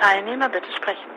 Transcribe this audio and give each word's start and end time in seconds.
Teilnehmer 0.00 0.48
bitte 0.48 0.72
sprechen. 0.72 1.10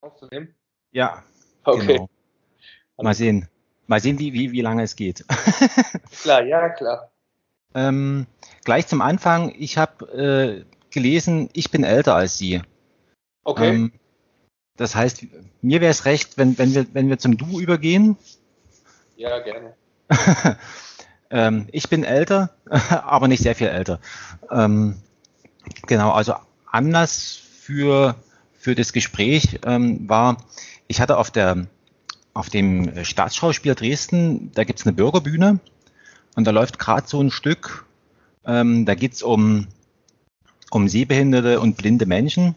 aufzunehmen? 0.00 0.54
Ja. 0.92 1.24
Okay. 1.64 1.86
Genau. 1.86 2.08
Mal 3.02 3.14
sehen. 3.14 3.48
Mal 3.90 3.98
sehen, 3.98 4.20
wie, 4.20 4.32
wie, 4.32 4.52
wie 4.52 4.60
lange 4.60 4.84
es 4.84 4.94
geht. 4.94 5.24
Klar, 6.22 6.44
ja, 6.44 6.68
klar. 6.68 7.10
ähm, 7.74 8.28
gleich 8.64 8.86
zum 8.86 9.02
Anfang, 9.02 9.52
ich 9.58 9.78
habe 9.78 10.64
äh, 10.64 10.64
gelesen, 10.92 11.50
ich 11.54 11.72
bin 11.72 11.82
älter 11.82 12.14
als 12.14 12.38
Sie. 12.38 12.62
Okay. 13.42 13.68
Ähm, 13.68 13.92
das 14.76 14.94
heißt, 14.94 15.26
mir 15.60 15.80
wäre 15.80 15.90
es 15.90 16.04
recht, 16.04 16.38
wenn, 16.38 16.56
wenn, 16.56 16.72
wir, 16.72 16.86
wenn 16.92 17.08
wir 17.08 17.18
zum 17.18 17.36
Du 17.36 17.58
übergehen. 17.58 18.16
ja, 19.16 19.40
gerne. 19.40 19.74
ähm, 21.30 21.66
ich 21.72 21.88
bin 21.88 22.04
älter, 22.04 22.50
aber 22.90 23.26
nicht 23.26 23.42
sehr 23.42 23.56
viel 23.56 23.66
älter. 23.66 23.98
Ähm, 24.52 25.02
genau, 25.88 26.12
also 26.12 26.34
Anlass 26.64 27.40
für, 27.60 28.14
für 28.56 28.76
das 28.76 28.92
Gespräch 28.92 29.58
ähm, 29.66 30.08
war, 30.08 30.36
ich 30.86 31.00
hatte 31.00 31.18
auf, 31.18 31.32
der, 31.32 31.66
auf 32.34 32.50
dem 32.50 33.04
Staatsschauspiel 33.04 33.74
Dresden, 33.74 34.52
da 34.52 34.64
gibt's 34.64 34.86
eine 34.86 34.94
Bürgerbühne 34.94 35.60
und 36.36 36.46
da 36.46 36.50
läuft 36.50 36.78
gerade 36.78 37.06
so 37.06 37.20
ein 37.20 37.30
Stück, 37.30 37.86
ähm, 38.44 38.86
da 38.86 38.94
geht's 38.94 39.22
um, 39.22 39.66
um 40.70 40.88
sehbehinderte 40.88 41.60
und 41.60 41.76
blinde 41.76 42.06
Menschen. 42.06 42.54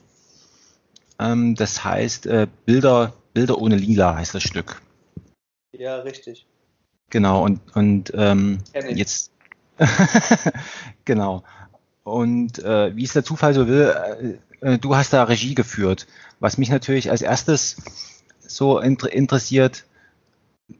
Ähm, 1.19 1.55
das 1.55 1.83
heißt 1.83 2.25
äh, 2.27 2.47
Bilder, 2.65 3.13
Bilder 3.33 3.57
ohne 3.57 3.75
Lila 3.75 4.15
heißt 4.15 4.35
das 4.35 4.43
Stück. 4.43 4.81
Ja, 5.71 5.97
richtig. 5.97 6.45
Genau, 7.09 7.43
und, 7.43 7.59
und 7.75 8.11
ähm, 8.15 8.59
jetzt 8.89 9.33
genau. 11.05 11.43
Und 12.03 12.59
äh, 12.59 12.95
wie 12.95 13.03
es 13.03 13.13
der 13.13 13.23
Zufall 13.23 13.53
so 13.53 13.67
will, 13.67 14.39
äh, 14.61 14.73
äh, 14.73 14.77
du 14.77 14.95
hast 14.95 15.13
da 15.13 15.23
Regie 15.23 15.55
geführt. 15.55 16.07
Was 16.39 16.57
mich 16.57 16.69
natürlich 16.69 17.09
als 17.09 17.21
erstes 17.21 17.77
so 18.47 18.79
inter 18.79 19.11
interessiert, 19.11 19.85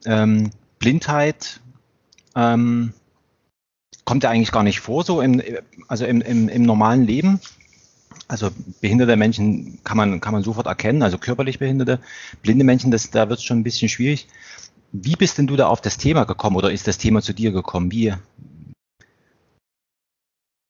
ähm, 0.04 0.50
Blindheit 0.78 1.60
ähm, 2.34 2.92
kommt 4.04 4.24
ja 4.24 4.30
eigentlich 4.30 4.52
gar 4.52 4.62
nicht 4.62 4.80
vor, 4.80 5.04
so 5.04 5.20
im, 5.20 5.42
also 5.88 6.04
im, 6.04 6.20
im, 6.20 6.48
im 6.48 6.62
normalen 6.62 7.04
Leben. 7.04 7.40
Also 8.28 8.50
behinderte 8.80 9.16
Menschen 9.16 9.78
kann 9.84 9.96
man, 9.96 10.20
kann 10.20 10.32
man 10.32 10.42
sofort 10.42 10.66
erkennen, 10.66 11.02
also 11.02 11.18
körperlich 11.18 11.58
behinderte. 11.58 12.00
Blinde 12.42 12.64
Menschen, 12.64 12.90
das, 12.90 13.10
da 13.10 13.28
wird 13.28 13.38
es 13.38 13.44
schon 13.44 13.58
ein 13.58 13.64
bisschen 13.64 13.88
schwierig. 13.88 14.28
Wie 14.92 15.16
bist 15.16 15.38
denn 15.38 15.46
du 15.46 15.56
da 15.56 15.66
auf 15.66 15.80
das 15.80 15.98
Thema 15.98 16.24
gekommen 16.24 16.56
oder 16.56 16.72
ist 16.72 16.86
das 16.86 16.98
Thema 16.98 17.20
zu 17.20 17.32
dir 17.32 17.52
gekommen? 17.52 17.90
Wie? 17.90 18.14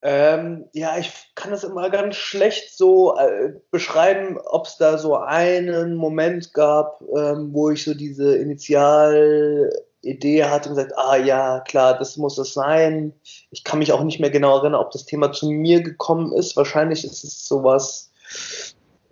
Ähm, 0.06 0.66
ja, 0.74 0.98
ich 0.98 1.10
kann 1.34 1.50
das 1.50 1.64
immer 1.64 1.88
ganz 1.88 2.16
schlecht 2.16 2.76
so 2.76 3.16
äh, 3.16 3.54
beschreiben, 3.70 4.36
ob 4.50 4.66
es 4.66 4.76
da 4.76 4.98
so 4.98 5.16
einen 5.16 5.96
Moment 5.96 6.52
gab, 6.52 7.00
ähm, 7.16 7.54
wo 7.54 7.70
ich 7.70 7.84
so 7.84 7.94
diese 7.94 8.36
Initialidee 8.36 10.44
hatte 10.44 10.68
und 10.68 10.76
gesagt, 10.76 10.92
ah 10.98 11.16
ja, 11.16 11.60
klar, 11.60 11.96
das 11.96 12.18
muss 12.18 12.36
es 12.36 12.52
sein. 12.52 13.14
Ich 13.50 13.64
kann 13.64 13.78
mich 13.78 13.92
auch 13.92 14.04
nicht 14.04 14.20
mehr 14.20 14.28
genau 14.28 14.58
erinnern, 14.58 14.82
ob 14.82 14.90
das 14.90 15.06
Thema 15.06 15.32
zu 15.32 15.50
mir 15.50 15.82
gekommen 15.82 16.34
ist. 16.34 16.54
Wahrscheinlich 16.54 17.06
ist 17.06 17.24
es 17.24 17.48
sowas 17.48 18.12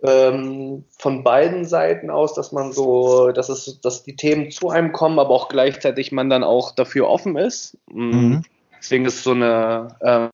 ähm, 0.03 0.83
von 0.99 1.23
beiden 1.23 1.65
Seiten 1.65 2.11
aus, 2.11 2.35
dass 2.35 2.51
man 2.51 2.71
so, 2.71 3.31
dass 3.31 3.49
es, 3.49 3.81
dass 3.81 4.03
die 4.03 4.15
Themen 4.15 4.51
zu 4.51 4.69
einem 4.69 4.91
kommen, 4.91 5.17
aber 5.17 5.31
auch 5.31 5.49
gleichzeitig 5.49 6.11
man 6.11 6.29
dann 6.29 6.43
auch 6.43 6.69
dafür 6.69 7.09
offen 7.09 7.35
ist. 7.35 7.79
Mhm. 7.91 8.43
Deswegen 8.77 9.05
ist 9.05 9.23
so 9.23 9.31
eine 9.31 10.29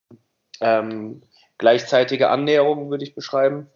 ähm, 0.62 1.22
gleichzeitige 1.58 2.30
Annäherung, 2.30 2.90
würde 2.90 3.04
ich 3.04 3.16
beschreiben. 3.16 3.68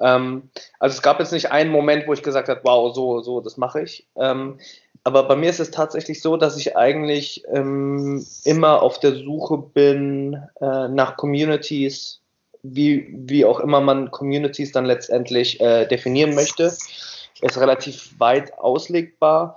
Ähm, 0.00 0.50
also 0.78 0.94
es 0.94 1.02
gab 1.02 1.20
jetzt 1.20 1.32
nicht 1.32 1.52
einen 1.52 1.70
Moment, 1.70 2.06
wo 2.06 2.12
ich 2.12 2.22
gesagt 2.22 2.48
habe, 2.48 2.60
wow, 2.64 2.94
so, 2.94 3.20
so, 3.20 3.40
das 3.40 3.56
mache 3.56 3.82
ich. 3.82 4.06
Ähm, 4.16 4.58
aber 5.04 5.24
bei 5.24 5.36
mir 5.36 5.50
ist 5.50 5.60
es 5.60 5.70
tatsächlich 5.70 6.20
so, 6.20 6.36
dass 6.36 6.56
ich 6.56 6.76
eigentlich 6.76 7.44
ähm, 7.52 8.24
immer 8.44 8.82
auf 8.82 9.00
der 9.00 9.14
Suche 9.14 9.58
bin 9.58 10.34
äh, 10.60 10.88
nach 10.88 11.16
Communities, 11.16 12.20
wie, 12.62 13.08
wie 13.10 13.44
auch 13.44 13.60
immer 13.60 13.80
man 13.80 14.10
Communities 14.10 14.72
dann 14.72 14.84
letztendlich 14.84 15.60
äh, 15.60 15.86
definieren 15.86 16.34
möchte. 16.34 16.64
Ist 16.64 17.58
relativ 17.58 18.18
weit 18.18 18.58
auslegbar. 18.58 19.56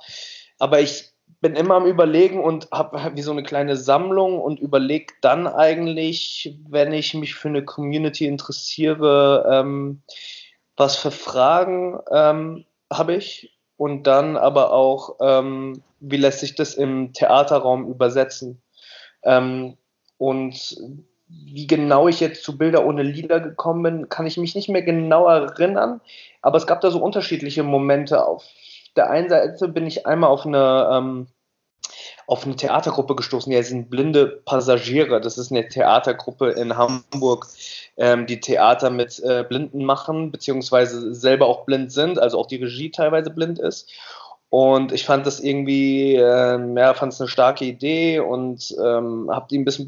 Aber 0.60 0.80
ich 0.80 1.13
bin 1.44 1.56
immer 1.58 1.76
am 1.76 1.86
Überlegen 1.86 2.40
und 2.42 2.70
habe 2.72 3.12
wie 3.16 3.22
so 3.22 3.32
eine 3.32 3.44
kleine 3.44 3.76
Sammlung 3.76 4.40
und 4.40 4.62
überlege 4.62 5.14
dann 5.20 5.46
eigentlich, 5.46 6.58
wenn 6.70 6.94
ich 6.94 7.14
mich 7.16 7.36
für 7.36 7.50
eine 7.50 7.66
Community 7.66 8.26
interessiere, 8.26 9.46
ähm, 9.52 10.02
was 10.78 10.96
für 10.96 11.12
Fragen 11.12 12.00
ähm, 12.10 12.64
habe 12.90 13.16
ich 13.16 13.60
und 13.76 14.08
dann 14.08 14.38
aber 14.38 14.72
auch, 14.72 15.18
ähm, 15.20 15.84
wie 16.00 16.16
lässt 16.16 16.40
sich 16.40 16.56
das 16.56 16.76
im 16.76 17.12
Theaterraum 17.12 17.90
übersetzen. 17.90 18.62
Ähm, 19.24 19.78
und 20.18 20.78
wie 21.28 21.68
genau 21.68 22.08
ich 22.08 22.22
jetzt 22.22 22.46
zu 22.46 22.58
Bilder 22.58 22.86
ohne 22.86 23.04
Lieder 23.04 23.42
gekommen 23.42 23.84
bin, 23.84 24.08
kann 24.08 24.26
ich 24.26 24.38
mich 24.38 24.56
nicht 24.56 24.70
mehr 24.70 24.84
genau 24.84 25.28
erinnern, 25.28 26.00
aber 26.42 26.56
es 26.56 26.68
gab 26.68 26.80
da 26.80 26.90
so 26.90 27.04
unterschiedliche 27.04 27.64
Momente. 27.64 28.26
Auf 28.26 28.46
der 28.96 29.10
einen 29.10 29.30
Seite 29.30 29.68
bin 29.68 29.88
ich 29.88 30.06
einmal 30.06 30.30
auf 30.30 30.46
eine 30.46 30.90
ähm, 30.92 31.28
auf 32.28 32.46
eine 32.46 32.56
Theatergruppe 32.56 33.16
gestoßen, 33.16 33.52
die 33.52 33.62
sind 33.64 33.90
blinde 33.90 34.28
Passagiere. 34.46 35.20
Das 35.20 35.38
ist 35.38 35.52
eine 35.52 35.68
Theatergruppe 35.68 36.52
in 36.52 36.78
Hamburg, 36.78 37.48
ähm, 37.98 38.26
die 38.26 38.40
Theater 38.40 38.90
mit 38.90 39.20
äh, 39.20 39.44
Blinden 39.48 39.84
machen, 39.84 40.32
beziehungsweise 40.32 41.14
selber 41.14 41.48
auch 41.48 41.66
blind 41.66 41.92
sind, 41.92 42.20
also 42.20 42.40
auch 42.40 42.48
die 42.48 42.64
Regie 42.64 42.92
teilweise 42.92 43.30
blind 43.30 43.60
ist. 43.60 43.92
Und 44.50 44.92
ich 44.92 45.06
fand 45.06 45.26
das 45.26 45.40
irgendwie, 45.40 46.16
ähm, 46.16 46.78
ja, 46.78 46.94
fand 46.94 47.12
es 47.12 47.20
eine 47.20 47.28
starke 47.28 47.66
Idee 47.66 48.20
und 48.20 48.74
ähm, 48.84 49.30
habe 49.32 49.48
die 49.50 49.58
ein 49.58 49.66
bisschen 49.66 49.88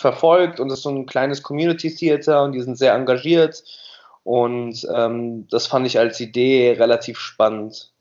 verfolgt 0.00 0.60
und 0.60 0.68
das 0.68 0.78
ist 0.78 0.84
so 0.84 0.90
ein 0.90 1.06
kleines 1.06 1.42
Community 1.42 1.94
Theater 1.94 2.44
und 2.44 2.52
die 2.52 2.60
sind 2.60 2.78
sehr 2.78 2.94
engagiert 2.94 3.64
und 4.22 4.86
ähm, 4.94 5.48
das 5.48 5.66
fand 5.66 5.86
ich 5.86 5.98
als 5.98 6.20
Idee 6.20 6.76
relativ 6.78 7.18
spannend. 7.18 7.93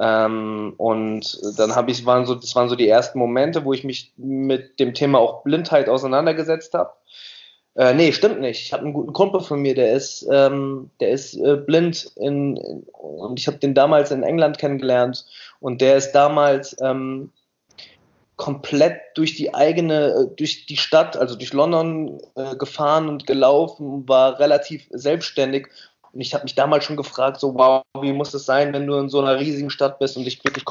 Ähm, 0.00 0.74
und 0.76 1.58
dann 1.58 1.74
habe 1.74 1.90
ich, 1.90 2.06
waren 2.06 2.26
so, 2.26 2.34
das 2.34 2.54
waren 2.54 2.68
so 2.68 2.76
die 2.76 2.88
ersten 2.88 3.18
Momente, 3.18 3.64
wo 3.64 3.72
ich 3.72 3.84
mich 3.84 4.12
mit 4.16 4.78
dem 4.78 4.94
Thema 4.94 5.18
auch 5.18 5.42
Blindheit 5.42 5.88
auseinandergesetzt 5.88 6.74
habe. 6.74 6.92
Äh, 7.74 7.94
nee, 7.94 8.12
stimmt 8.12 8.40
nicht. 8.40 8.62
Ich 8.62 8.72
habe 8.72 8.84
einen 8.84 8.92
guten 8.92 9.12
Kumpel 9.12 9.40
von 9.40 9.60
mir, 9.60 9.74
der 9.74 9.92
ist, 9.92 10.26
ähm, 10.30 10.90
der 11.00 11.10
ist 11.10 11.34
äh, 11.34 11.56
blind 11.56 12.10
in, 12.16 12.56
in, 12.56 12.82
und 12.92 13.38
ich 13.38 13.46
habe 13.46 13.58
den 13.58 13.74
damals 13.74 14.10
in 14.10 14.22
England 14.22 14.58
kennengelernt 14.58 15.24
und 15.60 15.80
der 15.80 15.96
ist 15.96 16.12
damals 16.12 16.76
ähm, 16.80 17.30
komplett 18.36 19.00
durch 19.14 19.34
die 19.36 19.54
eigene, 19.54 20.06
äh, 20.06 20.36
durch 20.36 20.66
die 20.66 20.76
Stadt, 20.76 21.16
also 21.16 21.36
durch 21.36 21.52
London 21.52 22.20
äh, 22.36 22.56
gefahren 22.56 23.08
und 23.08 23.26
gelaufen, 23.26 24.08
war 24.08 24.38
relativ 24.40 24.86
selbstständig 24.90 25.68
und 26.18 26.22
ich 26.22 26.34
habe 26.34 26.42
mich 26.42 26.56
damals 26.56 26.84
schon 26.84 26.96
gefragt, 26.96 27.38
so, 27.38 27.54
wow, 27.54 27.84
wie 28.00 28.12
muss 28.12 28.34
es 28.34 28.44
sein, 28.44 28.72
wenn 28.72 28.88
du 28.88 28.98
in 28.98 29.08
so 29.08 29.20
einer 29.20 29.38
riesigen 29.38 29.70
Stadt 29.70 30.00
bist 30.00 30.16
und 30.16 30.24
dich 30.24 30.42
wirklich 30.44 30.64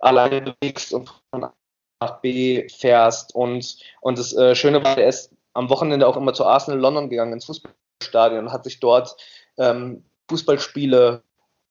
alleine 0.00 0.40
bewegst 0.40 0.94
und 0.94 1.10
von 1.30 1.44
A 1.44 1.52
nach 2.00 2.22
B 2.22 2.66
fährst. 2.70 3.34
Und, 3.34 3.76
und 4.00 4.18
das 4.18 4.34
äh, 4.34 4.54
Schöne 4.54 4.82
war, 4.82 4.96
er 4.96 5.08
ist 5.08 5.36
am 5.52 5.68
Wochenende 5.68 6.06
auch 6.06 6.16
immer 6.16 6.32
zu 6.32 6.46
Arsenal 6.46 6.80
London 6.80 7.10
gegangen, 7.10 7.34
ins 7.34 7.44
Fußballstadion 7.44 8.46
und 8.46 8.52
hat 8.54 8.64
sich 8.64 8.80
dort 8.80 9.18
ähm, 9.58 10.02
Fußballspiele 10.30 11.22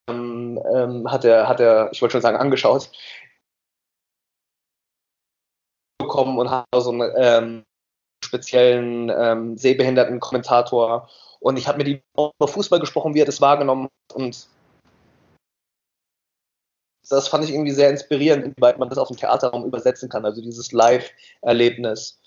ähm, 0.07 0.61
ähm, 0.71 1.11
hat 1.11 1.25
er, 1.25 1.47
hat 1.47 1.59
er, 1.59 1.89
ich 1.93 2.01
wollte 2.03 2.11
schon 2.11 2.21
sagen, 2.21 2.37
angeschaut 2.37 2.91
bekommen 5.97 6.37
und 6.37 6.51
hat 6.51 6.65
so 6.75 6.91
einen 6.91 7.11
ähm, 7.17 7.65
speziellen 8.23 9.09
ähm, 9.09 9.57
sehbehinderten 9.57 10.19
Kommentator 10.19 11.09
und 11.43 11.57
ich 11.57 11.67
habe 11.67 11.77
mit 11.77 11.87
ihm 11.87 12.01
über 12.15 12.47
Fußball 12.47 12.79
gesprochen, 12.79 13.13
wie 13.13 13.19
er 13.19 13.25
das 13.25 13.41
wahrgenommen 13.41 13.85
hat. 13.85 14.15
Und 14.15 14.47
das 17.09 17.27
fand 17.27 17.43
ich 17.43 17.51
irgendwie 17.51 17.73
sehr 17.73 17.89
inspirierend, 17.89 18.45
inwieweit 18.45 18.79
man 18.79 18.87
das 18.87 18.97
auf 18.97 19.09
dem 19.09 19.17
Theaterraum 19.17 19.65
übersetzen 19.65 20.07
kann, 20.07 20.23
also 20.23 20.41
dieses 20.41 20.71
Live-Erlebnis. 20.71 22.17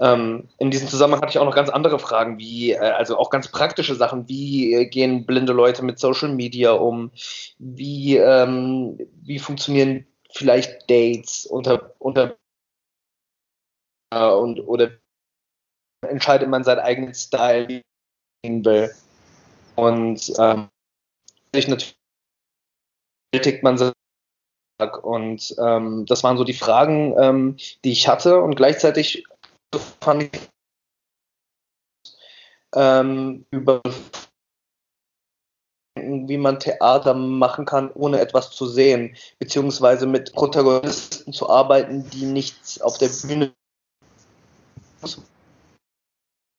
Ähm, 0.00 0.48
in 0.58 0.72
diesem 0.72 0.88
Zusammenhang 0.88 1.22
hatte 1.22 1.30
ich 1.30 1.38
auch 1.38 1.44
noch 1.44 1.54
ganz 1.54 1.68
andere 1.68 2.00
Fragen, 2.00 2.38
wie, 2.38 2.72
äh, 2.72 2.78
also 2.78 3.16
auch 3.16 3.30
ganz 3.30 3.46
praktische 3.46 3.94
Sachen, 3.94 4.28
wie 4.28 4.74
äh, 4.74 4.86
gehen 4.86 5.24
blinde 5.24 5.52
Leute 5.52 5.84
mit 5.84 6.00
Social 6.00 6.30
Media 6.30 6.72
um, 6.72 7.12
wie, 7.58 8.16
ähm, 8.16 8.98
wie 9.22 9.38
funktionieren 9.38 10.04
vielleicht 10.32 10.90
Dates 10.90 11.46
unter, 11.46 11.94
unter 12.00 12.36
äh, 14.12 14.30
und 14.30 14.58
oder 14.60 14.90
entscheidet 16.02 16.48
man 16.48 16.64
seinen 16.64 16.80
eigenen 16.80 17.14
Style 17.14 17.82
will. 18.44 18.94
Und 19.76 20.32
ähm, 20.38 20.68
natürlich 21.52 21.96
kriegt 23.32 23.62
man 23.62 23.92
und 25.02 25.56
ähm, 25.58 26.06
das 26.06 26.22
waren 26.22 26.38
so 26.38 26.44
die 26.44 26.52
Fragen, 26.52 27.14
ähm, 27.18 27.56
die 27.84 27.92
ich 27.92 28.06
hatte 28.06 28.40
und 28.40 28.54
gleichzeitig 28.54 29.24
fand 30.00 30.22
ich 30.22 30.30
ähm, 32.74 33.44
über 33.50 33.82
wie 36.00 36.38
man 36.38 36.60
Theater 36.60 37.14
machen 37.14 37.64
kann, 37.64 37.90
ohne 37.92 38.20
etwas 38.20 38.50
zu 38.50 38.66
sehen, 38.66 39.16
beziehungsweise 39.40 40.06
mit 40.06 40.32
Protagonisten 40.32 41.32
zu 41.32 41.48
arbeiten, 41.50 42.08
die 42.10 42.24
nichts 42.24 42.80
auf 42.80 42.98
der 42.98 43.08
Bühne 43.08 43.52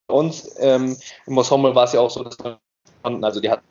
uns 0.10 0.50
ähm, 0.58 0.98
im 1.26 1.38
Ensemble 1.38 1.76
war 1.76 1.86
es 1.86 1.94
ja 1.94 2.00
auch 2.00 2.10
so, 2.10 2.24
dass 2.24 2.38
man, 3.04 3.24
also 3.24 3.40
die 3.40 3.50
hatten 3.50 3.66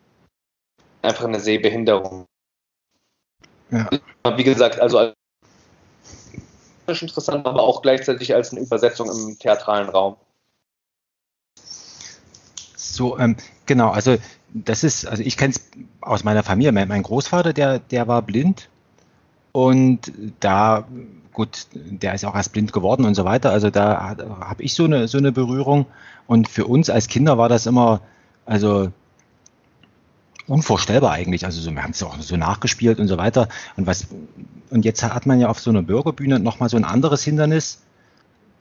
einfach 1.01 1.25
eine 1.25 1.39
Sehbehinderung. 1.39 2.25
Ja. 3.71 3.89
Wie 4.35 4.43
gesagt, 4.43 4.79
also 4.79 5.11
interessant, 6.87 7.45
aber 7.45 7.61
auch 7.61 7.83
gleichzeitig 7.83 8.33
als 8.33 8.51
eine 8.51 8.61
Übersetzung 8.61 9.09
im 9.09 9.37
theatralen 9.37 9.89
Raum. 9.89 10.15
So, 12.75 13.17
ähm, 13.19 13.37
genau, 13.67 13.91
also 13.91 14.17
das 14.49 14.83
ist, 14.83 15.05
also 15.05 15.21
ich 15.21 15.37
kenne 15.37 15.53
es 15.53 15.61
aus 16.01 16.23
meiner 16.23 16.43
Familie. 16.43 16.71
Mein, 16.71 16.87
mein, 16.87 17.03
Großvater, 17.03 17.53
der, 17.53 17.79
der 17.79 18.07
war 18.07 18.23
blind 18.23 18.69
und 19.51 20.11
da, 20.39 20.87
gut, 21.33 21.67
der 21.73 22.13
ist 22.13 22.25
auch 22.25 22.35
erst 22.35 22.53
blind 22.53 22.73
geworden 22.73 23.05
und 23.05 23.15
so 23.15 23.25
weiter. 23.25 23.51
Also 23.51 23.69
da 23.69 24.15
habe 24.41 24.63
ich 24.63 24.73
so 24.73 24.85
eine, 24.85 25.07
so 25.07 25.17
eine 25.17 25.31
Berührung. 25.31 25.85
Und 26.27 26.47
für 26.47 26.67
uns 26.67 26.89
als 26.89 27.07
Kinder 27.07 27.37
war 27.37 27.49
das 27.49 27.65
immer, 27.65 28.01
also 28.45 28.91
unvorstellbar 30.47 31.11
eigentlich. 31.11 31.45
Also 31.45 31.61
so, 31.61 31.71
wir 31.71 31.83
haben 31.83 31.91
es 31.91 32.03
auch 32.03 32.19
so 32.19 32.37
nachgespielt 32.37 32.99
und 32.99 33.07
so 33.07 33.17
weiter. 33.17 33.47
Und 33.77 33.87
was, 33.87 34.07
und 34.69 34.85
jetzt 34.85 35.03
hat 35.03 35.25
man 35.25 35.39
ja 35.39 35.49
auf 35.49 35.59
so 35.59 35.69
einer 35.69 35.81
Bürgerbühne 35.81 36.39
nochmal 36.39 36.69
so 36.69 36.77
ein 36.77 36.85
anderes 36.85 37.23
Hindernis, 37.23 37.81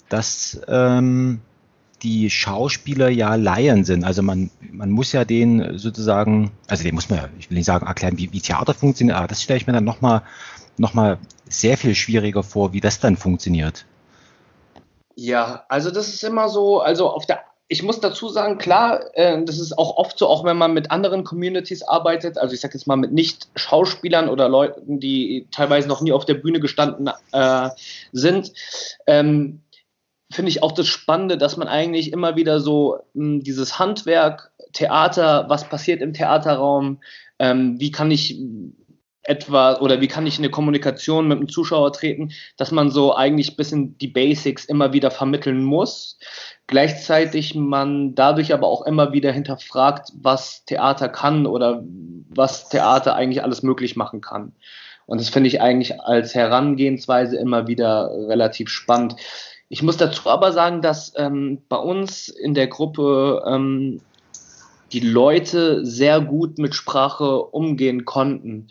dass 0.08 0.60
ähm, 0.68 1.40
die 2.02 2.30
Schauspieler 2.30 3.08
ja 3.08 3.34
Laien 3.34 3.84
sind. 3.84 4.04
Also 4.04 4.22
man, 4.22 4.50
man 4.70 4.90
muss 4.90 5.12
ja 5.12 5.24
den 5.24 5.78
sozusagen, 5.78 6.52
also 6.68 6.84
den 6.84 6.94
muss 6.94 7.10
man 7.10 7.18
ja, 7.18 7.28
ich 7.38 7.50
will 7.50 7.58
nicht 7.58 7.66
sagen, 7.66 7.86
erklären, 7.86 8.18
wie, 8.18 8.32
wie 8.32 8.40
Theater 8.40 8.74
funktioniert, 8.74 9.18
aber 9.18 9.26
das 9.26 9.42
stelle 9.42 9.58
ich 9.58 9.66
mir 9.66 9.72
dann 9.72 9.84
nochmal 9.84 10.22
noch 10.78 10.94
mal 10.94 11.18
sehr 11.48 11.76
viel 11.76 11.94
schwieriger 11.94 12.42
vor, 12.42 12.72
wie 12.72 12.80
das 12.80 13.00
dann 13.00 13.16
funktioniert. 13.16 13.84
Ja, 15.14 15.64
also 15.68 15.90
das 15.90 16.08
ist 16.08 16.22
immer 16.22 16.48
so, 16.48 16.80
also 16.80 17.10
auf 17.10 17.26
der 17.26 17.40
ich 17.70 17.82
muss 17.82 18.00
dazu 18.00 18.30
sagen, 18.30 18.56
klar, 18.56 19.14
äh, 19.14 19.44
das 19.44 19.58
ist 19.58 19.76
auch 19.76 19.96
oft 19.96 20.18
so, 20.18 20.26
auch 20.26 20.42
wenn 20.44 20.56
man 20.56 20.72
mit 20.72 20.90
anderen 20.90 21.22
Communities 21.22 21.82
arbeitet, 21.82 22.38
also 22.38 22.54
ich 22.54 22.60
sage 22.60 22.74
jetzt 22.74 22.86
mal 22.86 22.96
mit 22.96 23.12
Nicht-Schauspielern 23.12 24.30
oder 24.30 24.48
Leuten, 24.48 25.00
die 25.00 25.46
teilweise 25.50 25.86
noch 25.86 26.00
nie 26.00 26.12
auf 26.12 26.24
der 26.24 26.34
Bühne 26.34 26.60
gestanden 26.60 27.10
äh, 27.32 27.68
sind, 28.12 28.52
ähm, 29.06 29.60
finde 30.30 30.50
ich 30.50 30.62
auch 30.62 30.72
das 30.72 30.88
Spannende, 30.88 31.36
dass 31.36 31.58
man 31.58 31.68
eigentlich 31.68 32.12
immer 32.12 32.36
wieder 32.36 32.60
so 32.60 33.00
mh, 33.12 33.22
hm, 33.22 33.42
dieses 33.42 33.78
Handwerk, 33.78 34.50
Theater, 34.72 35.46
was 35.48 35.68
passiert 35.68 36.00
im 36.00 36.14
Theaterraum, 36.14 37.00
ähm, 37.38 37.78
wie 37.78 37.90
kann 37.90 38.10
ich 38.10 38.38
etwa 39.28 39.74
oder 39.80 40.00
wie 40.00 40.08
kann 40.08 40.26
ich 40.26 40.38
in 40.38 40.44
eine 40.44 40.50
Kommunikation 40.50 41.28
mit 41.28 41.38
dem 41.38 41.48
Zuschauer 41.48 41.92
treten, 41.92 42.32
dass 42.56 42.72
man 42.72 42.90
so 42.90 43.14
eigentlich 43.14 43.56
bis 43.56 43.72
in 43.72 43.96
die 43.98 44.08
Basics 44.08 44.64
immer 44.64 44.92
wieder 44.92 45.10
vermitteln 45.10 45.62
muss. 45.62 46.18
Gleichzeitig 46.66 47.54
man 47.54 48.14
dadurch 48.14 48.54
aber 48.54 48.66
auch 48.66 48.82
immer 48.82 49.12
wieder 49.12 49.30
hinterfragt, 49.32 50.12
was 50.14 50.64
Theater 50.64 51.08
kann 51.08 51.46
oder 51.46 51.82
was 52.30 52.68
Theater 52.70 53.14
eigentlich 53.14 53.42
alles 53.42 53.62
möglich 53.62 53.96
machen 53.96 54.20
kann. 54.20 54.52
Und 55.06 55.20
das 55.20 55.28
finde 55.28 55.48
ich 55.48 55.60
eigentlich 55.60 56.00
als 56.00 56.34
Herangehensweise 56.34 57.36
immer 57.36 57.66
wieder 57.66 58.10
relativ 58.28 58.68
spannend. 58.70 59.16
Ich 59.68 59.82
muss 59.82 59.98
dazu 59.98 60.28
aber 60.28 60.52
sagen, 60.52 60.80
dass 60.80 61.12
ähm, 61.16 61.62
bei 61.68 61.76
uns 61.76 62.28
in 62.28 62.54
der 62.54 62.68
Gruppe 62.68 63.42
ähm, 63.46 64.00
die 64.92 65.00
Leute 65.00 65.84
sehr 65.84 66.20
gut 66.20 66.58
mit 66.58 66.74
Sprache 66.74 67.42
umgehen 67.42 68.04
konnten. 68.04 68.68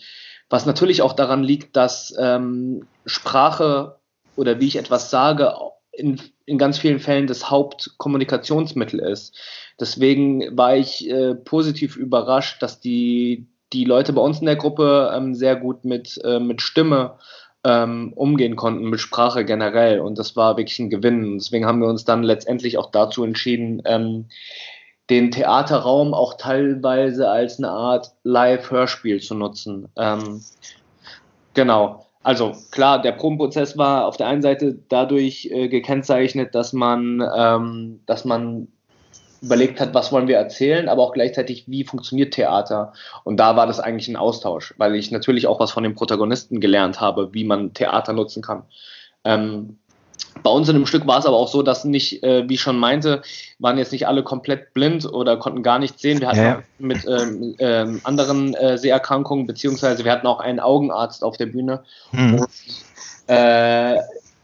Was 0.50 0.66
natürlich 0.66 1.02
auch 1.02 1.14
daran 1.14 1.44
liegt, 1.44 1.76
dass 1.76 2.14
ähm, 2.18 2.88
Sprache 3.06 3.98
oder 4.36 4.60
wie 4.60 4.68
ich 4.68 4.78
etwas 4.78 5.10
sage 5.10 5.54
in, 5.92 6.22
in 6.46 6.58
ganz 6.58 6.78
vielen 6.78 7.00
Fällen 7.00 7.28
das 7.28 7.50
Hauptkommunikationsmittel 7.50 9.00
ist. 9.00 9.36
Deswegen 9.80 10.56
war 10.58 10.78
ich 10.78 11.10
äh, 11.10 11.36
positiv 11.36 11.98
überrascht, 11.98 12.62
dass 12.62 12.80
die, 12.80 13.48
die 13.74 13.84
Leute 13.84 14.14
bei 14.14 14.22
uns 14.22 14.40
in 14.40 14.46
der 14.46 14.56
Gruppe 14.56 15.12
ähm, 15.14 15.34
sehr 15.34 15.56
gut 15.56 15.84
mit, 15.84 16.20
äh, 16.24 16.40
mit 16.40 16.62
Stimme 16.62 17.18
ähm, 17.64 18.14
umgehen 18.14 18.56
konnten, 18.56 18.90
mit 18.90 19.00
Sprache 19.00 19.44
generell. 19.44 20.00
Und 20.00 20.18
das 20.20 20.36
war 20.36 20.56
wirklich 20.56 20.80
ein 20.80 20.90
Gewinn. 20.90 21.40
Deswegen 21.40 21.66
haben 21.66 21.82
wir 21.82 21.90
uns 21.90 22.06
dann 22.06 22.24
letztendlich 22.24 22.78
auch 22.78 22.92
dazu 22.92 23.24
entschieden, 23.24 23.82
ähm, 23.86 24.28
den 25.10 25.32
Theaterraum 25.32 26.14
auch 26.14 26.36
teilweise 26.36 27.30
als 27.30 27.58
eine 27.58 27.70
Art 27.70 28.12
Live-Hörspiel 28.24 29.22
zu 29.22 29.36
nutzen. 29.36 29.88
Ähm, 29.96 30.42
genau. 31.54 32.06
Also 32.24 32.54
klar, 32.72 33.02
der 33.02 33.14
Probenprozess 33.14 33.78
war 33.78 34.06
auf 34.06 34.18
der 34.18 34.28
einen 34.28 34.42
Seite 34.42 34.78
dadurch 34.90 35.50
äh, 35.50 35.70
gekennzeichnet, 35.70 36.54
dass 36.56 36.74
man, 36.74 37.24
ähm, 37.34 38.02
dass 38.06 38.26
man 38.26 38.68
überlegt 39.42 39.80
hat, 39.80 39.94
was 39.94 40.12
wollen 40.12 40.28
wir 40.28 40.36
erzählen, 40.36 40.90
aber 40.90 41.04
auch 41.04 41.14
gleichzeitig, 41.14 41.66
wie 41.68 41.86
funktioniert 41.86 42.34
Theater. 42.34 42.92
Und 43.24 43.38
da 43.38 43.56
war 43.56 43.66
das 43.66 43.80
eigentlich 43.80 44.10
ein 44.10 44.18
Austausch, 44.18 44.74
weil 44.78 44.96
ich 44.96 45.12
natürlich 45.12 45.48
auch 45.48 45.60
was 45.62 45.72
von 45.72 45.84
den 45.84 45.96
Protagonisten 45.96 46.60
gelernt 46.60 47.00
habe, 47.00 47.34
wie 47.34 47.46
man 47.46 47.74
Theater 47.74 48.12
nutzen 48.12 48.42
kann. 48.42 48.64
Ähm, 49.24 49.78
bei 50.44 50.50
uns 50.50 50.70
in 50.70 50.76
dem 50.76 50.86
Stück 50.86 51.06
war 51.08 51.20
es 51.20 51.26
aber 51.26 51.38
auch 51.38 51.48
so, 51.48 51.62
dass 51.62 51.84
nicht, 51.84 52.24
äh, 52.24 52.48
wie 52.48 52.56
ich 52.56 52.62
schon 52.62 52.78
meinte, 52.78 53.22
waren 53.60 53.78
jetzt 53.78 53.92
nicht 53.92 54.08
alle 54.08 54.24
komplett 54.24 54.74
blind 54.74 55.06
oder 55.06 55.38
konnten 55.38 55.64
gar 55.64 55.80
nichts 55.80 56.02
sehen. 56.02 56.20
Wir 56.20 56.30
hatten 56.30 56.40
ja. 56.40 56.64
mit 56.80 57.06
ähm, 57.08 57.56
ähm, 57.60 58.02
anderen 58.04 58.54
äh, 58.56 58.78
Seherkrankungen, 58.78 59.46
beziehungsweise 59.46 60.06
wir 60.06 60.12
hatten 60.12 60.28
auch 60.28 60.40
einen 60.40 60.60
Augenarzt 60.60 61.24
auf 61.24 61.38
der 61.38 61.48
Bühne 61.48 61.84
mhm. 62.12 62.36
und 62.36 62.50
äh, 63.28 63.98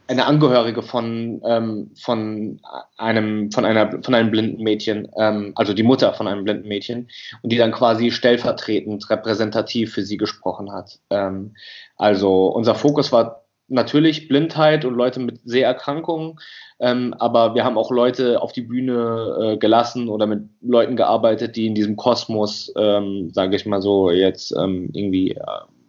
eine 0.07 0.25
Angehörige 0.25 0.81
von, 0.81 1.41
ähm, 1.45 1.91
von 1.95 2.59
einem, 2.97 3.51
von 3.51 3.65
einer, 3.65 4.03
von 4.03 4.13
einem 4.13 4.31
blinden 4.31 4.61
Mädchen, 4.61 5.07
ähm, 5.17 5.53
also 5.55 5.73
die 5.73 5.83
Mutter 5.83 6.13
von 6.13 6.27
einem 6.27 6.43
blinden 6.43 6.67
Mädchen, 6.67 7.09
und 7.41 7.51
die 7.51 7.57
dann 7.57 7.71
quasi 7.71 8.11
stellvertretend 8.11 9.09
repräsentativ 9.09 9.93
für 9.93 10.03
sie 10.03 10.17
gesprochen 10.17 10.71
hat. 10.71 10.99
Ähm, 11.09 11.55
also 11.95 12.47
unser 12.47 12.75
Fokus 12.75 13.11
war 13.11 13.42
natürlich 13.67 14.27
Blindheit 14.27 14.85
und 14.85 14.95
Leute 14.95 15.19
mit 15.19 15.41
Seherkrankungen, 15.45 16.39
ähm, 16.79 17.13
aber 17.17 17.55
wir 17.55 17.63
haben 17.63 17.77
auch 17.77 17.91
Leute 17.91 18.41
auf 18.41 18.51
die 18.51 18.61
Bühne 18.61 19.53
äh, 19.53 19.57
gelassen 19.57 20.09
oder 20.09 20.27
mit 20.27 20.49
Leuten 20.61 20.95
gearbeitet, 20.95 21.55
die 21.55 21.67
in 21.67 21.75
diesem 21.75 21.95
Kosmos, 21.95 22.71
ähm, 22.77 23.29
sage 23.31 23.55
ich 23.55 23.65
mal 23.65 23.81
so, 23.81 24.11
jetzt 24.11 24.53
ähm, 24.57 24.89
irgendwie 24.93 25.31
äh, 25.31 25.41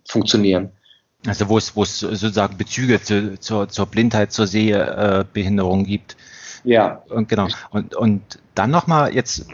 funktionieren. 0.07 0.71
Also 1.27 1.49
wo 1.49 1.57
es, 1.57 1.75
wo 1.75 1.83
es 1.83 2.01
sozusagen 2.01 2.59
Bezüge 2.59 3.01
zu, 3.03 3.39
zur, 3.41 3.69
zur 3.69 3.87
Blindheit, 3.87 4.33
zur 4.33 4.47
Sehbehinderung 4.47 5.85
gibt. 5.85 6.17
Ja. 6.65 7.03
Und 7.09 7.29
genau. 7.29 7.49
Und, 7.71 7.95
und 7.95 8.39
dann 8.55 8.71
nochmal, 8.71 9.15
jetzt 9.15 9.47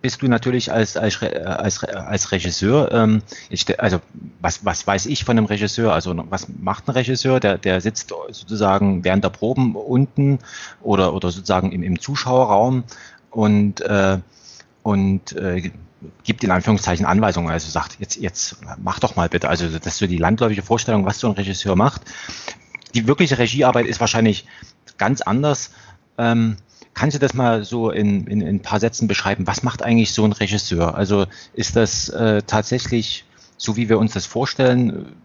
bist 0.00 0.22
du 0.22 0.28
natürlich 0.28 0.72
als, 0.72 0.96
als, 0.96 1.22
als, 1.22 1.84
als 1.84 2.32
Regisseur, 2.32 2.90
ähm, 2.92 3.22
ich, 3.50 3.80
also 3.80 4.00
was, 4.40 4.64
was 4.64 4.86
weiß 4.86 5.06
ich 5.06 5.24
von 5.24 5.36
einem 5.36 5.46
Regisseur, 5.46 5.92
also 5.92 6.14
was 6.30 6.48
macht 6.48 6.88
ein 6.88 6.92
Regisseur, 6.92 7.38
der, 7.40 7.58
der 7.58 7.80
sitzt 7.80 8.08
sozusagen 8.30 9.04
während 9.04 9.24
der 9.24 9.30
Proben 9.30 9.76
unten 9.76 10.38
oder, 10.82 11.14
oder 11.14 11.30
sozusagen 11.30 11.72
im, 11.72 11.82
im 11.82 12.00
Zuschauerraum 12.00 12.84
und, 13.30 13.80
äh, 13.82 14.18
und 14.82 15.32
äh, 15.36 15.70
gibt 16.22 16.44
in 16.44 16.50
Anführungszeichen 16.50 17.06
Anweisungen, 17.06 17.50
also 17.50 17.70
sagt, 17.70 17.96
jetzt, 17.98 18.16
jetzt 18.16 18.58
mach 18.82 19.00
doch 19.00 19.16
mal 19.16 19.28
bitte, 19.28 19.48
also 19.48 19.68
das 19.68 19.86
ist 19.86 19.98
so 19.98 20.06
die 20.06 20.18
landläufige 20.18 20.62
Vorstellung, 20.62 21.04
was 21.04 21.18
so 21.18 21.28
ein 21.28 21.34
Regisseur 21.34 21.76
macht. 21.76 22.02
Die 22.94 23.06
wirkliche 23.06 23.38
Regiearbeit 23.38 23.86
ist 23.86 24.00
wahrscheinlich 24.00 24.46
ganz 24.98 25.20
anders. 25.20 25.70
Ähm, 26.18 26.56
Kannst 26.94 27.16
du 27.16 27.18
das 27.18 27.34
mal 27.34 27.64
so 27.64 27.90
in, 27.90 28.28
in, 28.28 28.40
in, 28.40 28.56
ein 28.56 28.62
paar 28.62 28.78
Sätzen 28.78 29.08
beschreiben? 29.08 29.48
Was 29.48 29.64
macht 29.64 29.82
eigentlich 29.82 30.14
so 30.14 30.24
ein 30.24 30.32
Regisseur? 30.32 30.94
Also 30.94 31.26
ist 31.52 31.74
das 31.74 32.08
äh, 32.08 32.42
tatsächlich 32.42 33.24
so, 33.56 33.76
wie 33.76 33.88
wir 33.88 33.98
uns 33.98 34.12
das 34.12 34.26
vorstellen, 34.26 35.16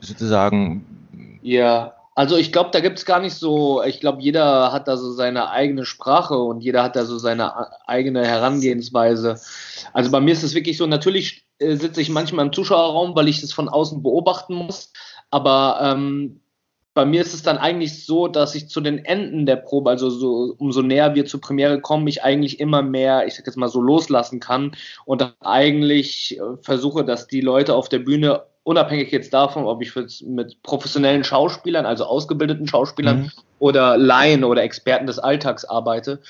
sozusagen? 0.00 1.40
Ja, 1.42 1.94
also 2.14 2.36
ich 2.36 2.52
glaube, 2.52 2.70
da 2.72 2.78
gibt 2.78 2.98
es 2.98 3.04
gar 3.04 3.18
nicht 3.18 3.34
so, 3.34 3.82
ich 3.82 3.98
glaube, 3.98 4.22
jeder 4.22 4.70
hat 4.70 4.86
da 4.86 4.96
so 4.96 5.12
seine 5.12 5.50
eigene 5.50 5.84
Sprache 5.84 6.38
und 6.38 6.60
jeder 6.60 6.84
hat 6.84 6.94
da 6.94 7.06
so 7.06 7.18
seine 7.18 7.88
eigene 7.88 8.24
Herangehensweise. 8.24 9.40
Also 9.92 10.12
bei 10.12 10.20
mir 10.20 10.32
ist 10.32 10.44
es 10.44 10.54
wirklich 10.54 10.76
so, 10.76 10.86
natürlich 10.86 11.44
äh, 11.58 11.74
sitze 11.74 12.00
ich 12.00 12.08
manchmal 12.08 12.46
im 12.46 12.52
Zuschauerraum, 12.52 13.16
weil 13.16 13.28
ich 13.28 13.40
das 13.40 13.52
von 13.52 13.68
außen 13.68 14.02
beobachten 14.02 14.54
muss. 14.54 14.92
aber 15.30 15.80
ähm, 15.82 16.41
bei 16.94 17.06
mir 17.06 17.22
ist 17.22 17.32
es 17.32 17.42
dann 17.42 17.58
eigentlich 17.58 18.04
so, 18.04 18.28
dass 18.28 18.54
ich 18.54 18.68
zu 18.68 18.80
den 18.80 19.04
Enden 19.04 19.46
der 19.46 19.56
Probe, 19.56 19.90
also 19.90 20.10
so, 20.10 20.54
umso 20.58 20.82
näher 20.82 21.14
wir 21.14 21.24
zur 21.24 21.40
Premiere 21.40 21.80
kommen, 21.80 22.06
ich 22.06 22.22
eigentlich 22.22 22.60
immer 22.60 22.82
mehr, 22.82 23.26
ich 23.26 23.34
sag 23.34 23.46
jetzt 23.46 23.56
mal 23.56 23.68
so 23.68 23.80
loslassen 23.80 24.40
kann 24.40 24.76
und 25.06 25.34
eigentlich 25.40 26.38
äh, 26.38 26.42
versuche, 26.60 27.04
dass 27.04 27.28
die 27.28 27.40
Leute 27.40 27.74
auf 27.74 27.88
der 27.88 28.00
Bühne 28.00 28.42
unabhängig 28.64 29.10
jetzt 29.10 29.32
davon, 29.34 29.64
ob 29.64 29.82
ich 29.82 29.92
mit 30.22 30.62
professionellen 30.62 31.24
Schauspielern, 31.24 31.86
also 31.86 32.04
ausgebildeten 32.04 32.68
Schauspielern 32.68 33.22
mhm. 33.22 33.30
oder 33.58 33.96
Laien 33.96 34.44
oder 34.44 34.62
Experten 34.62 35.06
des 35.06 35.18
Alltags 35.18 35.64
arbeite, 35.64 36.20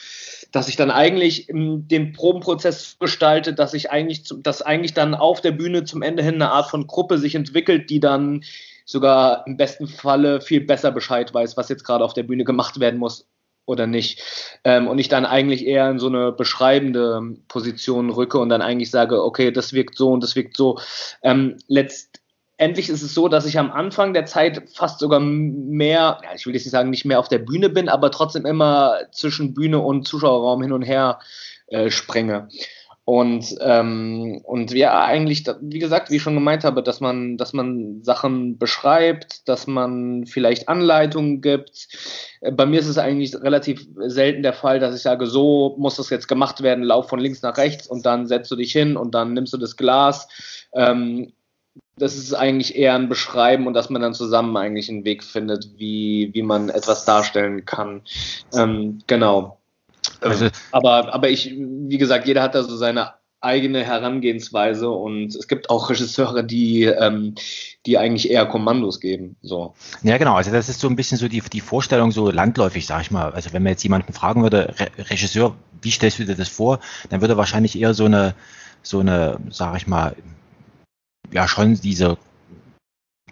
dass 0.50 0.69
ich 0.69 0.76
dann 0.76 0.90
eigentlich 0.90 1.49
den 1.50 2.12
Probenprozess 2.12 2.97
gestalte, 2.99 3.52
dass 3.52 3.75
ich 3.75 3.90
eigentlich, 3.90 4.23
dass 4.42 4.62
eigentlich 4.62 4.95
dann 4.95 5.14
auf 5.14 5.42
der 5.42 5.52
Bühne 5.52 5.85
zum 5.85 6.00
Ende 6.00 6.23
hin 6.23 6.37
eine 6.37 6.52
Art 6.52 6.71
von 6.71 6.87
Gruppe 6.87 7.19
sich 7.19 7.35
entwickelt, 7.35 7.90
die 7.90 8.00
dann 8.00 8.45
sogar 8.85 9.47
im 9.47 9.57
besten 9.57 9.87
Falle 9.87 10.41
viel 10.41 10.61
besser 10.61 10.91
Bescheid 10.91 11.33
weiß, 11.33 11.57
was 11.57 11.69
jetzt 11.69 11.85
gerade 11.85 12.05
auf 12.05 12.15
der 12.15 12.25
Bühne 12.25 12.45
gemacht 12.45 12.81
werden 12.81 12.99
muss 12.99 13.29
oder 13.65 13.87
nicht. 13.87 14.23
Ähm, 14.65 14.89
und 14.89 14.99
ich 14.99 15.09
dann 15.09 15.25
eigentlich 15.25 15.67
eher 15.67 15.91
in 15.91 15.99
so 15.99 16.09
eine 16.09 16.33
beschreibende 16.33 17.37
Position 17.49 18.11
rücke 18.11 18.39
und 18.39 18.49
dann 18.49 18.62
eigentlich 18.62 18.91
sage, 18.91 19.23
okay, 19.23 19.51
das 19.51 19.73
wirkt 19.73 19.97
so 19.97 20.11
und 20.11 20.23
das 20.23 20.37
wirkt 20.37 20.57
so. 20.57 20.79
Ähm, 21.23 21.57
letzt, 21.69 22.21
endlich 22.57 22.89
ist 22.89 23.03
es 23.03 23.15
so, 23.15 23.29
dass 23.29 23.47
ich 23.47 23.59
am 23.59 23.71
Anfang 23.71 24.15
der 24.15 24.27
Zeit 24.27 24.62
fast 24.75 24.99
sogar 25.01 25.21
mehr, 25.21 26.19
ja, 26.23 26.31
ich 26.35 26.47
will 26.47 26.55
jetzt 26.55 26.65
nicht 26.65 26.73
sagen, 26.73 26.91
nicht 26.91 27.05
mehr 27.05 27.19
auf 27.19 27.29
der 27.29 27.39
Bühne 27.39 27.69
bin, 27.71 27.89
aber 27.89 28.11
trotzdem 28.11 28.47
immer 28.47 28.99
zwischen 29.12 29.55
Bühne 29.55 29.79
und 29.81 30.07
Zuschauerraum 30.07 30.62
hin 30.62 30.73
und 30.73 30.83
her 30.83 31.21
äh, 31.69 31.91
sprenge. 31.91 32.49
Und, 33.04 33.56
ähm, 33.61 34.40
und 34.44 34.73
ja, 34.73 35.04
eigentlich, 35.04 35.44
wie 35.61 35.80
gesagt, 35.80 36.11
wie 36.11 36.16
ich 36.16 36.23
schon 36.23 36.35
gemeint 36.35 36.62
habe, 36.62 36.85
dass 36.85 37.00
man, 37.00 37.37
dass 37.37 37.52
man 37.52 38.04
Sachen 38.04 38.59
beschreibt, 38.59 39.49
dass 39.49 39.66
man 39.66 40.25
vielleicht 40.26 40.68
Anleitungen 40.68 41.40
gibt. 41.40 41.88
Äh, 42.40 42.52
bei 42.52 42.64
mir 42.64 42.78
ist 42.78 42.87
es 42.87 42.99
eigentlich 42.99 43.35
relativ 43.35 43.88
selten 44.06 44.44
der 44.44 44.52
Fall, 44.52 44.78
dass 44.78 44.94
ich 44.94 45.02
sage, 45.02 45.26
so 45.26 45.75
muss 45.78 45.97
das 45.97 46.11
jetzt 46.11 46.28
gemacht 46.28 46.62
werden, 46.62 46.85
lauf 46.85 47.09
von 47.09 47.18
links 47.18 47.42
nach 47.42 47.56
rechts 47.56 47.88
und 47.88 48.06
dann 48.06 48.28
setzt 48.28 48.50
du 48.52 48.56
dich 48.56 48.71
hin 48.71 48.97
und 48.97 49.16
dann 49.16 49.32
nimmst 49.32 49.52
du 49.52 49.59
das 49.59 49.76
Glas. 49.76 50.28
Ähm, 50.73 51.32
das 51.97 52.16
ist 52.16 52.35
eigentlich 52.35 52.76
eher 52.76 52.94
ein 52.94 53.09
Beschreiben 53.09 53.66
und 53.66 53.75
dass 53.75 53.90
man 53.90 54.02
dann 54.02 54.14
zusammen 54.14 54.56
eigentlich 54.56 54.88
einen 54.88 55.04
Weg 55.04 55.25
findet, 55.25 55.71
wie, 55.76 56.30
wie 56.35 56.42
man 56.42 56.68
etwas 56.68 57.04
darstellen 57.04 57.64
kann. 57.64 58.02
Ähm, 58.54 59.00
genau. 59.09 59.59
Also, 60.23 60.49
aber, 60.71 61.12
aber 61.12 61.29
ich, 61.31 61.55
wie 61.57 61.99
gesagt, 61.99 62.26
jeder 62.26 62.43
hat 62.43 62.55
da 62.55 62.62
so 62.62 62.76
seine 62.76 63.14
eigene 63.43 63.85
Herangehensweise 63.85 64.88
und 64.88 65.35
es 65.35 65.49
gibt 65.49 65.69
auch 65.69 65.91
Regisseure, 65.91 66.45
die, 66.45 66.85
ähm, 66.85 67.35
die 67.87 67.99
eigentlich 67.99 68.31
eher 68.31 68.47
Kommandos 68.47 69.00
geben. 69.00 69.37
So. 69.43 69.75
Ja, 70.02 70.17
genau. 70.17 70.35
Also 70.35 70.52
das 70.52 70.69
ist 70.69 70.81
so 70.81 70.88
ein 70.88 70.97
bisschen 70.97 71.19
so 71.19 71.29
die, 71.29 71.41
die 71.41 71.61
Vorstellung 71.61 72.12
so 72.12 72.31
landläufig, 72.31 72.87
sag 72.87 73.02
ich 73.02 73.11
mal. 73.11 73.33
Also 73.33 73.52
wenn 73.52 73.62
man 73.64 73.73
jetzt 73.73 73.83
jemanden 73.83 74.12
fragen 74.12 74.43
würde, 74.43 74.75
Re 74.79 74.91
Regisseur, 75.11 75.57
wie 75.83 75.91
stellst 75.91 76.21
du 76.21 76.25
dir 76.25 76.37
das 76.37 76.49
vor? 76.49 76.79
Dann 77.11 77.21
würde 77.21 77.37
wahrscheinlich 77.37 77.79
eher 77.79 77.95
so 77.95 78.05
eine, 78.05 78.35
so 78.83 79.00
eine, 79.00 79.38
sag 79.50 79.76
ich 79.76 79.88
mal, 79.88 80.14
ja 81.33 81.49
schon 81.49 81.75
diese 81.75 82.17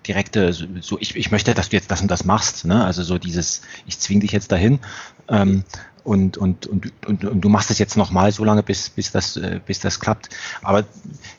direkte, 0.06 0.52
so 0.52 0.98
ich, 0.98 1.14
ich 1.14 1.30
möchte, 1.30 1.54
dass 1.54 1.68
du 1.68 1.76
jetzt 1.76 1.90
das 1.90 2.00
und 2.00 2.10
das 2.10 2.24
machst, 2.24 2.64
ne? 2.64 2.84
Also 2.84 3.02
so 3.02 3.18
dieses, 3.18 3.62
ich 3.86 3.98
zwing 3.98 4.20
dich 4.20 4.32
jetzt 4.32 4.50
dahin 4.50 4.80
ähm, 5.28 5.64
und, 6.04 6.36
und, 6.36 6.66
und, 6.66 6.92
und, 7.06 7.24
und 7.24 7.40
du 7.40 7.48
machst 7.48 7.70
es 7.70 7.78
jetzt 7.78 7.96
nochmal 7.96 8.32
so 8.32 8.44
lange, 8.44 8.62
bis, 8.62 8.90
bis 8.90 9.12
das, 9.12 9.36
äh, 9.36 9.60
bis 9.64 9.80
das 9.80 10.00
klappt. 10.00 10.30
Aber 10.62 10.84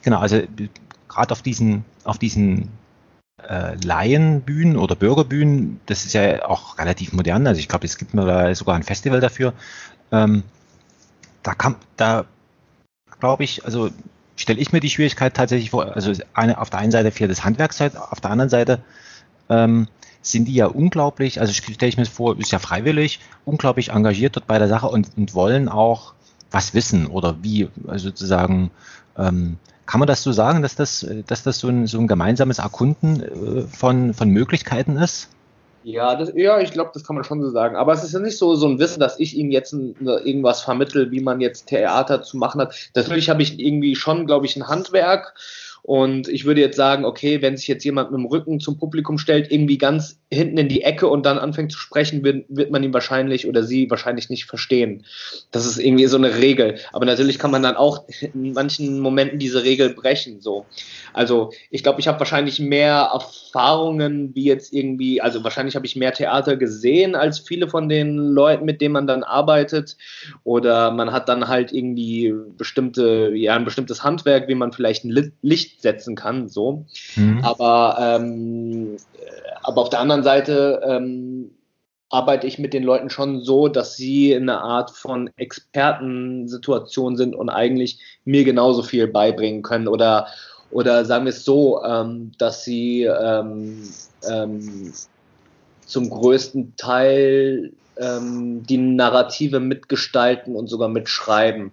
genau, 0.02 0.18
also 0.18 0.42
gerade 1.08 1.32
auf 1.32 1.42
diesen, 1.42 1.84
auf 2.04 2.18
diesen 2.18 2.68
äh, 3.48 3.74
Laienbühnen 3.84 4.76
oder 4.76 4.94
Bürgerbühnen, 4.94 5.80
das 5.86 6.04
ist 6.04 6.12
ja 6.12 6.44
auch 6.46 6.78
relativ 6.78 7.12
modern. 7.12 7.46
Also 7.46 7.58
ich 7.60 7.68
glaube, 7.68 7.86
es 7.86 7.98
gibt 7.98 8.14
da 8.14 8.54
sogar 8.54 8.76
ein 8.76 8.82
Festival 8.82 9.20
dafür. 9.20 9.52
Ähm, 10.10 10.42
da 11.42 11.54
kann, 11.54 11.76
da 11.96 12.24
glaube 13.20 13.44
ich, 13.44 13.64
also 13.64 13.90
stelle 14.36 14.60
ich 14.60 14.72
mir 14.72 14.80
die 14.80 14.90
Schwierigkeit 14.90 15.34
tatsächlich 15.34 15.70
vor, 15.70 15.94
also 15.94 16.12
eine, 16.34 16.58
auf 16.58 16.70
der 16.70 16.80
einen 16.80 16.92
Seite 16.92 17.10
für 17.10 17.28
das 17.28 17.44
Handwerkszeit, 17.44 17.96
auf 17.96 18.20
der 18.20 18.30
anderen 18.30 18.50
Seite 18.50 18.82
ähm, 19.48 19.88
sind 20.22 20.46
die 20.46 20.54
ja 20.54 20.66
unglaublich, 20.66 21.40
also 21.40 21.52
stelle 21.52 21.88
ich 21.88 21.96
mir 21.96 22.06
vor, 22.06 22.38
ist 22.38 22.52
ja 22.52 22.58
freiwillig, 22.58 23.20
unglaublich 23.44 23.90
engagiert 23.90 24.36
dort 24.36 24.46
bei 24.46 24.58
der 24.58 24.68
Sache 24.68 24.88
und, 24.88 25.08
und 25.16 25.34
wollen 25.34 25.68
auch 25.68 26.14
was 26.50 26.74
wissen 26.74 27.06
oder 27.06 27.36
wie, 27.42 27.68
also 27.86 28.08
sozusagen, 28.08 28.70
ähm, 29.18 29.58
kann 29.86 29.98
man 29.98 30.06
das 30.06 30.22
so 30.22 30.32
sagen, 30.32 30.62
dass 30.62 30.76
das, 30.76 31.06
dass 31.26 31.42
das 31.42 31.58
so 31.58 31.68
ein, 31.68 31.86
so 31.86 31.98
ein 31.98 32.06
gemeinsames 32.06 32.58
Erkunden 32.58 33.22
äh, 33.22 33.62
von, 33.62 34.14
von 34.14 34.28
Möglichkeiten 34.30 34.96
ist? 34.96 35.28
Ja, 35.84 36.14
das, 36.14 36.32
ja, 36.36 36.60
ich 36.60 36.70
glaube, 36.70 36.90
das 36.94 37.04
kann 37.04 37.16
man 37.16 37.24
schon 37.24 37.42
so 37.42 37.50
sagen. 37.50 37.74
Aber 37.74 37.92
es 37.92 38.04
ist 38.04 38.12
ja 38.12 38.20
nicht 38.20 38.38
so, 38.38 38.54
so 38.54 38.68
ein 38.68 38.78
Wissen, 38.78 39.00
dass 39.00 39.18
ich 39.18 39.36
ihm 39.36 39.50
jetzt 39.50 39.72
ein, 39.72 39.96
irgendwas 40.00 40.62
vermittel, 40.62 41.10
wie 41.10 41.20
man 41.20 41.40
jetzt 41.40 41.66
Theater 41.66 42.22
zu 42.22 42.36
machen 42.36 42.60
hat. 42.60 42.74
Natürlich 42.94 43.28
habe 43.28 43.42
ich 43.42 43.58
irgendwie 43.58 43.96
schon, 43.96 44.26
glaube 44.26 44.46
ich, 44.46 44.54
ein 44.56 44.68
Handwerk 44.68 45.34
und 45.84 46.28
ich 46.28 46.44
würde 46.44 46.60
jetzt 46.60 46.76
sagen, 46.76 47.04
okay, 47.04 47.42
wenn 47.42 47.56
sich 47.56 47.66
jetzt 47.66 47.82
jemand 47.82 48.12
mit 48.12 48.20
dem 48.20 48.26
Rücken 48.26 48.60
zum 48.60 48.78
Publikum 48.78 49.18
stellt, 49.18 49.50
irgendwie 49.50 49.78
ganz 49.78 50.20
hinten 50.30 50.56
in 50.56 50.68
die 50.68 50.82
Ecke 50.82 51.08
und 51.08 51.26
dann 51.26 51.38
anfängt 51.38 51.72
zu 51.72 51.78
sprechen, 51.78 52.22
wird, 52.22 52.44
wird 52.48 52.70
man 52.70 52.84
ihn 52.84 52.94
wahrscheinlich 52.94 53.48
oder 53.48 53.64
sie 53.64 53.90
wahrscheinlich 53.90 54.30
nicht 54.30 54.44
verstehen. 54.44 55.04
Das 55.50 55.66
ist 55.66 55.78
irgendwie 55.78 56.06
so 56.06 56.16
eine 56.16 56.36
Regel. 56.36 56.76
Aber 56.92 57.04
natürlich 57.04 57.40
kann 57.40 57.50
man 57.50 57.64
dann 57.64 57.74
auch 57.74 58.04
in 58.20 58.52
manchen 58.52 59.00
Momenten 59.00 59.40
diese 59.40 59.64
Regel 59.64 59.92
brechen. 59.92 60.40
So. 60.40 60.66
Also 61.12 61.50
ich 61.70 61.82
glaube, 61.82 62.00
ich 62.00 62.06
habe 62.06 62.20
wahrscheinlich 62.20 62.60
mehr 62.60 63.10
Erfahrungen 63.12 64.36
wie 64.36 64.44
jetzt 64.44 64.72
irgendwie, 64.72 65.20
also 65.20 65.42
wahrscheinlich 65.42 65.74
habe 65.74 65.84
ich 65.84 65.96
mehr 65.96 66.12
Theater 66.12 66.56
gesehen 66.56 67.16
als 67.16 67.40
viele 67.40 67.68
von 67.68 67.88
den 67.88 68.16
Leuten, 68.16 68.64
mit 68.64 68.80
denen 68.80 68.92
man 68.92 69.08
dann 69.08 69.24
arbeitet. 69.24 69.96
Oder 70.44 70.92
man 70.92 71.10
hat 71.10 71.28
dann 71.28 71.48
halt 71.48 71.72
irgendwie 71.72 72.32
bestimmte, 72.56 73.32
ja, 73.34 73.56
ein 73.56 73.64
bestimmtes 73.64 74.04
Handwerk, 74.04 74.46
wie 74.46 74.54
man 74.54 74.72
vielleicht 74.72 75.04
ein 75.04 75.32
Licht 75.42 75.71
setzen 75.78 76.14
kann, 76.14 76.48
so. 76.48 76.84
Mhm. 77.16 77.40
Aber, 77.42 77.96
ähm, 77.98 78.96
aber 79.62 79.82
auf 79.82 79.90
der 79.90 80.00
anderen 80.00 80.22
Seite 80.22 80.80
ähm, 80.84 81.50
arbeite 82.10 82.46
ich 82.46 82.58
mit 82.58 82.74
den 82.74 82.82
Leuten 82.82 83.10
schon 83.10 83.42
so, 83.42 83.68
dass 83.68 83.96
sie 83.96 84.32
in 84.32 84.48
einer 84.48 84.62
Art 84.62 84.90
von 84.90 85.30
Expertensituation 85.36 87.16
sind 87.16 87.34
und 87.34 87.48
eigentlich 87.48 87.98
mir 88.24 88.44
genauso 88.44 88.82
viel 88.82 89.08
beibringen 89.08 89.62
können 89.62 89.88
oder 89.88 90.26
oder 90.70 91.04
sagen 91.04 91.26
wir 91.26 91.30
es 91.30 91.44
so, 91.44 91.82
ähm, 91.84 92.32
dass 92.38 92.64
sie 92.64 93.02
ähm, 93.02 93.82
ähm, 94.28 94.92
zum 95.84 96.08
größten 96.08 96.74
Teil 96.76 97.72
ähm, 97.98 98.62
die 98.66 98.78
Narrative 98.78 99.60
mitgestalten 99.60 100.56
und 100.56 100.68
sogar 100.68 100.88
mitschreiben. 100.88 101.72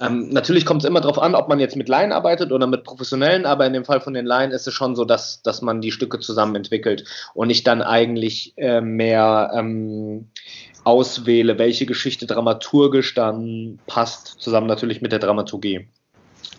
Ähm, 0.00 0.28
natürlich 0.28 0.64
kommt 0.64 0.82
es 0.82 0.88
immer 0.88 1.00
darauf 1.00 1.18
an, 1.18 1.34
ob 1.34 1.48
man 1.48 1.58
jetzt 1.58 1.76
mit 1.76 1.88
Laien 1.88 2.12
arbeitet 2.12 2.52
oder 2.52 2.66
mit 2.66 2.84
Professionellen, 2.84 3.46
aber 3.46 3.66
in 3.66 3.72
dem 3.72 3.84
Fall 3.84 4.00
von 4.00 4.14
den 4.14 4.26
Laien 4.26 4.52
ist 4.52 4.66
es 4.68 4.74
schon 4.74 4.94
so, 4.94 5.04
dass, 5.04 5.42
dass 5.42 5.60
man 5.60 5.80
die 5.80 5.90
Stücke 5.90 6.20
zusammen 6.20 6.54
entwickelt 6.54 7.04
und 7.34 7.50
ich 7.50 7.64
dann 7.64 7.82
eigentlich 7.82 8.52
äh, 8.56 8.80
mehr 8.80 9.50
ähm, 9.54 10.28
auswähle, 10.84 11.58
welche 11.58 11.86
Geschichte 11.86 12.26
dramaturgisch 12.26 13.14
dann 13.14 13.80
passt, 13.86 14.36
zusammen 14.38 14.68
natürlich 14.68 15.02
mit 15.02 15.12
der 15.12 15.18
Dramaturgie. 15.18 15.88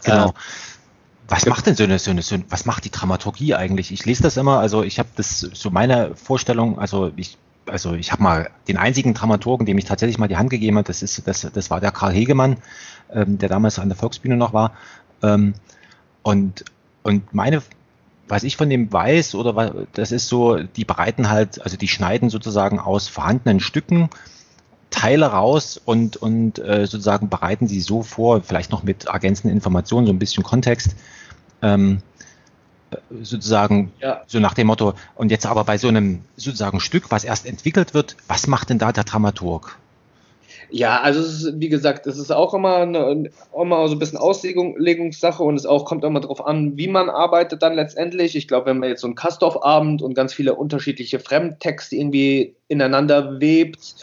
Genau. 0.03 0.29
Äh, 0.29 0.33
was 1.29 1.45
macht 1.45 1.67
denn 1.67 1.75
so 1.75 1.83
eine, 1.83 1.99
so 1.99 2.11
eine, 2.11 2.23
so 2.23 2.35
eine, 2.35 2.43
was 2.49 2.65
macht 2.65 2.85
die 2.85 2.91
Dramaturgie 2.91 3.53
eigentlich? 3.53 3.91
Ich 3.91 4.05
lese 4.05 4.23
das 4.23 4.35
immer, 4.35 4.59
also 4.59 4.83
ich 4.83 4.97
habe 4.97 5.09
das 5.15 5.39
so 5.39 5.69
meine 5.69 6.15
Vorstellung, 6.15 6.79
also 6.79 7.11
ich 7.15 7.37
also 7.69 7.93
ich 7.93 8.11
habe 8.11 8.23
mal 8.23 8.49
den 8.67 8.77
einzigen 8.77 9.13
Dramaturgen, 9.13 9.65
dem 9.65 9.77
ich 9.77 9.85
tatsächlich 9.85 10.17
mal 10.17 10.27
die 10.27 10.37
Hand 10.37 10.49
gegeben 10.49 10.77
habe, 10.77 10.87
das 10.87 11.01
ist, 11.01 11.27
das, 11.27 11.47
das 11.53 11.69
war 11.69 11.79
der 11.79 11.91
Karl 11.91 12.13
Hegemann, 12.13 12.57
ähm, 13.11 13.37
der 13.37 13.49
damals 13.49 13.79
an 13.79 13.89
der 13.89 13.97
Volksbühne 13.97 14.37
noch 14.37 14.53
war. 14.53 14.73
Ähm, 15.23 15.53
und, 16.23 16.65
und 17.03 17.33
meine, 17.33 17.61
was 18.27 18.43
ich 18.43 18.57
von 18.57 18.69
dem 18.69 18.91
weiß, 18.91 19.35
oder 19.35 19.55
was, 19.55 19.71
das 19.93 20.11
ist 20.11 20.27
so, 20.27 20.57
die 20.57 20.85
bereiten 20.85 21.29
halt, 21.29 21.61
also 21.61 21.77
die 21.77 21.87
schneiden 21.87 22.29
sozusagen 22.29 22.79
aus 22.79 23.07
vorhandenen 23.07 23.59
Stücken 23.59 24.09
Teile 24.89 25.27
raus 25.27 25.79
und, 25.83 26.17
und 26.17 26.59
äh, 26.59 26.85
sozusagen 26.87 27.29
bereiten 27.29 27.67
sie 27.67 27.81
so 27.81 28.01
vor, 28.01 28.41
vielleicht 28.41 28.71
noch 28.71 28.83
mit 28.83 29.05
ergänzenden 29.05 29.55
Informationen, 29.55 30.07
so 30.07 30.13
ein 30.13 30.19
bisschen 30.19 30.43
Kontext. 30.43 30.95
Ähm, 31.61 32.01
sozusagen 33.21 33.91
ja. 34.01 34.21
so 34.27 34.39
nach 34.39 34.53
dem 34.53 34.67
Motto, 34.67 34.93
und 35.15 35.31
jetzt 35.31 35.45
aber 35.45 35.63
bei 35.63 35.77
so 35.77 35.87
einem 35.87 36.21
sozusagen 36.35 36.79
Stück, 36.79 37.11
was 37.11 37.23
erst 37.23 37.45
entwickelt 37.45 37.93
wird, 37.93 38.15
was 38.27 38.47
macht 38.47 38.69
denn 38.69 38.79
da 38.79 38.91
der 38.91 39.03
Dramaturg? 39.03 39.77
Ja, 40.71 41.01
also 41.01 41.21
es 41.21 41.43
ist, 41.43 41.59
wie 41.59 41.69
gesagt, 41.69 42.05
es 42.05 42.19
ist 42.19 42.31
auch 42.31 42.53
immer, 42.53 42.77
eine, 42.77 43.31
immer 43.59 43.87
so 43.87 43.95
ein 43.95 43.99
bisschen 43.99 44.19
Auslegungssache 44.19 45.41
und 45.41 45.55
es 45.55 45.65
auch, 45.65 45.85
kommt 45.85 46.03
immer 46.03 46.19
darauf 46.19 46.45
an, 46.45 46.77
wie 46.77 46.87
man 46.87 47.09
arbeitet 47.09 47.63
dann 47.63 47.73
letztendlich. 47.73 48.35
Ich 48.35 48.47
glaube, 48.47 48.67
wenn 48.67 48.77
man 48.77 48.89
jetzt 48.89 49.01
so 49.01 49.07
einen 49.07 49.15
Kastorf-Abend 49.15 50.01
und 50.03 50.13
ganz 50.13 50.33
viele 50.33 50.55
unterschiedliche 50.55 51.19
Fremdtexte 51.19 51.95
irgendwie 51.95 52.55
ineinander 52.67 53.39
webt, 53.39 53.95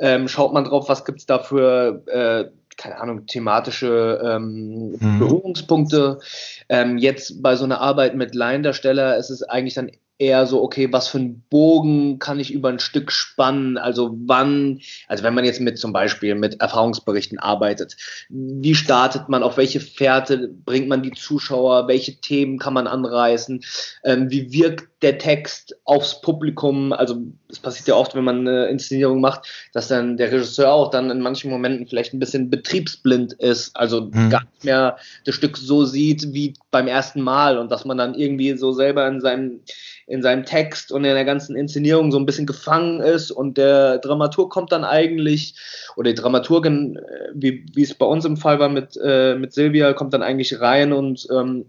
ähm, 0.00 0.26
schaut 0.26 0.52
man 0.52 0.64
drauf, 0.64 0.88
was 0.88 1.04
gibt 1.04 1.20
es 1.20 1.26
da 1.26 1.38
für 1.38 2.02
äh, 2.06 2.50
keine 2.78 3.00
Ahnung, 3.00 3.26
thematische 3.26 4.20
ähm, 4.24 4.96
mhm. 4.98 5.18
Berührungspunkte. 5.18 6.20
Ähm, 6.68 6.96
jetzt 6.96 7.42
bei 7.42 7.56
so 7.56 7.64
einer 7.64 7.80
Arbeit 7.80 8.14
mit 8.14 8.34
Laiendarsteller 8.34 9.16
ist 9.18 9.30
es 9.30 9.42
eigentlich 9.42 9.74
dann 9.74 9.90
eher 10.18 10.46
so, 10.46 10.62
okay, 10.62 10.92
was 10.92 11.08
für 11.08 11.18
einen 11.18 11.44
Bogen 11.48 12.18
kann 12.18 12.40
ich 12.40 12.52
über 12.52 12.68
ein 12.68 12.80
Stück 12.80 13.12
spannen? 13.12 13.78
Also 13.78 14.16
wann, 14.26 14.80
also 15.06 15.22
wenn 15.22 15.34
man 15.34 15.44
jetzt 15.44 15.60
mit 15.60 15.78
zum 15.78 15.92
Beispiel 15.92 16.34
mit 16.34 16.60
Erfahrungsberichten 16.60 17.38
arbeitet, 17.38 17.96
wie 18.28 18.74
startet 18.74 19.28
man, 19.28 19.44
auf 19.44 19.56
welche 19.56 19.80
Fährte 19.80 20.48
bringt 20.48 20.88
man 20.88 21.02
die 21.02 21.12
Zuschauer, 21.12 21.86
welche 21.86 22.16
Themen 22.20 22.58
kann 22.58 22.74
man 22.74 22.88
anreißen, 22.88 23.64
ähm, 24.04 24.30
wie 24.30 24.52
wirkt 24.52 24.88
der 25.02 25.18
Text 25.18 25.76
aufs 25.84 26.20
Publikum? 26.20 26.92
Also 26.92 27.22
es 27.48 27.60
passiert 27.60 27.86
ja 27.86 27.94
oft, 27.94 28.16
wenn 28.16 28.24
man 28.24 28.40
eine 28.40 28.66
Inszenierung 28.66 29.20
macht, 29.20 29.70
dass 29.72 29.86
dann 29.86 30.16
der 30.16 30.32
Regisseur 30.32 30.72
auch 30.72 30.90
dann 30.90 31.10
in 31.10 31.20
manchen 31.20 31.50
Momenten 31.50 31.86
vielleicht 31.86 32.12
ein 32.12 32.18
bisschen 32.18 32.50
betriebsblind 32.50 33.34
ist, 33.34 33.76
also 33.76 34.10
mhm. 34.12 34.30
gar 34.30 34.42
nicht 34.42 34.64
mehr 34.64 34.96
das 35.24 35.36
Stück 35.36 35.56
so 35.56 35.84
sieht 35.84 36.32
wie 36.32 36.54
beim 36.72 36.88
ersten 36.88 37.20
Mal 37.20 37.58
und 37.58 37.70
dass 37.70 37.84
man 37.84 37.96
dann 37.96 38.14
irgendwie 38.14 38.56
so 38.56 38.72
selber 38.72 39.06
in 39.06 39.20
seinem 39.20 39.60
in 40.08 40.22
seinem 40.22 40.44
Text 40.44 40.90
und 40.90 41.04
in 41.04 41.14
der 41.14 41.24
ganzen 41.24 41.54
Inszenierung 41.54 42.10
so 42.10 42.18
ein 42.18 42.24
bisschen 42.24 42.46
gefangen 42.46 43.00
ist 43.00 43.30
und 43.30 43.58
der 43.58 43.98
Dramaturg 43.98 44.50
kommt 44.50 44.72
dann 44.72 44.84
eigentlich, 44.84 45.54
oder 45.96 46.10
die 46.10 46.20
Dramaturgin, 46.20 46.96
äh, 46.96 47.28
wie, 47.34 47.66
wie 47.74 47.82
es 47.82 47.94
bei 47.94 48.06
uns 48.06 48.24
im 48.24 48.38
Fall 48.38 48.58
war 48.58 48.70
mit, 48.70 48.98
äh, 49.02 49.34
mit 49.34 49.52
Silvia, 49.52 49.92
kommt 49.92 50.14
dann 50.14 50.22
eigentlich 50.22 50.60
rein 50.60 50.92
und 50.92 51.26
ähm, 51.30 51.66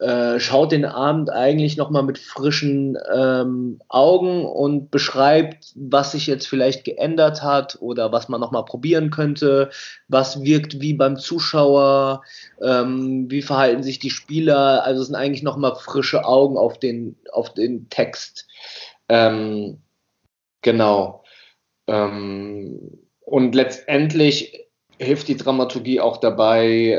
äh, 0.00 0.40
schaut 0.40 0.72
den 0.72 0.86
Abend 0.86 1.28
eigentlich 1.28 1.76
nochmal 1.76 2.02
mit 2.02 2.18
frischen 2.18 2.96
ähm, 3.14 3.80
Augen 3.88 4.46
und 4.46 4.90
beschreibt, 4.90 5.72
was 5.74 6.12
sich 6.12 6.26
jetzt 6.26 6.48
vielleicht 6.48 6.84
geändert 6.84 7.42
hat 7.42 7.76
oder 7.80 8.10
was 8.10 8.30
man 8.30 8.40
nochmal 8.40 8.64
probieren 8.64 9.10
könnte, 9.10 9.68
was 10.08 10.42
wirkt 10.42 10.80
wie 10.80 10.94
beim 10.94 11.18
Zuschauer, 11.18 12.22
ähm, 12.62 13.30
wie 13.30 13.42
verhalten 13.42 13.82
sich 13.82 13.98
die 13.98 14.08
Spieler. 14.08 14.84
Also 14.84 15.02
es 15.02 15.08
sind 15.08 15.16
eigentlich 15.16 15.42
nochmal 15.42 15.74
frische 15.74 16.24
Augen 16.24 16.56
auf 16.56 16.78
den, 16.78 17.16
auf 17.32 17.52
den 17.52 17.90
Text. 17.90 18.46
Ähm, 19.10 19.82
genau. 20.62 21.24
Ähm, 21.86 22.98
und 23.20 23.54
letztendlich 23.54 24.66
hilft 24.98 25.28
die 25.28 25.36
Dramaturgie 25.36 26.00
auch 26.00 26.18
dabei, 26.18 26.96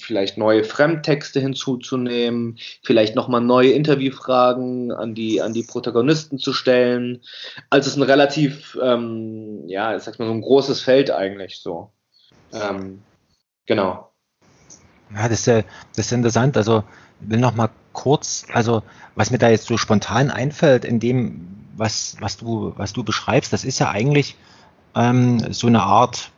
vielleicht 0.00 0.38
neue 0.38 0.64
Fremdtexte 0.64 1.40
hinzuzunehmen, 1.40 2.58
vielleicht 2.82 3.14
nochmal 3.14 3.40
neue 3.40 3.72
Interviewfragen 3.72 4.92
an 4.92 5.14
die, 5.14 5.40
an 5.42 5.52
die 5.52 5.62
Protagonisten 5.62 6.38
zu 6.38 6.52
stellen. 6.52 7.22
Also 7.70 7.88
es 7.88 7.94
ist 7.94 7.98
ein 7.98 8.02
relativ, 8.02 8.78
ähm, 8.82 9.62
ja, 9.66 9.96
ich 9.96 10.02
sag 10.02 10.18
mal 10.18 10.26
so 10.26 10.32
ein 10.32 10.42
großes 10.42 10.80
Feld 10.80 11.10
eigentlich 11.10 11.60
so. 11.60 11.90
Ähm, 12.52 13.02
genau. 13.66 14.12
Ja, 15.14 15.28
das 15.28 15.46
ist, 15.46 15.64
das 15.96 16.06
ist 16.06 16.12
interessant. 16.12 16.56
Also 16.56 16.84
ich 17.20 17.30
will 17.30 17.38
noch 17.38 17.54
mal 17.54 17.70
kurz, 17.92 18.46
also 18.52 18.82
was 19.14 19.30
mir 19.30 19.38
da 19.38 19.48
jetzt 19.48 19.66
so 19.66 19.76
spontan 19.76 20.30
einfällt 20.30 20.84
in 20.84 21.00
dem, 21.00 21.46
was, 21.76 22.16
was, 22.20 22.36
du, 22.36 22.72
was 22.76 22.92
du 22.92 23.04
beschreibst, 23.04 23.52
das 23.52 23.64
ist 23.64 23.78
ja 23.78 23.90
eigentlich 23.90 24.36
ähm, 24.94 25.52
so 25.52 25.66
eine 25.66 25.82
Art 25.82 26.30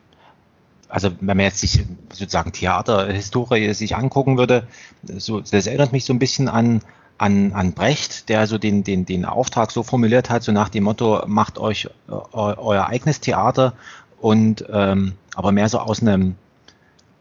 also 0.89 1.11
wenn 1.21 1.37
man 1.37 1.45
jetzt 1.45 1.59
sich 1.59 1.83
sozusagen 2.11 2.51
Theaterhistorie 2.51 3.73
sich 3.73 3.95
angucken 3.95 4.37
würde, 4.37 4.67
so, 5.03 5.39
das 5.39 5.67
erinnert 5.67 5.91
mich 5.91 6.03
so 6.03 6.13
ein 6.13 6.19
bisschen 6.19 6.49
an, 6.49 6.81
an, 7.17 7.53
an 7.53 7.73
Brecht, 7.73 8.27
der 8.29 8.47
so 8.47 8.57
den, 8.57 8.83
den, 8.83 9.05
den 9.05 9.25
Auftrag 9.25 9.71
so 9.71 9.83
formuliert 9.83 10.29
hat, 10.29 10.43
so 10.43 10.51
nach 10.51 10.69
dem 10.69 10.83
Motto, 10.83 11.23
macht 11.27 11.59
euch 11.59 11.85
äh, 11.85 12.11
euer 12.33 12.87
eigenes 12.87 13.21
Theater 13.21 13.73
und 14.19 14.65
ähm, 14.71 15.13
aber 15.35 15.51
mehr 15.51 15.69
so 15.69 15.79
aus 15.79 16.01
einem 16.01 16.35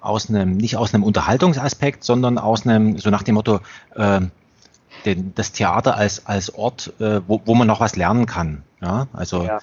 aus 0.01 0.29
einem, 0.29 0.57
nicht 0.57 0.77
aus 0.77 0.95
einem 0.95 1.03
Unterhaltungsaspekt, 1.03 2.05
sondern 2.05 2.39
aus 2.39 2.65
einem, 2.65 2.99
so 2.99 3.11
nach 3.11 3.25
dem 3.25 3.35
Motto, 3.35 3.61
äh, 3.97 4.21
den, 5.05 5.35
das 5.35 5.53
Theater 5.53 5.97
als, 5.97 6.27
als 6.27 6.55
Ort, 6.55 6.93
äh, 7.01 7.21
wo, 7.27 7.43
wo 7.45 7.55
man 7.55 7.67
noch 7.67 7.81
was 7.81 7.97
lernen 7.97 8.27
kann. 8.27 8.63
Ja, 8.81 9.09
also 9.13 9.45
ja. 9.45 9.59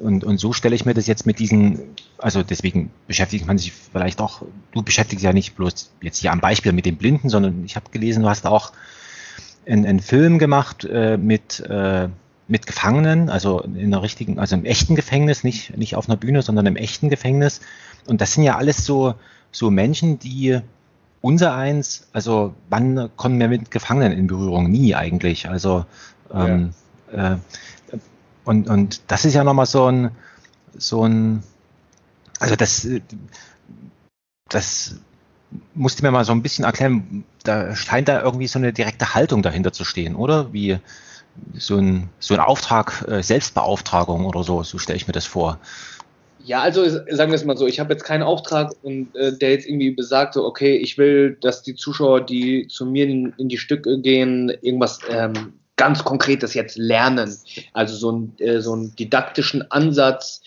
Und, 0.00 0.24
und 0.24 0.38
so 0.38 0.52
stelle 0.52 0.74
ich 0.74 0.86
mir 0.86 0.94
das 0.94 1.06
jetzt 1.06 1.26
mit 1.26 1.38
diesen, 1.38 1.80
also 2.18 2.42
deswegen 2.42 2.90
beschäftigt 3.06 3.46
man 3.46 3.58
sich 3.58 3.72
vielleicht 3.72 4.20
auch, 4.20 4.42
du 4.72 4.82
beschäftigst 4.82 5.24
ja 5.24 5.32
nicht 5.32 5.56
bloß 5.56 5.90
jetzt 6.00 6.18
hier 6.18 6.32
am 6.32 6.40
Beispiel 6.40 6.72
mit 6.72 6.86
den 6.86 6.96
Blinden, 6.96 7.28
sondern 7.28 7.64
ich 7.64 7.76
habe 7.76 7.90
gelesen, 7.90 8.22
du 8.22 8.28
hast 8.28 8.46
auch 8.46 8.72
einen, 9.66 9.84
einen 9.84 10.00
Film 10.00 10.38
gemacht 10.38 10.84
äh, 10.84 11.16
mit, 11.18 11.60
äh, 11.60 12.08
mit 12.48 12.66
Gefangenen, 12.66 13.28
also 13.28 13.60
in 13.60 13.78
einer 13.78 14.02
richtigen, 14.02 14.38
also 14.38 14.56
im 14.56 14.64
echten 14.64 14.96
Gefängnis, 14.96 15.44
nicht, 15.44 15.76
nicht 15.76 15.96
auf 15.96 16.08
einer 16.08 16.16
Bühne, 16.16 16.42
sondern 16.42 16.66
im 16.66 16.76
echten 16.76 17.10
Gefängnis. 17.10 17.60
Und 18.06 18.20
das 18.20 18.34
sind 18.34 18.44
ja 18.44 18.56
alles 18.56 18.84
so, 18.84 19.14
so 19.52 19.70
Menschen, 19.70 20.18
die 20.18 20.60
unser 21.20 21.54
eins, 21.54 22.08
also 22.12 22.54
wann 22.70 23.10
kommen 23.16 23.38
wir 23.38 23.48
mit 23.48 23.70
Gefangenen 23.70 24.12
in 24.12 24.26
Berührung? 24.26 24.70
Nie 24.70 24.94
eigentlich. 24.94 25.48
Also 25.48 25.84
ähm, 26.32 26.72
ja. 27.14 27.34
äh, 27.34 27.38
und, 28.44 28.68
und 28.68 29.00
das 29.08 29.24
ist 29.24 29.34
ja 29.34 29.44
nochmal 29.44 29.66
so 29.66 29.86
ein, 29.86 30.10
so 30.76 31.04
ein, 31.04 31.42
also 32.38 32.56
das, 32.56 32.86
das 34.48 34.96
musste 35.74 36.02
mir 36.02 36.10
mal 36.10 36.24
so 36.24 36.32
ein 36.32 36.42
bisschen 36.42 36.64
erklären, 36.64 37.24
da 37.42 37.74
scheint 37.74 38.08
da 38.08 38.22
irgendwie 38.22 38.46
so 38.46 38.58
eine 38.58 38.72
direkte 38.72 39.14
Haltung 39.14 39.42
dahinter 39.42 39.72
zu 39.72 39.84
stehen, 39.84 40.14
oder? 40.14 40.52
Wie 40.52 40.78
so 41.54 41.76
ein, 41.76 42.08
so 42.18 42.34
ein 42.34 42.40
Auftrag, 42.40 43.06
äh, 43.08 43.22
Selbstbeauftragung 43.22 44.26
oder 44.26 44.42
so, 44.42 44.62
so 44.62 44.78
stelle 44.78 44.96
ich 44.96 45.06
mir 45.06 45.12
das 45.12 45.26
vor. 45.26 45.58
Ja, 46.44 46.62
also 46.62 46.88
sagen 46.88 47.30
wir 47.30 47.34
es 47.34 47.44
mal 47.44 47.56
so, 47.56 47.66
ich 47.66 47.80
habe 47.80 47.92
jetzt 47.92 48.04
keinen 48.04 48.22
Auftrag 48.22 48.72
und 48.82 49.14
äh, 49.14 49.36
der 49.36 49.50
jetzt 49.50 49.66
irgendwie 49.66 49.90
besagt, 49.90 50.34
so, 50.34 50.44
okay, 50.44 50.76
ich 50.76 50.96
will, 50.96 51.36
dass 51.40 51.62
die 51.62 51.74
Zuschauer, 51.74 52.22
die 52.22 52.66
zu 52.68 52.86
mir 52.86 53.06
in, 53.06 53.34
in 53.36 53.48
die 53.48 53.58
Stücke 53.58 54.00
gehen, 54.00 54.50
irgendwas 54.62 55.00
ähm, 55.10 55.59
ganz 55.80 56.04
konkretes 56.04 56.52
jetzt 56.52 56.76
lernen. 56.76 57.34
Also 57.72 57.96
so, 57.96 58.12
ein, 58.12 58.38
äh, 58.38 58.60
so 58.60 58.74
einen 58.74 58.94
didaktischen 58.96 59.70
Ansatz, 59.70 60.42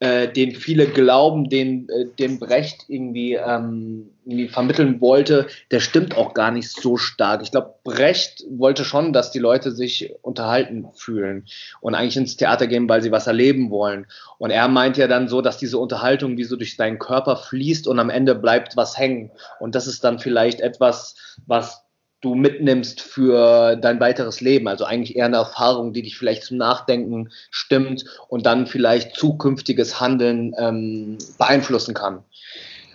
äh, 0.00 0.26
den 0.26 0.56
viele 0.56 0.88
glauben, 0.88 1.48
den, 1.48 1.88
äh, 1.88 2.06
den 2.18 2.40
Brecht 2.40 2.86
irgendwie, 2.88 3.34
ähm, 3.34 4.10
irgendwie 4.24 4.48
vermitteln 4.48 5.00
wollte, 5.00 5.46
der 5.70 5.78
stimmt 5.78 6.16
auch 6.16 6.34
gar 6.34 6.50
nicht 6.50 6.68
so 6.68 6.96
stark. 6.96 7.42
Ich 7.42 7.52
glaube, 7.52 7.74
Brecht 7.84 8.42
wollte 8.50 8.84
schon, 8.84 9.12
dass 9.12 9.30
die 9.30 9.38
Leute 9.38 9.70
sich 9.70 10.12
unterhalten 10.22 10.88
fühlen 10.96 11.46
und 11.80 11.94
eigentlich 11.94 12.16
ins 12.16 12.36
Theater 12.36 12.66
gehen, 12.66 12.88
weil 12.88 13.02
sie 13.02 13.12
was 13.12 13.28
erleben 13.28 13.70
wollen. 13.70 14.06
Und 14.38 14.50
er 14.50 14.66
meint 14.66 14.96
ja 14.96 15.06
dann 15.06 15.28
so, 15.28 15.42
dass 15.42 15.58
diese 15.58 15.78
Unterhaltung 15.78 16.36
wie 16.36 16.44
so 16.44 16.56
durch 16.56 16.76
deinen 16.76 16.98
Körper 16.98 17.36
fließt 17.36 17.86
und 17.86 18.00
am 18.00 18.10
Ende 18.10 18.34
bleibt 18.34 18.76
was 18.76 18.98
hängen. 18.98 19.30
Und 19.60 19.76
das 19.76 19.86
ist 19.86 20.02
dann 20.02 20.18
vielleicht 20.18 20.60
etwas, 20.60 21.14
was 21.46 21.81
du 22.22 22.34
mitnimmst 22.34 23.02
für 23.02 23.76
dein 23.76 24.00
weiteres 24.00 24.40
Leben. 24.40 24.68
Also 24.68 24.84
eigentlich 24.84 25.16
eher 25.16 25.26
eine 25.26 25.36
Erfahrung, 25.36 25.92
die 25.92 26.02
dich 26.02 26.16
vielleicht 26.16 26.44
zum 26.44 26.56
Nachdenken 26.56 27.30
stimmt 27.50 28.04
und 28.28 28.46
dann 28.46 28.66
vielleicht 28.66 29.16
zukünftiges 29.16 30.00
Handeln 30.00 30.54
ähm, 30.56 31.18
beeinflussen 31.36 31.94
kann. 31.94 32.22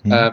Mhm. 0.03 0.11
Äh, 0.11 0.31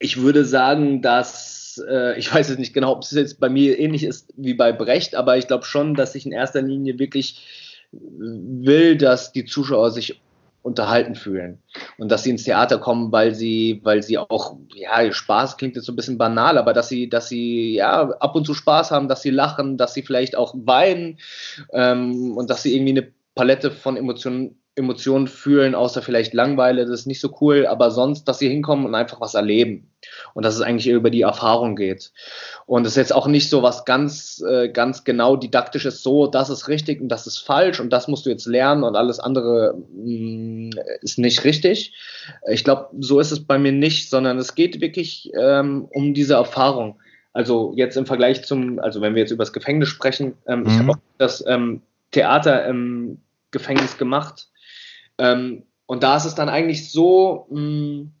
ich 0.00 0.20
würde 0.20 0.44
sagen, 0.44 1.02
dass 1.02 1.80
äh, 1.88 2.18
ich 2.18 2.34
weiß 2.34 2.48
jetzt 2.48 2.58
nicht 2.58 2.74
genau, 2.74 2.92
ob 2.92 3.02
es 3.02 3.12
jetzt 3.12 3.40
bei 3.40 3.48
mir 3.48 3.78
ähnlich 3.78 4.02
ist 4.02 4.34
wie 4.36 4.54
bei 4.54 4.72
Brecht, 4.72 5.14
aber 5.14 5.38
ich 5.38 5.46
glaube 5.46 5.64
schon, 5.64 5.94
dass 5.94 6.14
ich 6.14 6.26
in 6.26 6.32
erster 6.32 6.60
Linie 6.60 6.98
wirklich 6.98 7.46
will, 7.90 8.96
dass 8.96 9.32
die 9.32 9.46
Zuschauer 9.46 9.92
sich 9.92 10.20
unterhalten 10.68 11.14
fühlen. 11.14 11.62
Und 11.98 12.12
dass 12.12 12.22
sie 12.22 12.30
ins 12.30 12.44
Theater 12.44 12.78
kommen, 12.78 13.10
weil 13.10 13.34
sie, 13.34 13.80
weil 13.82 14.02
sie 14.02 14.18
auch, 14.18 14.56
ja, 14.74 15.12
Spaß 15.12 15.56
klingt 15.56 15.74
jetzt 15.74 15.86
so 15.86 15.92
ein 15.92 15.96
bisschen 15.96 16.18
banal, 16.18 16.58
aber 16.58 16.72
dass 16.72 16.88
sie, 16.88 17.08
dass 17.08 17.28
sie 17.28 17.74
ja 17.74 18.10
ab 18.10 18.36
und 18.36 18.46
zu 18.46 18.54
Spaß 18.54 18.90
haben, 18.90 19.08
dass 19.08 19.22
sie 19.22 19.30
lachen, 19.30 19.76
dass 19.76 19.94
sie 19.94 20.02
vielleicht 20.02 20.36
auch 20.36 20.54
weinen 20.54 21.18
ähm, 21.72 22.36
und 22.36 22.50
dass 22.50 22.62
sie 22.62 22.74
irgendwie 22.74 22.98
eine 22.98 23.12
Palette 23.34 23.70
von 23.70 23.96
Emotionen 23.96 24.60
Emotionen 24.78 25.26
fühlen, 25.26 25.74
außer 25.74 26.00
vielleicht 26.00 26.32
Langweile, 26.32 26.86
das 26.86 27.00
ist 27.00 27.06
nicht 27.06 27.20
so 27.20 27.36
cool, 27.40 27.66
aber 27.66 27.90
sonst, 27.90 28.24
dass 28.24 28.38
sie 28.38 28.48
hinkommen 28.48 28.86
und 28.86 28.94
einfach 28.94 29.20
was 29.20 29.34
erleben 29.34 29.90
und 30.34 30.44
dass 30.44 30.54
es 30.54 30.60
eigentlich 30.60 30.88
über 30.88 31.10
die 31.10 31.22
Erfahrung 31.22 31.76
geht. 31.76 32.12
Und 32.66 32.86
es 32.86 32.92
ist 32.92 32.96
jetzt 32.96 33.14
auch 33.14 33.26
nicht 33.26 33.50
so 33.50 33.62
was 33.62 33.84
ganz, 33.84 34.42
äh, 34.48 34.68
ganz 34.68 35.04
genau 35.04 35.36
didaktisches, 35.36 36.02
so, 36.02 36.26
das 36.26 36.48
ist 36.48 36.68
richtig 36.68 37.00
und 37.00 37.08
das 37.08 37.26
ist 37.26 37.38
falsch 37.38 37.80
und 37.80 37.92
das 37.92 38.08
musst 38.08 38.24
du 38.24 38.30
jetzt 38.30 38.46
lernen 38.46 38.84
und 38.84 38.96
alles 38.96 39.20
andere 39.20 39.74
mh, 39.94 40.70
mm, 40.70 40.70
ist 41.02 41.18
nicht 41.18 41.44
richtig. 41.44 41.92
Ich 42.48 42.64
glaube, 42.64 42.88
so 43.00 43.20
ist 43.20 43.32
es 43.32 43.44
bei 43.44 43.58
mir 43.58 43.72
nicht, 43.72 44.08
sondern 44.08 44.38
es 44.38 44.54
geht 44.54 44.80
wirklich 44.80 45.30
ähm, 45.38 45.88
um 45.90 46.14
diese 46.14 46.34
Erfahrung. 46.34 47.00
Also 47.32 47.72
jetzt 47.76 47.96
im 47.96 48.06
Vergleich 48.06 48.44
zum, 48.44 48.78
also 48.78 49.00
wenn 49.00 49.14
wir 49.14 49.22
jetzt 49.22 49.32
über 49.32 49.42
das 49.44 49.52
Gefängnis 49.52 49.88
sprechen, 49.88 50.34
ähm, 50.46 50.60
mhm. 50.60 50.66
ich 50.66 50.78
habe 50.78 50.90
auch 50.92 50.98
das 51.18 51.44
ähm, 51.46 51.82
Theater 52.10 52.64
im 52.66 53.18
Gefängnis 53.50 53.98
gemacht 53.98 54.47
ähm, 55.18 55.64
und 55.86 56.02
da 56.02 56.16
ist 56.16 56.26
es 56.26 56.34
dann 56.34 56.48
eigentlich 56.48 56.90
so, 56.90 57.46
mh, 57.50 57.60
mm, 57.60 58.12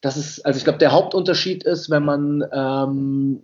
dass 0.00 0.16
es, 0.16 0.42
also 0.44 0.56
ich 0.56 0.64
glaube, 0.64 0.78
der 0.78 0.92
Hauptunterschied 0.92 1.62
ist, 1.64 1.90
wenn 1.90 2.04
man 2.04 2.44
ähm, 2.52 3.42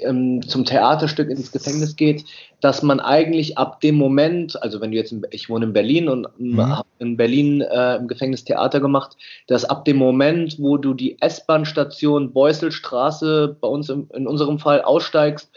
ähm, 0.00 0.46
zum 0.46 0.64
Theaterstück 0.64 1.30
ins 1.30 1.52
Gefängnis 1.52 1.96
geht, 1.96 2.24
dass 2.60 2.82
man 2.82 3.00
eigentlich 3.00 3.58
ab 3.58 3.80
dem 3.80 3.96
Moment, 3.96 4.62
also 4.62 4.80
wenn 4.80 4.90
du 4.90 4.96
jetzt, 4.96 5.12
in, 5.12 5.26
ich 5.30 5.48
wohne 5.48 5.66
in 5.66 5.72
Berlin 5.72 6.08
und 6.08 6.28
mhm. 6.38 6.60
habe 6.60 6.88
in 6.98 7.16
Berlin 7.16 7.60
äh, 7.60 7.96
im 7.96 8.08
Gefängnis 8.08 8.44
Theater 8.44 8.80
gemacht, 8.80 9.16
dass 9.46 9.64
ab 9.64 9.84
dem 9.84 9.96
Moment, 9.96 10.58
wo 10.58 10.76
du 10.76 10.94
die 10.94 11.20
S-Bahn-Station 11.20 12.32
Beusselstraße 12.32 13.56
bei 13.60 13.68
uns 13.68 13.88
im, 13.88 14.08
in 14.14 14.26
unserem 14.26 14.58
Fall 14.58 14.82
aussteigst 14.82 15.50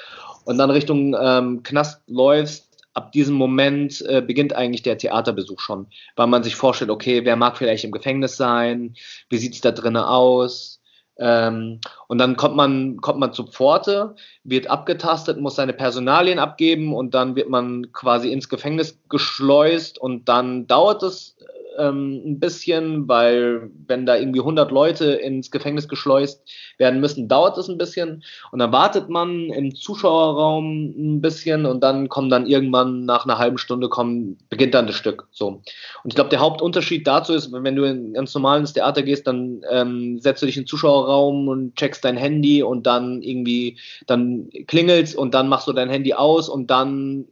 und 0.46 0.58
dann 0.58 0.72
Richtung 0.72 1.16
ähm, 1.20 1.64
Knast 1.64 2.02
läufst, 2.08 2.69
ab 3.00 3.12
diesem 3.14 3.36
Moment 3.36 4.04
äh, 4.08 4.22
beginnt 4.22 4.54
eigentlich 4.54 4.84
der 4.84 4.98
Theaterbesuch 4.98 5.60
schon, 5.60 5.88
weil 6.16 6.28
man 6.28 6.44
sich 6.44 6.56
vorstellt, 6.56 6.92
okay, 6.92 7.24
wer 7.24 7.38
mag 7.38 7.58
vielleicht 7.58 7.86
im 7.86 7.92
Gefängnis 7.92 8.36
sein, 8.36 8.96
wie 9.30 9.38
sieht 9.38 9.54
es 9.54 9.62
da 9.62 9.72
drinnen 9.72 10.04
aus, 10.04 10.80
ähm, 11.20 11.80
und 12.08 12.18
dann 12.18 12.38
kommt 12.38 12.56
man, 12.56 12.98
kommt 13.02 13.20
man 13.20 13.34
zur 13.34 13.48
Pforte, 13.48 14.16
wird 14.44 14.68
abgetastet, 14.68 15.40
muss 15.40 15.56
seine 15.56 15.74
Personalien 15.74 16.40
abgeben 16.40 16.94
und 16.94 17.14
dann 17.14 17.36
wird 17.36 17.50
man 17.50 17.92
quasi 17.92 18.32
ins 18.32 18.48
Gefängnis 18.48 19.00
geschleust 19.10 20.00
und 20.00 20.30
dann 20.30 20.66
dauert 20.68 21.04
es 21.04 21.36
ähm, 21.80 22.22
ein 22.26 22.40
bisschen, 22.40 23.08
weil 23.08 23.70
wenn 23.88 24.06
da 24.06 24.16
irgendwie 24.16 24.40
100 24.40 24.72
Leute 24.72 25.06
ins 25.14 25.52
Gefängnis 25.52 25.88
geschleust 25.88 26.44
werden 26.78 27.00
müssen, 27.00 27.28
dauert 27.28 27.58
es 27.58 27.70
ein 27.70 27.78
bisschen 27.78 28.24
und 28.52 28.60
dann 28.60 28.72
wartet 28.72 29.10
man 29.10 29.50
im 29.50 29.74
Zuschauerraum 29.74 30.94
ein 30.98 31.22
bisschen 31.22 31.66
und 31.66 31.82
dann 31.82 32.10
kommen 32.10 32.30
dann 32.30 32.46
irgendwann 32.46 33.06
nach 33.06 33.26
einer 33.26 33.38
halben 33.38 33.58
Stunde 33.58 33.90
kommen, 33.90 34.38
beginnt 34.50 34.74
dann 34.74 34.88
das 34.88 34.96
Stück. 34.96 35.28
So. 35.32 35.48
Und 35.48 35.64
ich 36.06 36.16
glaube, 36.16 36.30
der 36.30 36.40
Hauptunterschied 36.40 37.08
dazu 37.08 37.34
ist, 37.34 37.52
wenn 37.52 37.76
du 37.76 37.84
in 37.84 38.14
ganz 38.14 38.34
normal 38.34 38.60
ins 38.60 38.74
Theater 38.74 39.02
gehst, 39.02 39.26
dann 39.26 39.62
ähm, 39.72 40.20
setzt 40.20 40.42
du 40.42 40.46
dich 40.46 40.58
in 40.58 40.64
den 40.64 40.68
Zuschauerraum 40.68 41.48
und 41.48 41.76
checkst 41.76 42.04
dein 42.04 42.18
Handy 42.18 42.62
und 42.64 42.86
dann 42.86 43.22
irgendwie, 43.22 43.78
dann 44.08 44.50
klingelst 44.68 45.16
und 45.16 45.34
dann 45.34 45.48
machst 45.48 45.68
du 45.68 45.74
dein 45.74 45.90
Handy 45.90 46.14
aus 46.14 46.50
und 46.50 46.70
dann 46.70 47.26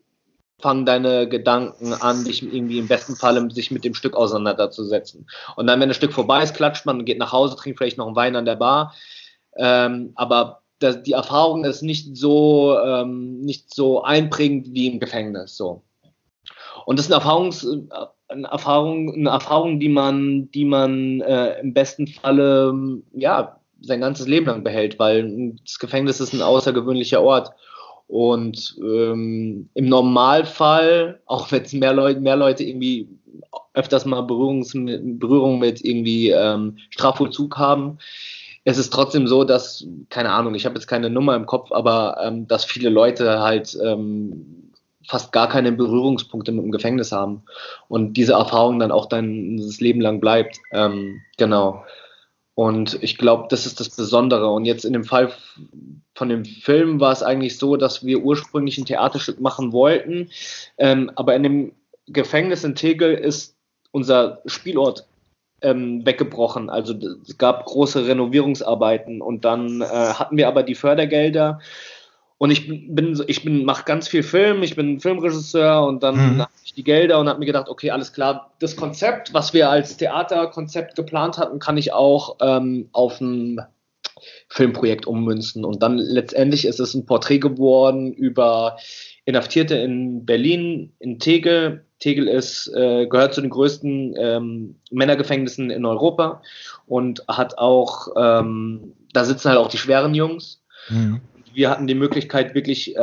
fangen 0.59 0.85
deine 0.85 1.29
Gedanken 1.29 1.93
an, 1.93 2.23
dich 2.23 2.41
irgendwie 2.41 2.79
im 2.79 2.87
besten 2.87 3.15
Falle 3.15 3.49
sich 3.51 3.69
mit 3.69 3.83
dem 3.83 3.93
Stück 3.93 4.15
auseinanderzusetzen. 4.15 5.27
Und 5.55 5.67
dann, 5.67 5.79
wenn 5.79 5.89
das 5.89 5.97
Stück 5.97 6.13
vorbei 6.13 6.41
ist, 6.41 6.55
klatscht 6.55 6.85
man, 6.85 7.05
geht 7.05 7.19
nach 7.19 7.31
Hause, 7.31 7.55
trinkt 7.55 7.77
vielleicht 7.77 7.97
noch 7.97 8.07
einen 8.07 8.15
Wein 8.15 8.35
an 8.35 8.45
der 8.45 8.55
Bar. 8.55 8.95
Ähm, 9.55 10.13
aber 10.15 10.61
das, 10.79 11.03
die 11.03 11.13
Erfahrung 11.13 11.63
ist 11.63 11.83
nicht 11.83 12.17
so, 12.17 12.77
ähm, 12.79 13.41
nicht 13.41 13.73
so 13.73 14.03
einprägend 14.03 14.73
wie 14.73 14.87
im 14.87 14.99
Gefängnis. 14.99 15.55
So. 15.57 15.83
Und 16.85 16.97
das 16.97 17.05
ist 17.05 17.11
eine, 17.11 17.21
Erfahrungs, 17.21 17.67
eine 18.27 18.47
Erfahrung, 18.47 19.13
eine 19.13 19.29
Erfahrung, 19.29 19.79
die 19.79 19.89
man, 19.89 20.49
die 20.51 20.65
man 20.65 21.21
äh, 21.21 21.59
im 21.59 21.73
besten 21.73 22.07
Falle 22.07 22.73
ja, 23.13 23.59
sein 23.81 24.01
ganzes 24.01 24.27
Leben 24.27 24.47
lang 24.47 24.63
behält, 24.63 24.97
weil 24.97 25.53
das 25.63 25.77
Gefängnis 25.77 26.19
ist 26.19 26.33
ein 26.33 26.41
außergewöhnlicher 26.41 27.21
Ort. 27.21 27.51
Und 28.07 28.75
ähm, 28.81 29.69
im 29.73 29.85
Normalfall, 29.89 31.19
auch 31.25 31.51
wenn 31.51 31.63
es 31.63 31.73
mehr 31.73 31.93
Leute, 31.93 32.19
mehr 32.21 32.37
Leute 32.37 32.63
irgendwie 32.63 33.07
öfters 33.73 34.05
mal 34.05 34.21
Berührungs 34.21 34.73
Berührung 34.73 35.59
mit 35.59 35.83
irgendwie 35.83 36.29
ähm, 36.29 36.77
Strafvollzug 36.89 37.57
haben, 37.57 37.99
es 38.63 38.77
ist 38.77 38.91
trotzdem 38.91 39.27
so, 39.27 39.45
dass, 39.45 39.87
keine 40.09 40.31
Ahnung, 40.31 40.53
ich 40.53 40.65
habe 40.65 40.75
jetzt 40.75 40.87
keine 40.87 41.09
Nummer 41.09 41.35
im 41.35 41.45
Kopf, 41.45 41.71
aber 41.71 42.17
ähm, 42.21 42.47
dass 42.47 42.65
viele 42.65 42.89
Leute 42.89 43.39
halt 43.39 43.77
ähm, 43.81 44.73
fast 45.07 45.31
gar 45.31 45.47
keine 45.47 45.71
Berührungspunkte 45.71 46.51
mit 46.51 46.65
dem 46.65 46.71
Gefängnis 46.71 47.13
haben 47.13 47.43
und 47.87 48.15
diese 48.15 48.33
Erfahrung 48.33 48.79
dann 48.79 48.91
auch 48.91 49.05
dann 49.05 49.55
das 49.55 49.79
Leben 49.79 50.01
lang 50.01 50.19
bleibt. 50.19 50.59
Ähm, 50.71 51.21
genau. 51.37 51.85
Und 52.57 52.97
ich 53.03 53.19
glaube, 53.19 53.45
das 53.51 53.67
ist 53.67 53.79
das 53.79 53.91
Besondere. 53.91 54.49
Und 54.49 54.65
jetzt 54.65 54.83
in 54.83 54.93
dem 54.93 55.03
Fall 55.03 55.31
von 56.15 56.27
dem 56.27 56.43
Film 56.43 56.99
war 56.99 57.11
es 57.11 57.21
eigentlich 57.21 57.59
so, 57.59 57.77
dass 57.77 58.03
wir 58.03 58.23
ursprünglich 58.23 58.79
ein 58.79 58.85
Theaterstück 58.85 59.39
machen 59.39 59.73
wollten. 59.73 60.31
Ähm, 60.79 61.11
aber 61.13 61.35
in 61.35 61.43
dem 61.43 61.71
Gefängnis 62.07 62.63
in 62.63 62.73
Tegel 62.73 63.13
ist 63.13 63.55
unser 63.91 64.41
Spielort 64.47 65.05
ähm, 65.61 66.03
weggebrochen. 66.03 66.71
Also 66.71 66.95
es 67.27 67.37
gab 67.37 67.63
große 67.65 68.07
Renovierungsarbeiten 68.07 69.21
und 69.21 69.45
dann 69.45 69.81
äh, 69.81 69.85
hatten 69.85 70.35
wir 70.35 70.47
aber 70.47 70.63
die 70.63 70.73
Fördergelder 70.73 71.59
und 72.39 72.51
ich 72.51 72.67
bin, 72.67 73.21
ich 73.27 73.43
bin, 73.43 73.65
mache 73.65 73.83
ganz 73.83 74.07
viel 74.07 74.21
Film, 74.21 74.61
ich 74.61 74.75
bin 74.75 74.99
Filmregisseur 74.99 75.85
und 75.87 76.03
dann 76.03 76.35
mhm. 76.35 76.41
habe 76.41 76.51
ich 76.63 76.73
die 76.73 76.83
Gelder 76.83 77.19
und 77.19 77.27
habe 77.27 77.39
mir 77.39 77.47
gedacht, 77.47 77.67
okay, 77.67 77.89
alles 77.89 78.13
klar, 78.13 78.53
das 78.59 78.75
Konzept, 78.75 79.33
was 79.33 79.53
wir 79.53 79.69
als 79.69 79.97
Theaterkonzept 79.97 80.95
geplant 80.95 81.39
hatten, 81.39 81.57
kann 81.57 81.77
ich 81.77 81.93
auch 81.93 82.37
ähm, 82.41 82.89
auf 82.91 83.19
ein 83.21 83.61
Filmprojekt 84.49 85.07
ummünzen. 85.07 85.65
Und 85.65 85.81
dann 85.81 85.97
letztendlich 85.97 86.65
ist 86.65 86.79
es 86.79 86.93
ein 86.93 87.05
Porträt 87.07 87.39
geworden 87.39 88.13
über 88.13 88.77
Inhaftierte 89.25 89.75
in 89.75 90.25
Berlin, 90.25 90.93
in 90.99 91.17
Tegel. 91.19 91.85
Tegel 91.99 92.27
ist, 92.27 92.71
äh, 92.75 93.07
gehört 93.07 93.33
zu 93.33 93.41
den 93.41 93.49
größten 93.49 94.15
ähm, 94.15 94.75
Männergefängnissen 94.91 95.71
in 95.71 95.85
Europa 95.85 96.43
und 96.85 97.23
hat 97.27 97.57
auch, 97.57 98.09
ähm, 98.15 98.93
da 99.13 99.25
sitzen 99.25 99.49
halt 99.49 99.57
auch 99.57 99.69
die 99.69 99.79
schweren 99.79 100.13
Jungs. 100.13 100.61
Mhm 100.89 101.21
wir 101.57 101.71
hatten 101.71 101.87
die 101.87 101.95
Möglichkeit 101.95 102.53
wirklich 102.53 102.95
äh, 102.95 102.99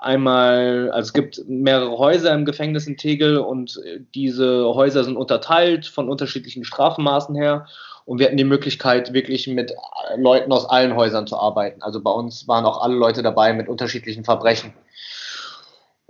einmal, 0.00 0.90
also 0.92 1.08
es 1.08 1.12
gibt 1.12 1.46
mehrere 1.46 1.98
Häuser 1.98 2.32
im 2.32 2.46
Gefängnis 2.46 2.86
in 2.86 2.96
Tegel 2.96 3.36
und 3.36 3.78
äh, 3.84 4.00
diese 4.14 4.64
Häuser 4.64 5.04
sind 5.04 5.18
unterteilt 5.18 5.84
von 5.84 6.08
unterschiedlichen 6.08 6.64
Strafmaßen 6.64 7.34
her 7.34 7.66
und 8.06 8.18
wir 8.18 8.24
hatten 8.24 8.38
die 8.38 8.44
Möglichkeit 8.44 9.12
wirklich 9.12 9.46
mit 9.46 9.74
Leuten 10.16 10.50
aus 10.52 10.64
allen 10.64 10.96
Häusern 10.96 11.26
zu 11.26 11.38
arbeiten. 11.38 11.82
Also 11.82 12.00
bei 12.00 12.10
uns 12.10 12.48
waren 12.48 12.64
auch 12.64 12.80
alle 12.80 12.94
Leute 12.94 13.22
dabei 13.22 13.52
mit 13.52 13.68
unterschiedlichen 13.68 14.24
Verbrechen. 14.24 14.72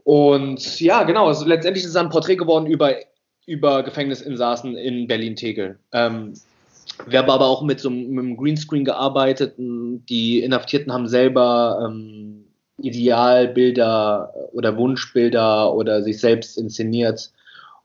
Und 0.04 0.78
ja, 0.78 1.02
genau, 1.02 1.26
also 1.26 1.44
letztendlich 1.46 1.82
ist 1.82 1.90
es 1.90 1.96
ein 1.96 2.10
Porträt 2.10 2.36
geworden 2.36 2.66
über, 2.66 2.94
über 3.44 3.82
Gefängnisinsassen 3.82 4.76
in 4.76 5.08
Berlin-Tegel. 5.08 5.80
Ähm, 5.90 6.34
wir 7.06 7.18
haben 7.18 7.30
aber 7.30 7.46
auch 7.46 7.62
mit 7.62 7.80
so 7.80 7.90
mit 7.90 8.18
einem 8.18 8.36
Greenscreen 8.36 8.84
gearbeitet. 8.84 9.54
Die 9.58 10.40
Inhaftierten 10.42 10.92
haben 10.92 11.08
selber 11.08 11.88
ähm, 11.88 12.44
Idealbilder 12.78 14.32
oder 14.52 14.76
Wunschbilder 14.76 15.74
oder 15.74 16.02
sich 16.02 16.20
selbst 16.20 16.58
inszeniert. 16.58 17.32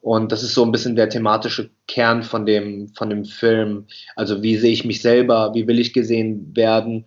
Und 0.02 0.32
das 0.32 0.44
ist 0.44 0.54
so 0.54 0.66
ein 0.66 0.72
bisschen 0.72 0.96
der 0.98 1.10
thematische 1.10 1.70
Kern 1.88 2.24
von 2.24 2.46
dem, 2.46 2.90
von 2.90 3.10
dem 3.10 3.24
Film. 3.24 3.86
Also 4.16 4.44
wie 4.44 4.58
sehe 4.58 4.74
ich 4.74 4.84
mich 4.84 5.02
selber, 5.02 5.54
wie 5.54 5.68
will 5.68 5.80
ich 5.80 5.94
gesehen 5.94 6.52
werden 6.56 7.06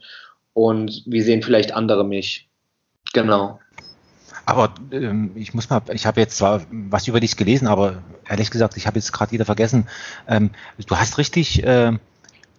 und 0.54 1.02
wie 1.04 1.20
sehen 1.20 1.42
vielleicht 1.42 1.74
andere 1.74 2.04
mich. 2.04 2.48
Genau. 3.12 3.60
Aber 4.46 4.72
ähm, 4.92 5.32
ich 5.34 5.52
muss 5.52 5.68
mal, 5.68 5.82
ich 5.92 6.06
habe 6.06 6.20
jetzt 6.20 6.38
zwar 6.38 6.62
was 6.70 7.06
über 7.06 7.20
dich 7.20 7.36
gelesen, 7.36 7.66
aber 7.66 8.02
ehrlich 8.28 8.50
gesagt, 8.50 8.76
ich 8.76 8.86
habe 8.86 8.98
jetzt 8.98 9.12
gerade 9.12 9.32
wieder 9.32 9.44
vergessen. 9.44 9.88
Ähm, 10.28 10.50
du 10.86 10.96
hast 10.96 11.18
richtig 11.18 11.64
äh, 11.64 11.92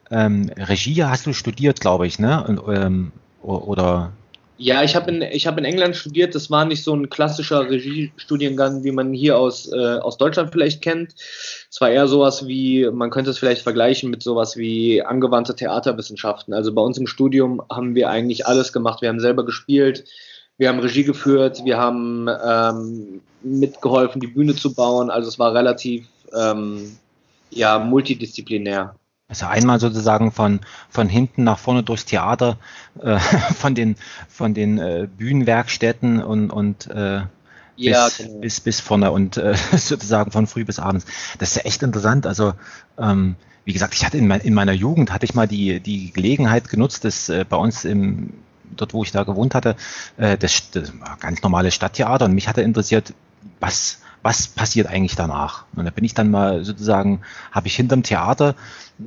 ähm, 0.10 0.52
Regie 0.58 1.04
hast 1.04 1.26
du 1.26 1.34
studiert, 1.34 1.82
glaube 1.82 2.08
ich, 2.08 2.20
ne? 2.20 2.44
Und, 2.48 2.62
ähm, 2.74 3.12
oder 3.42 4.12
ja, 4.60 4.82
ich 4.82 4.96
habe 4.96 5.12
in, 5.12 5.22
hab 5.22 5.58
in 5.60 5.66
England 5.66 5.96
studiert. 5.96 6.34
Das 6.34 6.50
war 6.50 6.66
nicht 6.66 6.84
so 6.84 6.96
ein 6.96 7.10
klassischer 7.10 7.70
Regiestudiengang, 7.70 8.84
wie 8.84 8.92
man 8.92 9.14
hier 9.14 9.38
aus, 9.38 9.72
äh, 9.72 9.98
aus 10.00 10.18
Deutschland 10.18 10.52
vielleicht 10.52 10.82
kennt. 10.82 11.14
Es 11.70 11.80
war 11.80 11.92
eher 11.92 12.08
sowas 12.08 12.48
wie, 12.48 12.90
man 12.92 13.12
könnte 13.12 13.30
es 13.30 13.38
vielleicht 13.38 13.62
vergleichen 13.62 14.10
mit 14.10 14.24
sowas 14.24 14.58
wie 14.58 15.04
angewandte 15.04 15.56
Theaterwissenschaften. 15.56 16.56
Also 16.56 16.74
bei 16.74 16.82
uns 16.82 16.98
im 16.98 17.06
Studium 17.06 17.62
haben 17.72 17.94
wir 17.94 18.10
eigentlich 18.10 18.48
alles 18.48 18.74
gemacht. 18.74 19.02
Wir 19.02 19.10
haben 19.10 19.20
selber 19.20 19.46
gespielt, 19.46 20.06
wir 20.58 20.70
haben 20.70 20.80
Regie 20.80 21.04
geführt, 21.04 21.62
wir 21.64 21.78
haben 21.78 22.28
ähm, 22.28 23.22
mitgeholfen, 23.44 24.22
die 24.22 24.28
Bühne 24.28 24.56
zu 24.56 24.74
bauen. 24.74 25.10
Also 25.10 25.30
es 25.30 25.40
war 25.40 25.54
relativ 25.54 26.08
ähm, 26.36 26.98
ja, 27.52 27.80
multidisziplinär. 27.80 28.96
Also 29.30 29.46
einmal 29.46 29.80
sozusagen 29.80 30.32
von, 30.32 30.62
von 30.90 31.10
hinten 31.10 31.44
nach 31.44 31.60
vorne 31.60 31.84
durchs 31.84 32.06
Theater, 32.06 32.58
äh, 33.02 33.20
von 33.60 33.76
den, 33.76 33.98
von 34.30 34.54
den 34.54 34.80
äh, 34.80 35.08
Bühnenwerkstätten 35.18 36.24
und, 36.24 36.50
und 36.50 36.88
äh, 36.88 37.22
ja, 37.76 38.06
bis, 38.06 38.18
genau. 38.18 38.40
bis, 38.40 38.60
bis 38.62 38.80
vorne 38.80 39.12
und 39.12 39.38
äh, 39.38 39.56
sozusagen 39.76 40.32
von 40.32 40.48
früh 40.48 40.66
bis 40.66 40.80
abends. 40.80 41.06
Das 41.40 41.50
ist 41.50 41.56
ja 41.58 41.64
echt 41.64 41.84
interessant. 41.84 42.26
Also 42.26 42.54
ähm, 42.98 43.36
wie 43.66 43.74
gesagt, 43.74 43.94
ich 43.94 44.06
hatte 44.06 44.18
in, 44.18 44.28
mein, 44.28 44.42
in 44.42 44.54
meiner 44.54 44.72
Jugend 44.72 45.12
hatte 45.12 45.26
ich 45.26 45.36
mal 45.36 45.48
die, 45.48 45.82
die 45.82 46.12
Gelegenheit 46.14 46.70
genutzt, 46.70 47.04
das 47.04 47.28
äh, 47.28 47.46
bei 47.48 47.58
uns 47.58 47.84
im 47.84 48.32
dort 48.76 48.94
wo 48.94 49.04
ich 49.04 49.12
da 49.12 49.24
gewohnt 49.24 49.56
hatte, 49.56 49.76
äh, 50.18 50.38
das, 50.38 50.72
das 50.72 50.94
ganz 51.20 51.42
normale 51.42 51.72
Stadttheater 51.72 52.26
und 52.26 52.34
mich 52.34 52.48
hatte 52.48 52.62
interessiert, 52.62 53.14
was, 53.60 54.02
was 54.24 54.48
passiert 54.48 54.88
eigentlich 54.88 55.16
danach? 55.16 55.66
Und 55.76 55.86
da 55.86 55.92
bin 55.92 56.04
ich 56.04 56.14
dann 56.14 56.32
mal 56.32 56.66
sozusagen, 56.66 57.22
habe 57.52 57.68
ich 57.68 57.76
hinterm 57.76 58.04
Theater 58.04 58.56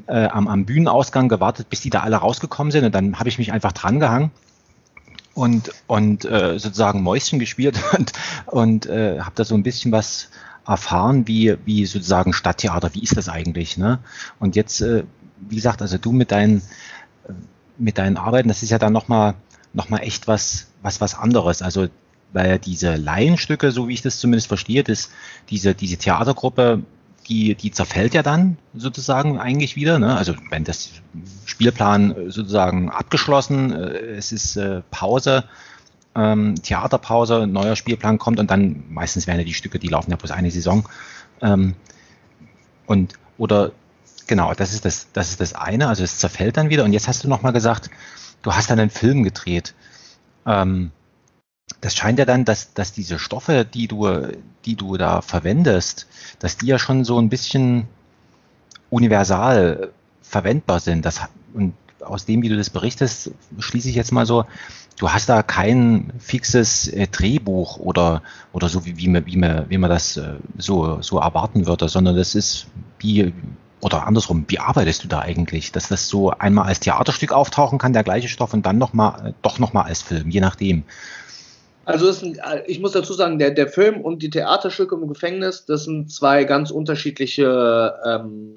äh, 0.07 0.27
am, 0.27 0.49
am 0.49 0.65
Bühnenausgang 0.65 1.29
gewartet, 1.29 1.69
bis 1.69 1.81
die 1.81 1.91
da 1.91 2.01
alle 2.01 2.17
rausgekommen 2.17 2.71
sind 2.71 2.85
und 2.85 2.95
dann 2.95 3.19
habe 3.19 3.29
ich 3.29 3.39
mich 3.39 3.53
einfach 3.53 3.73
dran 3.73 4.01
gehangen 4.01 4.31
und, 5.35 5.71
und 5.87 6.25
äh, 6.25 6.59
sozusagen 6.59 7.03
Mäuschen 7.03 7.39
gespielt 7.39 7.79
und, 7.99 8.13
und 8.47 8.87
äh, 8.87 9.21
habe 9.21 9.33
da 9.35 9.45
so 9.45 9.55
ein 9.55 9.63
bisschen 9.63 9.93
was 9.93 10.31
erfahren, 10.67 11.27
wie, 11.27 11.57
wie 11.65 11.87
sozusagen 11.87 12.33
Stadttheater, 12.33 12.95
wie 12.95 13.03
ist 13.03 13.17
das 13.17 13.29
eigentlich? 13.29 13.77
Ne? 13.77 13.99
Und 14.39 14.57
jetzt, 14.57 14.81
äh, 14.81 15.05
wie 15.49 15.57
gesagt, 15.57 15.83
also 15.83 15.99
du 15.99 16.13
mit 16.13 16.31
deinen, 16.31 16.59
äh, 17.27 17.33
mit 17.79 17.99
deinen 17.99 18.17
Arbeiten, 18.17 18.49
das 18.49 18.63
ist 18.63 18.71
ja 18.71 18.79
dann 18.79 18.93
nochmal 18.93 19.35
nochmal 19.73 20.03
echt 20.03 20.29
was, 20.29 20.69
was, 20.83 21.01
was 21.01 21.15
anderes. 21.15 21.63
Also, 21.63 21.89
weil 22.33 22.59
diese 22.59 22.97
Laienstücke, 22.97 23.73
so 23.73 23.89
wie 23.89 23.95
ich 23.95 24.03
das 24.03 24.19
zumindest 24.19 24.49
verstehe, 24.49 24.85
das, 24.85 25.11
diese, 25.49 25.75
diese 25.75 25.97
Theatergruppe, 25.97 26.83
die, 27.29 27.55
die 27.55 27.71
zerfällt 27.71 28.15
ja 28.15 28.23
dann 28.23 28.57
sozusagen 28.75 29.39
eigentlich 29.39 29.77
wieder. 29.77 29.99
Ne? 29.99 30.17
Also 30.17 30.35
wenn 30.51 30.65
das 30.65 30.91
Spielplan 31.45 32.31
sozusagen 32.31 32.91
abgeschlossen, 32.91 33.73
äh, 33.73 34.17
es 34.17 34.33
ist 34.33 34.57
äh, 34.57 34.83
Pause, 34.91 35.45
ähm, 36.15 36.57
Theaterpause, 36.61 37.47
neuer 37.47 37.77
Spielplan 37.77 38.19
kommt 38.19 38.41
und 38.41 38.51
dann 38.51 38.85
meistens 38.89 39.27
werden 39.27 39.39
ja 39.39 39.45
die 39.45 39.55
Stücke, 39.55 39.79
die 39.79 39.89
laufen 39.89 40.11
ja 40.11 40.17
bloß 40.17 40.33
eine 40.33 40.51
Saison. 40.51 40.89
Ähm, 41.41 41.75
und 42.87 43.15
oder 43.39 43.73
genau, 44.27 44.53
das 44.55 44.73
ist 44.73 44.85
das, 44.85 45.09
das 45.13 45.31
ist 45.31 45.41
das 45.41 45.55
eine, 45.55 45.89
also 45.89 46.03
es 46.03 46.19
zerfällt 46.19 46.57
dann 46.57 46.71
wieder. 46.71 46.85
Und 46.85 46.93
jetzt 46.93 47.07
hast 47.09 47.23
du 47.23 47.29
nochmal 47.29 47.53
gesagt, 47.53 47.91
du 48.43 48.53
hast 48.53 48.71
dann 48.71 48.81
einen 48.81 48.91
Film 48.91 49.23
gedreht. 49.23 49.75
Ähm, 50.47 50.91
das 51.81 51.95
scheint 51.95 52.19
ja 52.19 52.25
dann, 52.25 52.45
dass, 52.45 52.75
dass 52.75 52.93
diese 52.93 53.19
Stoffe, 53.19 53.65
die 53.65 53.89
du, 53.89 54.29
die 54.65 54.77
du 54.77 54.97
da 54.97 55.23
verwendest, 55.23 56.07
dass 56.39 56.57
die 56.57 56.67
ja 56.67 56.79
schon 56.79 57.05
so 57.05 57.19
ein 57.19 57.29
bisschen 57.29 57.87
universal 58.91 59.91
verwendbar 60.23 60.81
sind. 60.81 61.05
Das, 61.05 61.21
und 61.55 61.75
aus 62.01 62.25
dem, 62.25 62.43
wie 62.43 62.49
du 62.49 62.57
das 62.57 62.71
berichtest, 62.71 63.31
schließe 63.59 63.89
ich 63.89 63.95
jetzt 63.95 64.13
mal 64.13 64.27
so, 64.27 64.45
du 64.99 65.11
hast 65.11 65.29
da 65.29 65.43
kein 65.43 66.13
fixes 66.19 66.89
äh, 66.89 67.07
Drehbuch 67.07 67.79
oder, 67.79 68.23
oder 68.53 68.69
so, 68.69 68.85
wie, 68.85 68.97
wie, 68.99 69.09
man, 69.09 69.27
wie, 69.27 69.37
man, 69.37 69.69
wie 69.71 69.79
man 69.79 69.91
das 69.91 70.17
äh, 70.17 70.35
so, 70.59 71.01
so 71.03 71.19
erwarten 71.19 71.67
würde, 71.67 71.89
sondern 71.89 72.17
das 72.17 72.35
ist 72.35 72.67
wie, 72.99 73.33
oder 73.81 74.07
andersrum, 74.07 74.45
wie 74.49 74.59
arbeitest 74.59 75.05
du 75.05 75.09
da 75.09 75.21
eigentlich, 75.21 75.73
dass 75.73 75.89
das 75.89 76.09
so 76.09 76.31
einmal 76.31 76.67
als 76.67 76.81
Theaterstück 76.81 77.33
auftauchen 77.33 77.79
kann, 77.79 77.93
der 77.93 78.05
gleiche 78.05 78.29
Stoff 78.29 78.53
und 78.53 78.67
dann 78.67 78.79
noch 78.79 78.93
mal, 78.93 79.29
äh, 79.29 79.33
doch 79.43 79.59
nochmal 79.59 79.85
als 79.85 80.03
Film, 80.03 80.31
je 80.31 80.41
nachdem. 80.41 80.85
Also 81.85 82.27
ein, 82.27 82.39
ich 82.67 82.79
muss 82.79 82.93
dazu 82.93 83.15
sagen, 83.15 83.39
der, 83.39 83.51
der 83.51 83.69
Film 83.69 84.01
und 84.01 84.23
die 84.23 84.31
Theaterstücke 84.31 84.95
im 84.95 85.09
Gefängnis, 85.09 85.65
das 85.65 85.85
sind 85.85 86.13
zwei 86.13 86.45
ganz 86.45 86.71
unterschiedliche 86.71 87.95
ähm, 88.05 88.57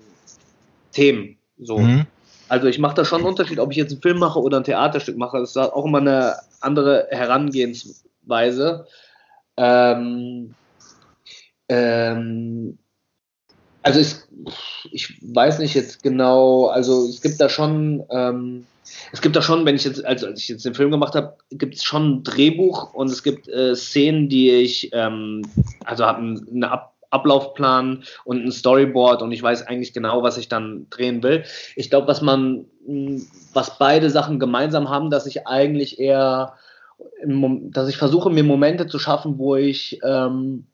Themen. 0.92 1.38
So. 1.58 1.80
Mhm. 1.80 2.06
Also 2.50 2.68
ich 2.68 2.78
mache 2.78 2.96
da 2.96 3.06
schon 3.06 3.20
einen 3.20 3.28
Unterschied, 3.28 3.60
ob 3.60 3.72
ich 3.72 3.78
jetzt 3.78 3.92
einen 3.92 4.02
Film 4.02 4.20
mache 4.20 4.40
oder 4.40 4.58
ein 4.58 4.64
Theaterstück 4.64 5.18
mache. 5.18 5.40
Das 5.40 5.52
ist 5.52 5.58
auch 5.58 5.86
immer 5.86 6.00
eine 6.00 6.36
andere 6.60 7.08
Herangehensweise. 7.10 8.86
Ähm, 9.58 10.54
ähm, 11.70 12.78
also 13.82 14.00
es, 14.00 14.28
ich 14.92 15.20
weiß 15.22 15.60
nicht 15.60 15.74
jetzt 15.74 16.04
genau, 16.04 16.68
also 16.68 17.06
es 17.08 17.22
gibt 17.22 17.40
da 17.40 17.50
schon, 17.50 18.04
ähm, 18.10 18.66
es 19.12 19.22
gibt 19.22 19.36
da 19.36 19.42
schon, 19.42 19.66
wenn 19.66 19.76
ich 19.76 19.86
jetzt, 19.86 20.04
also 20.06 20.28
als 20.28 20.42
ich 20.42 20.50
jetzt 20.50 20.66
den 20.66 20.76
Film 20.76 20.92
gemacht 20.92 21.16
habe, 21.16 21.36
gibt 21.52 21.76
es 21.76 21.84
schon 21.84 22.10
ein 22.10 22.24
Drehbuch 22.24 22.94
und 22.94 23.10
es 23.10 23.24
gibt 23.24 23.48
äh, 23.48 23.76
Szenen, 23.76 24.30
die 24.30 24.52
ich, 24.52 24.90
ähm, 24.94 25.44
also 25.86 26.06
habe 26.06 26.20
eine 26.20 26.72
Ab 26.72 26.94
Ablaufplan 27.14 28.04
und 28.26 28.44
ein 28.44 28.52
Storyboard 28.52 29.22
und 29.22 29.32
ich 29.32 29.44
weiß 29.44 29.68
eigentlich 29.68 29.94
genau, 29.94 30.24
was 30.24 30.38
ich 30.38 30.50
dann 30.50 30.88
drehen 30.90 31.22
will. 31.22 31.44
Ich 31.76 31.92
glaube, 31.92 32.08
was 32.08 32.24
man, 32.24 32.66
was 33.54 33.78
beide 33.78 34.10
Sachen 34.10 34.40
gemeinsam 34.40 34.90
haben, 34.90 35.12
dass 35.12 35.28
ich 35.28 35.46
eigentlich 35.46 36.00
eher, 36.00 36.56
dass 37.24 37.88
ich 37.88 37.98
versuche, 37.98 38.32
mir 38.32 38.44
Momente 38.44 38.88
zu 38.88 38.98
schaffen, 38.98 39.38
wo 39.38 39.56
ich 39.56 40.00
ähm, 40.04 40.66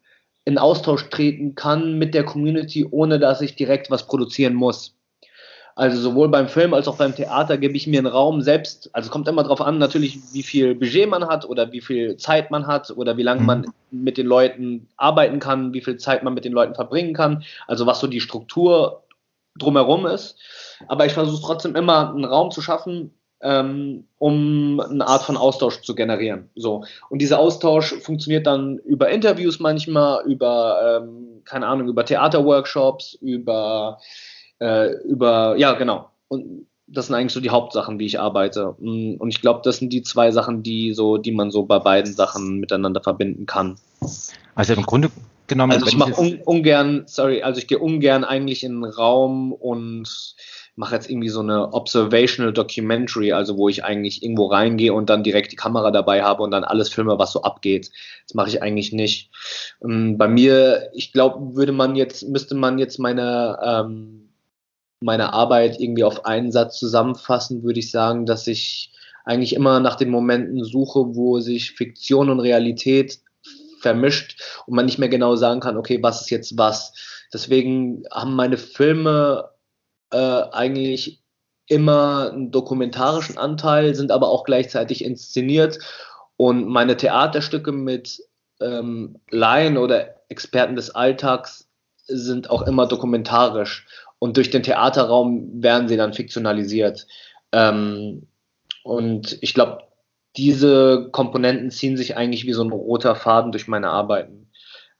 in 0.50 0.58
Austausch 0.58 1.08
treten 1.10 1.54
kann 1.54 1.96
mit 1.96 2.12
der 2.12 2.24
Community, 2.24 2.84
ohne 2.90 3.20
dass 3.20 3.40
ich 3.40 3.54
direkt 3.54 3.88
was 3.90 4.06
produzieren 4.06 4.54
muss. 4.54 4.96
Also 5.76 6.00
sowohl 6.00 6.28
beim 6.28 6.48
Film 6.48 6.74
als 6.74 6.88
auch 6.88 6.96
beim 6.96 7.14
Theater 7.14 7.56
gebe 7.56 7.76
ich 7.76 7.86
mir 7.86 8.00
einen 8.00 8.08
Raum 8.08 8.42
selbst. 8.42 8.90
Also 8.92 9.06
es 9.06 9.12
kommt 9.12 9.28
immer 9.28 9.44
darauf 9.44 9.60
an, 9.60 9.78
natürlich, 9.78 10.18
wie 10.32 10.42
viel 10.42 10.74
Budget 10.74 11.08
man 11.08 11.26
hat 11.28 11.48
oder 11.48 11.70
wie 11.70 11.80
viel 11.80 12.16
Zeit 12.16 12.50
man 12.50 12.66
hat 12.66 12.90
oder 12.90 13.16
wie 13.16 13.22
lange 13.22 13.42
mhm. 13.42 13.46
man 13.46 13.66
mit 13.92 14.18
den 14.18 14.26
Leuten 14.26 14.88
arbeiten 14.96 15.38
kann, 15.38 15.72
wie 15.72 15.80
viel 15.80 15.96
Zeit 15.96 16.24
man 16.24 16.34
mit 16.34 16.44
den 16.44 16.52
Leuten 16.52 16.74
verbringen 16.74 17.14
kann. 17.14 17.44
Also 17.68 17.86
was 17.86 18.00
so 18.00 18.08
die 18.08 18.20
Struktur 18.20 19.04
drumherum 19.56 20.06
ist. 20.06 20.36
Aber 20.88 21.06
ich 21.06 21.12
versuche 21.12 21.42
trotzdem 21.42 21.76
immer 21.76 22.10
einen 22.10 22.24
Raum 22.24 22.50
zu 22.50 22.60
schaffen, 22.60 23.14
ähm, 23.42 24.04
um 24.18 24.80
eine 24.80 25.06
Art 25.06 25.22
von 25.22 25.36
Austausch 25.36 25.80
zu 25.82 25.94
generieren. 25.94 26.50
So. 26.54 26.84
Und 27.08 27.20
dieser 27.20 27.38
Austausch 27.38 27.94
funktioniert 28.00 28.46
dann 28.46 28.78
über 28.78 29.08
Interviews 29.08 29.60
manchmal, 29.60 30.24
über, 30.26 31.02
ähm, 31.02 31.42
keine 31.44 31.66
Ahnung, 31.66 31.88
über 31.88 32.04
Theaterworkshops, 32.04 33.14
über 33.14 33.98
äh, 34.60 34.92
über, 35.04 35.56
ja, 35.56 35.72
genau. 35.72 36.10
Und 36.28 36.66
das 36.86 37.06
sind 37.06 37.16
eigentlich 37.16 37.32
so 37.32 37.40
die 37.40 37.50
Hauptsachen, 37.50 37.98
wie 37.98 38.06
ich 38.06 38.20
arbeite. 38.20 38.74
Mm, 38.78 39.14
und 39.14 39.28
ich 39.28 39.40
glaube, 39.40 39.60
das 39.64 39.78
sind 39.78 39.92
die 39.92 40.02
zwei 40.02 40.30
Sachen, 40.30 40.62
die 40.62 40.92
so, 40.92 41.16
die 41.16 41.32
man 41.32 41.50
so 41.50 41.64
bei 41.64 41.78
beiden 41.78 42.12
Sachen 42.12 42.58
miteinander 42.58 43.02
verbinden 43.02 43.46
kann. 43.46 43.76
Also 44.54 44.74
im 44.74 44.82
Grunde 44.82 45.10
genommen. 45.46 45.72
Also 45.72 45.86
ich 45.86 45.96
mache 45.96 46.20
un 46.20 46.40
ungern, 46.44 47.04
sorry, 47.06 47.42
also 47.42 47.58
ich 47.58 47.68
gehe 47.68 47.78
ungern 47.78 48.24
eigentlich 48.24 48.64
in 48.64 48.84
einen 48.84 48.92
Raum 48.92 49.52
und 49.52 50.34
mache 50.80 50.94
jetzt 50.94 51.10
irgendwie 51.10 51.28
so 51.28 51.40
eine 51.40 51.74
Observational 51.74 52.54
Documentary, 52.54 53.32
also 53.32 53.58
wo 53.58 53.68
ich 53.68 53.84
eigentlich 53.84 54.22
irgendwo 54.22 54.46
reingehe 54.46 54.94
und 54.94 55.10
dann 55.10 55.22
direkt 55.22 55.52
die 55.52 55.56
Kamera 55.56 55.90
dabei 55.90 56.22
habe 56.22 56.42
und 56.42 56.50
dann 56.52 56.64
alles 56.64 56.88
filme, 56.88 57.18
was 57.18 57.32
so 57.32 57.42
abgeht. 57.42 57.90
Das 58.26 58.34
mache 58.34 58.48
ich 58.48 58.62
eigentlich 58.62 58.90
nicht. 58.90 59.30
Mm, 59.82 60.16
bei 60.16 60.26
mir, 60.26 60.88
ich 60.94 61.12
glaube, 61.12 61.54
würde 61.54 61.72
man 61.72 61.96
jetzt, 61.96 62.26
müsste 62.26 62.54
man 62.54 62.78
jetzt 62.78 62.98
meine 62.98 63.58
ähm, 63.62 64.30
meine 65.02 65.34
Arbeit 65.34 65.80
irgendwie 65.80 66.04
auf 66.04 66.24
einen 66.24 66.50
Satz 66.50 66.78
zusammenfassen, 66.78 67.62
würde 67.62 67.80
ich 67.80 67.90
sagen, 67.90 68.24
dass 68.24 68.46
ich 68.46 68.92
eigentlich 69.26 69.54
immer 69.54 69.80
nach 69.80 69.96
den 69.96 70.10
Momenten 70.10 70.64
suche, 70.64 71.14
wo 71.14 71.40
sich 71.40 71.72
Fiktion 71.72 72.30
und 72.30 72.40
Realität 72.40 73.20
vermischt 73.80 74.40
und 74.66 74.76
man 74.76 74.86
nicht 74.86 74.98
mehr 74.98 75.08
genau 75.10 75.36
sagen 75.36 75.60
kann, 75.60 75.76
okay, 75.76 75.98
was 76.02 76.22
ist 76.22 76.30
jetzt 76.30 76.56
was. 76.56 76.94
Deswegen 77.32 78.04
haben 78.10 78.34
meine 78.34 78.56
Filme 78.56 79.50
äh, 80.12 80.42
eigentlich 80.52 81.22
immer 81.66 82.30
einen 82.32 82.50
dokumentarischen 82.50 83.38
Anteil, 83.38 83.94
sind 83.94 84.10
aber 84.10 84.28
auch 84.28 84.44
gleichzeitig 84.44 85.04
inszeniert 85.04 85.78
und 86.36 86.66
meine 86.68 86.96
Theaterstücke 86.96 87.70
mit 87.70 88.20
ähm, 88.60 89.20
Laien 89.30 89.76
oder 89.76 90.16
Experten 90.28 90.76
des 90.76 90.90
Alltags 90.90 91.68
sind 92.06 92.50
auch 92.50 92.62
immer 92.62 92.86
dokumentarisch 92.86 93.86
und 94.18 94.36
durch 94.36 94.50
den 94.50 94.62
Theaterraum 94.62 95.62
werden 95.62 95.88
sie 95.88 95.96
dann 95.96 96.12
fiktionalisiert. 96.12 97.06
Ähm, 97.52 98.26
und 98.84 99.38
ich 99.42 99.54
glaube, 99.54 99.84
diese 100.36 101.08
Komponenten 101.10 101.70
ziehen 101.70 101.96
sich 101.96 102.16
eigentlich 102.16 102.46
wie 102.46 102.52
so 102.52 102.62
ein 102.62 102.70
roter 102.70 103.16
Faden 103.16 103.52
durch 103.52 103.68
meine 103.68 103.90
Arbeiten. 103.90 104.49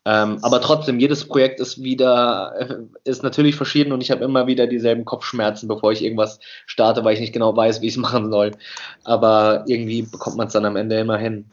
Ähm, 0.06 0.38
aber 0.42 0.62
trotzdem, 0.62 0.98
jedes 0.98 1.28
Projekt 1.28 1.60
ist 1.60 1.82
wieder, 1.82 2.54
äh, 2.58 2.76
ist 3.04 3.22
natürlich 3.22 3.54
verschieden 3.54 3.92
und 3.92 4.00
ich 4.00 4.10
habe 4.10 4.24
immer 4.24 4.46
wieder 4.46 4.66
dieselben 4.66 5.04
Kopfschmerzen, 5.04 5.68
bevor 5.68 5.92
ich 5.92 6.02
irgendwas 6.02 6.40
starte, 6.66 7.04
weil 7.04 7.14
ich 7.14 7.20
nicht 7.20 7.34
genau 7.34 7.54
weiß, 7.54 7.82
wie 7.82 7.86
ich 7.86 7.94
es 7.94 7.98
machen 8.00 8.30
soll. 8.30 8.52
Aber 9.04 9.64
irgendwie 9.66 10.02
bekommt 10.02 10.36
man 10.36 10.46
es 10.46 10.54
dann 10.54 10.64
am 10.64 10.76
Ende 10.76 10.98
immer 10.98 11.18
hin 11.18 11.46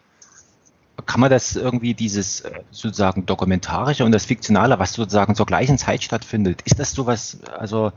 kann 1.05 1.21
man 1.21 1.29
das 1.29 1.55
irgendwie 1.55 1.93
dieses 1.93 2.41
äh, 2.41 2.51
sozusagen 2.71 3.25
dokumentarische 3.25 4.03
und 4.03 4.11
das 4.11 4.25
fiktionale, 4.25 4.79
was 4.79 4.93
sozusagen 4.93 5.35
zur 5.35 5.45
gleichen 5.45 5.77
Zeit 5.77 6.03
stattfindet, 6.03 6.61
ist 6.63 6.79
das 6.79 6.91
sowas, 6.91 7.39
also 7.57 7.91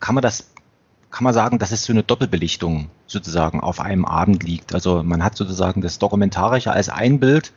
kann 0.00 0.14
man 0.14 0.22
das, 0.22 0.50
kann 1.10 1.24
man 1.24 1.34
sagen, 1.34 1.58
dass 1.58 1.72
es 1.72 1.84
so 1.84 1.92
eine 1.92 2.02
Doppelbelichtung 2.02 2.90
sozusagen 3.06 3.60
auf 3.60 3.80
einem 3.80 4.04
Abend 4.04 4.42
liegt? 4.42 4.74
Also 4.74 5.02
man 5.02 5.24
hat 5.24 5.36
sozusagen 5.36 5.80
das 5.80 5.98
Dokumentarische 5.98 6.72
als 6.72 6.88
ein 6.88 7.20
Bild 7.20 7.52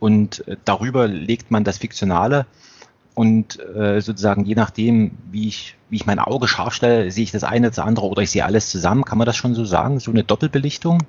und 0.00 0.46
äh, 0.48 0.56
darüber 0.64 1.08
legt 1.08 1.50
man 1.50 1.64
das 1.64 1.78
Fiktionale 1.78 2.46
und 3.14 3.60
äh, 3.60 4.00
sozusagen 4.00 4.44
je 4.44 4.54
nachdem, 4.54 5.12
wie 5.30 5.48
ich, 5.48 5.76
wie 5.88 5.96
ich 5.96 6.06
mein 6.06 6.18
Auge 6.18 6.48
scharf 6.48 6.74
stelle, 6.74 7.10
sehe 7.10 7.24
ich 7.24 7.30
das 7.30 7.44
eine, 7.44 7.68
das 7.68 7.78
andere 7.78 8.06
oder 8.06 8.22
ich 8.22 8.30
sehe 8.30 8.44
alles 8.44 8.70
zusammen. 8.70 9.04
Kann 9.04 9.18
man 9.18 9.26
das 9.26 9.36
schon 9.36 9.54
so 9.54 9.64
sagen? 9.64 10.00
So 10.00 10.10
eine 10.10 10.24
Doppelbelichtung? 10.24 11.02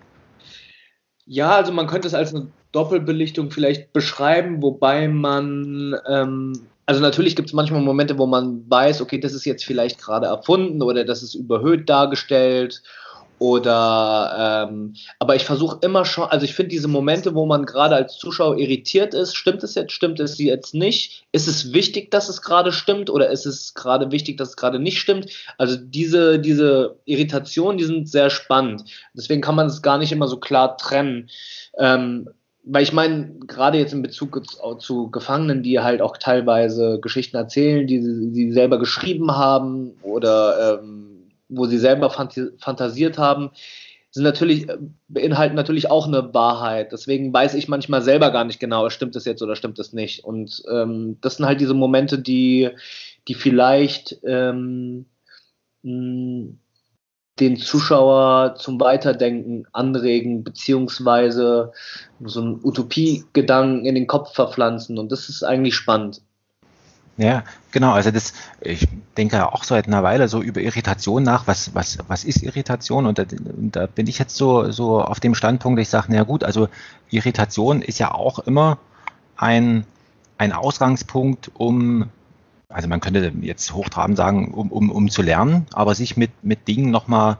Ja, 1.26 1.56
also 1.56 1.72
man 1.72 1.88
könnte 1.88 2.08
es 2.08 2.14
als 2.14 2.36
eine 2.36 2.48
Doppelbelichtung 2.72 3.50
vielleicht 3.50 3.92
beschreiben, 3.94 4.62
wobei 4.62 5.08
man, 5.08 5.96
ähm, 6.08 6.54
also 6.86 7.02
natürlich 7.02 7.36
gibt 7.36 7.50
es 7.50 7.54
manchmal 7.54 7.82
Momente, 7.82 8.20
wo 8.20 8.28
man 8.28 8.70
weiß, 8.70 9.02
okay, 9.02 9.20
das 9.20 9.34
ist 9.34 9.46
jetzt 9.46 9.66
vielleicht 9.66 10.00
gerade 10.00 10.28
erfunden 10.28 10.84
oder 10.84 11.04
das 11.04 11.24
ist 11.24 11.34
überhöht 11.34 11.90
dargestellt 11.90 12.84
oder, 13.38 14.68
ähm, 14.70 14.96
aber 15.20 15.36
ich 15.36 15.44
versuche 15.44 15.80
immer 15.82 16.06
schon, 16.06 16.30
also 16.30 16.46
ich 16.46 16.54
finde 16.54 16.70
diese 16.70 16.88
Momente, 16.88 17.36
wo 17.36 17.46
man 17.46 17.66
gerade 17.66 17.96
als 17.96 18.18
Zuschauer 18.18 18.58
irritiert 18.58 19.14
ist, 19.14 19.36
stimmt 19.36 19.64
es 19.64 19.76
jetzt, 19.76 19.92
stimmt 19.92 20.20
es 20.20 20.38
jetzt 20.38 20.74
nicht? 20.74 21.26
Ist 21.34 21.48
es 21.48 21.74
wichtig, 21.74 22.12
dass 22.12 22.30
es 22.30 22.42
gerade 22.42 22.72
stimmt 22.72 23.10
oder 23.10 23.30
ist 23.30 23.46
es 23.46 23.74
gerade 23.74 24.12
wichtig, 24.12 24.38
dass 24.38 24.50
es 24.50 24.58
gerade 24.58 24.80
nicht 24.80 25.00
stimmt? 25.00 25.30
Also 25.58 25.76
diese, 25.76 26.40
diese 26.40 26.98
Irritationen, 27.06 27.78
die 27.78 27.84
sind 27.84 28.10
sehr 28.10 28.30
spannend. 28.30 28.86
Deswegen 29.14 29.42
kann 29.42 29.56
man 29.56 29.68
es 29.68 29.82
gar 29.82 29.98
nicht 29.98 30.14
immer 30.14 30.28
so 30.28 30.38
klar 30.38 30.78
trennen. 30.78 31.30
Ähm, 31.78 32.30
weil 32.66 32.84
ich 32.84 32.94
meine, 32.94 33.36
gerade 33.46 33.78
jetzt 33.78 33.94
in 33.94 34.02
Bezug 34.02 34.42
zu 34.80 35.12
Gefangenen, 35.12 35.62
die 35.62 35.80
halt 35.80 36.02
auch 36.02 36.18
teilweise 36.18 37.00
Geschichten 37.00 37.38
erzählen, 37.38 37.86
die 37.86 38.02
sie, 38.02 38.52
selber 38.52 38.80
geschrieben 38.80 39.36
haben 39.36 39.92
oder 40.02 40.80
ähm, 40.80 41.25
wo 41.58 41.66
sie 41.66 41.78
selber 41.78 42.10
fantasiert 42.10 43.18
haben, 43.18 43.52
sind 44.16 44.24
natürlich, 44.24 44.70
äh, 44.70 44.78
beinhalten 45.10 45.56
natürlich 45.56 45.92
auch 45.92 46.08
eine 46.08 46.34
Wahrheit. 46.34 46.94
Deswegen 46.94 47.34
weiß 47.34 47.54
ich 47.54 47.68
manchmal 47.68 48.02
selber 48.02 48.32
gar 48.32 48.46
nicht 48.46 48.62
genau, 48.62 48.90
stimmt 48.90 49.16
das 49.16 49.26
jetzt 49.26 49.42
oder 49.42 49.58
stimmt 49.58 49.78
das 49.78 49.92
nicht. 49.92 50.24
Und 50.24 50.64
ähm, 50.72 51.18
das 51.20 51.36
sind 51.36 51.46
halt 51.46 51.60
diese 51.60 51.74
Momente, 51.74 52.18
die, 52.18 52.70
die 53.28 53.34
vielleicht 53.34 54.18
ähm, 54.24 55.06
den 55.84 57.58
Zuschauer 57.58 58.56
zum 58.56 58.80
Weiterdenken 58.80 59.68
anregen, 59.74 60.46
beziehungsweise 60.46 61.74
so 62.24 62.42
einen 62.42 62.64
Utopiegedanken 62.64 63.86
in 63.86 63.96
den 63.96 64.08
Kopf 64.08 64.34
verpflanzen. 64.34 64.98
Und 64.98 65.12
das 65.12 65.28
ist 65.28 65.44
eigentlich 65.44 65.76
spannend. 65.76 66.22
Ja, 67.18 67.44
genau. 67.72 67.94
Also 67.94 68.12
das, 68.12 68.34
ich 68.60 68.88
denke 69.16 69.38
ja 69.38 69.52
auch 69.52 69.64
seit 69.64 69.88
einer 69.88 70.04
Weile 70.04 70.28
so 70.28 70.42
über 70.42 70.60
Irritation 70.60 71.24
nach. 71.24 71.48
Was, 71.48 71.74
was, 71.74 71.98
was 72.08 72.26
ist 72.26 72.44
Irritation? 72.44 73.06
Und 73.06 73.20
da, 73.20 73.24
und 73.24 73.76
da 73.76 73.88
bin 73.88 74.08
ich 74.08 74.20
jetzt 74.20 74.36
so, 74.36 74.70
so 74.72 75.02
auf 75.02 75.22
dem 75.22 75.34
Standpunkt, 75.34 75.80
ich 75.80 75.90
sage, 75.90 76.08
na 76.10 76.24
gut, 76.24 76.44
also 76.44 76.68
Irritation 77.10 77.82
ist 77.82 78.00
ja 78.00 78.14
auch 78.14 78.40
immer 78.40 78.80
ein, 79.38 79.86
ein 80.38 80.52
Ausgangspunkt, 80.52 81.52
um, 81.54 82.10
also 82.68 82.90
man 82.90 83.00
könnte 83.00 83.32
jetzt 83.42 83.74
hochtrabend 83.74 84.18
sagen, 84.18 84.54
um, 84.54 84.70
um, 84.70 84.92
um 84.92 85.10
zu 85.10 85.22
lernen, 85.22 85.68
aber 85.72 85.96
sich 85.96 86.18
mit, 86.18 86.32
mit 86.44 86.68
Dingen 86.68 86.92
nochmal 86.92 87.38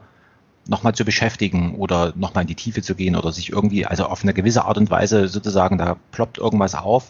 noch 0.68 0.82
mal 0.82 0.94
zu 0.94 1.04
beschäftigen 1.04 1.76
oder 1.76 2.12
nochmal 2.16 2.42
in 2.42 2.48
die 2.48 2.56
Tiefe 2.56 2.82
zu 2.82 2.96
gehen 2.96 3.14
oder 3.14 3.30
sich 3.30 3.50
irgendwie, 3.50 3.86
also 3.86 4.06
auf 4.06 4.22
eine 4.22 4.34
gewisse 4.34 4.64
Art 4.64 4.78
und 4.78 4.90
Weise 4.90 5.28
sozusagen, 5.28 5.78
da 5.78 5.96
ploppt 6.10 6.38
irgendwas 6.38 6.74
auf, 6.74 7.08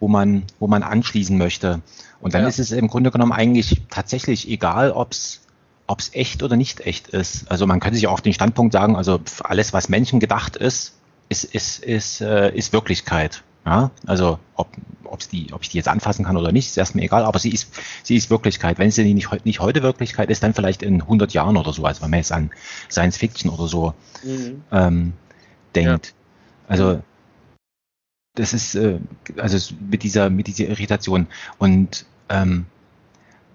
wo 0.00 0.08
man, 0.08 0.44
wo 0.58 0.66
man 0.66 0.82
anschließen 0.82 1.36
möchte. 1.36 1.80
Und 2.20 2.34
dann 2.34 2.42
ja. 2.42 2.48
ist 2.48 2.58
es 2.58 2.72
im 2.72 2.88
Grunde 2.88 3.10
genommen 3.10 3.32
eigentlich 3.32 3.82
tatsächlich 3.90 4.48
egal, 4.48 4.92
ob 4.92 5.12
es 5.12 5.40
ob 5.88 6.00
es 6.00 6.14
echt 6.14 6.42
oder 6.42 6.54
nicht 6.54 6.80
echt 6.80 7.08
ist. 7.08 7.50
Also 7.50 7.66
man 7.66 7.80
könnte 7.80 7.96
sich 7.96 8.06
auch 8.06 8.12
auf 8.12 8.20
den 8.20 8.34
Standpunkt 8.34 8.74
sagen, 8.74 8.94
also 8.94 9.20
alles, 9.42 9.72
was 9.72 9.88
Menschen 9.88 10.20
gedacht 10.20 10.54
ist, 10.54 10.94
ist, 11.30 11.44
ist, 11.44 11.82
ist, 11.82 12.20
äh, 12.20 12.54
ist 12.54 12.74
Wirklichkeit. 12.74 13.42
Ja? 13.64 13.90
Also 14.06 14.38
ob, 14.54 14.68
ob's 15.04 15.28
die, 15.28 15.52
ob 15.52 15.62
ich 15.62 15.70
die 15.70 15.78
jetzt 15.78 15.88
anfassen 15.88 16.26
kann 16.26 16.36
oder 16.36 16.52
nicht, 16.52 16.68
ist 16.68 16.76
erstmal 16.76 17.04
egal, 17.04 17.24
aber 17.24 17.38
sie 17.38 17.50
ist, 17.50 17.70
sie 18.02 18.16
ist 18.16 18.28
Wirklichkeit. 18.28 18.78
Wenn 18.78 18.90
sie 18.90 19.14
nicht, 19.14 19.44
nicht 19.46 19.60
heute 19.60 19.82
Wirklichkeit 19.82 20.28
ist, 20.28 20.42
dann 20.42 20.52
vielleicht 20.52 20.82
in 20.82 21.00
100 21.00 21.32
Jahren 21.32 21.56
oder 21.56 21.72
so, 21.72 21.84
also 21.84 22.02
wenn 22.02 22.10
man 22.10 22.18
jetzt 22.18 22.32
an 22.32 22.50
Science 22.90 23.16
Fiction 23.16 23.50
oder 23.50 23.66
so 23.66 23.94
mhm. 24.22 24.62
ähm, 24.70 25.12
denkt. 25.74 26.06
Ja. 26.08 26.12
Also 26.68 27.02
das 28.38 28.52
ist 28.52 28.74
äh, 28.74 28.98
also 29.36 29.74
mit 29.90 30.02
dieser 30.02 30.30
mit 30.30 30.46
dieser 30.46 30.68
Irritation 30.68 31.26
und 31.58 32.06
ähm, 32.28 32.66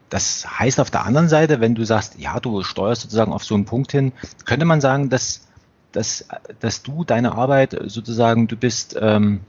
das 0.10 0.60
heißt 0.60 0.80
auf 0.80 0.91
der 0.91 1.06
anderen 1.06 1.28
Seite, 1.28 1.60
wenn 1.60 1.74
du 1.74 1.86
sagst, 1.86 2.19
ja, 2.19 2.39
du 2.39 2.62
steuerst 2.62 3.02
sozusagen 3.02 3.34
auf 3.34 3.43
so 3.43 3.56
einen 3.56 3.65
Punkt 3.65 3.91
hin, 3.91 4.12
könnte 4.46 4.65
man 4.65 4.80
sagen, 4.80 5.10
dass 5.10 5.48
dass, 5.93 6.26
dass 6.60 6.82
du 6.82 7.04
deine 7.04 7.34
Arbeit 7.34 7.78
sozusagen, 7.86 8.48
du 8.48 8.58
bist, 8.58 8.98
ähm, 9.00 9.41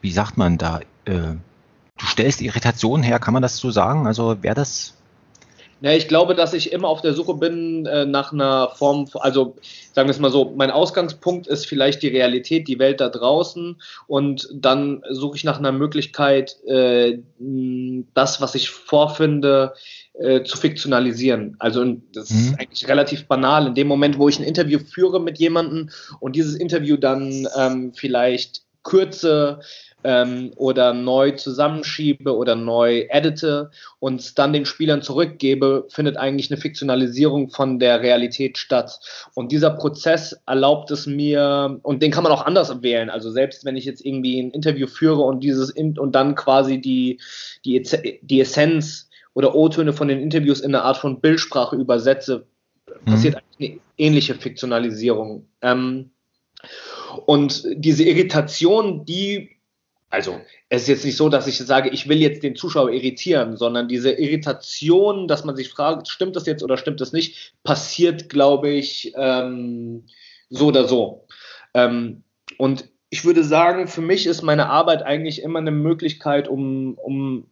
wie 0.00 0.12
sagt 0.12 0.36
man 0.36 0.58
da, 0.58 0.80
äh, 1.06 1.34
du 1.98 2.06
stellst 2.06 2.42
Irritation 2.42 3.02
her, 3.02 3.18
kann 3.18 3.32
man 3.34 3.42
das 3.42 3.56
so 3.56 3.70
sagen? 3.70 4.06
Also 4.06 4.42
wäre 4.42 4.54
das 4.54 4.94
ja, 5.82 5.92
ich 5.92 6.08
glaube, 6.08 6.34
dass 6.34 6.54
ich 6.54 6.72
immer 6.72 6.88
auf 6.88 7.02
der 7.02 7.12
Suche 7.12 7.34
bin 7.34 7.84
äh, 7.84 8.06
nach 8.06 8.32
einer 8.32 8.70
Form, 8.70 9.06
also 9.14 9.56
sagen 9.92 10.08
wir 10.08 10.12
es 10.12 10.18
mal 10.18 10.30
so, 10.30 10.54
mein 10.56 10.70
Ausgangspunkt 10.70 11.46
ist 11.46 11.66
vielleicht 11.66 12.02
die 12.02 12.08
Realität, 12.08 12.66
die 12.66 12.78
Welt 12.78 13.00
da 13.00 13.10
draußen 13.10 13.76
und 14.06 14.48
dann 14.54 15.02
suche 15.10 15.36
ich 15.36 15.44
nach 15.44 15.58
einer 15.58 15.72
Möglichkeit, 15.72 16.56
äh, 16.66 17.18
das, 18.14 18.40
was 18.40 18.54
ich 18.54 18.70
vorfinde, 18.70 19.74
äh, 20.14 20.44
zu 20.44 20.56
fiktionalisieren. 20.56 21.56
Also 21.58 21.96
das 22.14 22.30
mhm. 22.30 22.38
ist 22.38 22.58
eigentlich 22.58 22.88
relativ 22.88 23.26
banal. 23.26 23.66
In 23.66 23.74
dem 23.74 23.86
Moment, 23.86 24.18
wo 24.18 24.30
ich 24.30 24.38
ein 24.38 24.44
Interview 24.44 24.78
führe 24.78 25.20
mit 25.20 25.38
jemandem 25.38 25.90
und 26.20 26.36
dieses 26.36 26.54
Interview 26.54 26.96
dann 26.96 27.46
ähm, 27.54 27.92
vielleicht 27.94 28.62
kürze, 28.82 29.60
ähm, 30.04 30.52
oder 30.56 30.92
neu 30.92 31.32
zusammenschiebe 31.32 32.36
oder 32.36 32.54
neu 32.54 33.06
edite 33.08 33.70
und 33.98 34.38
dann 34.38 34.52
den 34.52 34.66
Spielern 34.66 35.02
zurückgebe, 35.02 35.86
findet 35.88 36.16
eigentlich 36.16 36.50
eine 36.50 36.60
Fiktionalisierung 36.60 37.50
von 37.50 37.78
der 37.78 38.02
Realität 38.02 38.58
statt. 38.58 39.00
Und 39.34 39.52
dieser 39.52 39.70
Prozess 39.70 40.40
erlaubt 40.46 40.90
es 40.90 41.06
mir, 41.06 41.78
und 41.82 42.02
den 42.02 42.10
kann 42.10 42.22
man 42.22 42.32
auch 42.32 42.46
anders 42.46 42.82
wählen. 42.82 43.10
Also 43.10 43.30
selbst 43.30 43.64
wenn 43.64 43.76
ich 43.76 43.84
jetzt 43.84 44.04
irgendwie 44.04 44.40
ein 44.40 44.50
Interview 44.50 44.86
führe 44.86 45.22
und 45.22 45.40
dieses 45.42 45.72
und 45.72 46.12
dann 46.12 46.34
quasi 46.34 46.80
die, 46.80 47.20
die, 47.64 47.82
die 48.22 48.40
Essenz 48.40 49.08
oder 49.34 49.54
O-Töne 49.54 49.92
von 49.92 50.08
den 50.08 50.20
Interviews 50.20 50.60
in 50.60 50.74
eine 50.74 50.84
Art 50.84 50.98
von 50.98 51.20
Bildsprache 51.20 51.76
übersetze, 51.76 52.46
mhm. 53.04 53.10
passiert 53.10 53.36
eigentlich 53.36 53.70
eine 53.70 53.80
ähnliche 53.98 54.34
Fiktionalisierung. 54.34 55.46
Ähm, 55.62 56.10
und 57.26 57.64
diese 57.76 58.04
Irritation, 58.04 59.04
die 59.04 59.55
also 60.16 60.40
es 60.70 60.82
ist 60.82 60.88
jetzt 60.88 61.04
nicht 61.04 61.18
so, 61.18 61.28
dass 61.28 61.46
ich 61.46 61.58
sage, 61.58 61.90
ich 61.90 62.08
will 62.08 62.16
jetzt 62.16 62.42
den 62.42 62.56
Zuschauer 62.56 62.90
irritieren, 62.90 63.58
sondern 63.58 63.86
diese 63.86 64.12
Irritation, 64.12 65.28
dass 65.28 65.44
man 65.44 65.56
sich 65.56 65.68
fragt, 65.68 66.08
stimmt 66.08 66.36
das 66.36 66.46
jetzt 66.46 66.62
oder 66.62 66.78
stimmt 66.78 67.02
das 67.02 67.12
nicht, 67.12 67.52
passiert, 67.64 68.30
glaube 68.30 68.70
ich, 68.70 69.12
ähm, 69.14 70.04
so 70.48 70.68
oder 70.68 70.88
so. 70.88 71.26
Ähm, 71.74 72.22
und 72.56 72.88
ich 73.10 73.26
würde 73.26 73.44
sagen, 73.44 73.88
für 73.88 74.00
mich 74.00 74.26
ist 74.26 74.40
meine 74.40 74.70
Arbeit 74.70 75.02
eigentlich 75.02 75.42
immer 75.42 75.58
eine 75.58 75.70
Möglichkeit, 75.70 76.48
um, 76.48 76.94
um, 76.94 77.46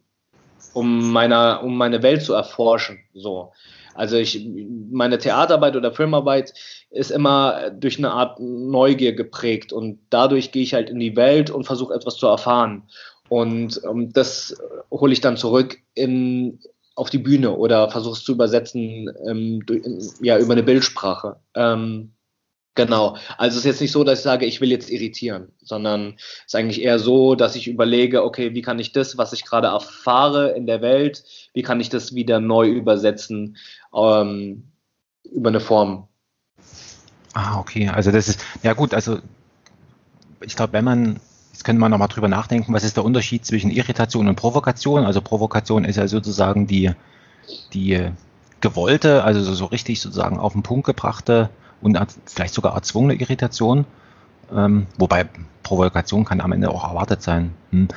um, 0.72 1.12
meiner, 1.12 1.62
um 1.62 1.76
meine 1.76 2.02
Welt 2.02 2.22
zu 2.22 2.32
erforschen. 2.32 2.98
So. 3.12 3.52
Also 3.94 4.16
ich, 4.16 4.48
meine 4.90 5.18
Theaterarbeit 5.18 5.76
oder 5.76 5.92
Filmarbeit 5.92 6.54
ist 6.90 7.10
immer 7.10 7.70
durch 7.70 7.98
eine 7.98 8.12
Art 8.12 8.40
Neugier 8.40 9.12
geprägt 9.12 9.72
und 9.72 9.98
dadurch 10.10 10.52
gehe 10.52 10.62
ich 10.62 10.74
halt 10.74 10.90
in 10.90 10.98
die 10.98 11.16
Welt 11.16 11.50
und 11.50 11.64
versuche 11.64 11.94
etwas 11.94 12.16
zu 12.16 12.26
erfahren. 12.26 12.84
Und 13.28 13.80
ähm, 13.84 14.12
das 14.12 14.56
hole 14.90 15.12
ich 15.12 15.20
dann 15.20 15.36
zurück 15.36 15.78
in, 15.94 16.60
auf 16.94 17.10
die 17.10 17.18
Bühne 17.18 17.56
oder 17.56 17.90
versuche 17.90 18.14
es 18.14 18.24
zu 18.24 18.32
übersetzen 18.32 19.10
ähm, 19.26 19.64
durch, 19.66 19.82
ja, 20.20 20.38
über 20.38 20.52
eine 20.52 20.62
Bildsprache. 20.62 21.36
Ähm, 21.54 22.13
Genau. 22.74 23.16
Also 23.38 23.54
es 23.54 23.58
ist 23.58 23.64
jetzt 23.64 23.80
nicht 23.80 23.92
so, 23.92 24.02
dass 24.02 24.18
ich 24.18 24.24
sage, 24.24 24.46
ich 24.46 24.60
will 24.60 24.70
jetzt 24.70 24.90
irritieren, 24.90 25.52
sondern 25.62 26.14
es 26.16 26.46
ist 26.46 26.56
eigentlich 26.56 26.82
eher 26.82 26.98
so, 26.98 27.36
dass 27.36 27.54
ich 27.54 27.68
überlege, 27.68 28.24
okay, 28.24 28.54
wie 28.54 28.62
kann 28.62 28.80
ich 28.80 28.92
das, 28.92 29.16
was 29.16 29.32
ich 29.32 29.44
gerade 29.44 29.68
erfahre 29.68 30.50
in 30.50 30.66
der 30.66 30.82
Welt, 30.82 31.24
wie 31.52 31.62
kann 31.62 31.80
ich 31.80 31.88
das 31.88 32.14
wieder 32.14 32.40
neu 32.40 32.68
übersetzen 32.68 33.56
ähm, 33.94 34.64
über 35.22 35.50
eine 35.50 35.60
Form. 35.60 36.08
Ah, 37.32 37.58
okay. 37.58 37.88
Also 37.88 38.10
das 38.10 38.28
ist, 38.28 38.44
ja 38.62 38.72
gut, 38.72 38.92
also 38.92 39.18
ich 40.40 40.56
glaube, 40.56 40.72
wenn 40.72 40.84
man, 40.84 41.20
jetzt 41.52 41.64
könnte 41.64 41.80
man 41.80 41.92
nochmal 41.92 42.08
drüber 42.08 42.28
nachdenken, 42.28 42.72
was 42.72 42.84
ist 42.84 42.96
der 42.96 43.04
Unterschied 43.04 43.46
zwischen 43.46 43.70
Irritation 43.70 44.26
und 44.26 44.34
Provokation? 44.34 45.04
Also 45.04 45.20
Provokation 45.20 45.84
ist 45.84 45.96
ja 45.96 46.08
sozusagen 46.08 46.66
die, 46.66 46.90
die 47.72 48.08
gewollte, 48.60 49.22
also 49.22 49.42
so, 49.42 49.54
so 49.54 49.66
richtig 49.66 50.00
sozusagen 50.00 50.38
auf 50.38 50.54
den 50.54 50.64
Punkt 50.64 50.86
gebrachte 50.86 51.50
und 51.84 51.98
vielleicht 52.26 52.54
sogar 52.54 52.74
erzwungene 52.74 53.14
Irritation. 53.14 53.84
Ähm, 54.54 54.86
wobei 54.98 55.28
Provokation 55.62 56.24
kann 56.24 56.40
am 56.40 56.52
Ende 56.52 56.70
auch 56.70 56.88
erwartet 56.88 57.22
sein. 57.22 57.52
Hm. 57.70 57.88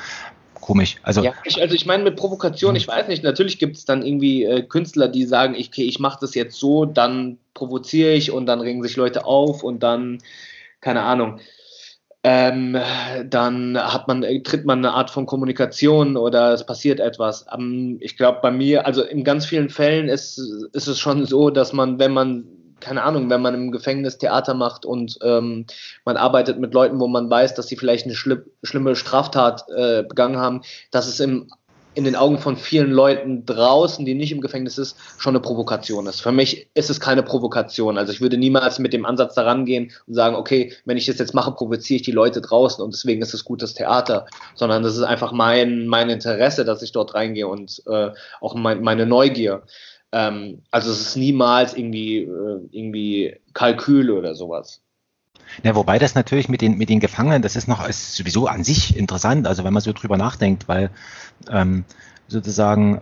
Komisch. 0.53 0.97
Also, 1.03 1.23
ja, 1.23 1.31
ich, 1.45 1.61
also 1.61 1.73
ich 1.75 1.85
meine 1.85 2.03
mit 2.03 2.17
Provokation, 2.17 2.71
hm. 2.71 2.75
ich 2.75 2.87
weiß 2.87 3.07
nicht, 3.07 3.23
natürlich 3.23 3.59
gibt 3.59 3.77
es 3.77 3.85
dann 3.85 4.05
irgendwie 4.05 4.43
äh, 4.43 4.63
Künstler, 4.63 5.07
die 5.07 5.23
sagen, 5.23 5.55
ich, 5.55 5.69
okay, 5.69 5.83
ich 5.83 5.99
mache 5.99 6.19
das 6.19 6.35
jetzt 6.35 6.59
so, 6.59 6.85
dann 6.85 7.37
provoziere 7.53 8.11
ich 8.11 8.31
und 8.31 8.45
dann 8.45 8.59
regen 8.59 8.83
sich 8.83 8.97
Leute 8.97 9.25
auf 9.25 9.63
und 9.63 9.83
dann, 9.83 10.17
keine 10.81 11.03
Ahnung, 11.03 11.39
ähm, 12.23 12.77
dann 13.25 13.77
hat 13.77 14.09
man, 14.09 14.25
tritt 14.43 14.65
man 14.65 14.79
eine 14.79 14.91
Art 14.91 15.09
von 15.09 15.25
Kommunikation 15.25 16.17
oder 16.17 16.51
es 16.51 16.65
passiert 16.65 16.99
etwas. 16.99 17.45
Ähm, 17.57 17.97
ich 18.01 18.17
glaube, 18.17 18.39
bei 18.41 18.51
mir, 18.51 18.85
also 18.85 19.03
in 19.03 19.23
ganz 19.23 19.45
vielen 19.45 19.69
Fällen 19.69 20.09
ist, 20.09 20.37
ist 20.73 20.87
es 20.87 20.99
schon 20.99 21.25
so, 21.25 21.49
dass 21.49 21.71
man, 21.71 21.99
wenn 21.99 22.11
man 22.11 22.56
keine 22.79 23.03
Ahnung, 23.03 23.29
wenn 23.29 23.41
man 23.41 23.53
im 23.53 23.71
Gefängnis 23.71 24.17
Theater 24.17 24.53
macht 24.53 24.85
und 24.85 25.17
ähm, 25.23 25.65
man 26.05 26.17
arbeitet 26.17 26.59
mit 26.59 26.73
Leuten, 26.73 26.99
wo 26.99 27.07
man 27.07 27.29
weiß, 27.29 27.55
dass 27.55 27.67
sie 27.67 27.75
vielleicht 27.75 28.05
eine 28.05 28.15
schli 28.15 28.37
schlimme 28.63 28.95
Straftat 28.95 29.65
äh, 29.75 30.03
begangen 30.03 30.37
haben, 30.37 30.61
dass 30.91 31.07
es 31.07 31.19
im, 31.19 31.49
in 31.97 32.03
den 32.03 32.15
Augen 32.15 32.37
von 32.37 32.57
vielen 32.57 32.91
Leuten 32.91 33.47
draußen, 33.47 34.05
die 34.05 34.13
nicht 34.13 34.31
im 34.31 34.39
Gefängnis 34.39 34.77
ist, 34.77 34.95
schon 35.17 35.31
eine 35.31 35.39
Provokation 35.39 36.05
ist. 36.05 36.21
Für 36.21 36.31
mich 36.31 36.69
ist 36.75 36.91
es 36.91 36.99
keine 36.99 37.23
Provokation. 37.23 37.97
Also 37.97 38.13
ich 38.13 38.21
würde 38.21 38.37
niemals 38.37 38.77
mit 38.77 38.93
dem 38.93 39.03
Ansatz 39.03 39.33
daran 39.33 39.65
gehen 39.65 39.91
und 40.05 40.13
sagen, 40.13 40.35
okay, 40.35 40.73
wenn 40.85 40.97
ich 40.97 41.07
das 41.07 41.17
jetzt 41.17 41.33
mache, 41.33 41.53
provoziere 41.53 41.95
ich 41.95 42.03
die 42.03 42.11
Leute 42.11 42.39
draußen 42.39 42.83
und 42.83 42.93
deswegen 42.93 43.23
ist 43.23 43.33
es 43.33 43.43
gutes 43.43 43.73
Theater, 43.73 44.27
sondern 44.53 44.83
das 44.83 44.95
ist 44.95 45.01
einfach 45.01 45.31
mein, 45.31 45.87
mein 45.87 46.11
Interesse, 46.11 46.65
dass 46.65 46.83
ich 46.83 46.91
dort 46.91 47.15
reingehe 47.15 47.47
und 47.47 47.81
äh, 47.87 48.11
auch 48.41 48.53
mein, 48.53 48.83
meine 48.83 49.07
Neugier. 49.07 49.63
Ähm, 50.11 50.61
also 50.71 50.91
es 50.91 51.01
ist 51.01 51.15
niemals 51.15 51.73
irgendwie, 51.73 52.19
äh, 52.19 52.67
irgendwie 52.71 53.35
Kalkül 53.53 54.11
oder 54.11 54.35
sowas. 54.35 54.81
Ja, 55.63 55.75
wobei 55.75 55.99
das 55.99 56.15
natürlich 56.15 56.49
mit 56.49 56.61
den, 56.61 56.77
mit 56.77 56.89
den 56.89 56.99
Gefangenen, 56.99 57.41
das 57.41 57.55
ist 57.55 57.67
noch 57.67 57.87
ist 57.87 58.15
sowieso 58.15 58.47
an 58.47 58.63
sich 58.63 58.97
interessant, 58.97 59.47
also 59.47 59.63
wenn 59.63 59.73
man 59.73 59.81
so 59.81 59.93
drüber 59.93 60.17
nachdenkt, 60.17 60.67
weil 60.67 60.89
ähm, 61.49 61.85
sozusagen, 62.27 63.01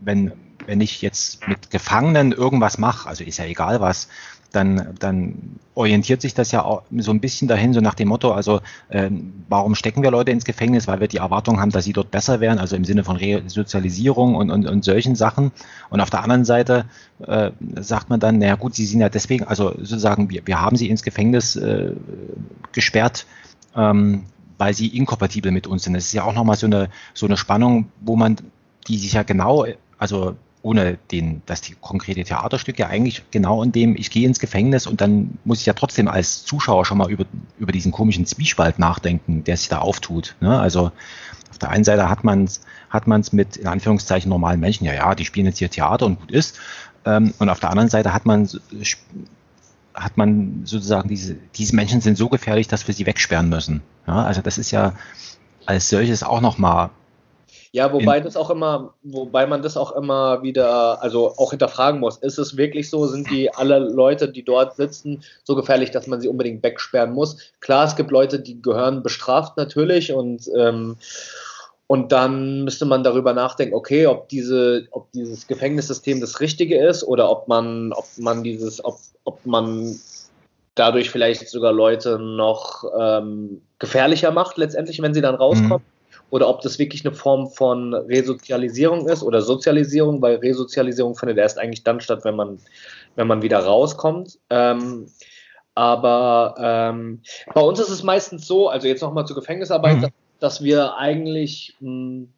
wenn, 0.00 0.32
wenn 0.66 0.80
ich 0.80 1.02
jetzt 1.02 1.46
mit 1.48 1.70
Gefangenen 1.70 2.32
irgendwas 2.32 2.78
mache, 2.78 3.08
also 3.08 3.24
ist 3.24 3.38
ja 3.38 3.46
egal 3.46 3.80
was, 3.80 4.08
dann, 4.52 4.94
dann 4.98 5.58
orientiert 5.74 6.20
sich 6.20 6.34
das 6.34 6.52
ja 6.52 6.62
auch 6.64 6.82
so 6.98 7.10
ein 7.10 7.20
bisschen 7.20 7.48
dahin, 7.48 7.72
so 7.72 7.80
nach 7.80 7.94
dem 7.94 8.08
Motto, 8.08 8.32
also 8.32 8.60
äh, 8.88 9.10
warum 9.48 9.74
stecken 9.74 10.02
wir 10.02 10.10
Leute 10.10 10.30
ins 10.30 10.44
Gefängnis? 10.44 10.86
Weil 10.86 11.00
wir 11.00 11.08
die 11.08 11.16
Erwartung 11.16 11.60
haben, 11.60 11.70
dass 11.70 11.84
sie 11.84 11.92
dort 11.92 12.10
besser 12.10 12.40
werden, 12.40 12.58
also 12.58 12.76
im 12.76 12.84
Sinne 12.84 13.04
von 13.04 13.16
Resozialisierung 13.16 14.34
und, 14.34 14.50
und, 14.50 14.66
und 14.66 14.84
solchen 14.84 15.14
Sachen. 15.14 15.50
Und 15.90 16.00
auf 16.00 16.10
der 16.10 16.22
anderen 16.22 16.44
Seite 16.44 16.84
äh, 17.26 17.50
sagt 17.80 18.10
man 18.10 18.20
dann, 18.20 18.38
naja 18.38 18.56
gut, 18.56 18.74
sie 18.74 18.86
sind 18.86 19.00
ja 19.00 19.08
deswegen, 19.08 19.44
also 19.44 19.70
sozusagen, 19.78 20.30
wir, 20.30 20.42
wir 20.46 20.60
haben 20.60 20.76
sie 20.76 20.88
ins 20.88 21.02
Gefängnis 21.02 21.56
äh, 21.56 21.92
gesperrt, 22.72 23.26
ähm, 23.74 24.24
weil 24.58 24.74
sie 24.74 24.88
inkompatibel 24.88 25.50
mit 25.50 25.66
uns 25.66 25.84
sind. 25.84 25.94
Das 25.94 26.04
ist 26.04 26.12
ja 26.12 26.24
auch 26.24 26.34
nochmal 26.34 26.56
so 26.56 26.66
eine, 26.66 26.88
so 27.14 27.26
eine 27.26 27.36
Spannung, 27.36 27.86
wo 28.00 28.16
man, 28.16 28.36
die 28.88 28.98
sich 28.98 29.14
ja 29.14 29.22
genau, 29.22 29.66
also 29.98 30.36
ohne 30.62 30.98
den, 31.10 31.42
dass 31.46 31.60
die 31.60 31.74
konkrete 31.80 32.22
Theaterstücke 32.22 32.86
eigentlich 32.86 33.24
genau 33.30 33.62
in 33.62 33.72
dem, 33.72 33.96
ich 33.96 34.10
gehe 34.10 34.26
ins 34.26 34.38
Gefängnis 34.38 34.86
und 34.86 35.00
dann 35.00 35.38
muss 35.44 35.60
ich 35.60 35.66
ja 35.66 35.72
trotzdem 35.72 36.08
als 36.08 36.44
Zuschauer 36.44 36.84
schon 36.84 36.98
mal 36.98 37.10
über, 37.10 37.24
über 37.58 37.72
diesen 37.72 37.92
komischen 37.92 38.26
Zwiespalt 38.26 38.78
nachdenken, 38.78 39.44
der 39.44 39.56
sich 39.56 39.68
da 39.68 39.78
auftut. 39.78 40.36
Ne? 40.40 40.58
Also 40.58 40.92
auf 41.50 41.58
der 41.58 41.70
einen 41.70 41.84
Seite 41.84 42.08
hat 42.08 42.24
man 42.24 42.44
es 42.44 42.62
hat 42.90 43.06
man's 43.06 43.32
mit, 43.32 43.56
in 43.56 43.66
Anführungszeichen, 43.66 44.28
normalen 44.28 44.60
Menschen, 44.60 44.84
ja, 44.84 44.92
ja, 44.92 45.14
die 45.14 45.24
spielen 45.24 45.46
jetzt 45.46 45.58
hier 45.58 45.70
Theater 45.70 46.06
und 46.06 46.20
gut 46.20 46.30
ist. 46.30 46.58
Ähm, 47.06 47.32
und 47.38 47.48
auf 47.48 47.58
der 47.58 47.70
anderen 47.70 47.88
Seite 47.88 48.12
hat 48.12 48.26
man 48.26 48.48
hat 49.94 50.16
man 50.16 50.62
sozusagen 50.64 51.08
diese, 51.08 51.36
diese 51.54 51.74
Menschen 51.74 52.00
sind 52.00 52.16
so 52.16 52.28
gefährlich, 52.28 52.68
dass 52.68 52.86
wir 52.86 52.94
sie 52.94 53.06
wegsperren 53.06 53.48
müssen. 53.48 53.82
Ja, 54.06 54.24
also 54.24 54.40
das 54.40 54.58
ist 54.58 54.70
ja 54.70 54.94
als 55.66 55.88
solches 55.88 56.22
auch 56.22 56.40
nochmal 56.40 56.90
ja, 57.74 57.90
wobei 57.90 58.20
das 58.20 58.36
auch 58.36 58.50
immer, 58.50 58.92
wobei 59.02 59.46
man 59.46 59.62
das 59.62 59.78
auch 59.78 59.92
immer 59.92 60.42
wieder, 60.42 61.02
also 61.02 61.34
auch 61.38 61.50
hinterfragen 61.50 62.00
muss. 62.00 62.18
Ist 62.18 62.38
es 62.38 62.58
wirklich 62.58 62.90
so? 62.90 63.06
Sind 63.06 63.30
die 63.30 63.52
alle 63.52 63.78
Leute, 63.78 64.28
die 64.28 64.44
dort 64.44 64.76
sitzen, 64.76 65.24
so 65.42 65.56
gefährlich, 65.56 65.90
dass 65.90 66.06
man 66.06 66.20
sie 66.20 66.28
unbedingt 66.28 66.62
wegsperren 66.62 67.12
muss? 67.12 67.38
Klar, 67.60 67.86
es 67.86 67.96
gibt 67.96 68.10
Leute, 68.10 68.40
die 68.40 68.60
gehören 68.60 69.02
bestraft 69.02 69.56
natürlich 69.56 70.12
und 70.12 70.50
ähm, 70.54 70.96
und 71.86 72.10
dann 72.10 72.64
müsste 72.64 72.86
man 72.86 73.04
darüber 73.04 73.34
nachdenken, 73.34 73.74
okay, 73.74 74.06
ob 74.06 74.28
diese, 74.28 74.86
ob 74.92 75.10
dieses 75.12 75.46
Gefängnissystem 75.46 76.20
das 76.20 76.40
Richtige 76.40 76.78
ist 76.78 77.04
oder 77.04 77.30
ob 77.30 77.48
man, 77.48 77.92
ob 77.92 78.06
man 78.16 78.42
dieses, 78.42 78.82
ob, 78.82 78.98
ob 79.24 79.44
man 79.44 79.98
dadurch 80.74 81.10
vielleicht 81.10 81.48
sogar 81.48 81.72
Leute 81.72 82.18
noch 82.18 82.84
ähm, 82.98 83.60
gefährlicher 83.78 84.30
macht, 84.30 84.56
letztendlich, 84.56 85.02
wenn 85.02 85.12
sie 85.12 85.20
dann 85.20 85.34
rauskommen. 85.34 85.84
Oder 86.32 86.48
ob 86.48 86.62
das 86.62 86.78
wirklich 86.78 87.04
eine 87.04 87.14
Form 87.14 87.50
von 87.50 87.92
Resozialisierung 87.92 89.06
ist 89.06 89.22
oder 89.22 89.42
Sozialisierung, 89.42 90.22
weil 90.22 90.36
Resozialisierung 90.36 91.14
findet 91.14 91.36
erst 91.36 91.58
eigentlich 91.58 91.84
dann 91.84 92.00
statt, 92.00 92.20
wenn 92.24 92.36
man, 92.36 92.58
wenn 93.16 93.26
man 93.26 93.42
wieder 93.42 93.58
rauskommt. 93.58 94.38
Ähm, 94.48 95.10
aber 95.74 96.54
ähm, 96.58 97.20
bei 97.52 97.60
uns 97.60 97.80
ist 97.80 97.90
es 97.90 98.02
meistens 98.02 98.46
so, 98.46 98.70
also 98.70 98.88
jetzt 98.88 99.02
nochmal 99.02 99.26
zur 99.26 99.36
Gefängnisarbeit, 99.36 99.98
mhm. 99.98 100.00
dass, 100.00 100.10
dass, 100.38 100.62
wir 100.64 100.96
eigentlich, 100.96 101.76
mh, 101.80 101.90
hm, 101.90 102.32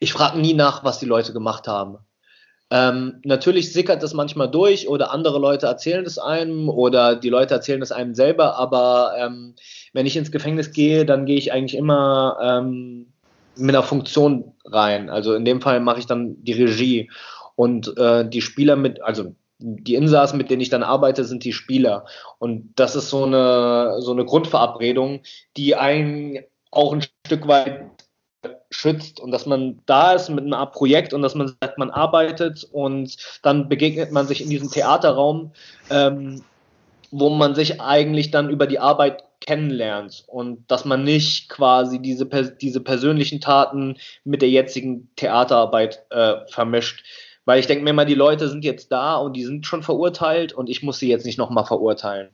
ich 0.00 0.12
frage 0.12 0.40
nie 0.40 0.54
nach, 0.54 0.82
was 0.82 0.98
die 0.98 1.06
Leute 1.06 1.32
gemacht 1.32 1.68
haben. 1.68 1.98
Ähm, 2.74 3.20
natürlich 3.22 3.70
sickert 3.74 4.02
das 4.02 4.14
manchmal 4.14 4.50
durch 4.50 4.88
oder 4.88 5.12
andere 5.12 5.38
Leute 5.38 5.66
erzählen 5.66 6.06
es 6.06 6.18
einem 6.18 6.70
oder 6.70 7.16
die 7.16 7.28
Leute 7.28 7.52
erzählen 7.52 7.82
es 7.82 7.92
einem 7.92 8.14
selber, 8.14 8.56
aber 8.56 9.12
ähm, 9.18 9.54
wenn 9.92 10.06
ich 10.06 10.16
ins 10.16 10.32
Gefängnis 10.32 10.72
gehe, 10.72 11.04
dann 11.04 11.26
gehe 11.26 11.36
ich 11.36 11.52
eigentlich 11.52 11.76
immer 11.76 12.38
ähm, 12.42 13.12
mit 13.56 13.74
einer 13.74 13.82
Funktion 13.82 14.54
rein. 14.64 15.10
Also 15.10 15.34
in 15.34 15.44
dem 15.44 15.60
Fall 15.60 15.80
mache 15.80 15.98
ich 15.98 16.06
dann 16.06 16.42
die 16.42 16.54
Regie 16.54 17.10
und 17.56 17.94
äh, 17.98 18.26
die 18.26 18.40
Spieler 18.40 18.76
mit, 18.76 19.02
also 19.02 19.34
die 19.58 19.94
Insassen, 19.94 20.38
mit 20.38 20.50
denen 20.50 20.62
ich 20.62 20.70
dann 20.70 20.82
arbeite, 20.82 21.24
sind 21.24 21.44
die 21.44 21.52
Spieler. 21.52 22.06
Und 22.38 22.72
das 22.76 22.96
ist 22.96 23.10
so 23.10 23.24
eine, 23.24 23.96
so 24.00 24.12
eine 24.12 24.24
Grundverabredung, 24.24 25.20
die 25.58 25.76
einen 25.76 26.38
auch 26.70 26.94
ein 26.94 27.02
Stück 27.26 27.46
weit 27.48 27.90
schützt 28.72 29.20
und 29.20 29.30
dass 29.30 29.46
man 29.46 29.80
da 29.86 30.12
ist 30.12 30.28
mit 30.28 30.44
einem 30.44 30.70
Projekt 30.70 31.12
und 31.12 31.22
dass 31.22 31.34
man 31.34 31.54
sagt, 31.60 31.78
man 31.78 31.90
arbeitet 31.90 32.66
und 32.72 33.16
dann 33.42 33.68
begegnet 33.68 34.12
man 34.12 34.26
sich 34.26 34.42
in 34.42 34.50
diesem 34.50 34.70
Theaterraum, 34.70 35.52
ähm, 35.90 36.42
wo 37.10 37.30
man 37.30 37.54
sich 37.54 37.80
eigentlich 37.80 38.30
dann 38.30 38.48
über 38.48 38.66
die 38.66 38.78
Arbeit 38.78 39.24
kennenlernt 39.40 40.24
und 40.26 40.64
dass 40.70 40.84
man 40.84 41.04
nicht 41.04 41.48
quasi 41.48 42.00
diese, 42.00 42.26
diese 42.60 42.80
persönlichen 42.80 43.40
Taten 43.40 43.96
mit 44.24 44.40
der 44.40 44.50
jetzigen 44.50 45.10
Theaterarbeit 45.16 46.04
äh, 46.10 46.36
vermischt. 46.48 47.04
Weil 47.44 47.58
ich 47.58 47.66
denke 47.66 47.82
mir 47.82 47.92
mal, 47.92 48.06
die 48.06 48.14
Leute 48.14 48.48
sind 48.48 48.64
jetzt 48.64 48.92
da 48.92 49.16
und 49.16 49.32
die 49.32 49.44
sind 49.44 49.66
schon 49.66 49.82
verurteilt 49.82 50.52
und 50.52 50.70
ich 50.70 50.84
muss 50.84 51.00
sie 51.00 51.08
jetzt 51.08 51.26
nicht 51.26 51.38
nochmal 51.38 51.64
verurteilen. 51.64 52.28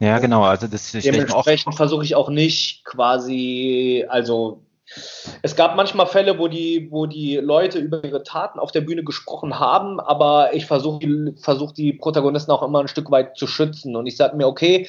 Ja, 0.00 0.18
genau. 0.18 0.42
Also 0.42 0.66
das 0.66 0.90
Dementsprechend 0.92 1.74
versuche 1.74 2.02
ich 2.02 2.14
auch 2.14 2.30
nicht 2.30 2.82
quasi, 2.84 4.06
also 4.08 4.62
es 5.42 5.56
gab 5.56 5.76
manchmal 5.76 6.06
Fälle, 6.06 6.38
wo 6.38 6.48
die, 6.48 6.88
wo 6.90 7.06
die 7.06 7.36
Leute 7.36 7.78
über 7.78 8.04
ihre 8.04 8.22
Taten 8.22 8.58
auf 8.58 8.72
der 8.72 8.82
Bühne 8.82 9.02
gesprochen 9.02 9.58
haben, 9.58 9.98
aber 9.98 10.54
ich 10.54 10.66
versuche 10.66 11.34
versuch 11.40 11.72
die 11.72 11.92
Protagonisten 11.94 12.52
auch 12.52 12.62
immer 12.62 12.80
ein 12.80 12.88
Stück 12.88 13.10
weit 13.10 13.36
zu 13.36 13.46
schützen. 13.46 13.96
Und 13.96 14.06
ich 14.06 14.16
sage 14.16 14.36
mir, 14.36 14.46
okay, 14.46 14.88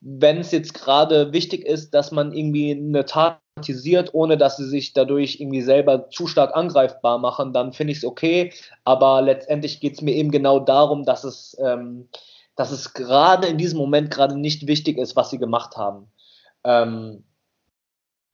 wenn 0.00 0.38
es 0.38 0.50
jetzt 0.50 0.74
gerade 0.74 1.32
wichtig 1.32 1.64
ist, 1.66 1.92
dass 1.92 2.10
man 2.10 2.32
irgendwie 2.32 2.72
eine 2.72 3.04
Tat 3.04 3.40
kritisiert, 3.56 4.14
ohne 4.14 4.38
dass 4.38 4.56
sie 4.56 4.68
sich 4.68 4.92
dadurch 4.92 5.40
irgendwie 5.40 5.60
selber 5.60 6.08
zu 6.10 6.26
stark 6.26 6.56
angreifbar 6.56 7.18
machen, 7.18 7.52
dann 7.52 7.72
finde 7.72 7.92
ich 7.92 7.98
es 7.98 8.04
okay. 8.04 8.52
Aber 8.84 9.20
letztendlich 9.20 9.80
geht 9.80 9.94
es 9.94 10.02
mir 10.02 10.14
eben 10.14 10.30
genau 10.30 10.60
darum, 10.60 11.04
dass 11.04 11.24
es, 11.24 11.56
ähm, 11.60 12.08
es 12.56 12.94
gerade 12.94 13.46
in 13.46 13.58
diesem 13.58 13.78
Moment 13.78 14.10
gerade 14.10 14.38
nicht 14.38 14.66
wichtig 14.66 14.98
ist, 14.98 15.16
was 15.16 15.30
sie 15.30 15.38
gemacht 15.38 15.76
haben. 15.76 16.10
Ähm, 16.64 17.24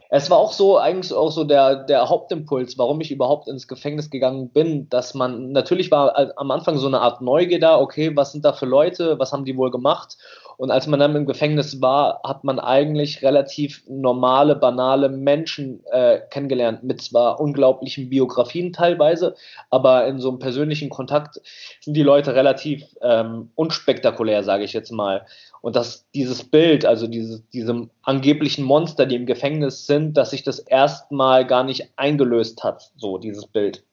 es 0.09 0.31
war 0.31 0.39
auch 0.39 0.53
so, 0.53 0.79
eigentlich 0.79 1.13
auch 1.13 1.31
so 1.31 1.45
der, 1.45 1.85
der 1.85 2.09
Hauptimpuls, 2.09 2.79
warum 2.79 3.01
ich 3.01 3.11
überhaupt 3.11 3.49
ins 3.49 3.67
Gefängnis 3.67 4.11
gegangen 4.11 4.51
bin, 4.51 4.89
dass 4.89 5.15
man, 5.15 5.53
natürlich 5.53 5.91
war 5.91 6.39
am 6.39 6.51
Anfang 6.51 6.79
so 6.79 6.87
eine 6.87 7.01
Art 7.01 7.21
Neugier 7.21 7.59
da, 7.59 7.79
okay, 7.79 8.15
was 8.15 8.33
sind 8.33 8.45
da 8.45 8.53
für 8.53 8.67
Leute, 8.67 9.19
was 9.19 9.33
haben 9.33 9.45
die 9.45 9.57
wohl 9.57 9.71
gemacht? 9.71 10.17
Und 10.57 10.71
als 10.71 10.87
man 10.87 11.01
dann 11.01 11.15
im 11.15 11.27
Gefängnis 11.27 11.83
war, 11.83 12.21
hat 12.25 12.45
man 12.45 12.59
eigentlich 12.59 13.23
relativ 13.23 13.83
normale, 13.89 14.57
banale 14.57 15.09
Menschen 15.11 15.85
äh, 15.91 16.21
kennengelernt, 16.31 16.83
mit 16.83 17.03
zwar 17.03 17.41
unglaublichen 17.41 18.09
Biografien 18.09 18.73
teilweise, 18.73 19.35
aber 19.71 20.07
in 20.07 20.19
so 20.19 20.31
einem 20.31 20.39
persönlichen 20.39 20.89
Kontakt 20.89 21.41
sind 21.81 21.95
die 21.95 22.03
Leute 22.03 22.35
relativ 22.35 22.85
ähm, 23.03 23.51
unspektakulär, 23.55 24.45
sage 24.45 24.65
ich 24.65 24.73
jetzt 24.73 24.93
mal. 24.93 25.27
Und 25.63 25.77
dass 25.77 26.07
dieses 26.15 26.45
Bild, 26.45 26.85
also 26.85 27.07
diese, 27.07 27.43
diese 27.53 27.89
angeblichen 28.03 28.65
Monster, 28.65 29.07
die 29.07 29.17
im 29.17 29.27
Gefängnis 29.27 29.87
sind, 29.87 30.17
dass 30.17 30.31
sich 30.31 30.43
das 30.43 30.59
erstmal 30.59 31.47
gar 31.47 31.65
nicht 31.65 31.93
eingelöst 31.97 32.63
hat, 32.63 32.93
so 32.97 33.19
dieses 33.19 33.47
Bild. 33.47 33.85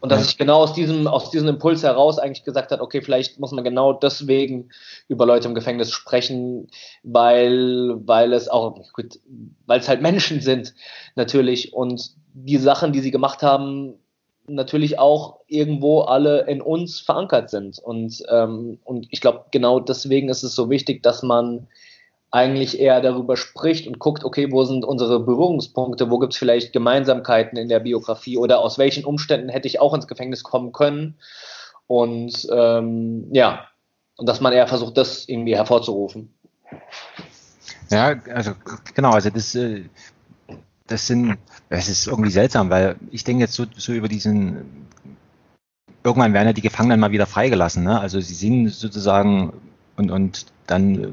Und 0.00 0.10
dass 0.10 0.28
ich 0.28 0.36
genau 0.36 0.58
aus 0.58 0.74
diesem, 0.74 1.06
aus 1.06 1.30
diesem 1.30 1.48
Impuls 1.48 1.82
heraus 1.82 2.18
eigentlich 2.18 2.44
gesagt 2.44 2.72
habe, 2.72 2.82
okay, 2.82 3.02
vielleicht 3.02 3.38
muss 3.38 3.52
man 3.52 3.62
genau 3.62 3.92
deswegen 3.92 4.70
über 5.06 5.26
Leute 5.26 5.46
im 5.46 5.54
Gefängnis 5.54 5.92
sprechen, 5.92 6.68
weil, 7.04 7.94
weil 8.04 8.32
es 8.32 8.48
auch, 8.48 8.74
gut, 8.92 9.20
weil 9.66 9.78
es 9.78 9.88
halt 9.88 10.02
Menschen 10.02 10.40
sind, 10.40 10.74
natürlich. 11.14 11.72
Und 11.72 12.16
die 12.34 12.56
Sachen, 12.56 12.92
die 12.92 13.00
sie 13.00 13.10
gemacht 13.10 13.42
haben, 13.42 13.94
natürlich 14.54 14.98
auch 14.98 15.40
irgendwo 15.46 16.02
alle 16.02 16.46
in 16.46 16.60
uns 16.60 17.00
verankert 17.00 17.50
sind. 17.50 17.78
Und, 17.78 18.22
ähm, 18.30 18.78
und 18.84 19.06
ich 19.10 19.20
glaube, 19.20 19.46
genau 19.50 19.80
deswegen 19.80 20.28
ist 20.28 20.42
es 20.42 20.54
so 20.54 20.70
wichtig, 20.70 21.02
dass 21.02 21.22
man 21.22 21.68
eigentlich 22.30 22.80
eher 22.80 23.00
darüber 23.02 23.36
spricht 23.36 23.86
und 23.86 23.98
guckt, 23.98 24.24
okay, 24.24 24.50
wo 24.50 24.64
sind 24.64 24.84
unsere 24.84 25.20
Berührungspunkte, 25.20 26.10
wo 26.10 26.18
gibt 26.18 26.32
es 26.32 26.38
vielleicht 26.38 26.72
Gemeinsamkeiten 26.72 27.58
in 27.58 27.68
der 27.68 27.80
Biografie 27.80 28.38
oder 28.38 28.60
aus 28.60 28.78
welchen 28.78 29.04
Umständen 29.04 29.50
hätte 29.50 29.68
ich 29.68 29.80
auch 29.80 29.92
ins 29.92 30.08
Gefängnis 30.08 30.42
kommen 30.42 30.72
können. 30.72 31.18
Und 31.86 32.48
ähm, 32.50 33.28
ja, 33.32 33.68
und 34.16 34.28
dass 34.28 34.40
man 34.40 34.54
eher 34.54 34.66
versucht, 34.66 34.96
das 34.96 35.28
irgendwie 35.28 35.56
hervorzurufen. 35.56 36.32
Ja, 37.90 38.18
also 38.34 38.52
genau, 38.94 39.10
also 39.10 39.28
das, 39.28 39.54
äh, 39.54 39.84
das 40.92 41.06
sind, 41.06 41.38
das 41.70 41.88
ist 41.88 42.06
irgendwie 42.06 42.30
seltsam, 42.30 42.70
weil 42.70 42.96
ich 43.10 43.24
denke 43.24 43.42
jetzt 43.42 43.54
so, 43.54 43.64
so 43.76 43.92
über 43.92 44.08
diesen, 44.08 44.86
irgendwann 46.04 46.32
werden 46.32 46.48
ja 46.48 46.52
die 46.52 46.60
Gefangenen 46.60 47.00
mal 47.00 47.10
wieder 47.10 47.26
freigelassen, 47.26 47.82
ne? 47.82 47.98
Also 47.98 48.20
sie 48.20 48.34
sind 48.34 48.68
sozusagen 48.68 49.52
und, 49.96 50.10
und 50.10 50.46
dann 50.66 51.12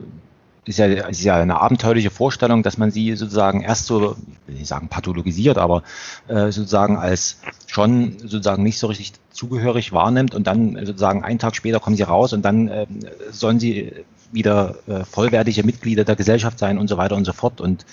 ist 0.65 0.77
ja, 0.77 0.85
ist 0.85 1.23
ja 1.23 1.41
eine 1.41 1.59
abenteuerliche 1.59 2.11
Vorstellung, 2.11 2.61
dass 2.61 2.77
man 2.77 2.91
sie 2.91 3.15
sozusagen 3.15 3.61
erst 3.61 3.87
so, 3.87 4.15
will 4.45 4.61
ich 4.61 4.67
sagen 4.67 4.87
pathologisiert, 4.87 5.57
aber 5.57 5.83
äh, 6.27 6.51
sozusagen 6.51 6.97
als 6.97 7.39
schon 7.65 8.19
sozusagen 8.19 8.61
nicht 8.61 8.77
so 8.77 8.87
richtig 8.87 9.13
zugehörig 9.31 9.93
wahrnimmt 9.93 10.35
und 10.35 10.45
dann 10.45 10.75
sozusagen 10.85 11.23
einen 11.23 11.39
Tag 11.39 11.55
später 11.55 11.79
kommen 11.79 11.95
sie 11.95 12.03
raus 12.03 12.33
und 12.33 12.43
dann 12.43 12.67
äh, 12.67 12.85
sollen 13.31 13.59
sie 13.59 13.93
wieder 14.31 14.75
äh, 14.87 15.05
vollwertige 15.05 15.63
Mitglieder 15.63 16.03
der 16.03 16.15
Gesellschaft 16.15 16.59
sein 16.59 16.77
und 16.77 16.87
so 16.87 16.97
weiter 16.97 17.15
und 17.15 17.25
so 17.25 17.33
fort. 17.33 17.61
Und, 17.61 17.85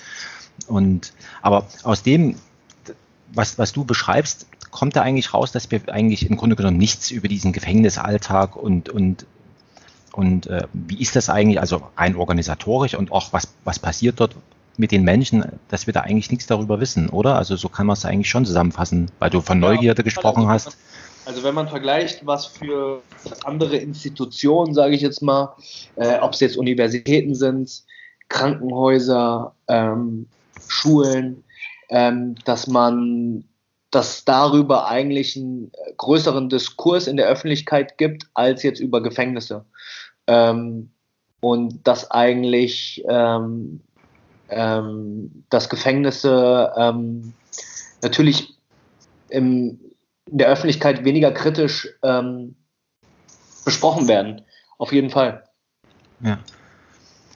und 0.67 1.13
aber 1.41 1.65
aus 1.83 2.03
dem, 2.03 2.35
was, 3.33 3.57
was 3.57 3.73
du 3.73 3.85
beschreibst, 3.85 4.47
kommt 4.71 4.95
da 4.95 5.01
eigentlich 5.01 5.33
raus, 5.33 5.51
dass 5.51 5.71
wir 5.71 5.81
eigentlich 5.87 6.29
im 6.29 6.37
Grunde 6.37 6.55
genommen 6.55 6.77
nichts 6.77 7.11
über 7.11 7.27
diesen 7.27 7.53
Gefängnisalltag 7.53 8.55
und, 8.55 8.89
und 8.89 9.25
und 10.17 10.47
äh, 10.47 10.63
wie 10.73 10.99
ist 10.99 11.15
das 11.15 11.29
eigentlich, 11.29 11.59
also 11.59 11.83
rein 11.95 12.15
organisatorisch 12.15 12.95
und 12.95 13.11
auch 13.11 13.33
was, 13.33 13.49
was 13.65 13.77
passiert 13.77 14.19
dort 14.19 14.35
mit 14.75 14.91
den 14.91 15.03
Menschen, 15.03 15.45
dass 15.69 15.85
wir 15.85 15.93
da 15.93 16.01
eigentlich 16.01 16.31
nichts 16.31 16.47
darüber 16.47 16.79
wissen, 16.79 17.09
oder? 17.09 17.35
Also 17.35 17.55
so 17.55 17.69
kann 17.69 17.85
man 17.85 17.93
es 17.93 18.03
eigentlich 18.03 18.29
schon 18.29 18.43
zusammenfassen, 18.43 19.11
weil 19.19 19.29
du 19.29 19.41
von 19.41 19.59
Neugierde 19.59 20.01
ja, 20.01 20.03
gesprochen 20.03 20.47
also, 20.47 20.69
hast. 20.69 20.77
Also 21.25 21.43
wenn 21.43 21.53
man 21.53 21.67
vergleicht, 21.67 22.25
was 22.25 22.47
für 22.47 23.03
andere 23.43 23.77
Institutionen, 23.77 24.73
sage 24.73 24.95
ich 24.95 25.01
jetzt 25.01 25.21
mal, 25.21 25.55
äh, 25.97 26.17
ob 26.19 26.33
es 26.33 26.39
jetzt 26.39 26.57
Universitäten 26.57 27.35
sind, 27.35 27.83
Krankenhäuser, 28.27 29.53
ähm, 29.67 30.25
Schulen, 30.67 31.43
ähm, 31.89 32.35
dass 32.45 32.67
man, 32.67 33.45
dass 33.91 34.25
darüber 34.25 34.87
eigentlich 34.87 35.35
einen 35.35 35.71
größeren 35.97 36.49
Diskurs 36.49 37.07
in 37.07 37.17
der 37.17 37.27
Öffentlichkeit 37.27 37.97
gibt 37.97 38.27
als 38.33 38.63
jetzt 38.63 38.79
über 38.79 39.01
Gefängnisse. 39.01 39.65
Ähm, 40.27 40.91
und 41.39 41.87
dass 41.87 42.09
eigentlich 42.09 43.03
ähm, 43.07 43.81
ähm, 44.49 45.43
dass 45.49 45.69
Gefängnisse 45.69 46.73
ähm, 46.77 47.33
natürlich 48.01 48.57
im, 49.29 49.79
in 50.25 50.37
der 50.37 50.47
Öffentlichkeit 50.47 51.03
weniger 51.03 51.31
kritisch 51.31 51.89
ähm, 52.03 52.55
besprochen 53.65 54.07
werden. 54.07 54.43
Auf 54.77 54.93
jeden 54.93 55.09
Fall. 55.09 55.43
Ja. 56.21 56.39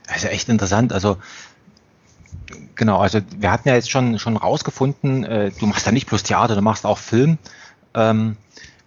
Ja 0.07 0.29
echt 0.29 0.49
interessant. 0.49 0.93
Also, 0.93 1.17
genau, 2.75 2.99
also 2.99 3.19
wir 3.37 3.51
hatten 3.51 3.67
ja 3.67 3.75
jetzt 3.75 3.91
schon, 3.91 4.19
schon 4.19 4.37
rausgefunden, 4.37 5.23
äh, 5.23 5.51
du 5.59 5.65
machst 5.65 5.85
ja 5.85 5.91
nicht 5.91 6.07
bloß 6.07 6.23
Theater, 6.23 6.55
du 6.55 6.61
machst 6.61 6.85
auch 6.85 6.97
Film. 6.97 7.37
Ähm, 7.93 8.37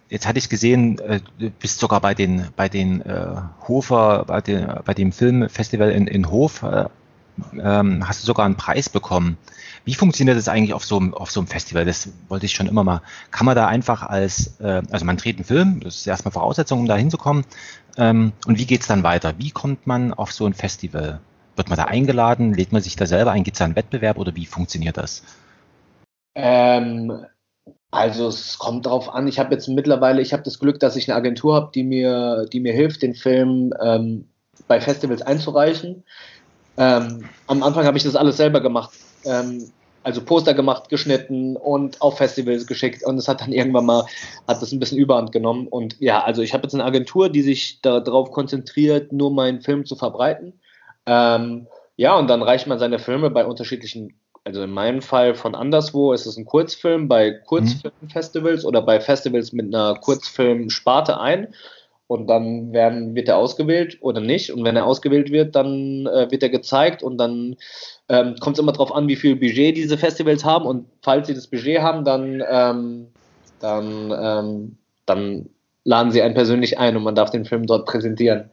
jetzt 0.09 0.27
hatte 0.27 0.39
ich 0.39 0.49
gesehen, 0.49 0.99
äh, 0.99 1.19
du 1.39 1.49
bist 1.49 1.79
sogar 1.79 2.01
bei 2.01 2.13
den, 2.13 2.47
bei 2.55 2.69
den 2.69 3.01
äh, 3.01 3.35
Hofer, 3.67 4.25
bei, 4.25 4.41
den, 4.41 4.67
bei 4.85 4.93
dem 4.93 5.11
Filmfestival 5.11 5.91
in, 5.91 6.07
in 6.07 6.29
Hof 6.29 6.63
äh, 6.63 6.85
ähm, 7.61 8.07
hast 8.07 8.21
du 8.21 8.25
sogar 8.25 8.45
einen 8.45 8.55
Preis 8.55 8.89
bekommen. 8.89 9.37
Wie 9.83 9.93
funktioniert 9.93 10.37
das 10.37 10.47
eigentlich 10.47 10.73
auf 10.73 10.83
so, 10.83 10.97
einem, 10.97 11.13
auf 11.13 11.31
so 11.31 11.39
einem 11.39 11.47
Festival? 11.47 11.85
Das 11.85 12.09
wollte 12.27 12.45
ich 12.45 12.53
schon 12.53 12.67
immer 12.67 12.83
mal. 12.83 13.01
Kann 13.31 13.45
man 13.45 13.55
da 13.55 13.67
einfach 13.67 14.03
als, 14.03 14.59
äh, 14.59 14.81
also 14.89 15.05
man 15.05 15.17
dreht 15.17 15.37
einen 15.37 15.45
Film, 15.45 15.79
das 15.81 15.97
ist 15.97 16.07
erstmal 16.07 16.31
Voraussetzung, 16.31 16.79
um 16.79 16.87
da 16.87 16.95
hinzukommen. 16.95 17.45
Ähm, 17.97 18.33
und 18.47 18.57
wie 18.57 18.65
geht's 18.65 18.87
dann 18.87 19.03
weiter? 19.03 19.33
Wie 19.37 19.51
kommt 19.51 19.85
man 19.85 20.13
auf 20.13 20.31
so 20.31 20.45
ein 20.45 20.53
Festival? 20.53 21.19
Wird 21.55 21.69
man 21.69 21.77
da 21.77 21.85
eingeladen? 21.85 22.53
Lädt 22.53 22.71
man 22.71 22.81
sich 22.81 22.95
da 22.95 23.05
selber 23.05 23.31
ein? 23.31 23.43
Gibt 23.43 23.55
es 23.55 23.59
da 23.59 23.65
einen 23.65 23.75
Wettbewerb 23.75 24.17
oder 24.17 24.35
wie 24.35 24.45
funktioniert 24.45 24.97
das? 24.97 25.23
Ähm, 26.35 27.25
also 27.91 28.27
es 28.27 28.57
kommt 28.57 28.85
darauf 28.85 29.13
an. 29.13 29.27
Ich 29.27 29.39
habe 29.39 29.53
jetzt 29.53 29.67
mittlerweile, 29.67 30.21
ich 30.21 30.33
habe 30.33 30.43
das 30.43 30.59
Glück, 30.59 30.79
dass 30.79 30.95
ich 30.95 31.09
eine 31.09 31.15
Agentur 31.15 31.55
habe, 31.55 31.71
die 31.73 31.83
mir, 31.83 32.45
die 32.51 32.59
mir 32.59 32.73
hilft, 32.73 33.01
den 33.01 33.15
Film 33.15 33.73
ähm, 33.81 34.27
bei 34.67 34.81
Festivals 34.81 35.21
einzureichen. 35.21 36.03
Ähm, 36.77 37.29
am 37.47 37.63
Anfang 37.63 37.85
habe 37.85 37.97
ich 37.97 38.03
das 38.03 38.15
alles 38.15 38.37
selber 38.37 38.59
gemacht. 38.59 38.91
Ähm, 39.23 39.71
also 40.03 40.21
Poster 40.21 40.53
gemacht, 40.53 40.89
geschnitten 40.89 41.57
und 41.57 41.99
auf 41.99 42.17
Festivals 42.17 42.67
geschickt 42.67 43.03
und 43.03 43.17
es 43.17 43.27
hat 43.27 43.41
dann 43.41 43.51
irgendwann 43.51 43.87
mal, 43.87 44.05
hat 44.47 44.61
das 44.61 44.71
ein 44.71 44.79
bisschen 44.79 44.99
Überhand 44.99 45.31
genommen 45.31 45.67
und 45.67 45.99
ja, 45.99 46.23
also 46.23 46.43
ich 46.43 46.53
habe 46.53 46.61
jetzt 46.63 46.75
eine 46.75 46.85
Agentur, 46.85 47.27
die 47.27 47.41
sich 47.41 47.81
darauf 47.81 48.29
konzentriert, 48.29 49.11
nur 49.11 49.31
meinen 49.31 49.61
Film 49.61 49.83
zu 49.83 49.95
verbreiten. 49.95 50.53
Ähm, 51.05 51.67
ja, 51.97 52.17
und 52.17 52.29
dann 52.29 52.41
reicht 52.41 52.67
man 52.67 52.79
seine 52.79 52.99
Filme 52.99 53.29
bei 53.29 53.45
unterschiedlichen, 53.45 54.15
also 54.43 54.63
in 54.63 54.71
meinem 54.71 55.01
Fall 55.01 55.33
von 55.35 55.55
anderswo 55.55 56.13
ist 56.13 56.25
es 56.25 56.37
ein 56.37 56.45
Kurzfilm 56.45 57.07
bei 57.07 57.31
Kurzfilmfestivals 57.31 58.63
mhm. 58.63 58.67
oder 58.67 58.81
bei 58.81 58.99
Festivals 58.99 59.53
mit 59.53 59.73
einer 59.73 59.95
Kurzfilmsparte 59.95 61.19
ein 61.19 61.53
und 62.07 62.27
dann 62.27 62.71
werden, 62.71 63.15
wird 63.15 63.27
er 63.27 63.37
ausgewählt 63.37 63.97
oder 64.01 64.21
nicht. 64.21 64.51
Und 64.51 64.63
wenn 64.63 64.75
er 64.75 64.85
ausgewählt 64.85 65.31
wird, 65.31 65.55
dann 65.55 66.05
äh, 66.05 66.29
wird 66.29 66.43
er 66.43 66.49
gezeigt 66.49 67.01
und 67.01 67.17
dann 67.17 67.55
ähm, 68.09 68.35
kommt 68.39 68.57
es 68.57 68.61
immer 68.61 68.73
darauf 68.73 68.93
an, 68.93 69.07
wie 69.07 69.15
viel 69.15 69.35
Budget 69.35 69.75
diese 69.75 69.97
Festivals 69.97 70.45
haben. 70.45 70.65
Und 70.65 70.85
falls 71.01 71.27
sie 71.27 71.33
das 71.33 71.47
Budget 71.47 71.81
haben, 71.81 72.05
dann, 72.05 72.43
ähm, 72.47 73.07
dann, 73.59 74.13
ähm, 74.15 74.77
dann 75.07 75.49
laden 75.83 76.11
sie 76.11 76.21
einen 76.21 76.35
persönlich 76.35 76.77
ein 76.77 76.95
und 76.95 77.03
man 77.03 77.15
darf 77.15 77.31
den 77.31 77.45
Film 77.45 77.65
dort 77.65 77.87
präsentieren. 77.87 78.51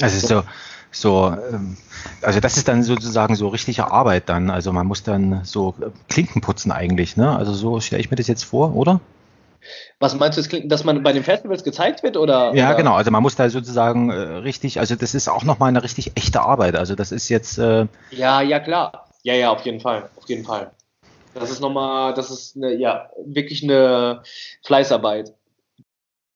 Also 0.00 0.26
so, 0.26 0.42
so, 1.00 1.26
ähm, 1.52 1.76
also 2.22 2.40
das 2.40 2.56
ist 2.56 2.68
dann 2.68 2.82
sozusagen 2.82 3.36
so 3.36 3.48
richtige 3.48 3.90
Arbeit 3.90 4.28
dann. 4.28 4.50
Also 4.50 4.72
man 4.72 4.86
muss 4.86 5.02
dann 5.02 5.44
so 5.44 5.74
Klinken 6.08 6.40
putzen 6.40 6.72
eigentlich, 6.72 7.16
ne? 7.16 7.36
Also 7.36 7.52
so 7.52 7.80
stelle 7.80 8.00
ich 8.00 8.10
mir 8.10 8.16
das 8.16 8.26
jetzt 8.28 8.44
vor, 8.44 8.74
oder? 8.74 9.00
Was 9.98 10.14
meinst 10.14 10.38
du, 10.38 10.68
dass 10.68 10.84
man 10.84 11.02
bei 11.02 11.12
den 11.12 11.22
Festivals 11.22 11.64
gezeigt 11.64 12.02
wird 12.02 12.16
oder? 12.16 12.54
Ja, 12.54 12.68
oder? 12.68 12.76
genau. 12.76 12.94
Also 12.94 13.10
man 13.10 13.22
muss 13.22 13.36
da 13.36 13.50
sozusagen 13.50 14.10
äh, 14.10 14.14
richtig, 14.14 14.80
also 14.80 14.94
das 14.96 15.14
ist 15.14 15.28
auch 15.28 15.44
nochmal 15.44 15.68
eine 15.68 15.82
richtig 15.82 16.12
echte 16.16 16.40
Arbeit. 16.40 16.76
Also 16.76 16.94
das 16.94 17.12
ist 17.12 17.28
jetzt. 17.28 17.58
Äh 17.58 17.86
ja, 18.10 18.40
ja, 18.40 18.60
klar. 18.60 19.08
Ja, 19.22 19.34
ja, 19.34 19.50
auf 19.50 19.66
jeden 19.66 19.80
Fall. 19.80 20.08
Auf 20.16 20.28
jeden 20.28 20.44
Fall. 20.44 20.70
Das 21.34 21.50
ist 21.50 21.60
nochmal, 21.60 22.14
das 22.14 22.30
ist 22.30 22.56
eine, 22.56 22.74
ja, 22.74 23.10
wirklich 23.26 23.62
eine 23.62 24.22
Fleißarbeit. 24.64 25.34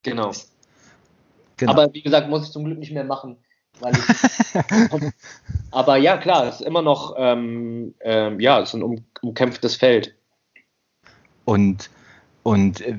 Genau. 0.02 0.32
genau. 1.56 1.72
Aber 1.72 1.94
wie 1.94 2.02
gesagt, 2.02 2.28
muss 2.28 2.44
ich 2.44 2.52
zum 2.52 2.64
Glück 2.64 2.78
nicht 2.78 2.92
mehr 2.92 3.04
machen. 3.04 3.38
Aber 5.70 5.97
ja, 5.97 6.16
klar, 6.16 6.47
es 6.47 6.57
ist 6.57 6.66
immer 6.66 6.83
noch, 6.83 7.14
ähm, 7.18 7.95
ähm, 8.01 8.41
ja, 8.41 8.61
es 8.61 8.70
ist 8.70 8.74
ein 8.74 8.83
um, 8.83 9.05
umkämpftes 9.22 9.76
Feld. 9.76 10.14
Und, 11.45 11.91
und 12.43 12.81
äh, 12.81 12.97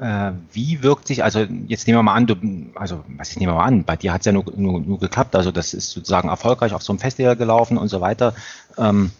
äh, 0.00 0.32
wie 0.52 0.82
wirkt 0.82 1.06
sich, 1.06 1.24
also 1.24 1.40
jetzt 1.66 1.86
nehmen 1.86 1.98
wir 1.98 2.02
mal 2.02 2.14
an, 2.14 2.26
du, 2.26 2.36
also 2.74 3.04
was 3.16 3.30
ich 3.30 3.38
nehme 3.38 3.52
mal 3.52 3.64
an, 3.64 3.84
bei 3.84 3.96
dir 3.96 4.12
hat 4.12 4.22
es 4.22 4.26
ja 4.26 4.32
nur, 4.32 4.44
nur, 4.56 4.80
nur, 4.80 4.98
geklappt, 4.98 5.34
also 5.34 5.50
das 5.50 5.74
ist 5.74 5.90
sozusagen 5.90 6.28
erfolgreich 6.28 6.72
auf 6.72 6.82
so 6.82 6.92
einem 6.92 7.00
Festival 7.00 7.36
gelaufen 7.36 7.78
und 7.78 7.88
so 7.88 8.00
weiter. 8.00 8.34
Ähm, 8.76 9.10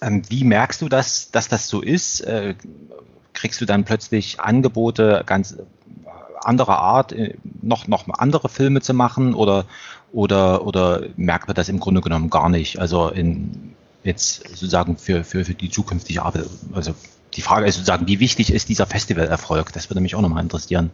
ähm, 0.00 0.22
wie 0.28 0.44
merkst 0.44 0.80
du 0.82 0.88
das, 0.88 1.30
dass 1.30 1.48
das 1.48 1.68
so 1.68 1.80
ist? 1.80 2.20
Äh, 2.20 2.54
kriegst 3.32 3.60
du 3.60 3.64
dann 3.64 3.84
plötzlich 3.84 4.40
Angebote 4.40 5.22
ganz 5.26 5.56
anderer 6.44 6.78
Art, 6.78 7.12
äh, 7.12 7.34
noch, 7.62 7.86
noch 7.86 8.08
andere 8.08 8.48
Filme 8.48 8.80
zu 8.80 8.94
machen 8.94 9.34
oder, 9.34 9.64
oder, 10.12 10.66
oder 10.66 11.02
merkt 11.16 11.48
man 11.48 11.54
das 11.54 11.68
im 11.68 11.80
Grunde 11.80 12.00
genommen 12.00 12.30
gar 12.30 12.48
nicht? 12.48 12.78
Also 12.78 13.08
in, 13.08 13.74
jetzt 14.04 14.48
sozusagen 14.48 14.96
für, 14.96 15.24
für, 15.24 15.44
für 15.44 15.54
die 15.54 15.70
zukünftige 15.70 16.22
Arbeit, 16.22 16.46
also 16.72 16.94
die 17.34 17.42
Frage 17.42 17.66
ist 17.66 17.76
sozusagen, 17.76 18.08
wie 18.08 18.20
wichtig 18.20 18.52
ist 18.52 18.68
dieser 18.68 18.86
Festivalerfolg? 18.86 19.72
Das 19.72 19.88
würde 19.88 20.00
mich 20.00 20.14
auch 20.14 20.20
nochmal 20.20 20.42
interessieren. 20.42 20.90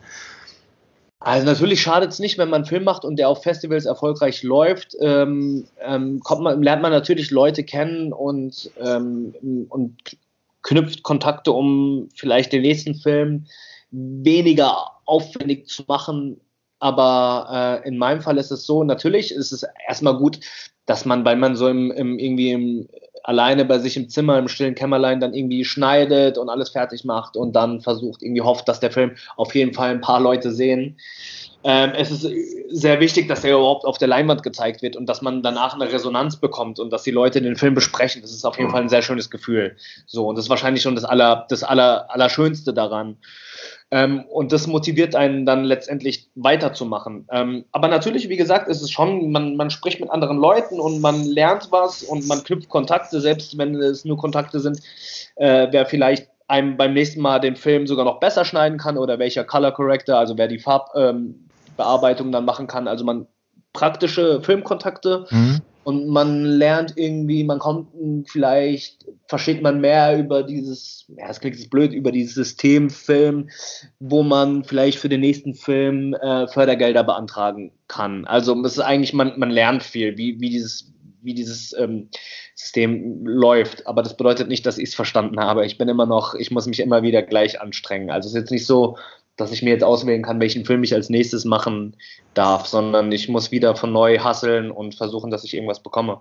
Also 1.19 1.47
natürlich 1.47 1.81
schadet 1.81 2.13
es 2.13 2.19
nicht, 2.19 2.39
wenn 2.39 2.51
man 2.51 2.63
einen 2.63 2.67
Film 2.67 2.85
macht 2.85 3.05
und 3.05 3.17
der 3.17 3.29
auf 3.29 3.43
Festivals 3.43 3.87
erfolgreich 3.87 4.43
läuft, 4.43 4.95
ähm, 5.01 5.65
ähm, 5.81 6.21
man, 6.39 6.63
lernt 6.63 6.83
man 6.83 6.93
natürlich 6.93 7.31
Leute 7.31 7.65
kennen 7.65 8.13
und, 8.13 8.71
ähm, 8.81 9.35
und 9.69 9.97
knüpft 10.63 11.03
Kontakte, 11.03 11.53
um 11.53 12.09
vielleicht 12.15 12.53
den 12.53 12.63
nächsten 12.63 12.95
Film 12.95 13.47
weniger 13.97 14.91
aufwendig 15.05 15.69
zu 15.69 15.85
machen. 15.89 16.41
Aber 16.79 17.83
äh, 17.85 17.89
in 17.89 17.97
meinem 17.97 18.21
Fall 18.21 18.37
ist 18.37 18.51
es 18.51 18.67
so, 18.67 18.85
natürlich 18.85 19.33
ist 19.33 19.53
es 19.53 19.65
erstmal 19.89 20.17
gut, 20.19 20.41
dass 20.85 21.05
man, 21.05 21.25
weil 21.25 21.37
man 21.37 21.57
so 21.57 21.69
im, 21.69 21.91
im 21.91 22.19
irgendwie 22.19 22.53
im 22.53 22.89
alleine 23.25 23.65
bei 23.65 23.79
sich 23.81 23.97
im 23.97 24.09
Zimmer, 24.09 24.39
im 24.39 24.47
stillen 24.47 24.77
Kämmerlein 24.77 25.19
dann 25.19 25.35
irgendwie 25.35 25.65
schneidet 25.65 26.39
und 26.39 26.49
alles 26.49 26.71
fertig 26.71 27.05
macht 27.05 27.37
und 27.37 27.57
dann 27.57 27.81
versucht, 27.81 28.23
irgendwie 28.23 28.43
hofft, 28.43 28.69
dass 28.69 28.79
der 28.79 28.93
Film 28.93 29.17
auf 29.37 29.53
jeden 29.55 29.75
Fall 29.75 29.91
ein 29.91 30.01
paar 30.01 30.21
Leute 30.21 30.53
sehen. 30.53 30.97
Ähm, 31.65 31.93
es 31.97 32.11
ist 32.11 32.29
sehr 32.71 33.01
wichtig, 33.01 33.29
dass 33.29 33.45
er 33.45 33.57
überhaupt 33.57 33.85
auf 33.85 33.99
der 33.99 34.09
Leinwand 34.09 34.43
gezeigt 34.43 34.83
wird 34.83 34.97
und 34.97 35.07
dass 35.07 35.23
man 35.23 35.43
danach 35.43 35.75
eine 35.75 35.91
Resonanz 35.93 36.37
bekommt 36.37 36.79
und 36.79 36.91
dass 36.91 37.03
die 37.03 37.11
Leute 37.11 37.41
den 37.41 37.57
Film 37.57 37.75
besprechen. 37.75 38.23
Das 38.23 38.31
ist 38.31 38.45
auf 38.45 38.59
jeden 38.59 38.71
Fall 38.71 38.83
ein 38.83 38.89
sehr 38.89 39.03
schönes 39.03 39.31
Gefühl. 39.31 39.77
So, 40.07 40.29
und 40.29 40.37
das 40.37 40.47
ist 40.47 40.51
wahrscheinlich 40.51 40.83
schon 40.83 40.95
das 40.95 41.05
aller, 41.05 41.47
das 41.49 41.63
aller, 41.63 42.11
Allerschönste 42.11 42.73
daran. 42.73 43.17
Ähm, 43.91 44.25
und 44.29 44.53
das 44.53 44.67
motiviert 44.67 45.15
einen 45.15 45.47
dann 45.47 45.65
letztendlich 45.65 46.29
weiterzumachen. 46.35 47.27
Ähm, 47.31 47.65
aber 47.71 47.89
natürlich, 47.89 48.29
wie 48.29 48.37
gesagt, 48.37 48.69
ist 48.69 48.83
es 48.83 48.91
schon, 48.91 49.31
man, 49.31 49.57
man 49.57 49.71
spricht 49.71 50.01
mit 50.01 50.11
anderen 50.11 50.39
Leuten 50.39 50.81
und 50.81 51.01
man 51.01 51.25
lernt 51.25 51.69
was 51.71 52.03
und 52.03 52.27
man 52.27 52.43
knüpft 52.43 52.69
Kontakte, 52.69 53.21
selbst 53.21 53.59
wenn 53.59 53.77
es 53.77 54.05
nur 54.05 54.19
Kontakte 54.19 54.59
sind, 54.59 54.81
äh, 55.37 55.69
wer 55.71 55.87
vielleicht 55.87 56.29
einem 56.49 56.77
beim 56.77 56.95
nächsten 56.95 57.21
Mal 57.21 57.41
den 57.41 57.57
Film 57.57 57.87
sogar 57.87 58.05
noch 58.05 58.21
besser 58.21 58.45
schneiden 58.45 58.79
kann 58.79 58.99
oder 58.99 59.19
welcher 59.19 59.45
Color 59.45 59.73
Corrector, 59.73 60.17
also 60.17 60.37
wer 60.39 60.49
die 60.49 60.59
Farbbearbeitung 60.59 61.27
ähm, 61.27 61.46
dann 61.77 62.45
machen 62.45 62.67
kann. 62.67 62.89
Also 62.89 63.05
man 63.05 63.27
praktische 63.77 64.41
Filmkontakte 64.43 65.27
mhm. 65.31 65.61
und 65.85 66.09
man 66.09 66.45
lernt 66.45 66.95
irgendwie, 66.97 67.45
man 67.45 67.59
kommt 67.59 67.89
vielleicht, 68.27 69.05
versteht 69.27 69.63
man 69.63 69.81
mehr 69.81 70.19
über 70.19 70.43
dieses, 70.43 71.05
ja, 71.09 71.29
das 71.29 71.41
klingt 71.41 71.57
jetzt 71.57 71.71
blöd, 71.71 71.93
über 71.93 72.11
dieses 72.11 72.35
System 72.35 72.91
Film, 72.91 73.51
wo 74.01 74.23
man 74.23 74.65
vielleicht 74.65 74.99
für 74.99 75.11
den 75.11 75.21
nächsten 75.21 75.55
Film 75.55 76.15
äh, 76.15 76.49
Fördergelder 76.49 77.05
beantragen 77.05 77.73
kann. 77.87 78.25
Also 78.25 78.61
das 78.63 78.73
ist 78.73 78.81
eigentlich, 78.81 79.13
man, 79.13 79.39
man 79.39 79.51
lernt 79.51 79.83
viel, 79.83 80.17
wie, 80.17 80.41
wie 80.41 80.51
dieses, 80.51 80.93
wie 81.21 81.35
dieses 81.35 81.77
ähm, 81.79 82.09
System 82.55 83.27
läuft. 83.27 83.87
Aber 83.87 84.03
das 84.03 84.17
bedeutet 84.17 84.49
nicht, 84.49 84.65
dass 84.65 84.79
ich 84.79 84.89
es 84.89 84.95
verstanden 84.95 85.39
habe. 85.39 85.67
Ich 85.67 85.77
bin 85.77 85.89
immer 85.89 86.07
noch, 86.07 86.35
ich 86.35 86.51
muss 86.51 86.67
mich 86.67 86.81
immer 86.81 87.03
wieder 87.03 87.23
gleich 87.23 87.61
anstrengen. 87.61 88.11
Also 88.11 88.29
es 88.29 88.35
ist 88.35 88.41
jetzt 88.41 88.51
nicht 88.53 88.67
so, 88.67 88.97
dass 89.37 89.53
ich 89.53 89.63
mir 89.63 89.71
jetzt 89.71 89.85
auswählen 89.85 90.23
kann, 90.23 90.41
welchen 90.41 90.65
Film 90.65 90.83
ich 90.83 90.95
als 90.95 91.11
nächstes 91.11 91.45
machen 91.45 91.97
darf, 92.35 92.67
sondern 92.67 93.13
ich 93.13 93.29
muss 93.29 93.51
wieder 93.51 93.77
von 93.77 93.93
neu 93.93 94.19
hasseln 94.19 94.71
und 94.71 94.95
versuchen, 94.95 95.31
dass 95.31 95.45
ich 95.45 95.55
irgendwas 95.55 95.83
bekomme. 95.83 96.21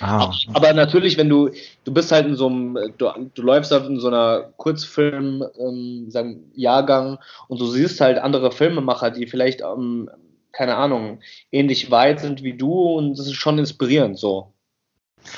Ah. 0.00 0.32
Aber 0.52 0.72
natürlich, 0.72 1.16
wenn 1.16 1.28
du, 1.28 1.50
du 1.84 1.94
bist 1.94 2.12
halt 2.12 2.26
in 2.26 2.36
so 2.36 2.48
einem, 2.48 2.78
du, 2.98 3.08
du 3.34 3.42
läufst 3.42 3.70
halt 3.70 3.86
in 3.86 4.00
so 4.00 4.08
einer 4.08 4.52
Kurzfilm, 4.56 5.44
ähm, 5.58 6.10
sagen, 6.10 6.50
Jahrgang 6.54 7.18
und 7.48 7.60
du 7.60 7.66
siehst 7.66 8.00
halt 8.00 8.18
andere 8.18 8.52
Filmemacher, 8.52 9.10
die 9.10 9.26
vielleicht, 9.26 9.60
ähm, 9.62 10.10
keine 10.52 10.76
Ahnung, 10.76 11.20
ähnlich 11.52 11.90
weit 11.90 12.20
sind 12.20 12.42
wie 12.42 12.54
du 12.54 12.72
und 12.72 13.18
das 13.18 13.26
ist 13.26 13.34
schon 13.34 13.58
inspirierend 13.58 14.18
so. 14.18 14.52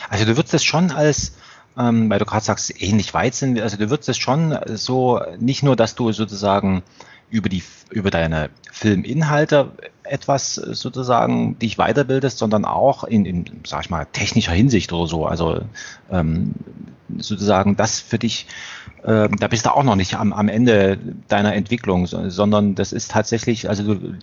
Also 0.09 0.25
du 0.25 0.37
würdest 0.37 0.55
es 0.55 0.65
schon 0.65 0.91
als, 0.91 1.37
ähm, 1.79 2.11
weil 2.11 2.19
du 2.19 2.25
gerade 2.25 2.45
sagst, 2.45 2.83
ähnlich 2.83 3.15
weit 3.15 3.35
sind, 3.35 3.61
also 3.61 3.77
du 3.77 3.91
würdest 3.91 4.09
es 4.09 4.19
schon 4.19 4.59
so, 4.67 5.21
nicht 5.39 5.63
nur, 5.63 5.77
dass 5.77 5.95
du 5.95 6.13
sozusagen 6.13 6.83
über 7.31 7.49
die 7.49 7.63
über 7.91 8.11
deine 8.11 8.51
Filminhalte 8.71 9.71
etwas 10.03 10.55
sozusagen 10.55 11.59
dich 11.59 11.77
weiterbildest, 11.77 12.39
sondern 12.39 12.65
auch 12.65 13.05
in, 13.05 13.25
in 13.25 13.45
sag 13.67 13.85
ich 13.85 13.91
mal, 13.91 14.07
technischer 14.13 14.53
Hinsicht 14.53 14.93
oder 14.93 15.07
so. 15.07 15.27
Also 15.27 15.61
ähm, 16.11 16.55
sozusagen 17.17 17.77
das 17.77 18.01
für 18.01 18.19
dich, 18.19 18.47
äh, 19.03 19.29
da 19.29 19.49
bist 19.49 19.67
du 19.67 19.75
auch 19.75 19.83
noch 19.85 19.97
nicht 19.97 20.15
am, 20.15 20.33
am 20.33 20.49
Ende 20.49 20.99
deiner 21.29 21.55
Entwicklung, 21.55 22.07
sondern 22.07 22.75
das 22.75 22.93
ist 22.93 23.11
tatsächlich, 23.11 23.69
also 23.69 23.95
du 23.95 24.15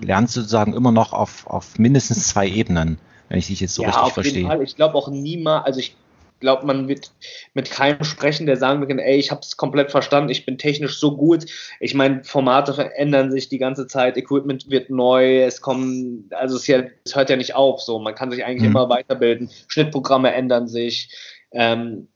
lernst 0.00 0.34
sozusagen 0.34 0.74
immer 0.74 0.92
noch 0.92 1.12
auf, 1.12 1.46
auf 1.46 1.78
mindestens 1.78 2.28
zwei 2.28 2.48
Ebenen, 2.48 2.98
wenn 3.28 3.38
ich 3.38 3.48
dich 3.48 3.60
jetzt 3.60 3.74
so 3.74 3.82
ja, 3.82 3.90
richtig 3.90 4.12
verstehe. 4.12 4.46
Fall. 4.46 4.62
Ich 4.62 4.76
glaube 4.76 4.94
auch 4.94 5.08
niemals, 5.08 5.66
also 5.66 5.80
ich 5.80 5.96
glaube, 6.44 6.66
man 6.66 6.86
wird 6.86 7.10
mit 7.54 7.70
keinem 7.70 8.04
sprechen, 8.04 8.46
der 8.46 8.56
sagen 8.56 8.86
kann, 8.86 8.98
ey, 8.98 9.16
ich 9.16 9.30
habe 9.30 9.40
es 9.40 9.56
komplett 9.56 9.90
verstanden, 9.90 10.30
ich 10.30 10.46
bin 10.46 10.58
technisch 10.58 11.00
so 11.00 11.16
gut. 11.16 11.46
Ich 11.80 11.94
meine, 11.94 12.22
Formate 12.22 12.74
verändern 12.74 13.32
sich 13.32 13.48
die 13.48 13.58
ganze 13.58 13.86
Zeit, 13.86 14.16
Equipment 14.16 14.70
wird 14.70 14.90
neu, 14.90 15.42
es 15.42 15.60
kommen, 15.60 16.30
also 16.30 16.56
es, 16.56 16.66
ja, 16.66 16.84
es 17.04 17.16
hört 17.16 17.30
ja 17.30 17.36
nicht 17.36 17.54
auf, 17.54 17.80
so 17.80 17.98
man 17.98 18.14
kann 18.14 18.30
sich 18.30 18.44
eigentlich 18.44 18.68
mhm. 18.68 18.76
immer 18.76 18.88
weiterbilden. 18.88 19.50
Schnittprogramme 19.66 20.32
ändern 20.32 20.68
sich, 20.68 21.10
ähm, 21.50 22.08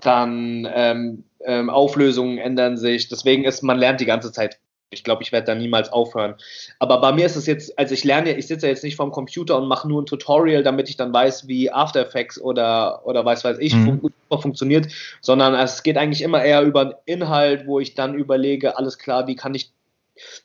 dann 0.00 0.68
ähm, 0.72 1.24
ähm, 1.44 1.68
Auflösungen 1.68 2.38
ändern 2.38 2.76
sich. 2.76 3.08
Deswegen 3.08 3.44
ist 3.44 3.62
man 3.62 3.78
lernt 3.78 4.00
die 4.00 4.06
ganze 4.06 4.32
Zeit 4.32 4.58
ich 4.94 5.04
glaube, 5.04 5.22
ich 5.22 5.32
werde 5.32 5.46
da 5.46 5.54
niemals 5.54 5.92
aufhören. 5.92 6.34
Aber 6.78 7.00
bei 7.00 7.12
mir 7.12 7.26
ist 7.26 7.36
es 7.36 7.46
jetzt, 7.46 7.78
also 7.78 7.92
ich 7.92 8.04
lerne, 8.04 8.36
ich 8.36 8.46
sitze 8.46 8.66
jetzt 8.66 8.84
nicht 8.84 8.96
vorm 8.96 9.10
Computer 9.10 9.58
und 9.58 9.68
mache 9.68 9.86
nur 9.86 10.02
ein 10.02 10.06
Tutorial, 10.06 10.62
damit 10.62 10.88
ich 10.88 10.96
dann 10.96 11.12
weiß, 11.12 11.46
wie 11.48 11.70
After 11.70 12.00
Effects 12.00 12.40
oder, 12.40 13.04
oder 13.04 13.24
weiß 13.24 13.44
weiß 13.44 13.58
ich 13.58 13.74
mhm. 13.74 14.00
fun 14.00 14.12
funktioniert, 14.40 14.88
sondern 15.20 15.54
es 15.54 15.82
geht 15.82 15.96
eigentlich 15.96 16.22
immer 16.22 16.42
eher 16.42 16.62
über 16.62 16.84
den 16.86 16.94
Inhalt, 17.04 17.66
wo 17.66 17.78
ich 17.78 17.94
dann 17.94 18.14
überlege, 18.14 18.76
alles 18.78 18.98
klar, 18.98 19.26
wie 19.26 19.36
kann 19.36 19.54
ich 19.54 19.70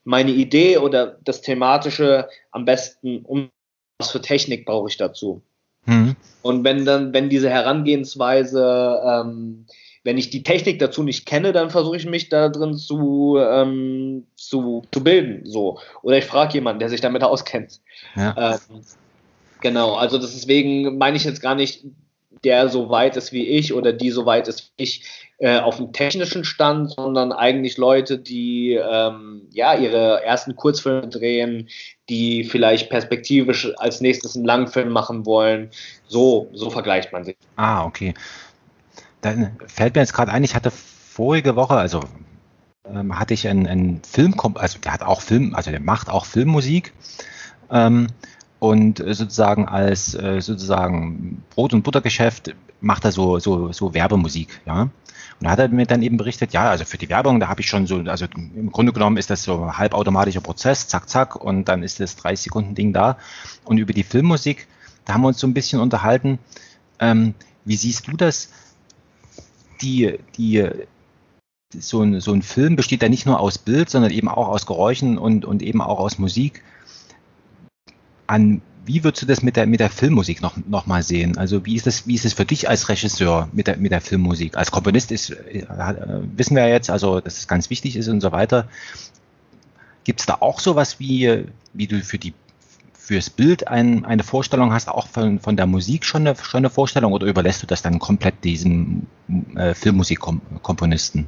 meine 0.03 0.31
Idee 0.31 0.77
oder 0.77 1.17
das 1.23 1.41
Thematische 1.41 2.27
am 2.51 2.65
besten 2.65 3.21
um 3.23 3.49
was 3.99 4.11
für 4.11 4.21
Technik 4.21 4.65
brauche 4.65 4.89
ich 4.89 4.97
dazu. 4.97 5.41
Mhm. 5.85 6.15
Und 6.41 6.63
wenn 6.63 6.85
dann, 6.85 7.13
wenn 7.13 7.29
diese 7.29 7.49
Herangehensweise 7.49 9.01
ähm, 9.05 9.65
wenn 10.03 10.17
ich 10.17 10.29
die 10.29 10.43
Technik 10.43 10.79
dazu 10.79 11.03
nicht 11.03 11.25
kenne, 11.25 11.51
dann 11.51 11.69
versuche 11.69 11.97
ich 11.97 12.05
mich 12.05 12.29
da 12.29 12.49
drin 12.49 12.75
zu, 12.75 13.37
ähm, 13.39 14.25
zu, 14.35 14.83
zu 14.91 15.03
bilden. 15.03 15.45
So. 15.45 15.79
Oder 16.01 16.17
ich 16.17 16.25
frage 16.25 16.53
jemanden, 16.53 16.79
der 16.79 16.89
sich 16.89 17.01
damit 17.01 17.23
auskennt. 17.23 17.81
Ja. 18.15 18.35
Ähm, 18.37 18.81
genau, 19.61 19.95
also 19.95 20.17
deswegen 20.17 20.97
meine 20.97 21.17
ich 21.17 21.25
jetzt 21.25 21.41
gar 21.41 21.55
nicht, 21.55 21.83
der 22.45 22.69
so 22.69 22.89
weit 22.89 23.17
ist 23.17 23.33
wie 23.33 23.47
ich 23.47 23.73
oder 23.73 23.91
die 23.91 24.11
so 24.11 24.25
weit 24.25 24.47
ist 24.47 24.71
wie 24.77 24.83
ich 24.83 25.03
äh, 25.39 25.59
auf 25.59 25.75
dem 25.75 25.91
technischen 25.91 26.45
Stand, 26.45 26.91
sondern 26.91 27.33
eigentlich 27.33 27.77
Leute, 27.77 28.17
die 28.17 28.79
ähm, 28.81 29.41
ja 29.51 29.73
ihre 29.75 30.23
ersten 30.23 30.55
Kurzfilme 30.55 31.09
drehen, 31.09 31.67
die 32.07 32.45
vielleicht 32.45 32.89
perspektivisch 32.89 33.69
als 33.77 33.99
nächstes 33.99 34.37
einen 34.37 34.45
Langfilm 34.45 34.89
machen 34.89 35.25
wollen. 35.25 35.71
So, 36.07 36.49
so 36.53 36.69
vergleicht 36.69 37.11
man 37.11 37.25
sich. 37.25 37.35
Ah, 37.57 37.83
okay 37.85 38.13
dann 39.21 39.51
fällt 39.67 39.95
mir 39.95 40.01
jetzt 40.01 40.13
gerade 40.13 40.31
ein, 40.31 40.43
ich 40.43 40.55
hatte 40.55 40.71
vorige 40.71 41.55
Woche, 41.55 41.75
also 41.75 42.01
ähm, 42.85 43.17
hatte 43.19 43.33
ich 43.33 43.47
einen, 43.47 43.67
einen 43.67 44.01
Film, 44.03 44.35
also 44.55 44.79
der 44.79 44.93
hat 44.93 45.03
auch 45.03 45.21
Film, 45.21 45.55
also 45.55 45.71
der 45.71 45.81
macht 45.81 46.09
auch 46.09 46.25
Filmmusik. 46.25 46.93
Ähm, 47.69 48.07
und 48.59 48.97
sozusagen 48.97 49.67
als 49.67 50.13
äh, 50.15 50.41
sozusagen 50.41 51.43
Brot- 51.49 51.73
und 51.73 51.83
Buttergeschäft 51.83 52.53
macht 52.81 53.05
er 53.05 53.11
so, 53.13 53.39
so, 53.39 53.71
so 53.71 53.93
Werbemusik, 53.93 54.61
ja. 54.65 54.89
Und 55.39 55.45
da 55.45 55.51
hat 55.51 55.59
er 55.59 55.69
mir 55.69 55.85
dann 55.85 56.01
eben 56.01 56.17
berichtet, 56.17 56.51
ja, 56.51 56.69
also 56.69 56.83
für 56.83 56.97
die 56.97 57.07
Werbung, 57.07 57.39
da 57.39 57.47
habe 57.47 57.61
ich 57.61 57.67
schon 57.67 57.87
so, 57.87 57.99
also 57.99 58.25
im 58.35 58.71
Grunde 58.73 58.91
genommen 58.91 59.15
ist 59.15 59.29
das 59.29 59.43
so 59.43 59.63
ein 59.63 59.77
halbautomatischer 59.77 60.41
Prozess, 60.41 60.89
zack, 60.89 61.09
zack, 61.09 61.37
und 61.37 61.69
dann 61.69 61.81
ist 61.81 62.01
das 62.01 62.17
30 62.17 62.43
Sekunden 62.45 62.75
Ding 62.75 62.91
da. 62.91 63.17
Und 63.63 63.77
über 63.77 63.93
die 63.93 64.03
Filmmusik, 64.03 64.67
da 65.05 65.13
haben 65.13 65.21
wir 65.21 65.29
uns 65.29 65.39
so 65.39 65.47
ein 65.47 65.53
bisschen 65.53 65.79
unterhalten. 65.79 66.39
Ähm, 66.99 67.35
wie 67.63 67.77
siehst 67.77 68.07
du 68.07 68.17
das? 68.17 68.49
Die, 69.81 70.19
die, 70.37 70.69
so 71.77 72.01
ein, 72.01 72.19
so 72.19 72.33
ein 72.33 72.41
Film 72.41 72.75
besteht 72.75 73.03
ja 73.03 73.09
nicht 73.09 73.25
nur 73.25 73.39
aus 73.39 73.57
Bild, 73.57 73.89
sondern 73.89 74.11
eben 74.11 74.27
auch 74.27 74.47
aus 74.47 74.65
Geräuschen 74.65 75.17
und, 75.17 75.45
und 75.45 75.61
eben 75.61 75.81
auch 75.81 75.99
aus 75.99 76.17
Musik. 76.17 76.63
An, 78.27 78.61
wie 78.85 79.03
würdest 79.03 79.23
du 79.23 79.25
das 79.27 79.43
mit 79.43 79.55
der, 79.55 79.67
mit 79.67 79.79
der 79.79 79.89
Filmmusik 79.89 80.41
noch, 80.41 80.57
noch 80.67 80.87
mal 80.87 81.03
sehen? 81.03 81.37
Also 81.37 81.65
wie 81.65 81.75
ist 81.75 81.85
das, 81.85 82.07
wie 82.07 82.15
ist 82.15 82.25
es 82.25 82.33
für 82.33 82.45
dich 82.45 82.69
als 82.69 82.89
Regisseur 82.89 83.49
mit 83.53 83.67
der, 83.67 83.77
mit 83.77 83.91
der 83.91 84.01
Filmmusik? 84.01 84.57
Als 84.57 84.71
Komponist 84.71 85.11
ist, 85.11 85.29
äh, 85.29 85.65
wissen 86.35 86.55
wir 86.55 86.67
ja 86.67 86.73
jetzt, 86.73 86.89
also, 86.89 87.19
dass 87.19 87.37
es 87.37 87.47
ganz 87.47 87.69
wichtig 87.69 87.95
ist 87.95 88.07
und 88.07 88.21
so 88.21 88.31
weiter. 88.31 88.67
Gibt 90.03 90.21
es 90.21 90.25
da 90.25 90.37
auch 90.39 90.59
sowas 90.59 90.99
wie, 90.99 91.45
wie 91.73 91.87
du 91.87 92.01
für 92.01 92.17
die 92.17 92.33
fürs 93.09 93.31
Bild 93.31 93.67
ein, 93.67 94.05
eine 94.05 94.21
Vorstellung 94.21 94.71
hast, 94.71 94.87
auch 94.87 95.07
von, 95.07 95.39
von 95.39 95.57
der 95.57 95.65
Musik 95.65 96.05
schon 96.05 96.27
eine, 96.27 96.35
schon 96.35 96.59
eine 96.59 96.69
Vorstellung 96.69 97.11
oder 97.11 97.25
überlässt 97.25 97.63
du 97.63 97.65
das 97.65 97.81
dann 97.81 97.97
komplett 97.97 98.43
diesem 98.43 99.07
äh, 99.55 99.73
Filmmusikkomponisten? 99.73 101.27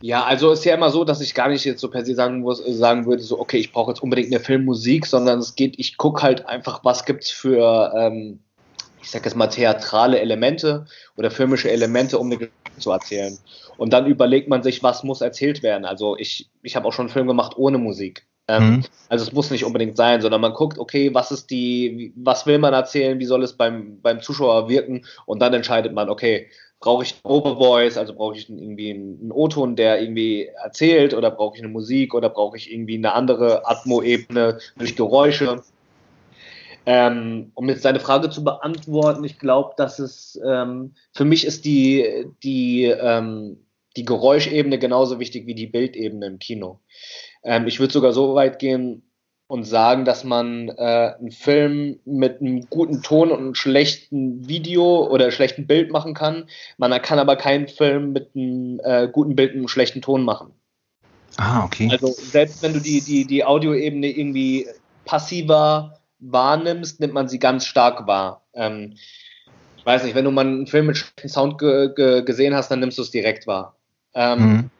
Ja, 0.00 0.24
also 0.24 0.50
ist 0.50 0.64
ja 0.64 0.74
immer 0.74 0.90
so, 0.90 1.04
dass 1.04 1.20
ich 1.20 1.32
gar 1.32 1.48
nicht 1.48 1.64
jetzt 1.64 1.80
so 1.80 1.88
per 1.88 2.04
se 2.04 2.16
sagen, 2.16 2.40
muss, 2.40 2.58
sagen 2.58 3.06
würde, 3.06 3.22
so, 3.22 3.38
okay, 3.38 3.58
ich 3.58 3.70
brauche 3.70 3.92
jetzt 3.92 4.02
unbedingt 4.02 4.34
eine 4.34 4.40
Filmmusik, 4.40 5.06
sondern 5.06 5.38
es 5.38 5.54
geht, 5.54 5.78
ich 5.78 5.96
gucke 5.96 6.22
halt 6.22 6.44
einfach, 6.46 6.84
was 6.84 7.04
gibt 7.04 7.22
es 7.22 7.30
für, 7.30 7.92
ähm, 7.96 8.40
ich 9.00 9.12
sag 9.12 9.24
jetzt 9.24 9.36
mal, 9.36 9.46
theatrale 9.46 10.18
Elemente 10.18 10.86
oder 11.16 11.30
filmische 11.30 11.70
Elemente, 11.70 12.18
um 12.18 12.26
eine 12.26 12.38
Geschichte 12.38 12.80
zu 12.80 12.90
erzählen. 12.90 13.38
Und 13.76 13.92
dann 13.92 14.06
überlegt 14.06 14.48
man 14.48 14.64
sich, 14.64 14.82
was 14.82 15.04
muss 15.04 15.20
erzählt 15.20 15.62
werden. 15.62 15.84
Also 15.84 16.16
ich, 16.18 16.50
ich 16.64 16.74
habe 16.74 16.88
auch 16.88 16.92
schon 16.92 17.04
einen 17.04 17.12
Film 17.12 17.28
gemacht 17.28 17.52
ohne 17.56 17.78
Musik. 17.78 18.26
Ähm, 18.46 18.70
mhm. 18.70 18.84
Also 19.08 19.24
es 19.24 19.32
muss 19.32 19.50
nicht 19.50 19.64
unbedingt 19.64 19.96
sein, 19.96 20.20
sondern 20.20 20.40
man 20.40 20.52
guckt, 20.52 20.78
okay, 20.78 21.14
was 21.14 21.30
ist 21.30 21.50
die, 21.50 22.12
was 22.16 22.46
will 22.46 22.58
man 22.58 22.74
erzählen, 22.74 23.18
wie 23.18 23.24
soll 23.24 23.42
es 23.42 23.54
beim, 23.54 24.00
beim 24.02 24.20
Zuschauer 24.20 24.68
wirken 24.68 25.06
und 25.24 25.40
dann 25.40 25.54
entscheidet 25.54 25.94
man, 25.94 26.10
okay, 26.10 26.48
brauche 26.84 27.04
ich 27.04 27.14
Overvoice, 27.22 27.96
also 27.96 28.12
brauche 28.12 28.36
ich 28.36 28.50
irgendwie 28.50 28.90
einen 28.90 29.32
O-Ton, 29.32 29.74
der 29.74 30.02
irgendwie 30.02 30.50
erzählt 30.62 31.14
oder 31.14 31.30
brauche 31.30 31.56
ich 31.56 31.62
eine 31.62 31.72
Musik 31.72 32.12
oder 32.12 32.28
brauche 32.28 32.58
ich 32.58 32.70
irgendwie 32.70 32.96
eine 32.96 33.14
andere 33.14 33.66
Atmo-Ebene 33.66 34.58
durch 34.76 34.94
Geräusche. 34.94 35.62
Ähm, 36.84 37.52
um 37.54 37.70
jetzt 37.70 37.86
deine 37.86 38.00
Frage 38.00 38.28
zu 38.28 38.44
beantworten, 38.44 39.24
ich 39.24 39.38
glaube, 39.38 39.72
dass 39.78 39.98
es 39.98 40.38
ähm, 40.46 40.92
für 41.14 41.24
mich 41.24 41.46
ist 41.46 41.64
die, 41.64 42.26
die, 42.42 42.84
ähm, 42.84 43.64
die 43.96 44.04
Geräuschebene 44.04 44.78
genauso 44.78 45.18
wichtig 45.18 45.46
wie 45.46 45.54
die 45.54 45.66
Bildebene 45.66 46.26
im 46.26 46.38
Kino. 46.38 46.80
Ähm, 47.44 47.66
ich 47.66 47.78
würde 47.80 47.92
sogar 47.92 48.12
so 48.12 48.34
weit 48.34 48.58
gehen 48.58 49.02
und 49.46 49.64
sagen, 49.64 50.04
dass 50.04 50.24
man 50.24 50.70
äh, 50.70 51.14
einen 51.18 51.30
Film 51.30 52.00
mit 52.04 52.40
einem 52.40 52.68
guten 52.70 53.02
Ton 53.02 53.30
und 53.30 53.38
einem 53.38 53.54
schlechten 53.54 54.48
Video 54.48 55.06
oder 55.06 55.30
schlechten 55.30 55.66
Bild 55.66 55.92
machen 55.92 56.14
kann. 56.14 56.48
Man 56.78 56.90
kann 57.02 57.18
aber 57.18 57.36
keinen 57.36 57.68
Film 57.68 58.12
mit 58.12 58.30
einem 58.34 58.80
äh, 58.82 59.08
guten 59.08 59.36
Bild 59.36 59.52
und 59.52 59.58
einem 59.58 59.68
schlechten 59.68 60.00
Ton 60.00 60.22
machen. 60.24 60.52
Ah, 61.36 61.64
okay. 61.64 61.88
Also 61.90 62.08
selbst 62.08 62.62
wenn 62.62 62.72
du 62.72 62.80
die, 62.80 63.00
die, 63.00 63.26
die 63.26 63.44
Audioebene 63.44 64.08
irgendwie 64.08 64.66
passiver 65.04 66.00
wahrnimmst, 66.20 67.00
nimmt 67.00 67.12
man 67.12 67.28
sie 67.28 67.38
ganz 67.38 67.66
stark 67.66 68.06
wahr. 68.06 68.42
Ähm, 68.54 68.94
ich 69.76 69.84
weiß 69.84 70.04
nicht, 70.04 70.14
wenn 70.14 70.24
du 70.24 70.30
mal 70.30 70.46
einen 70.46 70.66
Film 70.66 70.86
mit 70.86 70.96
schlechtem 70.96 71.28
Sound 71.28 71.58
ge 71.58 71.92
ge 71.94 72.22
gesehen 72.22 72.54
hast, 72.54 72.70
dann 72.70 72.80
nimmst 72.80 72.96
du 72.96 73.02
es 73.02 73.10
direkt 73.10 73.46
wahr. 73.46 73.76
Ähm, 74.14 74.38
mhm. 74.40 74.70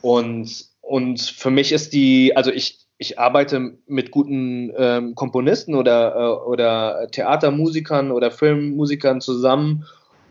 Und 0.00 0.69
und 0.90 1.20
für 1.20 1.50
mich 1.52 1.70
ist 1.70 1.92
die, 1.92 2.36
also 2.36 2.50
ich, 2.50 2.80
ich 2.98 3.16
arbeite 3.16 3.78
mit 3.86 4.10
guten 4.10 4.72
ähm, 4.76 5.14
Komponisten 5.14 5.76
oder, 5.76 6.16
äh, 6.16 6.48
oder 6.48 7.06
Theatermusikern 7.12 8.10
oder 8.10 8.32
Filmmusikern 8.32 9.20
zusammen. 9.20 9.86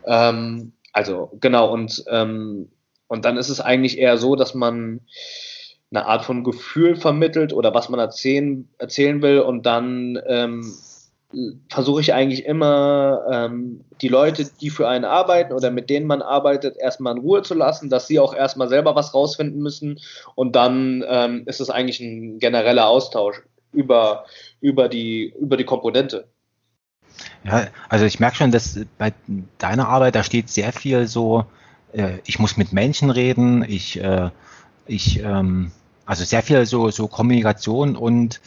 Ähm, 0.05 0.73
also 0.91 1.31
genau, 1.39 1.71
und, 1.71 2.03
ähm, 2.09 2.67
und 3.07 3.23
dann 3.23 3.37
ist 3.37 3.47
es 3.47 3.61
eigentlich 3.61 3.99
eher 3.99 4.17
so, 4.17 4.35
dass 4.35 4.53
man 4.53 4.99
eine 5.91 6.05
Art 6.05 6.25
von 6.25 6.43
Gefühl 6.43 6.97
vermittelt 6.97 7.53
oder 7.53 7.73
was 7.73 7.87
man 7.87 8.01
erzählen, 8.01 8.67
erzählen 8.79 9.21
will 9.21 9.39
und 9.39 9.65
dann 9.65 10.19
ähm, 10.27 10.73
versuche 11.69 12.01
ich 12.01 12.13
eigentlich 12.13 12.45
immer, 12.45 13.21
ähm, 13.31 13.85
die 14.01 14.07
Leute, 14.07 14.49
die 14.61 14.71
für 14.71 14.87
einen 14.87 15.05
arbeiten 15.05 15.53
oder 15.53 15.69
mit 15.69 15.89
denen 15.89 16.07
man 16.07 16.23
arbeitet, 16.23 16.75
erstmal 16.77 17.15
in 17.15 17.21
Ruhe 17.21 17.43
zu 17.43 17.53
lassen, 17.53 17.89
dass 17.89 18.07
sie 18.07 18.19
auch 18.19 18.33
erstmal 18.33 18.67
selber 18.67 18.95
was 18.95 19.13
rausfinden 19.13 19.61
müssen 19.61 19.99
und 20.33 20.55
dann 20.55 21.03
ähm, 21.07 21.43
ist 21.45 21.61
es 21.61 21.69
eigentlich 21.69 21.99
ein 21.99 22.39
genereller 22.39 22.87
Austausch 22.87 23.43
über, 23.71 24.25
über, 24.59 24.89
die, 24.89 25.33
über 25.39 25.55
die 25.55 25.65
Komponente. 25.65 26.27
Ja, 27.43 27.67
also 27.89 28.05
ich 28.05 28.19
merke 28.19 28.37
schon, 28.37 28.51
dass 28.51 28.79
bei 28.97 29.13
deiner 29.59 29.87
Arbeit, 29.87 30.15
da 30.15 30.23
steht 30.23 30.49
sehr 30.49 30.73
viel 30.73 31.07
so, 31.07 31.45
äh, 31.93 32.17
ich 32.25 32.39
muss 32.39 32.57
mit 32.57 32.73
Menschen 32.73 33.11
reden, 33.11 33.63
ich, 33.67 34.01
äh, 34.01 34.29
ich 34.87 35.19
ähm, 35.19 35.71
also 36.05 36.23
sehr 36.23 36.41
viel 36.41 36.65
so, 36.65 36.89
so 36.89 37.07
Kommunikation 37.07 37.95
und 37.95 38.41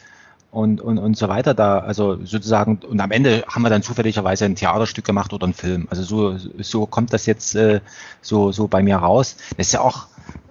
und, 0.52 0.82
und, 0.82 0.98
und 0.98 1.16
so 1.16 1.28
weiter 1.28 1.54
da, 1.54 1.78
also 1.78 2.18
sozusagen, 2.24 2.78
und 2.86 3.00
am 3.00 3.10
Ende 3.10 3.42
haben 3.48 3.62
wir 3.62 3.70
dann 3.70 3.82
zufälligerweise 3.82 4.44
ein 4.44 4.54
Theaterstück 4.54 5.04
gemacht 5.04 5.32
oder 5.32 5.44
einen 5.44 5.54
Film. 5.54 5.88
Also 5.90 6.02
so, 6.02 6.36
so 6.58 6.84
kommt 6.84 7.12
das 7.14 7.24
jetzt 7.24 7.54
äh, 7.54 7.80
so, 8.20 8.52
so 8.52 8.68
bei 8.68 8.82
mir 8.82 8.96
raus. 8.96 9.36
Das 9.56 9.68
ist 9.68 9.72
ja 9.72 9.80
auch, 9.80 10.06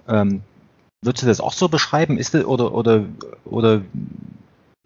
ähm, 0.08 0.42
würdest 1.02 1.22
du 1.22 1.28
das 1.28 1.40
auch 1.40 1.52
so 1.52 1.68
beschreiben? 1.68 2.18
Ist 2.18 2.34
das, 2.34 2.44
oder, 2.44 2.74
oder, 2.74 3.04
oder 3.44 3.82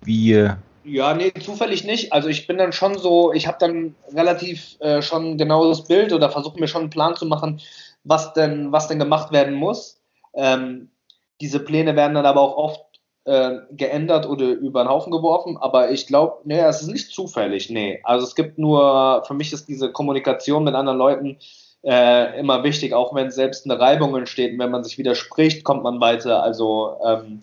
wie? 0.02 0.50
Ja, 0.84 1.14
nee, 1.14 1.32
zufällig 1.32 1.84
nicht. 1.84 2.12
Also 2.12 2.28
ich 2.28 2.46
bin 2.46 2.58
dann 2.58 2.74
schon 2.74 2.98
so, 2.98 3.32
ich 3.32 3.46
habe 3.46 3.56
dann 3.58 3.94
relativ 4.12 4.78
äh, 4.80 5.00
schon 5.00 5.38
genaues 5.38 5.84
Bild 5.84 6.12
oder 6.12 6.28
versuche 6.28 6.60
mir 6.60 6.68
schon 6.68 6.82
einen 6.82 6.90
Plan 6.90 7.16
zu 7.16 7.24
machen, 7.24 7.62
was 8.04 8.34
denn, 8.34 8.70
was 8.70 8.88
denn 8.88 8.98
gemacht 8.98 9.32
werden 9.32 9.54
muss. 9.54 9.98
Ähm, 10.34 10.90
diese 11.40 11.60
Pläne 11.60 11.96
werden 11.96 12.14
dann 12.14 12.26
aber 12.26 12.42
auch 12.42 12.56
oft 12.56 12.85
äh, 13.26 13.58
geändert 13.72 14.26
oder 14.26 14.46
über 14.46 14.84
den 14.84 14.88
Haufen 14.88 15.10
geworfen, 15.10 15.56
aber 15.56 15.90
ich 15.90 16.06
glaube, 16.06 16.38
nee, 16.44 16.60
es 16.60 16.82
ist 16.82 16.88
nicht 16.88 17.12
zufällig, 17.12 17.70
nee. 17.70 18.00
Also 18.04 18.24
es 18.26 18.34
gibt 18.34 18.58
nur, 18.58 19.24
für 19.26 19.34
mich 19.34 19.52
ist 19.52 19.68
diese 19.68 19.90
Kommunikation 19.90 20.64
mit 20.64 20.74
anderen 20.74 20.98
Leuten 20.98 21.36
äh, 21.82 22.38
immer 22.38 22.62
wichtig, 22.62 22.94
auch 22.94 23.14
wenn 23.14 23.30
selbst 23.30 23.64
eine 23.64 23.78
Reibung 23.78 24.16
entsteht 24.16 24.52
und 24.52 24.58
wenn 24.58 24.70
man 24.70 24.84
sich 24.84 24.96
widerspricht, 24.96 25.64
kommt 25.64 25.82
man 25.82 26.00
weiter. 26.00 26.42
Also 26.42 26.96
ähm, 27.04 27.40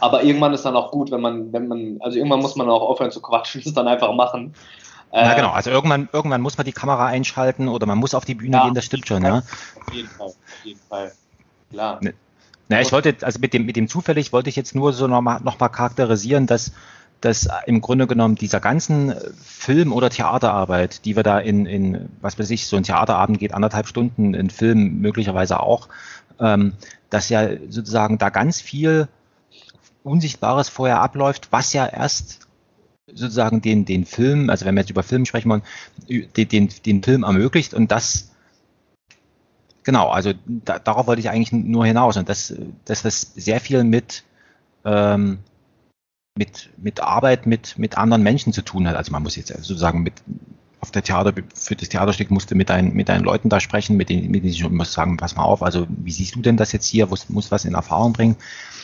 aber 0.00 0.22
irgendwann 0.22 0.54
ist 0.54 0.64
dann 0.64 0.76
auch 0.76 0.90
gut, 0.90 1.10
wenn 1.10 1.20
man, 1.20 1.52
wenn 1.52 1.68
man, 1.68 1.98
also 2.00 2.16
irgendwann 2.16 2.40
muss 2.40 2.56
man 2.56 2.68
auch 2.68 2.82
aufhören 2.82 3.10
zu 3.10 3.20
quatschen, 3.20 3.60
das 3.64 3.74
dann 3.74 3.88
einfach 3.88 4.12
machen. 4.14 4.54
Ja, 5.12 5.34
genau. 5.34 5.50
Also 5.50 5.70
irgendwann, 5.70 6.08
irgendwann 6.12 6.40
muss 6.40 6.56
man 6.56 6.64
die 6.64 6.72
Kamera 6.72 7.06
einschalten 7.06 7.68
oder 7.68 7.86
man 7.86 7.98
muss 7.98 8.14
auf 8.14 8.24
die 8.24 8.34
Bühne 8.34 8.56
ja, 8.56 8.64
gehen, 8.64 8.74
das 8.74 8.84
stimmt 8.84 9.06
schon, 9.06 9.22
ja. 9.22 9.38
Auf 9.38 9.92
jeden 9.92 10.08
Fall, 10.08 10.26
auf 10.26 10.34
jeden 10.64 10.80
Fall. 10.88 11.12
Klar. 11.70 11.98
Ne, 12.02 12.14
na, 12.68 12.80
ich 12.80 12.92
wollte, 12.92 13.16
also 13.20 13.38
mit 13.40 13.52
dem, 13.52 13.66
mit 13.66 13.76
dem 13.76 13.88
zufällig 13.88 14.32
wollte 14.32 14.48
ich 14.48 14.56
jetzt 14.56 14.74
nur 14.74 14.92
so 14.92 15.06
nochmal 15.06 15.40
noch 15.42 15.60
mal 15.60 15.68
charakterisieren, 15.68 16.46
dass, 16.46 16.72
dass 17.20 17.48
im 17.66 17.80
Grunde 17.80 18.06
genommen 18.06 18.36
dieser 18.36 18.60
ganzen 18.60 19.14
Film- 19.42 19.92
oder 19.92 20.10
Theaterarbeit, 20.10 21.04
die 21.04 21.16
wir 21.16 21.22
da 21.22 21.38
in, 21.38 21.66
in, 21.66 22.08
was 22.20 22.38
weiß 22.38 22.50
ich, 22.50 22.66
so 22.66 22.76
ein 22.76 22.82
Theaterabend 22.82 23.38
geht 23.38 23.52
anderthalb 23.52 23.86
Stunden, 23.86 24.34
in 24.34 24.50
Film 24.50 25.00
möglicherweise 25.00 25.60
auch, 25.60 25.88
ähm, 26.40 26.72
dass 27.10 27.28
ja 27.28 27.48
sozusagen 27.68 28.18
da 28.18 28.30
ganz 28.30 28.60
viel 28.60 29.08
Unsichtbares 30.02 30.68
vorher 30.68 31.00
abläuft, 31.00 31.48
was 31.50 31.72
ja 31.72 31.86
erst 31.86 32.40
sozusagen 33.06 33.60
den, 33.60 33.84
den 33.84 34.06
Film, 34.06 34.50
also 34.50 34.64
wenn 34.64 34.74
wir 34.74 34.80
jetzt 34.80 34.90
über 34.90 35.02
Film 35.02 35.26
sprechen 35.26 35.50
wollen, 35.50 35.62
den, 36.08 36.48
den, 36.48 36.68
den 36.84 37.02
Film 37.02 37.22
ermöglicht 37.22 37.74
und 37.74 37.92
das 37.92 38.33
Genau, 39.84 40.08
also 40.08 40.32
da, 40.46 40.78
darauf 40.78 41.06
wollte 41.06 41.20
ich 41.20 41.28
eigentlich 41.28 41.52
nur 41.52 41.84
hinaus 41.84 42.16
und 42.16 42.28
dass, 42.28 42.54
dass 42.86 43.02
das 43.02 43.20
sehr 43.36 43.60
viel 43.60 43.84
mit, 43.84 44.24
ähm, 44.84 45.38
mit, 46.36 46.70
mit 46.78 47.00
Arbeit 47.00 47.46
mit, 47.46 47.78
mit 47.78 47.98
anderen 47.98 48.22
Menschen 48.22 48.52
zu 48.52 48.62
tun 48.62 48.88
hat. 48.88 48.96
Also 48.96 49.12
man 49.12 49.22
muss 49.22 49.36
jetzt 49.36 49.48
sozusagen 49.48 50.02
mit 50.02 50.14
auf 50.80 50.90
der 50.90 51.02
Theater, 51.02 51.32
für 51.54 51.76
das 51.76 51.88
Theaterstück 51.90 52.30
musste 52.30 52.54
mit 52.54 52.70
deinen, 52.70 52.94
mit 52.94 53.08
deinen 53.08 53.24
Leuten 53.24 53.48
da 53.48 53.60
sprechen, 53.60 53.96
mit 53.96 54.08
denen, 54.08 54.30
mit 54.30 54.42
denen 54.42 54.52
ich 54.52 54.68
muss 54.68 54.92
sagen, 54.92 55.16
pass 55.16 55.36
mal 55.36 55.44
auf, 55.44 55.62
also 55.62 55.86
wie 55.88 56.12
siehst 56.12 56.34
du 56.34 56.40
denn 56.40 56.56
das 56.56 56.72
jetzt 56.72 56.86
hier, 56.86 57.06
muss, 57.06 57.28
muss 57.28 57.50
was 57.50 57.64
in 57.64 57.74
Erfahrung 57.74 58.12
bringen? 58.12 58.36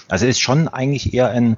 Also 0.09 0.27
ist 0.27 0.41
schon 0.41 0.69
eigentlich 0.69 1.15
eher 1.15 1.31
ein, 1.31 1.57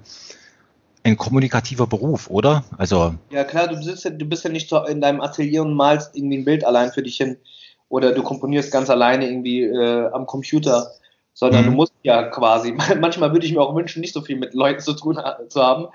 ein 1.04 1.16
kommunikativer 1.16 1.86
Beruf, 1.86 2.28
oder? 2.30 2.64
Also. 2.76 3.14
Ja 3.30 3.44
klar, 3.44 3.68
du 3.68 3.80
sitzt 3.82 4.04
du 4.04 4.24
bist 4.24 4.44
ja 4.44 4.50
nicht 4.50 4.68
so 4.68 4.84
in 4.84 5.00
deinem 5.00 5.20
Atelier 5.20 5.62
und 5.62 5.74
malst 5.74 6.16
irgendwie 6.16 6.38
ein 6.38 6.44
Bild 6.44 6.64
allein 6.64 6.92
für 6.92 7.02
dich 7.02 7.16
hin 7.16 7.36
oder 7.92 8.12
du 8.12 8.22
komponierst 8.22 8.72
ganz 8.72 8.88
alleine 8.88 9.28
irgendwie 9.28 9.64
äh, 9.64 10.10
am 10.12 10.24
Computer, 10.24 10.92
sondern 11.34 11.62
mhm. 11.62 11.66
du 11.66 11.72
musst 11.72 11.92
ja 12.02 12.22
quasi, 12.22 12.72
manchmal 13.00 13.32
würde 13.32 13.44
ich 13.44 13.52
mir 13.52 13.60
auch 13.60 13.74
wünschen, 13.74 14.00
nicht 14.00 14.14
so 14.14 14.22
viel 14.22 14.36
mit 14.36 14.54
Leuten 14.54 14.80
zu 14.80 14.94
tun 14.94 15.20
zu 15.48 15.62
haben. 15.62 15.88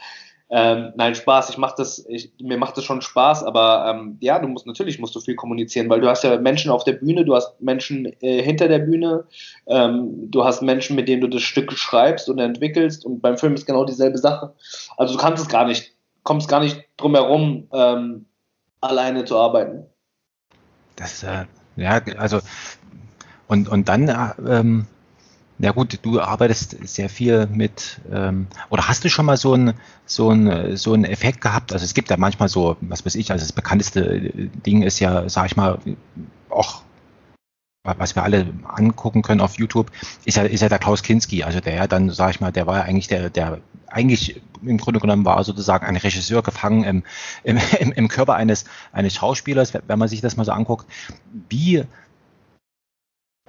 Ähm, 0.49 0.93
nein, 0.95 1.15
Spaß, 1.15 1.49
ich 1.49 1.57
mach 1.57 1.73
das, 1.73 2.05
ich, 2.07 2.31
mir 2.39 2.57
macht 2.57 2.77
das 2.77 2.83
schon 2.83 3.01
Spaß, 3.01 3.43
aber 3.43 3.87
ähm, 3.89 4.17
ja, 4.21 4.37
du 4.37 4.47
musst 4.47 4.67
natürlich 4.67 4.99
musst 4.99 5.15
du 5.15 5.19
viel 5.19 5.35
kommunizieren, 5.35 5.89
weil 5.89 5.99
du 5.99 6.07
hast 6.07 6.23
ja 6.23 6.39
Menschen 6.39 6.69
auf 6.69 6.83
der 6.83 6.93
Bühne, 6.93 7.25
du 7.25 7.35
hast 7.35 7.59
Menschen 7.59 8.05
äh, 8.21 8.43
hinter 8.43 8.67
der 8.67 8.79
Bühne, 8.79 9.25
ähm, 9.65 10.29
du 10.29 10.45
hast 10.45 10.61
Menschen, 10.61 10.95
mit 10.95 11.07
denen 11.07 11.21
du 11.21 11.27
das 11.27 11.41
Stück 11.41 11.73
schreibst 11.73 12.29
und 12.29 12.37
entwickelst 12.37 13.05
und 13.05 13.21
beim 13.21 13.39
Film 13.39 13.55
ist 13.55 13.65
genau 13.65 13.85
dieselbe 13.85 14.19
Sache. 14.19 14.53
Also 14.97 15.15
du 15.15 15.19
kannst 15.19 15.41
es 15.41 15.49
gar 15.49 15.65
nicht, 15.65 15.93
kommst 16.21 16.47
gar 16.47 16.59
nicht 16.59 16.85
drum 16.95 17.15
herum, 17.15 17.67
ähm, 17.73 18.27
alleine 18.81 19.25
zu 19.25 19.35
arbeiten. 19.37 19.87
Das, 20.95 21.23
äh, 21.23 21.45
ja, 21.77 22.01
also 22.17 22.41
und, 23.47 23.69
und 23.69 23.87
dann, 23.87 24.33
ähm, 24.45 24.87
ja 25.59 25.71
gut, 25.71 25.99
du 26.03 26.19
arbeitest 26.19 26.77
sehr 26.87 27.09
viel 27.09 27.47
mit, 27.47 27.99
ähm, 28.11 28.47
oder 28.69 28.87
hast 28.87 29.03
du 29.03 29.09
schon 29.09 29.25
mal 29.25 29.37
so 29.37 29.55
ein 29.55 29.73
so 30.05 30.33
so 30.75 30.93
ein 30.93 31.05
Effekt 31.05 31.41
gehabt? 31.41 31.73
Also 31.73 31.83
es 31.85 31.93
gibt 31.93 32.09
ja 32.09 32.17
manchmal 32.17 32.49
so, 32.49 32.77
was 32.81 33.05
weiß 33.05 33.15
ich, 33.15 33.31
also 33.31 33.43
das 33.43 33.53
bekannteste 33.53 34.49
Ding 34.65 34.83
ist 34.83 34.99
ja, 34.99 35.27
sag 35.29 35.47
ich 35.47 35.55
mal, 35.55 35.79
auch 36.49 36.83
was 37.97 38.15
wir 38.15 38.23
alle 38.23 38.53
angucken 38.67 39.21
können 39.21 39.41
auf 39.41 39.57
YouTube, 39.57 39.91
ist 40.25 40.37
ja, 40.37 40.43
ist 40.43 40.61
ja 40.61 40.69
der 40.69 40.79
Klaus 40.79 41.03
Kinski. 41.03 41.43
Also 41.43 41.59
der 41.59 41.87
dann, 41.87 42.09
sag 42.09 42.31
ich 42.31 42.41
mal, 42.41 42.51
der 42.51 42.67
war 42.67 42.77
ja 42.77 42.83
eigentlich 42.83 43.07
der, 43.07 43.29
der 43.29 43.59
eigentlich 43.87 44.41
im 44.63 44.77
Grunde 44.77 44.99
genommen 44.99 45.25
war 45.25 45.43
sozusagen 45.43 45.85
ein 45.85 45.95
Regisseur 45.95 46.43
gefangen 46.43 46.83
im, 46.83 47.03
im, 47.43 47.59
im, 47.79 47.91
im 47.91 48.07
Körper 48.07 48.35
eines, 48.35 48.65
eines 48.91 49.13
Schauspielers, 49.15 49.73
wenn 49.73 49.99
man 49.99 50.07
sich 50.07 50.21
das 50.21 50.37
mal 50.37 50.45
so 50.45 50.51
anguckt. 50.51 50.85
Wie 51.49 51.83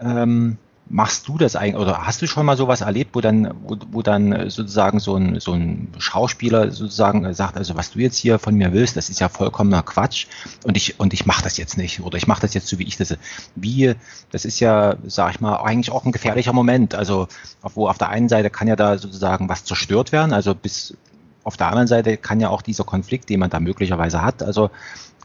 ähm, 0.00 0.58
machst 0.90 1.28
du 1.28 1.36
das 1.36 1.54
eigentlich, 1.54 1.80
oder 1.80 2.06
hast 2.06 2.22
du 2.22 2.26
schon 2.26 2.46
mal 2.46 2.56
sowas 2.56 2.80
erlebt, 2.80 3.14
wo 3.14 3.20
dann, 3.20 3.52
wo, 3.62 3.76
wo 3.90 4.02
dann 4.02 4.48
sozusagen 4.48 5.00
so 5.00 5.16
ein, 5.16 5.38
so 5.38 5.52
ein 5.52 5.92
Schauspieler 5.98 6.70
sozusagen 6.70 7.32
sagt, 7.34 7.56
also 7.56 7.76
was 7.76 7.90
du 7.90 7.98
jetzt 7.98 8.16
hier 8.16 8.38
von 8.38 8.54
mir 8.54 8.72
willst, 8.72 8.96
das 8.96 9.10
ist 9.10 9.20
ja 9.20 9.28
vollkommener 9.28 9.82
Quatsch 9.82 10.26
und 10.64 10.76
ich, 10.76 10.98
und 10.98 11.12
ich 11.12 11.26
mache 11.26 11.42
das 11.42 11.56
jetzt 11.58 11.76
nicht 11.76 12.00
oder 12.00 12.16
ich 12.16 12.26
mache 12.26 12.40
das 12.40 12.54
jetzt 12.54 12.68
so, 12.68 12.78
wie 12.78 12.84
ich 12.84 12.96
das, 12.96 13.16
wie, 13.54 13.94
das 14.30 14.44
ist 14.44 14.60
ja, 14.60 14.96
sag 15.06 15.34
ich 15.34 15.40
mal, 15.40 15.56
eigentlich 15.56 15.90
auch 15.90 16.04
ein 16.04 16.12
gefährlicher 16.12 16.52
Moment, 16.52 16.94
also 16.94 17.28
wo 17.62 17.88
auf 17.88 17.98
der 17.98 18.08
einen 18.08 18.28
Seite 18.28 18.48
kann 18.48 18.68
ja 18.68 18.76
da 18.76 18.96
sozusagen 18.96 19.48
was 19.48 19.64
zerstört 19.64 20.12
werden, 20.12 20.32
also 20.32 20.54
bis 20.54 20.96
auf 21.44 21.56
der 21.56 21.68
anderen 21.68 21.86
Seite 21.86 22.16
kann 22.16 22.40
ja 22.40 22.48
auch 22.48 22.62
dieser 22.62 22.84
Konflikt, 22.84 23.28
den 23.28 23.40
man 23.40 23.50
da 23.50 23.60
möglicherweise 23.60 24.22
hat, 24.22 24.42
also 24.42 24.70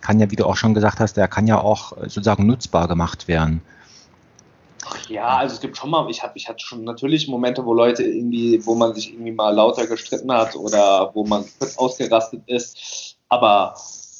kann 0.02 0.20
ja, 0.20 0.30
wie 0.30 0.36
du 0.36 0.46
auch 0.46 0.58
schon 0.58 0.74
gesagt 0.74 1.00
hast, 1.00 1.16
der 1.16 1.30
kann 1.30 1.48
ja 1.48 1.60
auch 1.60 1.94
sozusagen 2.02 2.46
nutzbar 2.46 2.90
gemacht 2.90 3.30
werden. 3.30 3.62
Ja, 5.08 5.38
also 5.38 5.56
es 5.56 5.62
gibt 5.62 5.78
schon 5.78 5.90
mal, 5.90 6.10
ich, 6.10 6.24
hab, 6.24 6.36
ich 6.36 6.48
hatte 6.48 6.64
schon 6.64 6.84
natürlich 6.84 7.28
Momente, 7.28 7.66
wo 7.66 7.74
Leute 7.74 8.04
irgendwie, 8.04 8.66
wo 8.66 8.76
man 8.76 8.94
sich 8.94 9.14
irgendwie 9.14 9.32
mal 9.32 9.54
lauter 9.54 9.88
gestritten 9.88 10.32
hat 10.32 10.56
oder 10.56 11.12
wo 11.14 11.26
man 11.26 11.46
kurz 11.60 11.78
ausgerastet 11.78 12.42
ist. 12.48 13.18
Aber 13.30 13.76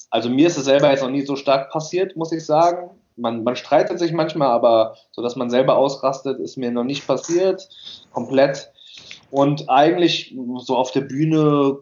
also 0.10 0.30
mir 0.30 0.48
ist 0.48 0.58
es 0.58 0.66
selber 0.66 0.92
jetzt 0.92 1.02
noch 1.02 1.10
nie 1.10 1.26
so 1.26 1.36
stark 1.36 1.72
passiert, 1.72 2.16
muss 2.16 2.32
ich 2.32 2.46
sagen. 2.46 2.92
Man, 3.16 3.44
man 3.44 3.56
streitet 3.56 4.00
sich 4.00 4.12
manchmal, 4.12 4.50
aber 4.50 4.96
so 5.12 5.22
dass 5.22 5.36
man 5.36 5.50
selber 5.50 5.78
ausrastet, 5.78 6.40
ist 6.40 6.58
mir 6.58 6.72
noch 6.72 6.84
nicht 6.84 7.06
passiert. 7.06 7.68
Komplett. 8.12 8.72
Und 9.32 9.70
eigentlich 9.70 10.36
so 10.60 10.78
auf 10.78 10.92
der 10.92 11.02
Bühne 11.02 11.80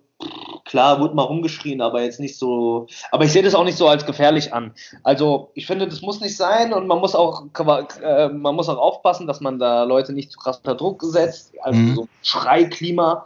klar, 0.72 1.01
wurde 1.01 1.15
mal 1.15 1.24
rumgeschrien, 1.24 1.82
aber 1.82 2.01
jetzt 2.01 2.22
nicht 2.22 2.38
so. 2.38 2.88
Aber 3.11 3.26
ich 3.26 3.34
sehe 3.34 3.43
das 3.43 3.55
auch 3.55 3.65
nicht 3.65 3.78
so 3.78 3.89
als 3.89 4.05
gefährlich 4.05 4.53
an. 4.53 4.72
Also 5.03 5.51
ich 5.53 5.67
finde, 5.67 5.86
das 5.86 6.01
muss 6.01 6.22
nicht 6.22 6.38
sein 6.38 6.72
und 6.72 6.88
man 6.88 6.99
muss 6.99 7.13
auch, 7.13 7.43
äh, 8.01 8.30
man 8.30 8.55
muss 8.55 8.69
auch 8.69 8.78
aufpassen, 8.78 9.28
dass 9.28 9.41
man 9.41 9.59
da 9.59 9.84
Leute 9.84 10.13
nicht 10.13 10.32
zu 10.32 10.39
krass 10.39 10.59
unter 10.59 10.76
Druck 10.76 11.03
setzt. 11.03 11.51
Also 11.61 11.78
mhm. 11.78 11.95
so 11.95 12.01
ein 12.03 12.09
Schreiklima. 12.24 13.26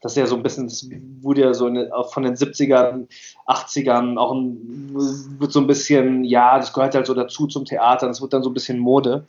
Das 0.00 0.12
ist 0.12 0.16
ja 0.16 0.26
so 0.26 0.36
ein 0.36 0.42
bisschen, 0.42 0.68
das 0.68 0.88
wurde 1.20 1.42
ja 1.42 1.52
so 1.52 1.66
eine, 1.66 1.90
von 2.10 2.22
den 2.22 2.34
70ern, 2.34 3.08
80ern 3.46 4.16
auch 4.16 4.32
ein, 4.32 4.94
wird 5.38 5.52
so 5.52 5.60
ein 5.60 5.66
bisschen, 5.66 6.24
ja, 6.24 6.58
das 6.58 6.72
gehört 6.72 6.94
halt 6.94 7.06
so 7.06 7.12
dazu 7.12 7.46
zum 7.46 7.66
Theater, 7.66 8.06
das 8.06 8.22
wird 8.22 8.32
dann 8.32 8.42
so 8.42 8.48
ein 8.48 8.54
bisschen 8.54 8.78
Mode. 8.78 9.26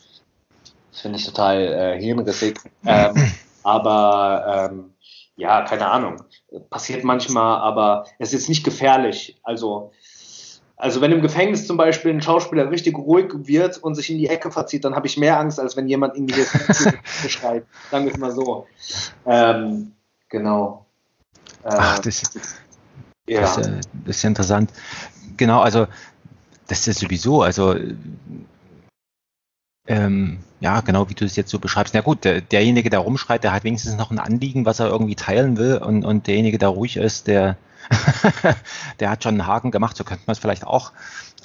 Das 0.91 1.01
finde 1.01 1.19
ich 1.19 1.25
total 1.25 1.57
äh, 1.61 2.01
hirnrissig. 2.01 2.59
Ähm, 2.85 3.33
aber 3.63 4.69
ähm, 4.71 4.93
ja, 5.37 5.61
keine 5.61 5.87
Ahnung. 5.87 6.23
Passiert 6.69 7.03
manchmal, 7.03 7.59
aber 7.59 8.05
es 8.19 8.33
ist 8.33 8.49
nicht 8.49 8.63
gefährlich. 8.63 9.39
Also, 9.43 9.91
also 10.75 10.99
wenn 10.99 11.11
im 11.11 11.21
Gefängnis 11.21 11.67
zum 11.67 11.77
Beispiel 11.77 12.11
ein 12.11 12.21
Schauspieler 12.21 12.69
richtig 12.71 12.97
ruhig 12.97 13.31
wird 13.33 13.77
und 13.77 13.95
sich 13.95 14.09
in 14.09 14.17
die 14.17 14.27
Ecke 14.27 14.51
verzieht, 14.51 14.83
dann 14.83 14.95
habe 14.95 15.05
ich 15.05 15.15
mehr 15.15 15.39
Angst, 15.39 15.59
als 15.59 15.77
wenn 15.77 15.87
jemand 15.87 16.15
irgendwie 16.15 16.41
das 16.41 16.93
beschreibt. 17.23 17.67
Sagen 17.91 18.05
wir 18.05 18.13
es 18.13 18.17
mal 18.17 18.31
so. 18.31 18.65
Ähm, 19.27 19.93
genau. 20.27 20.85
Ach, 21.63 21.99
das, 21.99 22.23
Ja. 23.27 23.41
Das, 23.41 23.57
äh, 23.57 23.79
das 24.05 24.17
ist 24.17 24.23
ja 24.23 24.29
interessant. 24.29 24.71
Genau, 25.37 25.61
also 25.61 25.87
das 26.67 26.87
ist 26.87 26.99
sowieso, 26.99 27.43
also 27.43 27.75
ähm, 29.87 30.39
ja, 30.59 30.81
genau 30.81 31.09
wie 31.09 31.13
du 31.13 31.25
es 31.25 31.35
jetzt 31.35 31.49
so 31.49 31.59
beschreibst. 31.59 31.93
Na 31.93 32.01
gut, 32.01 32.23
der, 32.25 32.41
derjenige, 32.41 32.89
der 32.89 32.99
rumschreit, 32.99 33.43
der 33.43 33.53
hat 33.53 33.63
wenigstens 33.63 33.95
noch 33.95 34.11
ein 34.11 34.19
Anliegen, 34.19 34.65
was 34.65 34.79
er 34.79 34.87
irgendwie 34.87 35.15
teilen 35.15 35.57
will 35.57 35.77
und, 35.77 36.03
und 36.03 36.27
derjenige, 36.27 36.57
der 36.57 36.69
ruhig 36.69 36.97
ist, 36.97 37.27
der, 37.27 37.57
der 38.99 39.09
hat 39.09 39.23
schon 39.23 39.35
einen 39.35 39.47
Haken 39.47 39.71
gemacht, 39.71 39.95
so 39.95 40.03
könnte 40.03 40.23
man 40.27 40.33
es 40.33 40.39
vielleicht 40.39 40.65
auch 40.65 40.91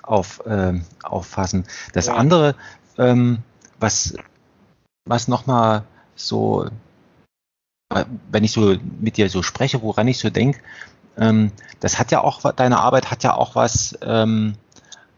auf, 0.02 0.44
äh, 0.46 0.80
auffassen. 1.02 1.64
Das 1.92 2.06
ja. 2.06 2.14
andere, 2.14 2.54
ähm, 2.98 3.38
was, 3.78 4.14
was 5.04 5.28
nochmal 5.28 5.84
so, 6.16 6.66
wenn 8.30 8.44
ich 8.44 8.52
so 8.52 8.76
mit 9.00 9.18
dir 9.18 9.28
so 9.28 9.42
spreche, 9.42 9.82
woran 9.82 10.08
ich 10.08 10.18
so 10.18 10.30
denke, 10.30 10.60
ähm, 11.16 11.52
das 11.80 11.98
hat 11.98 12.10
ja 12.10 12.22
auch, 12.22 12.40
deine 12.52 12.78
Arbeit 12.78 13.10
hat 13.10 13.22
ja 13.22 13.34
auch 13.34 13.54
was, 13.54 13.98
ähm, 14.02 14.54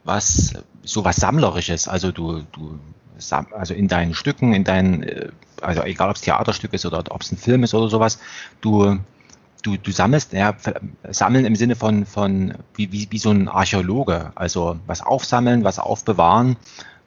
was, 0.02 0.54
so 0.82 1.04
was 1.04 1.16
Sammlerisches. 1.16 1.88
Also 1.88 2.12
du, 2.12 2.42
du, 2.52 2.78
also 3.52 3.74
in 3.74 3.88
deinen 3.88 4.14
Stücken, 4.14 4.54
in 4.54 4.64
deinen, 4.64 5.02
äh, 5.02 5.28
also 5.60 5.82
egal 5.82 6.10
ob 6.10 6.16
es 6.16 6.22
Theaterstück 6.22 6.72
ist 6.72 6.86
oder 6.86 7.02
ob 7.10 7.22
es 7.22 7.32
ein 7.32 7.38
Film 7.38 7.62
ist 7.62 7.74
oder 7.74 7.88
sowas, 7.88 8.18
du, 8.60 8.98
du, 9.62 9.76
du 9.76 9.90
sammelst, 9.92 10.32
ja, 10.32 10.54
sammeln 11.10 11.44
im 11.44 11.56
Sinne 11.56 11.76
von, 11.76 12.06
von 12.06 12.54
wie, 12.74 12.92
wie, 12.92 13.08
wie 13.10 13.18
so 13.18 13.30
ein 13.30 13.48
Archäologe, 13.48 14.32
also 14.34 14.78
was 14.86 15.00
aufsammeln, 15.00 15.64
was 15.64 15.78
aufbewahren 15.78 16.56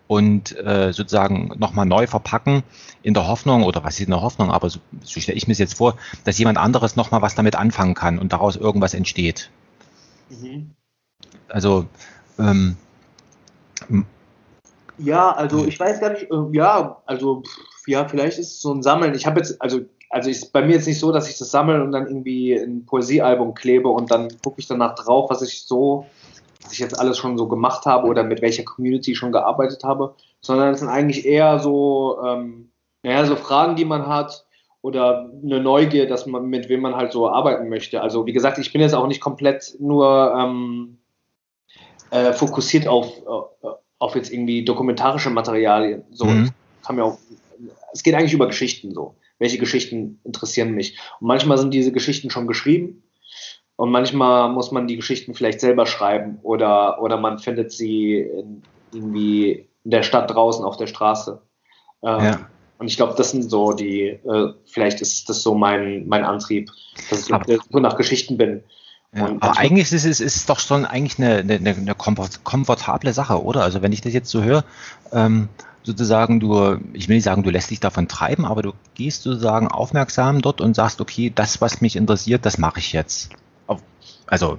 und 0.07 0.57
äh, 0.57 0.93
sozusagen 0.93 1.51
nochmal 1.57 1.85
neu 1.85 2.07
verpacken 2.07 2.63
in 3.03 3.13
der 3.13 3.27
Hoffnung, 3.27 3.63
oder 3.63 3.83
was 3.83 3.95
ist 3.95 4.05
in 4.05 4.11
der 4.11 4.21
Hoffnung, 4.21 4.51
aber 4.51 4.69
so, 4.69 4.79
so 5.03 5.19
stelle 5.19 5.37
ich 5.37 5.47
mir 5.47 5.53
jetzt 5.53 5.75
vor, 5.75 5.97
dass 6.23 6.37
jemand 6.37 6.57
anderes 6.57 6.95
nochmal 6.95 7.21
was 7.21 7.35
damit 7.35 7.55
anfangen 7.55 7.93
kann 7.93 8.17
und 8.17 8.33
daraus 8.33 8.55
irgendwas 8.55 8.93
entsteht. 8.93 9.49
Mhm. 10.29 10.71
Also, 11.49 11.87
ähm, 12.39 12.77
ja, 14.97 15.31
also 15.31 15.65
ich 15.65 15.79
weiß 15.79 15.99
gar 15.99 16.11
nicht, 16.11 16.29
äh, 16.31 16.35
ja, 16.51 17.01
also 17.05 17.43
ja, 17.85 18.07
vielleicht 18.07 18.39
ist 18.39 18.47
es 18.47 18.61
so 18.61 18.73
ein 18.73 18.83
Sammeln. 18.83 19.13
Ich 19.15 19.25
habe 19.25 19.39
jetzt, 19.39 19.61
also 19.61 19.81
also 20.09 20.29
ist 20.29 20.53
bei 20.53 20.61
mir 20.61 20.73
jetzt 20.73 20.87
nicht 20.87 20.99
so, 20.99 21.11
dass 21.11 21.29
ich 21.29 21.37
das 21.37 21.51
sammle 21.51 21.83
und 21.83 21.91
dann 21.91 22.07
irgendwie 22.07 22.53
ein 22.53 22.85
Poesiealbum 22.85 23.53
klebe 23.53 23.89
und 23.89 24.09
dann 24.11 24.29
gucke 24.43 24.59
ich 24.59 24.67
danach 24.67 24.95
drauf, 24.95 25.29
was 25.29 25.41
ich 25.41 25.65
so, 25.65 26.05
was 26.63 26.73
ich 26.73 26.79
jetzt 26.79 26.99
alles 26.99 27.17
schon 27.17 27.37
so 27.37 27.47
gemacht 27.47 27.85
habe 27.85 28.07
oder 28.07 28.23
mit 28.23 28.41
welcher 28.41 28.63
Community 28.63 29.11
ich 29.11 29.17
schon 29.17 29.31
gearbeitet 29.31 29.83
habe, 29.83 30.15
sondern 30.41 30.73
es 30.73 30.79
sind 30.79 30.89
eigentlich 30.89 31.25
eher 31.25 31.59
so, 31.59 32.19
ähm, 32.25 32.71
naja, 33.03 33.25
so 33.25 33.35
Fragen, 33.35 33.75
die 33.75 33.85
man 33.85 34.07
hat 34.07 34.45
oder 34.81 35.29
eine 35.43 35.59
Neugier, 35.59 36.07
dass 36.07 36.25
man, 36.25 36.45
mit 36.45 36.69
wem 36.69 36.81
man 36.81 36.95
halt 36.95 37.11
so 37.11 37.29
arbeiten 37.29 37.67
möchte. 37.67 38.01
Also 38.01 38.25
wie 38.25 38.33
gesagt, 38.33 38.57
ich 38.59 38.71
bin 38.71 38.81
jetzt 38.81 38.95
auch 38.95 39.07
nicht 39.07 39.21
komplett 39.21 39.75
nur 39.79 40.33
ähm, 40.37 40.99
äh, 42.11 42.31
fokussiert 42.31 42.87
auf, 42.87 43.07
äh, 43.07 43.67
auf 43.99 44.15
jetzt 44.15 44.31
irgendwie 44.31 44.63
dokumentarische 44.63 45.29
Materialien. 45.29 46.03
So, 46.11 46.25
mhm. 46.25 46.51
kann 46.85 46.95
mir 46.95 47.03
auch, 47.03 47.17
es 47.93 48.03
geht 48.03 48.15
eigentlich 48.15 48.33
über 48.33 48.47
Geschichten 48.47 48.93
so 48.93 49.15
welche 49.39 49.57
Geschichten 49.57 50.19
interessieren 50.23 50.73
mich. 50.73 50.97
Und 51.19 51.27
manchmal 51.27 51.57
sind 51.57 51.73
diese 51.73 51.91
Geschichten 51.91 52.29
schon 52.29 52.47
geschrieben 52.47 53.03
und 53.75 53.91
manchmal 53.91 54.49
muss 54.49 54.71
man 54.71 54.87
die 54.87 54.95
Geschichten 54.95 55.33
vielleicht 55.33 55.59
selber 55.59 55.85
schreiben 55.85 56.39
oder, 56.41 57.01
oder 57.01 57.17
man 57.17 57.39
findet 57.39 57.71
sie 57.71 58.19
in, 58.19 58.63
irgendwie 58.91 59.69
in 59.83 59.91
der 59.91 60.03
Stadt 60.03 60.33
draußen 60.33 60.65
auf 60.65 60.77
der 60.77 60.87
Straße. 60.87 61.41
Ähm, 62.03 62.23
ja. 62.23 62.49
Und 62.79 62.87
ich 62.87 62.97
glaube, 62.97 63.15
das 63.17 63.31
sind 63.31 63.43
so 63.43 63.73
die, 63.73 64.03
äh, 64.03 64.53
vielleicht 64.65 65.01
ist 65.01 65.29
das 65.29 65.41
so 65.41 65.55
mein, 65.55 66.07
mein 66.07 66.23
Antrieb, 66.23 66.69
dass 67.09 67.27
ich 67.27 67.33
aber, 67.33 67.57
so 67.69 67.79
nach 67.79 67.97
Geschichten 67.97 68.37
bin. 68.37 68.63
Ja, 69.15 69.25
aber 69.39 69.57
eigentlich 69.57 69.91
ist 69.91 70.05
es 70.05 70.19
ist 70.19 70.49
doch 70.49 70.59
schon 70.59 70.85
eigentlich 70.85 71.17
eine, 71.17 71.37
eine, 71.37 71.75
eine 71.75 71.95
komfortable 71.95 73.13
Sache, 73.13 73.41
oder? 73.41 73.63
Also 73.63 73.81
wenn 73.81 73.93
ich 73.93 74.01
das 74.01 74.13
jetzt 74.13 74.29
so 74.29 74.43
höre, 74.43 74.65
ähm, 75.13 75.47
sozusagen 75.83 76.39
du, 76.41 76.77
ich 76.93 77.07
will 77.07 77.15
nicht 77.15 77.23
sagen, 77.23 77.43
du 77.43 77.49
lässt 77.49 77.71
dich 77.71 77.79
davon 77.79 78.09
treiben, 78.09 78.45
aber 78.45 78.61
du 78.61 78.73
gehst 78.95 79.23
sozusagen 79.23 79.69
aufmerksam 79.69 80.41
dort 80.41 80.59
und 80.59 80.75
sagst, 80.75 80.99
okay, 80.99 81.31
das, 81.33 81.61
was 81.61 81.79
mich 81.79 81.95
interessiert, 81.95 82.45
das 82.45 82.57
mache 82.57 82.79
ich 82.79 82.91
jetzt. 82.91 83.29
Also 84.27 84.57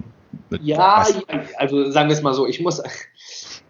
ja, 0.61 1.05
was? 1.05 1.17
also 1.57 1.89
sagen 1.91 2.09
wir 2.09 2.15
es 2.15 2.21
mal 2.21 2.33
so, 2.33 2.45
ich 2.45 2.59
muss, 2.59 2.81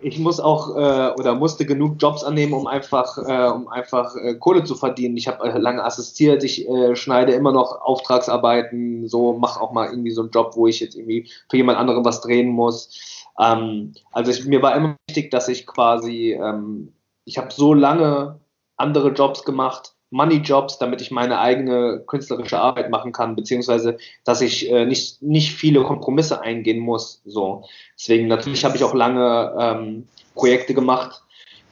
ich 0.02 0.20
muss 0.20 0.40
auch 0.40 0.76
äh, 0.76 1.14
oder 1.20 1.36
musste 1.36 1.66
genug 1.66 1.96
Jobs 2.00 2.24
annehmen, 2.24 2.54
um 2.54 2.68
einfach, 2.68 3.18
äh, 3.18 3.50
um 3.50 3.68
einfach 3.68 4.16
äh, 4.16 4.36
Kohle 4.36 4.64
zu 4.64 4.76
verdienen. 4.76 5.18
Ich 5.18 5.28
habe 5.28 5.48
äh, 5.48 5.58
lange 5.58 5.84
assistiert, 5.84 6.44
ich 6.44 6.68
äh, 6.68 6.96
schneide 6.96 7.34
immer 7.34 7.52
noch 7.52 7.82
Auftragsarbeiten, 7.82 9.08
so 9.08 9.34
mache 9.34 9.62
auch 9.62 9.72
mal 9.72 9.90
irgendwie 9.90 10.12
so 10.12 10.22
einen 10.22 10.32
Job, 10.32 10.54
wo 10.56 10.68
ich 10.68 10.80
jetzt 10.80 10.96
irgendwie 10.96 11.30
für 11.50 11.58
jemand 11.58 11.78
anderen 11.78 12.06
was 12.06 12.22
drehen 12.22 12.50
muss. 12.50 13.26
Ähm, 13.40 13.94
also 14.12 14.32
ich, 14.32 14.46
mir 14.46 14.62
war 14.62 14.76
immer 14.76 14.96
wichtig, 15.08 15.32
dass 15.32 15.48
ich 15.48 15.66
quasi 15.66 16.34
ähm, 16.34 16.94
ich 17.30 17.38
habe 17.38 17.54
so 17.54 17.74
lange 17.74 18.40
andere 18.76 19.10
Jobs 19.10 19.44
gemacht, 19.44 19.94
Money-Jobs, 20.12 20.80
damit 20.80 21.02
ich 21.02 21.12
meine 21.12 21.40
eigene 21.40 22.04
künstlerische 22.06 22.60
Arbeit 22.60 22.90
machen 22.90 23.12
kann, 23.12 23.36
beziehungsweise 23.36 23.98
dass 24.24 24.42
ich 24.42 24.70
äh, 24.72 24.86
nicht, 24.86 25.22
nicht 25.22 25.54
viele 25.54 25.84
Kompromisse 25.84 26.42
eingehen 26.42 26.80
muss. 26.80 27.22
So. 27.26 27.66
Deswegen 27.98 28.28
natürlich 28.28 28.66
habe 28.66 28.76
ich 28.76 28.84
auch 28.84 28.94
lange 28.94 29.56
ähm, 29.60 30.08
Projekte 30.34 30.74
gemacht, 30.74 31.22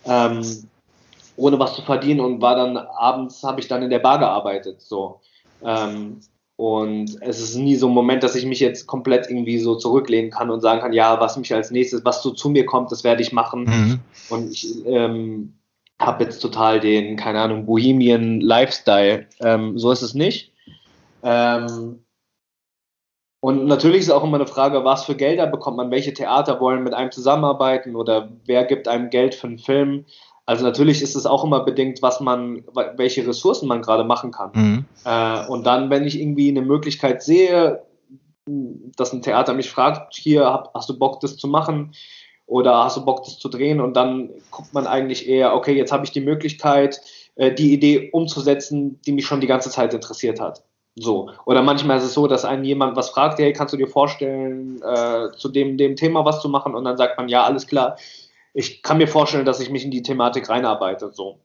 ähm, 0.06 0.44
ohne 1.36 1.60
was 1.60 1.76
zu 1.76 1.82
verdienen 1.82 2.20
und 2.20 2.42
war 2.42 2.56
dann 2.56 2.78
abends 2.78 3.44
habe 3.44 3.60
ich 3.60 3.68
dann 3.68 3.84
in 3.84 3.90
der 3.90 4.00
Bar 4.00 4.20
gearbeitet. 4.20 4.82
So. 4.82 5.22
Ähm, 5.64 6.20
und 6.58 7.22
es 7.22 7.40
ist 7.40 7.56
nie 7.56 7.76
so 7.76 7.88
ein 7.88 7.94
Moment, 7.94 8.24
dass 8.24 8.36
ich 8.36 8.46
mich 8.46 8.60
jetzt 8.60 8.88
komplett 8.88 9.30
irgendwie 9.30 9.60
so 9.60 9.76
zurücklehnen 9.76 10.32
kann 10.32 10.50
und 10.50 10.62
sagen 10.62 10.82
kann, 10.82 10.92
ja, 10.92 11.20
was 11.20 11.38
mich 11.38 11.54
als 11.54 11.70
nächstes, 11.70 12.04
was 12.04 12.24
so 12.24 12.32
zu 12.32 12.50
mir 12.50 12.66
kommt, 12.66 12.92
das 12.92 13.04
werde 13.04 13.22
ich 13.22 13.32
machen. 13.32 13.64
Mhm. 13.66 14.00
Und 14.30 14.52
ich 14.52 14.86
ähm, 14.88 15.54
habe 16.00 16.24
jetzt 16.24 16.40
total 16.40 16.80
den, 16.80 17.16
keine 17.16 17.42
Ahnung, 17.42 17.66
Bohemian 17.66 18.40
Lifestyle. 18.40 19.28
Ähm, 19.40 19.78
so 19.78 19.92
ist 19.92 20.02
es 20.02 20.14
nicht. 20.14 20.54
Ähm, 21.24 22.04
und 23.40 23.66
natürlich 23.66 24.02
ist 24.02 24.10
auch 24.10 24.24
immer 24.24 24.38
eine 24.38 24.48
Frage, 24.48 24.84
was 24.84 25.06
für 25.06 25.16
Gelder 25.16 25.48
bekommt 25.48 25.78
man, 25.78 25.92
welche 25.92 26.14
Theater 26.14 26.60
wollen 26.60 26.84
mit 26.84 26.94
einem 26.94 27.12
zusammenarbeiten 27.12 27.96
oder 27.96 28.30
wer 28.46 28.66
gibt 28.66 28.88
einem 28.88 29.10
Geld 29.10 29.36
für 29.36 29.48
einen 29.48 29.60
Film. 29.60 30.06
Also 30.46 30.64
natürlich 30.64 31.02
ist 31.02 31.16
es 31.16 31.26
auch 31.26 31.44
immer 31.44 31.62
bedingt, 31.62 32.02
was 32.02 32.20
man, 32.20 32.64
welche 32.96 33.28
Ressourcen 33.28 33.68
man 33.68 33.82
gerade 33.82 34.04
machen 34.04 34.32
kann. 34.32 34.52
Mhm. 34.54 34.86
Äh, 35.04 35.46
und 35.48 35.66
dann, 35.66 35.90
wenn 35.90 36.06
ich 36.06 36.20
irgendwie 36.20 36.50
eine 36.50 36.62
Möglichkeit 36.62 37.22
sehe, 37.22 37.84
dass 38.46 39.14
ein 39.14 39.22
Theater 39.22 39.54
mich 39.54 39.70
fragt, 39.70 40.16
hier 40.16 40.70
hast 40.74 40.90
du 40.90 40.98
Bock, 40.98 41.20
das 41.20 41.38
zu 41.38 41.48
machen? 41.48 41.94
Oder 42.48 42.86
hast 42.86 42.98
du 42.98 43.06
Bock, 43.06 43.24
das 43.26 43.38
zu 43.38 43.50
drehen? 43.50 43.80
Und 43.80 43.94
dann 43.96 44.30
guckt 44.52 44.74
man 44.74 44.88
eigentlich 44.88 45.28
eher, 45.28 45.54
okay, 45.54 45.76
jetzt 45.76 45.92
habe 45.92 46.06
ich 46.06 46.12
die 46.12 46.22
Möglichkeit, 46.22 47.02
äh, 47.36 47.54
die 47.54 47.74
Idee 47.74 48.10
umzusetzen, 48.12 49.00
die 49.06 49.12
mich 49.12 49.26
schon 49.26 49.42
die 49.42 49.48
ganze 49.48 49.70
Zeit 49.70 49.94
interessiert 49.94 50.40
hat. 50.40 50.64
So. 50.96 51.30
Oder 51.46 51.62
manchmal 51.62 51.98
ist 51.98 52.06
es 52.06 52.14
so, 52.14 52.26
dass 52.26 52.46
einen 52.46 52.64
jemand 52.64 52.96
was 52.96 53.10
fragt, 53.10 53.38
hey, 53.38 53.54
kannst 53.54 53.74
du 53.74 53.78
dir 53.78 53.88
vorstellen, 53.88 54.82
äh, 54.82 55.30
zu 55.38 55.50
dem, 55.50 55.78
dem 55.78 55.96
Thema 55.96 56.26
was 56.26 56.42
zu 56.42 56.50
machen? 56.50 56.74
Und 56.74 56.86
dann 56.86 56.98
sagt 56.98 57.18
man, 57.18 57.30
ja, 57.30 57.44
alles 57.44 57.68
klar, 57.68 57.98
ich 58.54 58.82
kann 58.82 58.98
mir 58.98 59.08
vorstellen, 59.08 59.46
dass 59.46 59.60
ich 59.60 59.70
mich 59.70 59.86
in 59.86 59.92
die 59.92 60.02
Thematik 60.02 60.50
reinarbeite. 60.50 61.12
So. 61.12 61.40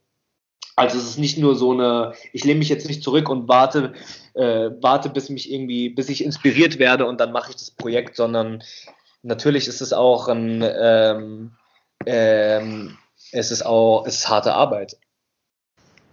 Also 0.75 0.97
es 0.97 1.05
ist 1.05 1.19
nicht 1.19 1.37
nur 1.37 1.55
so 1.55 1.71
eine, 1.71 2.13
ich 2.31 2.43
lehne 2.43 2.59
mich 2.59 2.69
jetzt 2.69 2.87
nicht 2.87 3.03
zurück 3.03 3.29
und 3.29 3.47
warte, 3.47 3.93
äh, 4.33 4.71
warte, 4.81 5.09
bis 5.09 5.29
mich 5.29 5.51
irgendwie, 5.51 5.89
bis 5.89 6.09
ich 6.09 6.23
inspiriert 6.23 6.79
werde 6.79 7.05
und 7.05 7.19
dann 7.19 7.31
mache 7.31 7.51
ich 7.51 7.57
das 7.57 7.69
Projekt, 7.69 8.15
sondern 8.15 8.63
natürlich 9.23 9.67
ist 9.67 9.81
es 9.81 9.93
auch 9.93 10.27
ein, 10.27 10.63
ähm, 10.63 11.51
ähm, 12.05 12.97
es 13.31 13.51
ist 13.51 13.65
auch, 13.65 14.05
es 14.05 14.15
ist 14.19 14.29
harte 14.29 14.53
Arbeit. 14.53 14.97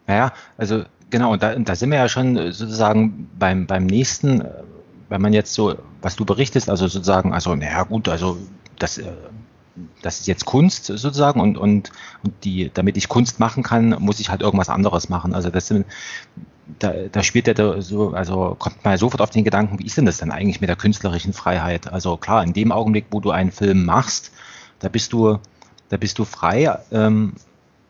Naja, 0.07 0.33
also 0.57 0.85
genau, 1.11 1.33
und 1.33 1.43
da, 1.43 1.55
da 1.55 1.75
sind 1.75 1.91
wir 1.91 1.99
ja 1.99 2.09
schon 2.09 2.37
sozusagen 2.53 3.31
beim, 3.39 3.67
beim 3.67 3.87
nächsten, 3.87 4.41
äh, 4.41 4.63
wenn 5.09 5.21
man 5.21 5.33
jetzt 5.33 5.53
so, 5.53 5.77
was 6.01 6.17
du 6.17 6.25
berichtest, 6.25 6.71
also 6.71 6.87
sozusagen, 6.87 7.35
also 7.35 7.55
naja 7.55 7.83
gut, 7.83 8.09
also 8.09 8.39
das 8.79 8.99
äh, 8.99 9.13
das 10.03 10.21
ist 10.21 10.27
jetzt 10.27 10.45
Kunst 10.45 10.87
sozusagen 10.87 11.41
und, 11.41 11.57
und, 11.57 11.91
und 12.23 12.45
die, 12.45 12.71
damit 12.73 12.97
ich 12.97 13.09
Kunst 13.09 13.41
machen 13.41 13.63
kann, 13.63 13.91
muss 14.01 14.21
ich 14.21 14.29
halt 14.29 14.43
irgendwas 14.43 14.69
anderes 14.69 15.09
machen. 15.09 15.35
Also 15.35 15.51
das 15.51 15.69
sind, 15.69 15.87
da, 16.79 16.93
da 17.11 17.23
spielt 17.23 17.47
der 17.47 17.83
so, 17.83 18.11
also 18.11 18.57
kommt 18.59 18.85
man 18.85 18.97
sofort 18.97 19.21
auf 19.21 19.31
den 19.31 19.45
Gedanken, 19.45 19.79
wie 19.79 19.87
ist 19.87 19.97
denn 19.97 20.07
das 20.07 20.19
denn 20.19 20.31
eigentlich 20.31 20.61
mit 20.61 20.69
der 20.69 20.77
künstlerischen 20.77 21.33
Freiheit? 21.33 21.93
Also 21.93 22.17
klar, 22.17 22.43
in 22.45 22.53
dem 22.53 22.73
Augenblick, 22.73 23.07
wo 23.11 23.21
du 23.21 23.31
einen 23.31 23.53
Film 23.53 23.85
machst, 23.85 24.33
da 24.79 24.89
bist 24.89 25.13
du, 25.13 25.39
da 25.89 25.97
bist 25.97 26.19
du 26.19 26.25
frei, 26.25 26.79
ähm, 26.93 27.35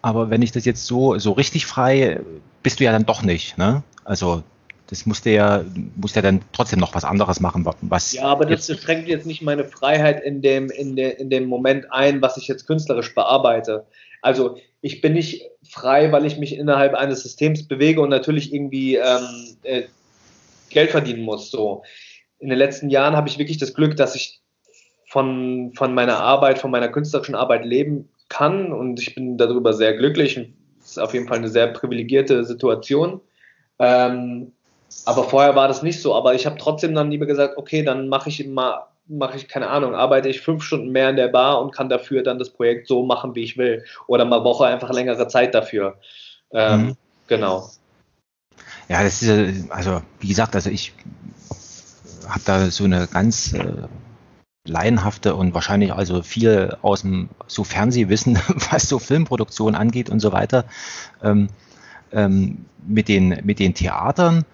aber 0.02 0.30
wenn 0.30 0.42
ich 0.42 0.52
das 0.52 0.64
jetzt 0.64 0.86
so, 0.86 1.18
so 1.18 1.32
richtig 1.32 1.66
frei, 1.66 2.20
bist 2.62 2.80
du 2.80 2.84
ja 2.84 2.92
dann 2.92 3.06
doch 3.06 3.22
nicht, 3.22 3.58
ne? 3.58 3.82
Also 4.04 4.42
das 4.90 5.06
musste 5.06 5.30
ja, 5.30 5.62
musste 5.94 6.18
ja 6.18 6.22
dann 6.22 6.40
trotzdem 6.52 6.80
noch 6.80 6.94
was 6.94 7.04
anderes 7.04 7.38
machen, 7.38 7.64
was. 7.82 8.12
Ja, 8.12 8.24
aber 8.24 8.44
das 8.44 8.66
schränkt 8.66 9.08
jetzt 9.08 9.24
nicht 9.24 9.40
meine 9.40 9.64
Freiheit 9.64 10.22
in 10.24 10.42
dem, 10.42 10.68
in, 10.68 10.96
de, 10.96 11.10
in 11.12 11.30
dem 11.30 11.46
Moment 11.46 11.92
ein, 11.92 12.20
was 12.22 12.36
ich 12.36 12.48
jetzt 12.48 12.66
künstlerisch 12.66 13.14
bearbeite. 13.14 13.86
Also 14.22 14.58
ich 14.80 15.00
bin 15.00 15.12
nicht 15.12 15.42
frei, 15.68 16.10
weil 16.12 16.26
ich 16.26 16.38
mich 16.38 16.56
innerhalb 16.56 16.94
eines 16.94 17.22
Systems 17.22 17.66
bewege 17.66 18.00
und 18.00 18.08
natürlich 18.08 18.52
irgendwie 18.52 18.96
ähm, 18.96 19.56
äh, 19.62 19.82
Geld 20.70 20.90
verdienen 20.90 21.22
muss. 21.22 21.50
So. 21.50 21.82
in 22.38 22.48
den 22.48 22.58
letzten 22.58 22.90
Jahren 22.90 23.16
habe 23.16 23.28
ich 23.28 23.38
wirklich 23.38 23.58
das 23.58 23.74
Glück, 23.74 23.96
dass 23.96 24.14
ich 24.14 24.40
von, 25.06 25.72
von 25.74 25.94
meiner 25.94 26.18
Arbeit, 26.18 26.58
von 26.58 26.70
meiner 26.70 26.88
künstlerischen 26.88 27.34
Arbeit 27.34 27.64
leben 27.64 28.08
kann 28.28 28.72
und 28.72 29.00
ich 29.00 29.14
bin 29.14 29.36
darüber 29.36 29.72
sehr 29.72 29.94
glücklich 29.94 30.38
es 30.82 30.92
ist 30.92 30.98
auf 30.98 31.14
jeden 31.14 31.28
Fall 31.28 31.38
eine 31.38 31.48
sehr 31.48 31.68
privilegierte 31.68 32.44
Situation. 32.44 33.20
Ähm, 33.78 34.52
aber 35.04 35.24
vorher 35.24 35.54
war 35.54 35.68
das 35.68 35.82
nicht 35.82 36.00
so. 36.00 36.14
Aber 36.14 36.34
ich 36.34 36.46
habe 36.46 36.58
trotzdem 36.58 36.94
dann 36.94 37.10
lieber 37.10 37.26
gesagt, 37.26 37.56
okay, 37.56 37.82
dann 37.82 38.08
mache 38.08 38.28
ich 38.28 38.44
mal, 38.46 38.86
mache 39.10 39.36
ich 39.36 39.48
keine 39.48 39.68
Ahnung, 39.68 39.94
arbeite 39.94 40.28
ich 40.28 40.40
fünf 40.40 40.62
Stunden 40.62 40.90
mehr 40.90 41.10
in 41.10 41.16
der 41.16 41.28
Bar 41.28 41.60
und 41.60 41.72
kann 41.72 41.88
dafür 41.88 42.22
dann 42.22 42.38
das 42.38 42.50
Projekt 42.50 42.86
so 42.86 43.04
machen, 43.04 43.34
wie 43.34 43.42
ich 43.42 43.58
will. 43.58 43.84
Oder 44.06 44.24
mal 44.24 44.44
Woche 44.44 44.66
einfach 44.66 44.90
längere 44.90 45.28
Zeit 45.28 45.54
dafür. 45.54 45.98
Ähm, 46.52 46.80
mhm. 46.80 46.96
Genau. 47.26 47.70
Ja, 48.88 49.02
das 49.02 49.22
ist 49.22 49.70
also 49.70 50.02
wie 50.18 50.28
gesagt, 50.28 50.54
also 50.54 50.70
ich 50.70 50.92
habe 52.28 52.40
da 52.44 52.70
so 52.70 52.84
eine 52.84 53.06
ganz 53.06 53.52
äh, 53.52 53.88
laienhafte 54.66 55.34
und 55.34 55.54
wahrscheinlich 55.54 55.92
also 55.92 56.22
viel 56.22 56.76
aus 56.82 57.02
dem 57.02 57.28
so 57.46 57.64
Fernsehwissen, 57.64 58.38
was 58.70 58.88
so 58.88 58.98
Filmproduktion 58.98 59.74
angeht 59.74 60.10
und 60.10 60.20
so 60.20 60.32
weiter. 60.32 60.64
Ähm, 61.22 61.48
ähm, 62.12 62.64
mit 62.86 63.08
den 63.08 63.40
mit 63.44 63.58
den 63.58 63.74
Theatern, 63.74 64.44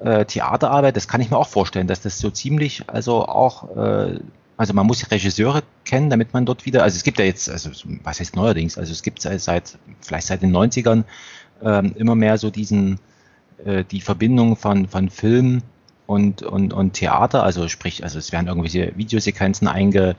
äh, 0.00 0.24
Theaterarbeit, 0.24 0.96
das 0.96 1.08
kann 1.08 1.20
ich 1.20 1.30
mir 1.30 1.38
auch 1.38 1.48
vorstellen, 1.48 1.86
dass 1.86 2.00
das 2.00 2.18
so 2.18 2.30
ziemlich 2.30 2.88
also 2.88 3.26
auch 3.26 3.76
äh, 3.76 4.20
also 4.56 4.72
man 4.72 4.86
muss 4.86 5.10
Regisseure 5.10 5.62
kennen, 5.84 6.10
damit 6.10 6.32
man 6.32 6.46
dort 6.46 6.64
wieder, 6.64 6.82
also 6.82 6.96
es 6.96 7.02
gibt 7.02 7.18
ja 7.18 7.24
jetzt, 7.24 7.48
also 7.50 7.70
was 8.02 8.20
heißt 8.20 8.36
neuerdings, 8.36 8.78
also 8.78 8.92
es 8.92 9.02
gibt 9.02 9.20
seit, 9.22 9.78
vielleicht 10.00 10.26
seit 10.26 10.42
den 10.42 10.54
90ern 10.56 11.04
ähm, 11.62 11.94
immer 11.96 12.14
mehr 12.14 12.38
so 12.38 12.50
diesen, 12.50 12.98
äh, 13.64 13.84
die 13.84 14.00
Verbindung 14.00 14.56
von, 14.56 14.88
von 14.88 15.10
Film 15.10 15.62
und, 16.06 16.42
und, 16.42 16.72
und 16.72 16.94
Theater, 16.94 17.42
also 17.42 17.68
sprich, 17.68 18.02
also 18.02 18.18
es 18.18 18.32
werden 18.32 18.46
irgendwelche 18.46 18.96
Videosequenzen 18.96 19.68
einge, 19.68 20.16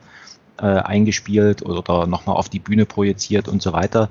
äh, 0.60 0.66
eingespielt 0.66 1.64
oder 1.64 2.06
nochmal 2.06 2.36
auf 2.36 2.50
die 2.50 2.60
Bühne 2.60 2.86
projiziert 2.86 3.48
und 3.48 3.62
so 3.62 3.74
weiter. 3.74 4.10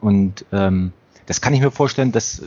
Und 0.00 0.44
ähm, 0.52 0.92
das 1.26 1.40
kann 1.40 1.52
ich 1.52 1.60
mir 1.60 1.70
vorstellen, 1.70 2.10
dass, 2.10 2.42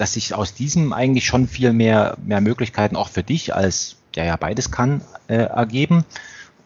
dass 0.00 0.14
sich 0.14 0.34
aus 0.34 0.54
diesem 0.54 0.94
eigentlich 0.94 1.26
schon 1.26 1.46
viel 1.46 1.74
mehr, 1.74 2.16
mehr 2.24 2.40
Möglichkeiten 2.40 2.96
auch 2.96 3.08
für 3.08 3.22
dich 3.22 3.54
als 3.54 3.96
der 4.14 4.24
ja 4.24 4.36
beides 4.36 4.70
kann, 4.70 5.02
äh, 5.28 5.34
ergeben. 5.34 6.06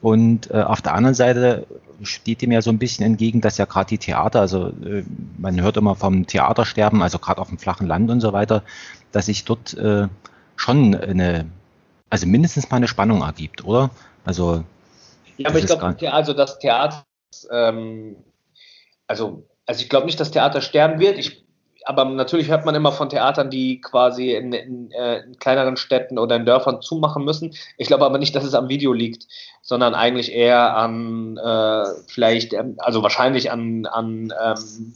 Und 0.01 0.51
äh, 0.53 0.63
auf 0.63 0.81
der 0.81 0.95
anderen 0.95 1.17
Seite 1.17 1.67
steht 2.03 2.43
dem 2.43 2.53
ja 2.53 2.63
so 2.63 2.71
ein 2.71 2.79
bisschen 2.79 3.05
entgegen, 3.05 3.41
dass 3.41 3.59
ja 3.59 3.65
gerade 3.65 3.89
die 3.89 3.99
Theater, 3.99 4.41
also 4.41 4.69
äh, 4.69 5.03
man 5.37 5.61
hört 5.61 5.77
immer 5.77 5.97
vom 5.97 6.27
Theatersterben, 6.27 7.03
also 7.03 7.19
gerade 7.19 7.41
auf 7.41 7.49
dem 7.49 7.59
flachen 7.59 7.89
Land 7.89 8.09
und 8.11 8.21
so 8.21 8.33
weiter, 8.33 8.63
dass 9.11 9.27
sich 9.27 9.45
dort 9.45 9.75
äh, 9.75 10.07
schon 10.55 10.95
eine, 10.95 11.47
also 12.11 12.27
mindestens 12.27 12.71
mal 12.71 12.77
eine 12.77 12.89
Spannung 12.89 13.23
ergibt, 13.23 13.65
oder? 13.65 13.91
Also 14.25 14.63
ja, 15.39 15.49
aber 15.49 15.59
ich 15.59 15.67
glaube, 15.67 16.13
also 16.13 16.33
das 16.35 16.61
Theater, 16.61 17.05
ähm, 17.51 18.17
also 19.09 19.45
also 19.67 19.83
ich 19.83 19.89
glaube 19.89 20.07
nicht, 20.07 20.21
dass 20.21 20.31
Theater 20.31 20.61
sterben 20.61 21.01
wird. 21.01 21.19
Ich 21.19 21.44
aber 21.85 22.05
natürlich 22.05 22.49
hört 22.49 22.65
man 22.65 22.75
immer 22.75 22.93
von 22.93 23.09
Theatern, 23.09 23.51
die 23.51 23.81
quasi 23.81 24.33
in, 24.33 24.53
in, 24.53 24.91
äh, 24.93 25.21
in, 25.21 25.39
kleineren 25.39 25.77
Städten 25.77 26.19
oder 26.19 26.37
in 26.37 26.47
Dörfern 26.47 26.81
zumachen 26.81 27.25
müssen. 27.25 27.55
Ich 27.77 27.89
glaube 27.89 28.05
aber 28.05 28.19
nicht, 28.19 28.35
dass 28.35 28.45
es 28.45 28.55
am 28.55 28.69
Video 28.69 28.93
liegt, 28.93 29.27
sondern 29.63 29.95
eigentlich 29.95 30.33
eher 30.33 30.77
an 30.77 31.37
äh, 31.37 31.85
vielleicht, 32.07 32.53
ähm, 32.55 32.77
also 32.79 33.03
wahrscheinlich 33.03 33.51
an, 33.51 33.87
an, 33.87 34.33
ähm, 34.43 34.95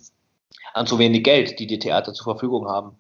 an 0.75 0.87
zu 0.87 0.99
wenig 0.99 1.25
Geld, 1.25 1.59
die 1.59 1.67
die 1.67 1.79
Theater 1.79 2.15
zur 2.15 2.25
Verfügung 2.25 2.69
haben. 2.69 2.97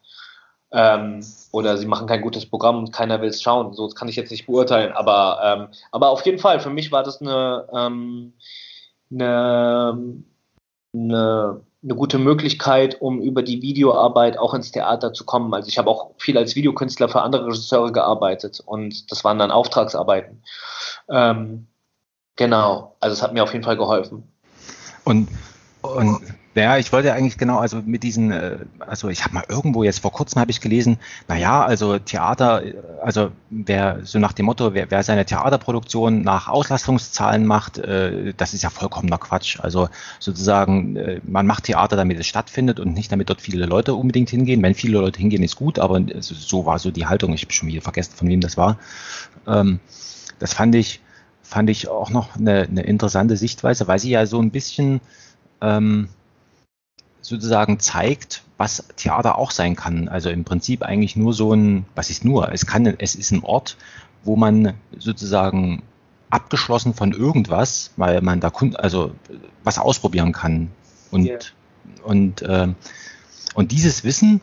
Ähm, 0.70 1.24
oder 1.50 1.78
sie 1.78 1.86
machen 1.86 2.06
kein 2.06 2.20
gutes 2.20 2.44
Programm 2.44 2.78
und 2.78 2.92
keiner 2.92 3.22
will 3.22 3.30
es 3.30 3.40
schauen. 3.40 3.72
So 3.72 3.86
das 3.86 3.94
kann 3.94 4.08
ich 4.08 4.16
jetzt 4.16 4.30
nicht 4.30 4.46
beurteilen. 4.46 4.92
Aber, 4.92 5.40
ähm, 5.42 5.68
aber 5.92 6.10
auf 6.10 6.26
jeden 6.26 6.38
Fall, 6.38 6.60
für 6.60 6.70
mich 6.70 6.92
war 6.92 7.02
das 7.02 7.22
eine, 7.22 7.66
ähm, 7.74 8.34
eine, 9.10 10.22
eine 10.92 11.60
eine 11.82 11.94
gute 11.94 12.18
Möglichkeit, 12.18 13.00
um 13.00 13.20
über 13.20 13.42
die 13.42 13.62
Videoarbeit 13.62 14.38
auch 14.38 14.52
ins 14.54 14.72
Theater 14.72 15.12
zu 15.12 15.24
kommen. 15.24 15.54
Also 15.54 15.68
ich 15.68 15.78
habe 15.78 15.88
auch 15.88 16.10
viel 16.18 16.36
als 16.36 16.56
Videokünstler 16.56 17.08
für 17.08 17.22
andere 17.22 17.46
Regisseure 17.46 17.92
gearbeitet 17.92 18.60
und 18.64 19.10
das 19.12 19.22
waren 19.22 19.38
dann 19.38 19.52
Auftragsarbeiten. 19.52 20.42
Ähm, 21.08 21.68
genau, 22.36 22.96
also 22.98 23.14
es 23.14 23.22
hat 23.22 23.32
mir 23.32 23.44
auf 23.44 23.52
jeden 23.52 23.64
Fall 23.64 23.76
geholfen. 23.76 24.24
Und, 25.04 25.28
und 25.82 26.20
ja, 26.62 26.78
ich 26.78 26.92
wollte 26.92 27.12
eigentlich 27.12 27.36
genau, 27.36 27.58
also 27.58 27.82
mit 27.84 28.02
diesen, 28.02 28.32
äh, 28.32 28.58
also 28.80 29.08
ich 29.08 29.24
habe 29.24 29.34
mal 29.34 29.44
irgendwo 29.48 29.82
jetzt 29.82 30.00
vor 30.00 30.12
kurzem 30.12 30.40
habe 30.40 30.50
ich 30.50 30.60
gelesen, 30.60 30.98
naja, 31.26 31.64
also 31.64 31.98
Theater, 31.98 32.64
äh, 32.64 32.74
also 33.02 33.30
wer 33.50 34.00
so 34.04 34.18
nach 34.18 34.32
dem 34.32 34.46
Motto, 34.46 34.74
wer, 34.74 34.90
wer 34.90 35.02
seine 35.02 35.24
Theaterproduktion 35.24 36.22
nach 36.22 36.48
Auslastungszahlen 36.48 37.46
macht, 37.46 37.78
äh, 37.78 38.32
das 38.36 38.54
ist 38.54 38.62
ja 38.62 38.70
vollkommener 38.70 39.18
Quatsch. 39.18 39.60
Also 39.60 39.88
sozusagen, 40.18 40.96
äh, 40.96 41.20
man 41.24 41.46
macht 41.46 41.64
Theater, 41.64 41.96
damit 41.96 42.18
es 42.18 42.26
stattfindet 42.26 42.80
und 42.80 42.94
nicht 42.94 43.12
damit 43.12 43.30
dort 43.30 43.40
viele 43.40 43.66
Leute 43.66 43.94
unbedingt 43.94 44.30
hingehen. 44.30 44.62
Wenn 44.62 44.74
viele 44.74 44.98
Leute 44.98 45.18
hingehen, 45.18 45.42
ist 45.42 45.56
gut, 45.56 45.78
aber 45.78 46.00
so 46.20 46.66
war 46.66 46.78
so 46.78 46.90
die 46.90 47.06
Haltung. 47.06 47.32
Ich 47.34 47.42
habe 47.42 47.52
schon 47.52 47.68
wieder 47.68 47.82
vergessen, 47.82 48.12
von 48.14 48.28
wem 48.28 48.40
das 48.40 48.56
war. 48.56 48.78
Ähm, 49.46 49.80
das 50.38 50.54
fand 50.54 50.74
ich, 50.74 51.00
fand 51.42 51.70
ich 51.70 51.88
auch 51.88 52.10
noch 52.10 52.36
eine, 52.36 52.62
eine 52.62 52.82
interessante 52.82 53.36
Sichtweise, 53.36 53.88
weil 53.88 53.98
sie 53.98 54.10
ja 54.10 54.26
so 54.26 54.40
ein 54.40 54.50
bisschen 54.50 55.00
ähm, 55.60 56.08
sozusagen 57.28 57.78
zeigt, 57.78 58.42
was 58.56 58.84
Theater 58.96 59.38
auch 59.38 59.50
sein 59.50 59.76
kann. 59.76 60.08
Also 60.08 60.30
im 60.30 60.44
Prinzip 60.44 60.82
eigentlich 60.82 61.14
nur 61.16 61.32
so 61.34 61.52
ein, 61.52 61.84
was 61.94 62.10
ist 62.10 62.24
nur? 62.24 62.52
Es 62.52 62.66
kann, 62.66 62.86
es 62.86 63.14
ist 63.14 63.30
ein 63.30 63.44
Ort, 63.44 63.76
wo 64.24 64.36
man 64.36 64.74
sozusagen 64.96 65.82
abgeschlossen 66.30 66.94
von 66.94 67.12
irgendwas, 67.12 67.92
weil 67.96 68.20
man 68.20 68.40
da 68.40 68.50
also 68.74 69.12
was 69.62 69.78
ausprobieren 69.78 70.32
kann. 70.32 70.70
Und, 71.10 71.26
yeah. 71.26 71.38
und, 72.02 72.42
äh, 72.42 72.68
und 73.54 73.72
dieses 73.72 74.04
Wissen 74.04 74.40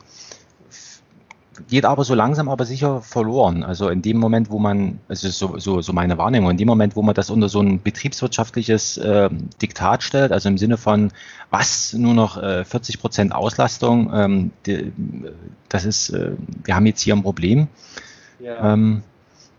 geht 1.68 1.84
aber 1.84 2.04
so 2.04 2.14
langsam 2.14 2.48
aber 2.48 2.64
sicher 2.64 3.02
verloren. 3.02 3.62
Also 3.62 3.88
in 3.88 4.02
dem 4.02 4.18
Moment, 4.18 4.50
wo 4.50 4.58
man, 4.58 5.00
es 5.08 5.24
ist 5.24 5.38
so, 5.38 5.58
so, 5.58 5.80
so 5.80 5.92
meine 5.92 6.18
Wahrnehmung, 6.18 6.50
in 6.50 6.56
dem 6.56 6.68
Moment, 6.68 6.96
wo 6.96 7.02
man 7.02 7.14
das 7.14 7.30
unter 7.30 7.48
so 7.48 7.60
ein 7.60 7.82
betriebswirtschaftliches 7.82 8.98
äh, 8.98 9.30
Diktat 9.60 10.02
stellt, 10.02 10.32
also 10.32 10.48
im 10.48 10.58
Sinne 10.58 10.76
von, 10.76 11.12
was, 11.50 11.92
nur 11.92 12.14
noch 12.14 12.42
äh, 12.42 12.64
40 12.64 13.00
Prozent 13.00 13.34
Auslastung, 13.34 14.10
ähm, 14.14 14.50
die, 14.66 14.92
das 15.68 15.84
ist, 15.84 16.10
äh, 16.10 16.32
wir 16.64 16.74
haben 16.74 16.86
jetzt 16.86 17.00
hier 17.00 17.14
ein 17.14 17.22
Problem, 17.22 17.68
ja. 18.38 18.72
ähm, 18.72 19.02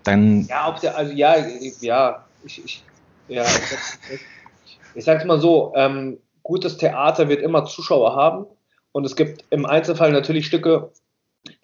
dann... 0.04 0.46
Ja, 0.48 0.70
ob 0.70 0.80
der, 0.82 0.98
also 0.98 1.14
ja, 1.14 1.36
ja, 1.82 2.26
ich, 2.44 2.64
ich, 2.64 2.84
ja, 3.28 3.44
ich, 3.44 4.20
ich 4.96 5.06
sag's 5.06 5.26
mal 5.26 5.40
so, 5.40 5.74
ähm, 5.76 6.18
gutes 6.44 6.78
Theater 6.78 7.30
wird 7.30 7.42
immer 7.42 7.66
Zuschauer 7.66 8.16
haben 8.16 8.46
und 8.92 9.06
es 9.06 9.16
gibt 9.16 9.44
im 9.50 9.66
Einzelfall 9.66 10.12
natürlich 10.12 10.48
Stücke, 10.48 10.92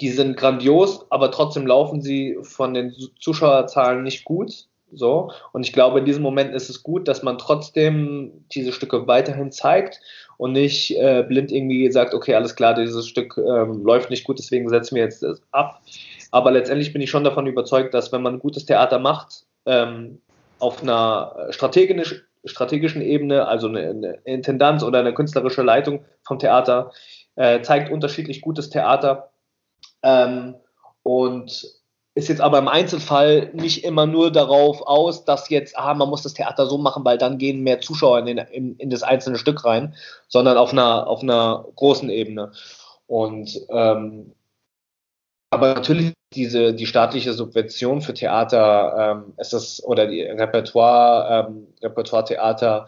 die 0.01 0.09
sind 0.09 0.37
grandios, 0.37 1.05
aber 1.09 1.31
trotzdem 1.31 1.67
laufen 1.67 2.01
sie 2.01 2.37
von 2.41 2.73
den 2.73 2.93
Zuschauerzahlen 3.19 4.03
nicht 4.03 4.23
gut. 4.25 4.67
So. 4.95 5.31
Und 5.51 5.65
ich 5.65 5.73
glaube, 5.73 5.99
in 5.99 6.05
diesem 6.05 6.21
Moment 6.21 6.53
ist 6.53 6.69
es 6.69 6.83
gut, 6.83 7.07
dass 7.07 7.23
man 7.23 7.37
trotzdem 7.37 8.45
diese 8.53 8.71
Stücke 8.71 9.07
weiterhin 9.07 9.51
zeigt 9.51 9.99
und 10.37 10.53
nicht 10.53 10.95
äh, 10.97 11.23
blind 11.27 11.51
irgendwie 11.51 11.91
sagt, 11.91 12.13
okay, 12.13 12.35
alles 12.35 12.55
klar, 12.55 12.75
dieses 12.75 13.07
Stück 13.07 13.37
ähm, 13.37 13.83
läuft 13.83 14.09
nicht 14.09 14.23
gut, 14.23 14.39
deswegen 14.39 14.69
setzen 14.69 14.95
wir 14.95 15.03
jetzt 15.03 15.23
das 15.23 15.41
ab. 15.51 15.81
Aber 16.31 16.51
letztendlich 16.51 16.93
bin 16.93 17.01
ich 17.01 17.09
schon 17.09 17.23
davon 17.23 17.47
überzeugt, 17.47 17.93
dass 17.93 18.11
wenn 18.11 18.21
man 18.21 18.39
gutes 18.39 18.65
Theater 18.65 18.99
macht, 18.99 19.45
ähm, 19.65 20.19
auf 20.59 20.81
einer 20.81 21.47
strategisch, 21.49 22.23
strategischen 22.45 23.01
Ebene, 23.01 23.47
also 23.47 23.67
eine, 23.67 23.89
eine, 23.89 24.17
Intendanz 24.23 24.83
oder 24.83 24.99
eine 24.99 25.13
künstlerische 25.13 25.61
Leitung 25.61 26.05
vom 26.23 26.39
Theater, 26.39 26.91
äh, 27.35 27.61
zeigt 27.61 27.91
unterschiedlich 27.91 28.41
gutes 28.41 28.69
Theater, 28.69 29.29
ähm, 30.03 30.55
und 31.03 31.65
ist 32.15 32.29
jetzt 32.29 32.41
aber 32.41 32.59
im 32.59 32.67
Einzelfall 32.67 33.49
nicht 33.53 33.83
immer 33.83 34.05
nur 34.05 34.31
darauf 34.31 34.81
aus, 34.83 35.25
dass 35.25 35.49
jetzt, 35.49 35.77
ah, 35.77 35.93
man 35.95 36.09
muss 36.09 36.21
das 36.21 36.35
Theater 36.35 36.67
so 36.67 36.77
machen, 36.77 37.03
weil 37.03 37.17
dann 37.17 37.39
gehen 37.39 37.63
mehr 37.63 37.81
Zuschauer 37.81 38.19
in, 38.19 38.25
den, 38.27 38.37
in, 38.37 38.75
in 38.77 38.89
das 38.91 39.01
einzelne 39.01 39.37
Stück 39.37 39.65
rein, 39.65 39.95
sondern 40.27 40.57
auf 40.57 40.71
einer, 40.71 41.07
auf 41.07 41.23
einer 41.23 41.65
großen 41.75 42.09
Ebene. 42.09 42.51
Und 43.07 43.59
ähm, 43.69 44.33
aber 45.49 45.75
natürlich 45.75 46.13
diese 46.33 46.73
die 46.73 46.87
staatliche 46.87 47.33
Subvention 47.33 48.01
für 48.01 48.13
Theater 48.13 48.95
ähm, 48.97 49.33
ist 49.37 49.53
das 49.53 49.83
oder 49.83 50.07
die 50.07 50.21
Repertoire 50.23 51.47
ähm, 51.47 51.67
Repertoire-Theater 51.81 52.87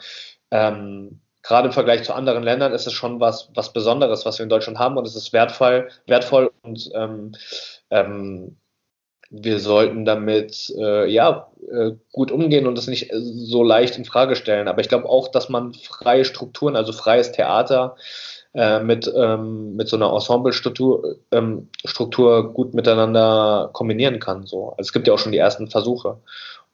ähm, 0.50 1.22
gerade 1.46 1.68
im 1.68 1.74
Vergleich 1.74 2.04
zu 2.04 2.14
anderen 2.14 2.44
Ländern 2.44 2.74
ist 2.74 2.88
es 2.88 2.94
schon 2.94 3.20
was, 3.20 3.50
was 3.54 3.72
Besonderes, 3.72 4.26
was 4.26 4.40
wir 4.40 4.44
in 4.44 4.50
Deutschland 4.50 4.80
haben 4.80 4.98
und 4.98 5.06
es 5.06 5.16
ist 5.16 5.32
wertvoll, 5.32 5.90
wertvoll 6.08 6.52
und 6.64 6.90
ähm, 6.96 7.34
ähm, 7.92 8.58
wir 9.30 9.60
sollten 9.60 10.06
damit 10.06 10.74
äh, 10.78 11.10
ja 11.10 11.48
äh, 11.72 11.92
gut 12.12 12.32
umgehen 12.32 12.68
und 12.68 12.78
es 12.78 12.88
nicht 12.88 13.12
so 13.12 13.64
leicht 13.64 13.98
in 13.98 14.06
Frage 14.06 14.36
stellen. 14.36 14.68
Aber 14.68 14.82
ich 14.82 14.90
glaube 14.90 15.10
auch, 15.10 15.30
dass 15.30 15.50
man 15.50 15.74
freie 15.74 16.26
Strukturen, 16.26 16.76
also 16.76 16.94
freies 16.94 17.32
Theater, 17.32 17.96
äh, 18.54 18.80
mit, 18.80 19.12
ähm, 19.16 19.76
mit 19.76 19.90
so 19.90 19.98
einer 19.98 20.14
Ensemble-Struktur 20.14 21.18
ähm, 21.32 21.70
Struktur 21.84 22.54
gut 22.54 22.74
miteinander 22.74 23.70
kombinieren 23.74 24.20
kann. 24.20 24.46
So. 24.46 24.70
Also 24.70 24.82
es 24.82 24.94
gibt 24.94 25.08
ja 25.08 25.14
auch 25.14 25.20
schon 25.20 25.32
die 25.32 25.40
ersten 25.40 25.70
Versuche. 25.70 26.18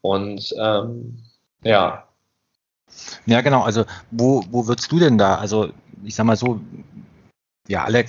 Und 0.01 0.53
ähm, 0.59 1.19
ja. 1.63 2.05
Ja, 3.25 3.41
genau. 3.41 3.61
Also 3.61 3.85
wo, 4.11 4.43
wo 4.51 4.67
würdest 4.67 4.91
du 4.91 4.99
denn 4.99 5.17
da? 5.17 5.35
Also 5.35 5.69
ich 6.03 6.15
sag 6.15 6.25
mal 6.25 6.35
so, 6.35 6.59
wir 7.67 7.83
alle 7.83 8.05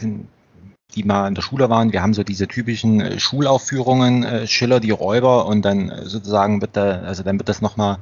die 0.95 1.05
mal 1.05 1.27
in 1.27 1.35
der 1.35 1.43
Schule 1.43 1.71
waren, 1.71 1.93
wir 1.93 2.03
haben 2.03 2.13
so 2.13 2.23
diese 2.23 2.47
typischen 2.47 3.01
äh, 3.01 3.19
Schulaufführungen, 3.19 4.25
äh, 4.25 4.47
Schiller, 4.47 4.79
die 4.79 4.91
Räuber 4.91 5.47
und 5.47 5.63
dann 5.63 5.89
äh, 5.89 6.05
sozusagen 6.05 6.61
wird 6.61 6.77
da, 6.77 7.01
also 7.01 7.23
dann 7.23 7.39
wird 7.39 7.49
das 7.49 7.63
nochmal, 7.63 7.99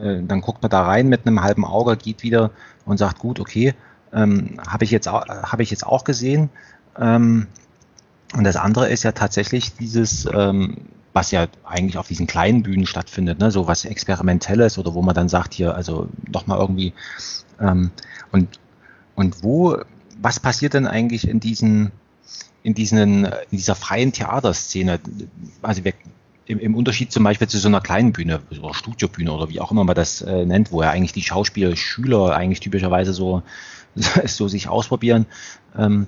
dann 0.00 0.42
guckt 0.42 0.62
man 0.62 0.70
da 0.70 0.82
rein 0.82 1.08
mit 1.08 1.26
einem 1.26 1.42
halben 1.42 1.64
Auge, 1.64 1.96
geht 1.96 2.22
wieder 2.22 2.52
und 2.84 2.98
sagt, 2.98 3.18
gut, 3.18 3.40
okay, 3.40 3.74
ähm, 4.12 4.60
habe 4.68 4.84
ich, 4.84 4.92
jetzt 4.92 5.08
auch, 5.08 5.26
hab 5.26 5.58
ich 5.58 5.72
jetzt 5.72 5.84
auch 5.84 6.04
gesehen. 6.04 6.50
Ähm, 6.96 7.48
und 8.36 8.44
das 8.44 8.54
andere 8.54 8.88
ist 8.88 9.02
ja 9.02 9.10
tatsächlich 9.12 9.74
dieses, 9.74 10.28
ähm, 10.32 10.76
was 11.18 11.32
ja 11.32 11.48
eigentlich 11.64 11.98
auf 11.98 12.06
diesen 12.06 12.28
kleinen 12.28 12.62
Bühnen 12.62 12.86
stattfindet, 12.86 13.40
ne? 13.40 13.50
so 13.50 13.66
was 13.66 13.84
Experimentelles 13.84 14.78
oder 14.78 14.94
wo 14.94 15.02
man 15.02 15.16
dann 15.16 15.28
sagt, 15.28 15.52
hier, 15.52 15.74
also 15.74 16.08
nochmal 16.30 16.60
irgendwie, 16.60 16.92
ähm, 17.60 17.90
und, 18.30 18.60
und 19.16 19.42
wo, 19.42 19.78
was 20.22 20.38
passiert 20.38 20.74
denn 20.74 20.86
eigentlich 20.86 21.26
in 21.26 21.40
diesen, 21.40 21.90
in, 22.62 22.74
diesen, 22.74 23.24
in 23.24 23.32
dieser 23.50 23.74
freien 23.74 24.12
Theaterszene, 24.12 25.00
also 25.60 25.84
wir, 25.84 25.92
im, 26.46 26.60
im, 26.60 26.76
Unterschied 26.76 27.10
zum 27.10 27.24
Beispiel 27.24 27.48
zu 27.48 27.58
so 27.58 27.66
einer 27.66 27.80
kleinen 27.80 28.12
Bühne 28.12 28.40
oder 28.62 28.72
Studiobühne 28.72 29.32
oder 29.32 29.48
wie 29.48 29.60
auch 29.60 29.72
immer 29.72 29.82
man 29.82 29.96
das 29.96 30.22
äh, 30.22 30.46
nennt, 30.46 30.70
wo 30.70 30.84
ja 30.84 30.90
eigentlich 30.90 31.12
die 31.12 31.22
Schauspieler, 31.22 31.74
Schüler 31.74 32.36
eigentlich 32.36 32.60
typischerweise 32.60 33.12
so, 33.12 33.42
so 34.24 34.46
sich 34.46 34.68
ausprobieren. 34.68 35.26
Ähm, 35.76 36.06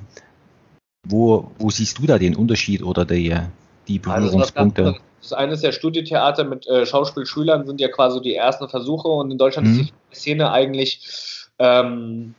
wo, 1.02 1.50
wo 1.58 1.70
siehst 1.70 1.98
du 1.98 2.06
da 2.06 2.18
den 2.18 2.36
Unterschied 2.36 2.84
oder 2.84 3.04
die, 3.04 3.34
die 3.90 3.98
Berührungspunkte? 3.98 4.84
Also 4.84 4.98
das 5.20 5.32
eine 5.32 5.52
ist 5.52 5.62
ja 5.62 5.72
Studiotheater 5.72 6.44
mit 6.44 6.66
äh, 6.66 6.86
Schauspielschülern, 6.86 7.66
sind 7.66 7.80
ja 7.80 7.88
quasi 7.88 8.20
die 8.22 8.34
ersten 8.34 8.68
Versuche 8.68 9.08
und 9.08 9.30
in 9.30 9.38
Deutschland 9.38 9.68
mhm. 9.68 9.80
ist 9.80 9.92
die 10.10 10.16
Szene 10.16 10.50
eigentlich 10.50 11.48
ähm, 11.58 12.34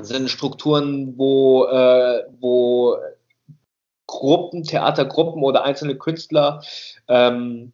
sind 0.00 0.30
Strukturen, 0.30 1.14
wo, 1.16 1.64
äh, 1.64 2.24
wo 2.40 2.96
Gruppen, 4.06 4.62
Theatergruppen 4.62 5.42
oder 5.42 5.64
einzelne 5.64 5.96
Künstler 5.96 6.62
ähm, 7.08 7.72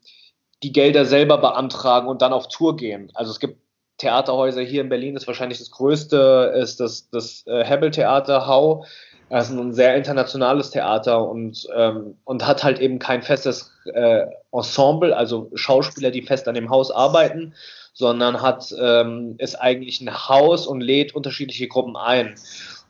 die 0.62 0.72
Gelder 0.72 1.04
selber 1.04 1.38
beantragen 1.38 2.08
und 2.08 2.22
dann 2.22 2.32
auf 2.32 2.48
Tour 2.48 2.76
gehen. 2.76 3.10
Also 3.14 3.30
es 3.30 3.40
gibt 3.40 3.58
Theaterhäuser 3.98 4.62
hier 4.62 4.80
in 4.80 4.88
Berlin, 4.88 5.16
ist 5.16 5.26
wahrscheinlich 5.26 5.58
das 5.58 5.70
größte, 5.70 6.54
ist 6.56 6.80
das, 6.80 7.08
das 7.10 7.46
äh, 7.46 7.64
Hebel 7.64 7.90
Theater 7.90 8.46
Hau. 8.46 8.84
Das 9.30 9.50
ist 9.50 9.56
ein 9.56 9.72
sehr 9.72 9.96
internationales 9.96 10.70
Theater 10.70 11.28
und, 11.28 11.66
ähm, 11.74 12.16
und 12.24 12.46
hat 12.46 12.62
halt 12.62 12.78
eben 12.78 12.98
kein 12.98 13.22
festes 13.22 13.72
äh, 13.92 14.26
Ensemble, 14.52 15.16
also 15.16 15.50
Schauspieler, 15.54 16.10
die 16.10 16.22
fest 16.22 16.46
an 16.46 16.54
dem 16.54 16.70
Haus 16.70 16.90
arbeiten, 16.90 17.54
sondern 17.94 18.42
hat, 18.42 18.74
ähm, 18.78 19.36
ist 19.38 19.54
eigentlich 19.56 20.00
ein 20.00 20.28
Haus 20.28 20.66
und 20.66 20.80
lädt 20.80 21.14
unterschiedliche 21.14 21.68
Gruppen 21.68 21.96
ein. 21.96 22.34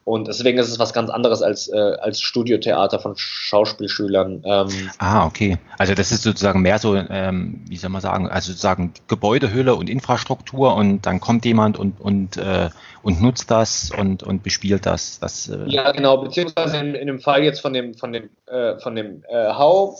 Und 0.04 0.28
deswegen 0.28 0.58
ist 0.58 0.68
es 0.68 0.78
was 0.78 0.92
ganz 0.92 1.08
anderes 1.08 1.40
als, 1.40 1.68
äh, 1.68 1.78
als 1.78 2.20
Studiotheater 2.20 2.98
von 2.98 3.14
Schauspielschülern. 3.16 4.42
Ähm. 4.44 4.90
Ah, 4.98 5.24
okay. 5.24 5.56
Also 5.78 5.94
das 5.94 6.12
ist 6.12 6.22
sozusagen 6.22 6.60
mehr 6.60 6.78
so, 6.78 6.94
ähm, 6.94 7.64
wie 7.66 7.76
soll 7.76 7.88
man 7.88 8.02
sagen, 8.02 8.28
also 8.28 8.52
sozusagen 8.52 8.92
Gebäudehülle 9.08 9.74
und 9.74 9.88
Infrastruktur 9.88 10.74
und 10.74 11.06
dann 11.06 11.20
kommt 11.20 11.46
jemand 11.46 11.78
und, 11.78 11.98
und, 12.00 12.36
äh, 12.36 12.68
und 13.02 13.22
nutzt 13.22 13.50
das 13.50 13.90
und, 13.96 14.22
und 14.22 14.42
bespielt 14.42 14.84
das. 14.84 15.20
das 15.20 15.48
äh 15.48 15.64
ja, 15.66 15.90
genau, 15.92 16.18
beziehungsweise 16.18 16.76
in, 16.76 16.94
in 16.94 17.06
dem 17.06 17.20
Fall 17.20 17.42
jetzt 17.42 17.60
von 17.60 17.72
dem, 17.72 17.94
von 17.94 18.12
dem, 18.12 18.28
äh, 18.46 18.78
von 18.80 18.94
dem 18.94 19.24
äh, 19.28 19.54
Hau 19.54 19.96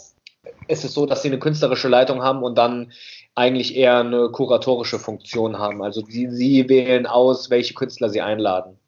ist 0.68 0.84
es 0.84 0.92
so, 0.92 1.06
dass 1.06 1.22
sie 1.22 1.28
eine 1.28 1.38
künstlerische 1.38 1.88
Leitung 1.88 2.22
haben 2.22 2.42
und 2.42 2.58
dann 2.58 2.92
eigentlich 3.34 3.74
eher 3.74 3.98
eine 3.98 4.28
kuratorische 4.30 4.98
Funktion 4.98 5.58
haben. 5.58 5.82
Also 5.82 6.02
sie, 6.02 6.28
sie 6.30 6.68
wählen 6.68 7.06
aus, 7.06 7.48
welche 7.48 7.72
Künstler 7.72 8.10
sie 8.10 8.20
einladen. 8.20 8.78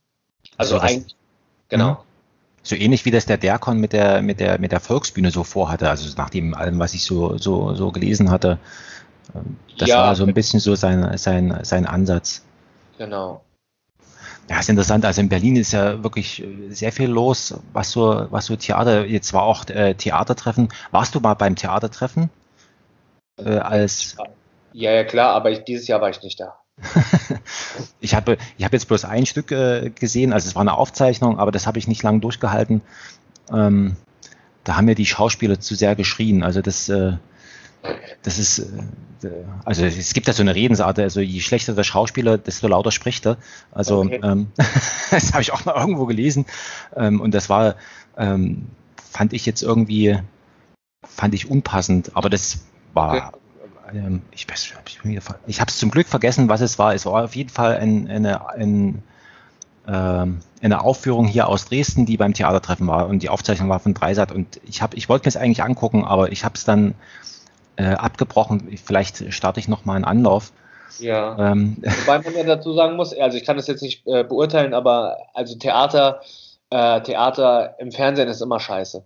Also, 0.56 0.76
also 0.76 0.86
eigentlich, 0.86 1.16
genau. 1.68 1.92
Mhm. 1.92 1.96
So 2.62 2.74
ähnlich 2.74 3.04
wie 3.04 3.12
das 3.12 3.26
der 3.26 3.36
Derkon 3.36 3.78
mit 3.78 3.92
der, 3.92 4.22
mit 4.22 4.40
der, 4.40 4.58
mit 4.58 4.72
der 4.72 4.80
Volksbühne 4.80 5.30
so 5.30 5.44
vorhatte, 5.44 5.88
also 5.88 6.12
nach 6.16 6.30
dem 6.30 6.54
allem, 6.54 6.78
was 6.78 6.94
ich 6.94 7.04
so, 7.04 7.38
so, 7.38 7.74
so 7.74 7.92
gelesen 7.92 8.30
hatte. 8.30 8.58
Ähm, 9.34 9.56
das 9.78 9.88
ja, 9.88 9.98
war 9.98 10.16
so 10.16 10.24
ein 10.24 10.34
bisschen 10.34 10.58
so 10.58 10.74
sein, 10.74 11.16
sein, 11.16 11.60
sein 11.62 11.86
Ansatz. 11.86 12.42
Genau. 12.98 13.42
Ja, 14.48 14.60
ist 14.60 14.68
interessant. 14.68 15.04
Also 15.04 15.20
in 15.20 15.28
Berlin 15.28 15.56
ist 15.56 15.72
ja 15.72 16.02
wirklich 16.02 16.42
äh, 16.42 16.70
sehr 16.70 16.92
viel 16.92 17.08
los, 17.08 17.54
was 17.72 17.90
so, 17.90 18.26
was 18.30 18.46
so 18.46 18.56
Theater, 18.56 19.06
jetzt 19.06 19.32
war 19.32 19.42
auch 19.42 19.68
äh, 19.68 19.94
Theatertreffen. 19.94 20.68
Warst 20.90 21.14
du 21.14 21.20
mal 21.20 21.34
beim 21.34 21.56
Theatertreffen? 21.56 22.30
Äh, 23.38 23.58
als 23.58 24.16
ja, 24.72 24.92
ja, 24.92 25.04
klar, 25.04 25.32
aber 25.34 25.50
ich, 25.50 25.64
dieses 25.64 25.86
Jahr 25.88 26.00
war 26.00 26.10
ich 26.10 26.22
nicht 26.22 26.38
da. 26.38 26.58
ich 28.00 28.14
habe 28.14 28.36
ich 28.58 28.64
hab 28.64 28.72
jetzt 28.72 28.88
bloß 28.88 29.04
ein 29.04 29.26
Stück 29.26 29.50
äh, 29.50 29.90
gesehen, 29.90 30.32
also 30.32 30.48
es 30.48 30.54
war 30.54 30.60
eine 30.60 30.76
Aufzeichnung, 30.76 31.38
aber 31.38 31.50
das 31.50 31.66
habe 31.66 31.78
ich 31.78 31.88
nicht 31.88 32.02
lange 32.02 32.20
durchgehalten. 32.20 32.82
Ähm, 33.50 33.96
da 34.64 34.76
haben 34.76 34.84
mir 34.86 34.94
die 34.94 35.06
Schauspieler 35.06 35.60
zu 35.60 35.74
sehr 35.74 35.94
geschrien. 35.94 36.42
Also 36.42 36.60
das, 36.60 36.88
äh, 36.88 37.12
das 38.22 38.38
ist, 38.38 38.58
äh, 38.58 39.28
also 39.64 39.84
es 39.84 40.12
gibt 40.12 40.26
ja 40.26 40.32
so 40.32 40.42
eine 40.42 40.54
Redensart, 40.54 40.98
also 40.98 41.20
je 41.20 41.40
schlechter 41.40 41.74
der 41.74 41.84
Schauspieler, 41.84 42.36
desto 42.36 42.68
lauter 42.68 42.90
spricht 42.90 43.26
er. 43.26 43.38
Also 43.72 44.00
okay. 44.00 44.20
ähm, 44.22 44.48
das 45.10 45.32
habe 45.32 45.42
ich 45.42 45.52
auch 45.52 45.64
mal 45.64 45.76
irgendwo 45.76 46.04
gelesen. 46.06 46.46
Ähm, 46.94 47.20
und 47.20 47.32
das 47.32 47.48
war, 47.48 47.76
ähm, 48.18 48.66
fand 49.10 49.32
ich 49.32 49.46
jetzt 49.46 49.62
irgendwie, 49.62 50.18
fand 51.04 51.34
ich 51.34 51.50
unpassend, 51.50 52.10
aber 52.14 52.28
das 52.28 52.66
war. 52.92 53.28
Okay 53.28 53.38
ähm, 53.92 54.22
ich, 54.32 54.46
ich 55.46 55.60
habe 55.60 55.70
es 55.70 55.78
zum 55.78 55.90
Glück 55.90 56.06
vergessen, 56.06 56.48
was 56.48 56.60
es 56.60 56.78
war. 56.78 56.94
Es 56.94 57.06
war 57.06 57.24
auf 57.24 57.36
jeden 57.36 57.50
Fall 57.50 57.76
ein, 57.76 58.08
eine, 58.08 58.48
ein, 58.48 59.02
ähm, 59.88 60.40
eine 60.62 60.80
Aufführung 60.82 61.26
hier 61.26 61.48
aus 61.48 61.66
Dresden, 61.66 62.06
die 62.06 62.16
beim 62.16 62.34
Theatertreffen 62.34 62.86
war 62.86 63.08
und 63.08 63.22
die 63.22 63.28
Aufzeichnung 63.28 63.68
war 63.68 63.80
von 63.80 63.94
Dreisat 63.94 64.32
und 64.32 64.60
ich 64.64 64.82
habe, 64.82 64.96
ich 64.96 65.08
wollte 65.08 65.26
mir 65.26 65.28
es 65.28 65.36
eigentlich 65.36 65.62
angucken, 65.62 66.04
aber 66.04 66.32
ich 66.32 66.44
habe 66.44 66.54
es 66.54 66.64
dann 66.64 66.94
äh, 67.76 67.84
abgebrochen. 67.84 68.76
Vielleicht 68.84 69.32
starte 69.32 69.60
ich 69.60 69.68
noch 69.68 69.84
mal 69.84 69.94
einen 69.94 70.04
Anlauf. 70.04 70.52
Ja. 70.98 71.52
Ähm. 71.52 71.76
Wobei 71.80 72.20
man 72.20 72.34
ja 72.34 72.44
dazu 72.44 72.72
sagen 72.72 72.96
muss, 72.96 73.12
also 73.16 73.36
ich 73.36 73.44
kann 73.44 73.56
das 73.56 73.66
jetzt 73.66 73.82
nicht 73.82 74.06
äh, 74.06 74.24
beurteilen, 74.24 74.74
aber 74.74 75.18
also 75.34 75.56
Theater, 75.56 76.20
äh, 76.70 77.00
Theater 77.02 77.74
im 77.78 77.92
Fernsehen 77.92 78.28
ist 78.28 78.40
immer 78.40 78.60
scheiße. 78.60 79.04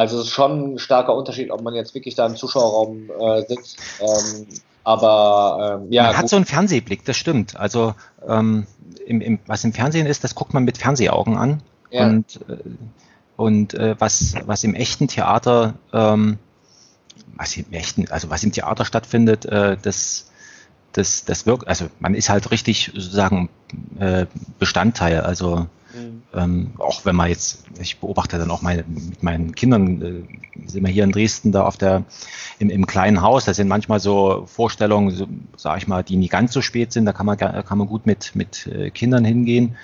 Also 0.00 0.18
es 0.18 0.28
ist 0.28 0.32
schon 0.32 0.76
ein 0.76 0.78
starker 0.78 1.14
Unterschied, 1.14 1.50
ob 1.50 1.60
man 1.60 1.74
jetzt 1.74 1.94
wirklich 1.94 2.14
da 2.14 2.24
im 2.24 2.34
Zuschauerraum 2.34 3.10
äh, 3.10 3.42
sitzt. 3.46 3.76
Ähm, 4.00 4.46
aber 4.82 5.82
ähm, 5.82 5.92
ja. 5.92 6.04
Man 6.04 6.14
hat 6.14 6.22
gut. 6.22 6.30
so 6.30 6.36
einen 6.36 6.46
Fernsehblick, 6.46 7.04
das 7.04 7.18
stimmt. 7.18 7.54
Also 7.56 7.94
ähm, 8.26 8.66
im, 9.04 9.20
im, 9.20 9.38
was 9.46 9.62
im 9.62 9.74
Fernsehen 9.74 10.06
ist, 10.06 10.24
das 10.24 10.34
guckt 10.34 10.54
man 10.54 10.64
mit 10.64 10.78
Fernsehaugen 10.78 11.36
an. 11.36 11.62
Ja. 11.90 12.06
Und, 12.06 12.40
äh, 12.48 12.56
und 13.36 13.74
äh, 13.74 13.94
was, 13.98 14.36
was 14.46 14.64
im 14.64 14.74
echten 14.74 15.06
Theater, 15.06 15.74
ähm, 15.92 16.38
was 17.36 17.54
im 17.58 17.70
echten, 17.70 18.10
also 18.10 18.30
was 18.30 18.42
im 18.42 18.52
Theater 18.52 18.86
stattfindet, 18.86 19.44
äh, 19.44 19.76
das, 19.82 20.30
das, 20.92 21.26
das 21.26 21.44
wirkt, 21.44 21.68
also 21.68 21.88
man 21.98 22.14
ist 22.14 22.30
halt 22.30 22.50
richtig 22.50 22.92
sozusagen 22.94 23.50
äh, 23.98 24.24
Bestandteil. 24.58 25.20
Also 25.20 25.66
Mhm. 25.94 26.22
Ähm, 26.34 26.70
auch 26.78 27.04
wenn 27.04 27.16
man 27.16 27.28
jetzt, 27.28 27.64
ich 27.80 27.98
beobachte 27.98 28.38
dann 28.38 28.50
auch 28.50 28.62
meine, 28.62 28.84
mit 28.86 29.22
meinen 29.22 29.54
Kindern, 29.54 30.02
äh, 30.02 30.68
sind 30.68 30.84
wir 30.84 30.92
hier 30.92 31.04
in 31.04 31.12
Dresden 31.12 31.52
da 31.52 31.64
auf 31.64 31.76
der, 31.76 32.04
im, 32.58 32.70
im 32.70 32.86
kleinen 32.86 33.22
Haus, 33.22 33.44
da 33.44 33.54
sind 33.54 33.68
manchmal 33.68 34.00
so 34.00 34.44
Vorstellungen, 34.46 35.10
so, 35.10 35.26
sag 35.56 35.78
ich 35.78 35.88
mal, 35.88 36.02
die 36.02 36.16
nie 36.16 36.28
ganz 36.28 36.52
so 36.52 36.62
spät 36.62 36.92
sind, 36.92 37.06
da 37.06 37.12
kann 37.12 37.26
man, 37.26 37.38
kann 37.38 37.78
man 37.78 37.86
gut 37.86 38.06
mit, 38.06 38.34
mit 38.34 38.66
äh, 38.66 38.90
Kindern 38.90 39.24
hingehen. 39.24 39.76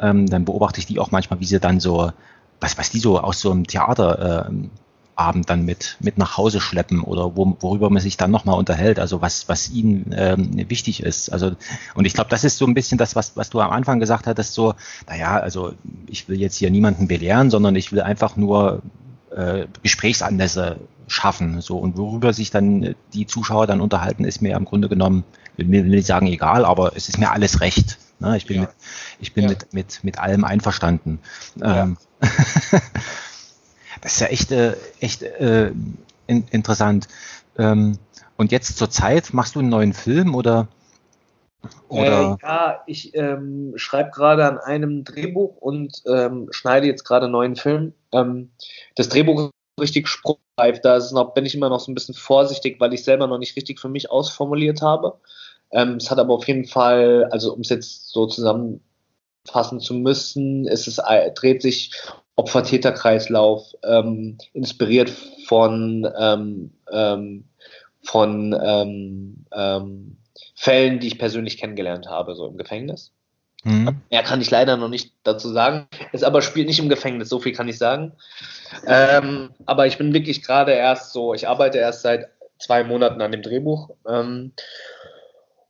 Ähm, 0.00 0.26
dann 0.26 0.44
beobachte 0.44 0.80
ich 0.80 0.86
die 0.86 0.98
auch 0.98 1.10
manchmal, 1.10 1.40
wie 1.40 1.46
sie 1.46 1.60
dann 1.60 1.80
so, 1.80 2.12
was, 2.60 2.76
was 2.76 2.90
die 2.90 2.98
so 2.98 3.20
aus 3.20 3.40
so 3.40 3.50
einem 3.50 3.66
Theater 3.66 4.48
äh, 4.48 4.52
Abend 5.16 5.48
dann 5.48 5.64
mit, 5.64 5.96
mit 6.00 6.18
nach 6.18 6.36
Hause 6.36 6.60
schleppen 6.60 7.00
oder 7.00 7.36
wo, 7.36 7.56
worüber 7.60 7.88
man 7.90 8.02
sich 8.02 8.16
dann 8.16 8.30
nochmal 8.30 8.58
unterhält, 8.58 8.98
also 8.98 9.22
was, 9.22 9.48
was 9.48 9.70
ihnen 9.70 10.14
ähm, 10.16 10.68
wichtig 10.68 11.02
ist. 11.02 11.30
Also, 11.30 11.52
und 11.94 12.04
ich 12.04 12.12
glaube, 12.12 12.30
das 12.30 12.44
ist 12.44 12.58
so 12.58 12.66
ein 12.66 12.74
bisschen 12.74 12.98
das, 12.98 13.16
was, 13.16 13.36
was 13.36 13.50
du 13.50 13.60
am 13.60 13.70
Anfang 13.70 13.98
gesagt 13.98 14.26
hattest, 14.26 14.52
so, 14.52 14.74
naja, 15.08 15.38
also 15.38 15.72
ich 16.06 16.28
will 16.28 16.38
jetzt 16.38 16.56
hier 16.56 16.70
niemanden 16.70 17.08
belehren, 17.08 17.50
sondern 17.50 17.74
ich 17.76 17.92
will 17.92 18.02
einfach 18.02 18.36
nur 18.36 18.82
äh, 19.34 19.66
Gesprächsanlässe 19.82 20.76
schaffen. 21.08 21.62
So, 21.62 21.78
und 21.78 21.96
worüber 21.96 22.32
sich 22.32 22.50
dann 22.50 22.94
die 23.14 23.26
Zuschauer 23.26 23.66
dann 23.66 23.80
unterhalten, 23.80 24.24
ist 24.24 24.42
mir 24.42 24.56
im 24.56 24.66
Grunde 24.66 24.88
genommen, 24.88 25.24
will, 25.56 25.70
will 25.70 25.84
nicht 25.84 26.06
sagen 26.06 26.26
egal, 26.26 26.64
aber 26.64 26.94
es 26.94 27.08
ist 27.08 27.18
mir 27.18 27.30
alles 27.30 27.60
recht. 27.62 27.98
Ne? 28.18 28.36
Ich 28.36 28.46
bin, 28.46 28.56
ja. 28.56 28.62
mit, 28.62 28.70
ich 29.20 29.32
bin 29.32 29.44
ja. 29.44 29.50
mit, 29.50 29.72
mit, 29.72 30.04
mit 30.04 30.18
allem 30.18 30.44
einverstanden. 30.44 31.20
Ja. 31.56 31.84
Ähm, 31.84 31.96
Das 34.00 34.14
ist 34.14 34.20
ja 34.20 34.26
echt, 34.28 34.52
äh, 34.52 34.76
echt 35.00 35.22
äh, 35.22 35.72
in, 36.26 36.44
interessant. 36.50 37.08
Ähm, 37.58 37.98
und 38.36 38.52
jetzt 38.52 38.76
zur 38.76 38.90
Zeit 38.90 39.32
machst 39.32 39.54
du 39.54 39.60
einen 39.60 39.70
neuen 39.70 39.94
Film 39.94 40.34
oder 40.34 40.68
Oder? 41.88 42.38
Äh, 42.42 42.46
ja, 42.46 42.82
ich 42.86 43.14
ähm, 43.14 43.72
schreibe 43.76 44.10
gerade 44.10 44.44
an 44.44 44.58
einem 44.58 45.04
Drehbuch 45.04 45.56
und 45.56 46.02
ähm, 46.06 46.48
schneide 46.50 46.86
jetzt 46.86 47.04
gerade 47.04 47.24
einen 47.26 47.32
neuen 47.32 47.56
Film. 47.56 47.92
Ähm, 48.12 48.50
das 48.94 49.08
Drehbuch 49.08 49.40
ist 49.40 49.80
richtig 49.80 50.08
spruchreif, 50.08 50.80
da 50.82 50.98
noch, 51.12 51.34
bin 51.34 51.46
ich 51.46 51.54
immer 51.54 51.68
noch 51.68 51.80
so 51.80 51.90
ein 51.90 51.94
bisschen 51.94 52.14
vorsichtig, 52.14 52.80
weil 52.80 52.94
ich 52.94 53.04
selber 53.04 53.26
noch 53.26 53.38
nicht 53.38 53.56
richtig 53.56 53.80
für 53.80 53.88
mich 53.88 54.10
ausformuliert 54.10 54.82
habe. 54.82 55.18
Ähm, 55.70 55.96
es 55.96 56.10
hat 56.10 56.18
aber 56.18 56.34
auf 56.34 56.46
jeden 56.46 56.66
Fall, 56.66 57.28
also 57.30 57.52
um 57.54 57.60
es 57.60 57.68
jetzt 57.68 58.10
so 58.10 58.26
zusammenfassen 58.26 59.80
zu 59.80 59.94
müssen, 59.94 60.66
es 60.66 60.98
äh, 60.98 61.32
dreht 61.32 61.62
sich 61.62 61.92
Opfer-Täter-Kreislauf, 62.36 63.74
ähm, 63.82 64.38
inspiriert 64.52 65.10
von 65.46 66.08
ähm, 66.18 66.70
ähm, 66.92 67.44
von 68.02 68.56
ähm, 68.62 69.46
ähm, 69.52 70.16
Fällen, 70.54 71.00
die 71.00 71.08
ich 71.08 71.18
persönlich 71.18 71.58
kennengelernt 71.58 72.08
habe, 72.08 72.34
so 72.34 72.46
im 72.46 72.56
Gefängnis. 72.56 73.10
Mhm. 73.64 74.00
Mehr 74.10 74.22
kann 74.22 74.40
ich 74.40 74.50
leider 74.50 74.76
noch 74.76 74.88
nicht 74.88 75.12
dazu 75.24 75.48
sagen. 75.48 75.88
Es 76.12 76.22
aber 76.22 76.40
spielt 76.40 76.68
nicht 76.68 76.78
im 76.78 76.88
Gefängnis, 76.88 77.28
so 77.28 77.40
viel 77.40 77.52
kann 77.52 77.68
ich 77.68 77.78
sagen. 77.78 78.12
Ähm, 78.86 79.50
aber 79.66 79.86
ich 79.86 79.98
bin 79.98 80.14
wirklich 80.14 80.42
gerade 80.42 80.72
erst 80.72 81.12
so, 81.12 81.34
ich 81.34 81.48
arbeite 81.48 81.78
erst 81.78 82.02
seit 82.02 82.28
zwei 82.58 82.84
Monaten 82.84 83.20
an 83.20 83.32
dem 83.32 83.42
Drehbuch. 83.42 83.90
Ähm, 84.08 84.52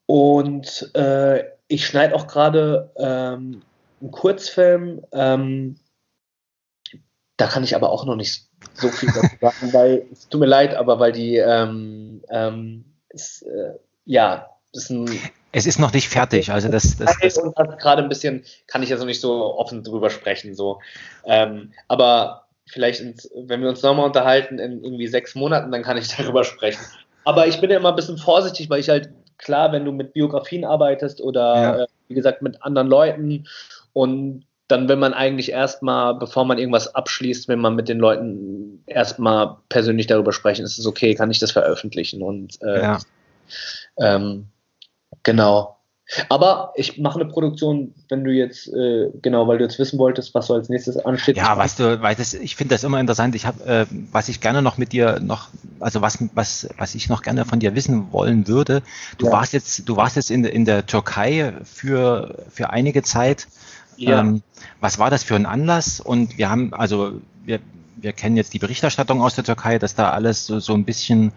und 0.06 0.94
äh, 0.94 1.44
ich 1.68 1.86
schneide 1.86 2.14
auch 2.14 2.26
gerade 2.26 2.90
ähm, 2.96 3.62
einen 4.00 4.10
Kurzfilm. 4.10 5.02
Ähm, 5.12 5.76
da 7.36 7.46
kann 7.46 7.64
ich 7.64 7.76
aber 7.76 7.90
auch 7.90 8.04
noch 8.04 8.16
nicht 8.16 8.46
so 8.74 8.88
viel 8.88 9.10
dazu 9.12 9.36
sagen, 9.40 9.72
weil 9.72 10.06
es 10.12 10.28
tut 10.28 10.40
mir 10.40 10.46
leid, 10.46 10.74
aber 10.74 10.98
weil 10.98 11.12
die 11.12 11.36
ähm, 11.36 12.22
ähm, 12.30 12.84
ist, 13.10 13.42
äh, 13.42 13.74
ja 14.04 14.50
ist 14.72 14.90
ein 14.90 15.08
es 15.52 15.66
ist 15.66 15.78
noch 15.78 15.92
nicht 15.92 16.08
fertig, 16.08 16.50
also 16.50 16.68
das, 16.68 16.96
das, 16.98 17.16
das 17.20 17.38
und 17.38 17.58
das 17.58 17.78
gerade 17.78 18.02
ein 18.02 18.10
bisschen 18.10 18.44
kann 18.66 18.82
ich 18.82 18.92
also 18.92 19.06
nicht 19.06 19.20
so 19.20 19.56
offen 19.56 19.82
drüber 19.82 20.10
sprechen 20.10 20.54
so, 20.54 20.80
ähm, 21.24 21.72
aber 21.88 22.46
vielleicht 22.68 23.00
ins, 23.00 23.30
wenn 23.34 23.62
wir 23.62 23.68
uns 23.68 23.82
nochmal 23.82 24.06
unterhalten 24.06 24.58
in 24.58 24.82
irgendwie 24.82 25.06
sechs 25.06 25.34
Monaten, 25.34 25.70
dann 25.70 25.82
kann 25.82 25.96
ich 25.96 26.08
darüber 26.16 26.44
sprechen. 26.44 26.84
Aber 27.24 27.46
ich 27.46 27.60
bin 27.60 27.70
ja 27.70 27.78
immer 27.78 27.90
ein 27.90 27.96
bisschen 27.96 28.18
vorsichtig, 28.18 28.70
weil 28.70 28.80
ich 28.80 28.88
halt 28.88 29.10
klar, 29.38 29.72
wenn 29.72 29.84
du 29.84 29.92
mit 29.92 30.12
Biografien 30.12 30.64
arbeitest 30.64 31.20
oder 31.20 31.54
ja. 31.54 31.82
äh, 31.82 31.86
wie 32.08 32.14
gesagt 32.14 32.42
mit 32.42 32.62
anderen 32.62 32.88
Leuten 32.88 33.46
und 33.92 34.44
dann 34.68 34.88
will 34.88 34.96
man 34.96 35.14
eigentlich 35.14 35.52
erstmal, 35.52 36.14
bevor 36.14 36.44
man 36.44 36.58
irgendwas 36.58 36.94
abschließt, 36.94 37.48
wenn 37.48 37.60
man 37.60 37.74
mit 37.74 37.88
den 37.88 37.98
Leuten 37.98 38.82
erstmal 38.86 39.56
persönlich 39.68 40.06
darüber 40.06 40.32
sprechen, 40.32 40.64
ist 40.64 40.78
es 40.78 40.86
okay, 40.86 41.14
kann 41.14 41.30
ich 41.30 41.38
das 41.38 41.52
veröffentlichen 41.52 42.22
und 42.22 42.60
äh, 42.62 42.82
ja. 42.82 42.98
ähm, 43.98 44.46
genau. 45.22 45.76
Aber 46.28 46.72
ich 46.76 46.98
mache 46.98 47.20
eine 47.20 47.28
Produktion, 47.28 47.92
wenn 48.08 48.22
du 48.22 48.30
jetzt, 48.30 48.68
äh, 48.68 49.10
genau, 49.22 49.48
weil 49.48 49.58
du 49.58 49.64
jetzt 49.64 49.78
wissen 49.80 49.98
wolltest, 49.98 50.34
was 50.34 50.46
so 50.46 50.54
als 50.54 50.68
nächstes 50.68 50.96
ansteht. 50.98 51.36
Ja, 51.36 51.56
weißt 51.56 51.80
du, 51.80 52.00
weil 52.00 52.14
das, 52.14 52.32
ich 52.32 52.54
finde 52.54 52.76
das 52.76 52.84
immer 52.84 53.00
interessant. 53.00 53.34
Ich 53.34 53.44
habe, 53.44 53.64
äh, 53.64 53.86
was 54.12 54.28
ich 54.28 54.40
gerne 54.40 54.62
noch 54.62 54.78
mit 54.78 54.92
dir 54.92 55.18
noch, 55.18 55.48
also 55.80 56.02
was, 56.02 56.18
was, 56.32 56.68
was 56.78 56.94
ich 56.94 57.08
noch 57.08 57.22
gerne 57.22 57.44
von 57.44 57.58
dir 57.58 57.74
wissen 57.74 58.12
wollen 58.12 58.46
würde. 58.46 58.82
Du 59.18 59.26
ja. 59.26 59.32
warst 59.32 59.52
jetzt, 59.52 59.88
du 59.88 59.96
warst 59.96 60.14
jetzt 60.14 60.30
in, 60.30 60.44
in 60.44 60.64
der 60.64 60.86
Türkei 60.86 61.54
für, 61.64 62.36
für 62.50 62.70
einige 62.70 63.02
Zeit. 63.02 63.48
Ja. 63.96 64.20
Ähm, 64.20 64.42
was 64.80 64.98
war 64.98 65.10
das 65.10 65.22
für 65.22 65.34
ein 65.34 65.46
Anlass? 65.46 66.00
Und 66.00 66.38
wir 66.38 66.50
haben, 66.50 66.72
also 66.74 67.20
wir, 67.44 67.60
wir 67.96 68.12
kennen 68.12 68.36
jetzt 68.36 68.54
die 68.54 68.58
Berichterstattung 68.58 69.22
aus 69.22 69.34
der 69.34 69.44
Türkei, 69.44 69.78
dass 69.78 69.94
da 69.94 70.10
alles 70.10 70.46
so, 70.46 70.60
so 70.60 70.74
ein 70.74 70.84
bisschen 70.84 71.32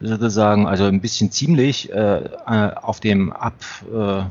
sozusagen, 0.00 0.66
also 0.66 0.84
ein 0.84 1.00
bisschen 1.00 1.30
ziemlich 1.30 1.92
äh, 1.92 2.24
äh, 2.24 2.74
auf 2.74 3.00
dem 3.00 3.32
Ab, 3.32 3.54
äh, 3.92 4.22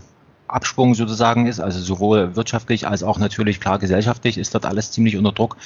Absprung 0.47 0.95
sozusagen 0.95 1.45
ist, 1.45 1.59
also 1.59 1.79
sowohl 1.79 2.35
wirtschaftlich 2.35 2.87
als 2.87 3.03
auch 3.03 3.19
natürlich 3.19 3.59
klar 3.59 3.77
gesellschaftlich 3.77 4.37
ist 4.37 4.53
dort 4.55 4.65
alles 4.65 4.91
ziemlich 4.91 5.15
unter 5.15 5.31
Druck. 5.31 5.57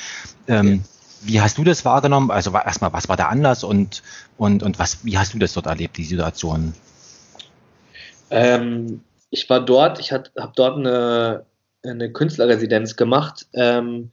Ähm, 0.48 0.84
wie 1.22 1.40
hast 1.40 1.58
du 1.58 1.64
das 1.64 1.86
wahrgenommen? 1.86 2.32
Also 2.32 2.52
erstmal, 2.52 2.92
was 2.92 3.08
war 3.08 3.16
der 3.16 3.30
Anlass 3.30 3.64
und, 3.64 4.04
und, 4.38 4.62
und 4.62 4.78
was, 4.78 5.06
wie 5.06 5.18
hast 5.18 5.34
du 5.34 5.40
das 5.40 5.54
dort 5.54 5.68
erlebt, 5.68 5.96
die 5.96 6.04
Situation? 6.04 6.74
Ähm, 8.30 9.02
ich 9.30 9.50
war 9.50 9.62
dort, 9.62 10.00
ich 10.00 10.12
habe 10.12 10.30
dort 10.56 10.78
eine, 10.78 11.46
eine 11.84 12.12
Künstlerresidenz 12.12 12.96
gemacht. 12.96 13.48
Ähm, 13.54 14.12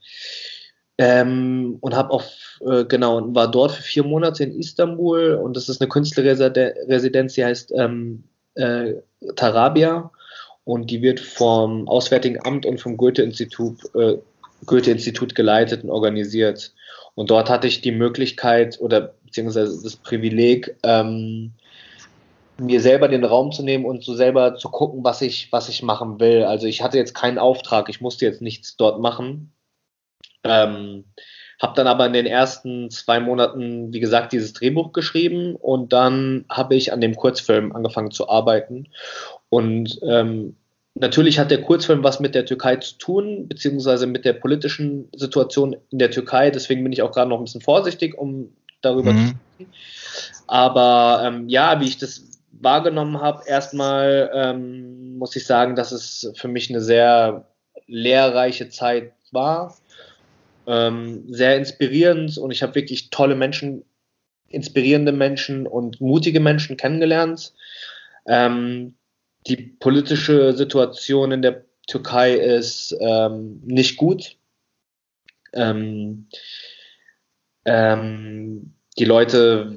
ähm, 0.97 1.77
und 1.81 1.95
habe 1.95 2.11
auch, 2.11 2.25
äh, 2.59 2.85
genau, 2.85 3.33
war 3.33 3.49
dort 3.49 3.71
für 3.71 3.81
vier 3.81 4.03
Monate 4.03 4.43
in 4.43 4.59
Istanbul 4.59 5.33
und 5.33 5.57
das 5.57 5.67
ist 5.67 5.81
eine 5.81 5.89
Künstlerresidenz, 5.89 7.33
die 7.33 7.43
heißt 7.43 7.73
ähm, 7.75 8.23
äh, 8.53 8.93
Tarabia 9.35 10.11
und 10.63 10.91
die 10.91 11.01
wird 11.01 11.19
vom 11.19 11.87
Auswärtigen 11.87 12.45
Amt 12.45 12.65
und 12.65 12.79
vom 12.79 12.97
Goethe-Institut 12.97 13.79
äh, 13.95 14.17
Goethe-Institut 14.65 15.33
geleitet 15.33 15.83
und 15.83 15.89
organisiert. 15.89 16.73
Und 17.15 17.31
dort 17.31 17.49
hatte 17.49 17.67
ich 17.67 17.81
die 17.81 17.91
Möglichkeit 17.91 18.79
oder 18.79 19.15
beziehungsweise 19.25 19.81
das 19.83 19.95
Privileg, 19.95 20.75
ähm, 20.83 21.53
mir 22.61 22.81
selber 22.81 23.07
den 23.07 23.23
Raum 23.23 23.51
zu 23.51 23.63
nehmen 23.63 23.85
und 23.85 24.03
so 24.03 24.13
selber 24.13 24.55
zu 24.55 24.69
gucken, 24.69 25.03
was 25.03 25.21
ich, 25.21 25.51
was 25.51 25.69
ich 25.69 25.83
machen 25.83 26.19
will. 26.19 26.43
Also 26.43 26.67
ich 26.67 26.81
hatte 26.81 26.97
jetzt 26.97 27.13
keinen 27.13 27.37
Auftrag, 27.37 27.89
ich 27.89 28.01
musste 28.01 28.25
jetzt 28.25 28.41
nichts 28.41 28.77
dort 28.77 28.99
machen. 28.99 29.51
Ähm, 30.43 31.05
habe 31.61 31.75
dann 31.75 31.87
aber 31.87 32.07
in 32.07 32.13
den 32.13 32.25
ersten 32.25 32.89
zwei 32.89 33.19
Monaten, 33.19 33.93
wie 33.93 33.99
gesagt, 33.99 34.33
dieses 34.33 34.53
Drehbuch 34.53 34.93
geschrieben 34.93 35.55
und 35.55 35.93
dann 35.93 36.45
habe 36.49 36.75
ich 36.75 36.91
an 36.91 37.01
dem 37.01 37.15
Kurzfilm 37.15 37.71
angefangen 37.75 38.09
zu 38.09 38.29
arbeiten. 38.29 38.87
Und 39.49 39.99
ähm, 40.01 40.55
natürlich 40.95 41.37
hat 41.37 41.51
der 41.51 41.61
Kurzfilm 41.61 42.03
was 42.03 42.19
mit 42.19 42.33
der 42.33 42.45
Türkei 42.45 42.77
zu 42.77 42.97
tun, 42.97 43.47
beziehungsweise 43.47 44.07
mit 44.07 44.25
der 44.25 44.33
politischen 44.33 45.09
Situation 45.15 45.75
in 45.91 45.99
der 45.99 46.09
Türkei. 46.09 46.49
Deswegen 46.49 46.83
bin 46.83 46.93
ich 46.93 47.03
auch 47.03 47.11
gerade 47.11 47.29
noch 47.29 47.37
ein 47.37 47.43
bisschen 47.43 47.61
vorsichtig, 47.61 48.17
um 48.17 48.51
darüber 48.81 49.13
mhm. 49.13 49.27
zu 49.27 49.35
sprechen. 49.53 49.73
Aber 50.47 51.21
ähm, 51.23 51.47
ja, 51.47 51.79
wie 51.79 51.85
ich 51.85 51.97
das 51.97 52.30
wahrgenommen 52.63 53.21
habe, 53.21 53.43
erstmal 53.47 54.31
ähm, 54.33 55.17
muss 55.17 55.35
ich 55.35 55.45
sagen, 55.45 55.75
dass 55.75 55.91
es 55.91 56.31
für 56.35 56.47
mich 56.47 56.69
eine 56.69 56.81
sehr 56.81 57.47
lehrreiche 57.87 58.69
Zeit 58.69 59.13
war 59.31 59.75
ähm, 60.67 61.23
sehr 61.27 61.57
inspirierend 61.57 62.37
und 62.37 62.51
ich 62.51 62.63
habe 62.63 62.75
wirklich 62.75 63.09
tolle 63.09 63.35
Menschen, 63.35 63.83
inspirierende 64.47 65.11
Menschen 65.11 65.67
und 65.67 65.99
mutige 66.01 66.39
Menschen 66.39 66.77
kennengelernt. 66.77 67.53
Ähm, 68.27 68.95
die 69.47 69.57
politische 69.57 70.53
Situation 70.53 71.31
in 71.31 71.41
der 71.41 71.65
Türkei 71.87 72.33
ist 72.35 72.95
ähm, 72.99 73.61
nicht 73.65 73.97
gut. 73.97 74.37
Ähm, 75.53 76.27
ähm, 77.65 78.73
die 78.97 79.05
Leute, 79.05 79.75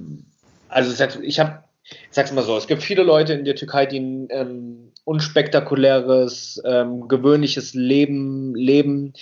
also 0.68 1.04
ich 1.22 1.40
habe, 1.40 1.63
ich 1.84 2.08
sag's 2.10 2.32
mal 2.32 2.44
so, 2.44 2.56
es 2.56 2.66
gibt 2.66 2.82
viele 2.82 3.02
Leute 3.02 3.34
in 3.34 3.44
der 3.44 3.56
Türkei, 3.56 3.86
die 3.86 4.00
ein 4.00 4.28
ähm, 4.30 4.92
unspektakuläres, 5.04 6.62
ähm, 6.64 7.08
gewöhnliches 7.08 7.74
Leben 7.74 8.54
leben 8.54 9.14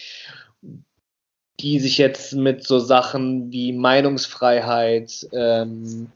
die 1.62 1.78
sich 1.78 1.96
jetzt 1.96 2.34
mit 2.34 2.66
so 2.66 2.78
Sachen 2.78 3.52
wie 3.52 3.72
Meinungsfreiheit 3.72 5.28
ähm, 5.32 6.08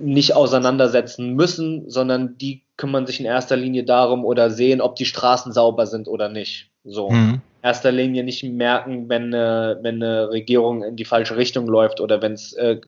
nicht 0.00 0.34
auseinandersetzen 0.34 1.34
müssen, 1.34 1.90
sondern 1.90 2.38
die 2.38 2.62
kümmern 2.76 3.06
sich 3.06 3.20
in 3.20 3.26
erster 3.26 3.56
Linie 3.56 3.84
darum 3.84 4.24
oder 4.24 4.50
sehen, 4.50 4.80
ob 4.80 4.96
die 4.96 5.04
Straßen 5.04 5.52
sauber 5.52 5.86
sind 5.86 6.08
oder 6.08 6.28
nicht. 6.28 6.70
So. 6.84 7.10
Mhm. 7.10 7.40
Erster 7.66 7.90
Linie 7.90 8.22
nicht 8.22 8.44
merken, 8.44 9.08
wenn 9.08 9.34
eine, 9.34 9.80
wenn 9.82 10.00
eine 10.00 10.30
Regierung 10.30 10.84
in 10.84 10.94
die 10.94 11.04
falsche 11.04 11.36
Richtung 11.36 11.66
läuft 11.66 12.00
oder 12.00 12.22
wenn 12.22 12.34
es 12.34 12.52
äh, 12.52 12.80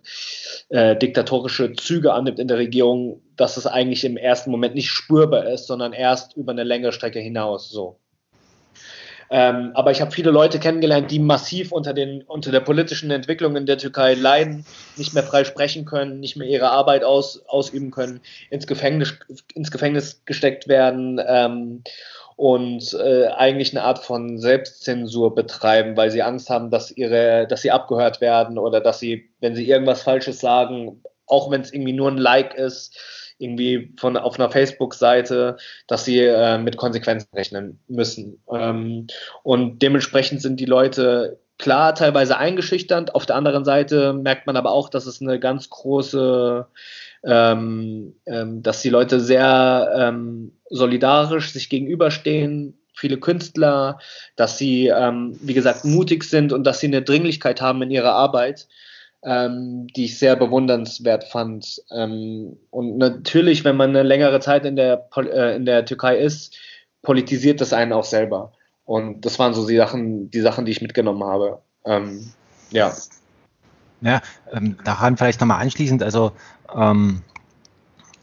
äh, 0.68 0.96
diktatorische 0.96 1.72
Züge 1.72 2.12
annimmt 2.12 2.38
in 2.38 2.46
der 2.46 2.58
Regierung, 2.58 3.20
dass 3.34 3.56
es 3.56 3.66
eigentlich 3.66 4.04
im 4.04 4.16
ersten 4.16 4.52
Moment 4.52 4.76
nicht 4.76 4.90
spürbar 4.90 5.48
ist, 5.48 5.66
sondern 5.66 5.92
erst 5.92 6.36
über 6.36 6.52
eine 6.52 6.62
längere 6.62 6.92
Strecke 6.92 7.18
hinaus. 7.18 7.70
So. 7.70 7.98
Ähm, 9.30 9.72
aber 9.74 9.90
ich 9.90 10.00
habe 10.00 10.12
viele 10.12 10.30
Leute 10.30 10.60
kennengelernt, 10.60 11.10
die 11.10 11.18
massiv 11.18 11.72
unter, 11.72 11.92
den, 11.92 12.22
unter 12.22 12.52
der 12.52 12.60
politischen 12.60 13.10
Entwicklung 13.10 13.56
in 13.56 13.66
der 13.66 13.78
Türkei 13.78 14.14
leiden, 14.14 14.64
nicht 14.96 15.12
mehr 15.12 15.24
frei 15.24 15.42
sprechen 15.42 15.86
können, 15.86 16.20
nicht 16.20 16.36
mehr 16.36 16.46
ihre 16.46 16.70
Arbeit 16.70 17.02
aus, 17.02 17.42
ausüben 17.48 17.90
können, 17.90 18.20
ins 18.50 18.68
Gefängnis, 18.68 19.18
ins 19.54 19.72
Gefängnis 19.72 20.22
gesteckt 20.24 20.68
werden 20.68 21.20
ähm, 21.26 21.82
und 22.38 22.94
äh, 22.94 23.26
eigentlich 23.26 23.72
eine 23.72 23.82
Art 23.82 23.98
von 23.98 24.38
Selbstzensur 24.38 25.34
betreiben, 25.34 25.96
weil 25.96 26.12
sie 26.12 26.22
Angst 26.22 26.50
haben, 26.50 26.70
dass, 26.70 26.92
ihre, 26.92 27.48
dass 27.48 27.62
sie 27.62 27.72
abgehört 27.72 28.20
werden 28.20 28.58
oder 28.58 28.80
dass 28.80 29.00
sie, 29.00 29.28
wenn 29.40 29.56
sie 29.56 29.68
irgendwas 29.68 30.02
Falsches 30.02 30.38
sagen, 30.38 31.02
auch 31.26 31.50
wenn 31.50 31.62
es 31.62 31.72
irgendwie 31.72 31.94
nur 31.94 32.08
ein 32.08 32.16
Like 32.16 32.54
ist, 32.54 32.96
irgendwie 33.38 33.92
von 33.98 34.16
auf 34.16 34.38
einer 34.38 34.52
Facebook-Seite, 34.52 35.56
dass 35.88 36.04
sie 36.04 36.20
äh, 36.20 36.58
mit 36.58 36.76
Konsequenzen 36.76 37.28
rechnen 37.34 37.80
müssen. 37.88 38.40
Ähm, 38.52 39.08
und 39.42 39.82
dementsprechend 39.82 40.40
sind 40.40 40.60
die 40.60 40.64
Leute 40.64 41.40
klar 41.58 41.96
teilweise 41.96 42.38
eingeschüchternd. 42.38 43.16
Auf 43.16 43.26
der 43.26 43.34
anderen 43.34 43.64
Seite 43.64 44.12
merkt 44.12 44.46
man 44.46 44.56
aber 44.56 44.70
auch, 44.70 44.90
dass 44.90 45.06
es 45.06 45.20
eine 45.20 45.40
ganz 45.40 45.70
große 45.70 46.68
ähm, 47.24 48.14
ähm, 48.26 48.62
dass 48.62 48.82
die 48.82 48.90
Leute 48.90 49.20
sehr 49.20 49.92
ähm, 49.94 50.52
solidarisch 50.70 51.52
sich 51.52 51.68
gegenüberstehen, 51.68 52.78
viele 52.94 53.18
Künstler, 53.18 53.98
dass 54.36 54.58
sie, 54.58 54.88
ähm, 54.88 55.38
wie 55.40 55.54
gesagt, 55.54 55.84
mutig 55.84 56.24
sind 56.24 56.52
und 56.52 56.64
dass 56.64 56.80
sie 56.80 56.88
eine 56.88 57.02
Dringlichkeit 57.02 57.60
haben 57.60 57.82
in 57.82 57.90
ihrer 57.90 58.12
Arbeit, 58.12 58.68
ähm, 59.24 59.86
die 59.96 60.06
ich 60.06 60.18
sehr 60.18 60.36
bewundernswert 60.36 61.24
fand. 61.24 61.82
Ähm, 61.90 62.56
und 62.70 62.98
natürlich, 62.98 63.64
wenn 63.64 63.76
man 63.76 63.90
eine 63.90 64.02
längere 64.02 64.40
Zeit 64.40 64.64
in 64.64 64.76
der, 64.76 65.08
äh, 65.16 65.56
in 65.56 65.64
der 65.64 65.84
Türkei 65.84 66.18
ist, 66.18 66.56
politisiert 67.02 67.60
das 67.60 67.72
einen 67.72 67.92
auch 67.92 68.04
selber. 68.04 68.52
Und 68.84 69.24
das 69.24 69.38
waren 69.38 69.54
so 69.54 69.66
die 69.66 69.76
Sachen, 69.76 70.30
die 70.30 70.40
Sachen, 70.40 70.64
die 70.64 70.72
ich 70.72 70.82
mitgenommen 70.82 71.22
habe. 71.22 71.60
Ja. 72.70 72.94
Ja, 74.00 74.20
ähm, 74.52 74.76
daran 74.84 75.16
vielleicht 75.16 75.40
nochmal 75.40 75.60
anschließend, 75.60 76.02
also 76.02 76.32
ähm, 76.74 77.22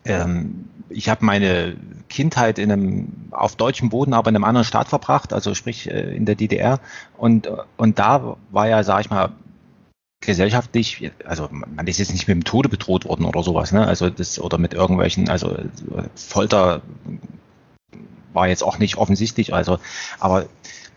ähm, 0.05 0.69
ich 0.89 1.09
habe 1.09 1.25
meine 1.25 1.75
Kindheit 2.09 2.59
in 2.59 2.71
einem 2.71 3.07
auf 3.31 3.55
deutschem 3.55 3.89
Boden, 3.89 4.13
aber 4.13 4.29
in 4.29 4.35
einem 4.35 4.45
anderen 4.45 4.65
Staat 4.65 4.87
verbracht, 4.87 5.33
also 5.33 5.53
sprich 5.55 5.89
äh, 5.89 6.15
in 6.15 6.25
der 6.25 6.35
DDR. 6.35 6.79
Und, 7.17 7.49
und 7.77 7.99
da 7.99 8.37
war 8.51 8.67
ja, 8.67 8.83
sag 8.83 9.01
ich 9.01 9.09
mal, 9.09 9.31
gesellschaftlich, 10.21 11.11
also 11.25 11.49
man 11.51 11.87
ist 11.87 11.99
jetzt 11.99 12.11
nicht 12.11 12.27
mit 12.27 12.35
dem 12.35 12.43
Tode 12.43 12.69
bedroht 12.69 13.05
worden 13.05 13.25
oder 13.25 13.43
sowas, 13.43 13.71
ne? 13.71 13.85
Also 13.85 14.09
das 14.09 14.39
oder 14.39 14.57
mit 14.57 14.73
irgendwelchen, 14.73 15.29
also 15.29 15.55
Folter 16.15 16.81
war 18.33 18.47
jetzt 18.47 18.63
auch 18.63 18.79
nicht 18.79 18.97
offensichtlich, 18.97 19.53
also, 19.53 19.79
aber 20.19 20.47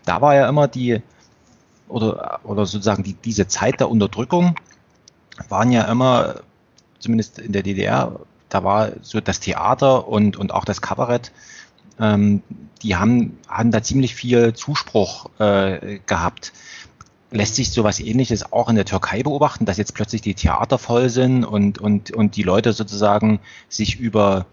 da 0.05 0.21
war 0.23 0.35
ja 0.35 0.49
immer 0.49 0.67
die 0.67 1.03
oder 1.89 2.41
oder 2.45 2.65
sozusagen 2.65 3.03
die, 3.03 3.15
diese 3.15 3.49
Zeit 3.49 3.81
der 3.81 3.91
Unterdrückung 3.91 4.55
waren 5.49 5.73
ja 5.73 5.91
immer, 5.91 6.37
zumindest 6.99 7.39
in 7.39 7.53
der 7.53 7.63
DDR, 7.63 8.21
da 8.49 8.65
war 8.65 8.93
so 9.03 9.21
das 9.21 9.41
Theater 9.41 10.09
und, 10.09 10.37
und 10.37 10.53
auch 10.53 10.65
das 10.65 10.81
Kabarett, 10.81 11.33
ähm, 12.01 12.43
die 12.83 12.97
haben, 12.97 13.39
haben 13.49 13.71
da 13.71 13.83
ziemlich 13.83 14.15
viel 14.15 14.53
Zuspruch 14.55 15.31
äh, 15.39 15.99
gehabt. 16.07 16.53
Lässt 17.31 17.57
sich 17.57 17.73
sowas 17.73 18.01
ähnliches 18.01 18.53
auch 18.53 18.69
in 18.69 18.77
der 18.77 18.85
Türkei 18.85 19.23
beobachten, 19.23 19.67
dass 19.67 19.77
jetzt 19.77 19.95
plötzlich 19.95 20.23
die 20.23 20.35
Theater 20.35 20.79
voll 20.79 21.11
sind 21.11 21.45
und, 21.45 21.79
und, 21.79 22.11
und 22.13 22.37
die 22.37 22.43
Leute 22.43 22.73
sozusagen 22.73 23.41
sich 23.69 23.99
über, 23.99 24.47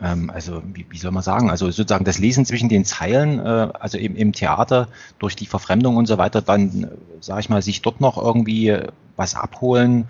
ähm, 0.00 0.30
also 0.30 0.62
wie, 0.72 0.86
wie 0.90 0.98
soll 0.98 1.10
man 1.10 1.24
sagen, 1.24 1.50
also 1.50 1.66
sozusagen 1.70 2.04
das 2.04 2.18
Lesen 2.18 2.44
zwischen 2.44 2.68
den 2.68 2.84
Zeilen, 2.84 3.40
äh, 3.40 3.68
also 3.80 3.98
eben 3.98 4.14
im 4.14 4.32
Theater 4.32 4.88
durch 5.18 5.34
die 5.34 5.46
Verfremdung 5.46 5.96
und 5.96 6.06
so 6.06 6.18
weiter, 6.18 6.40
dann, 6.42 6.88
sage 7.20 7.40
ich 7.40 7.48
mal, 7.48 7.62
sich 7.62 7.82
dort 7.82 8.00
noch 8.00 8.16
irgendwie 8.16 8.78
was 9.16 9.34
abholen 9.34 10.08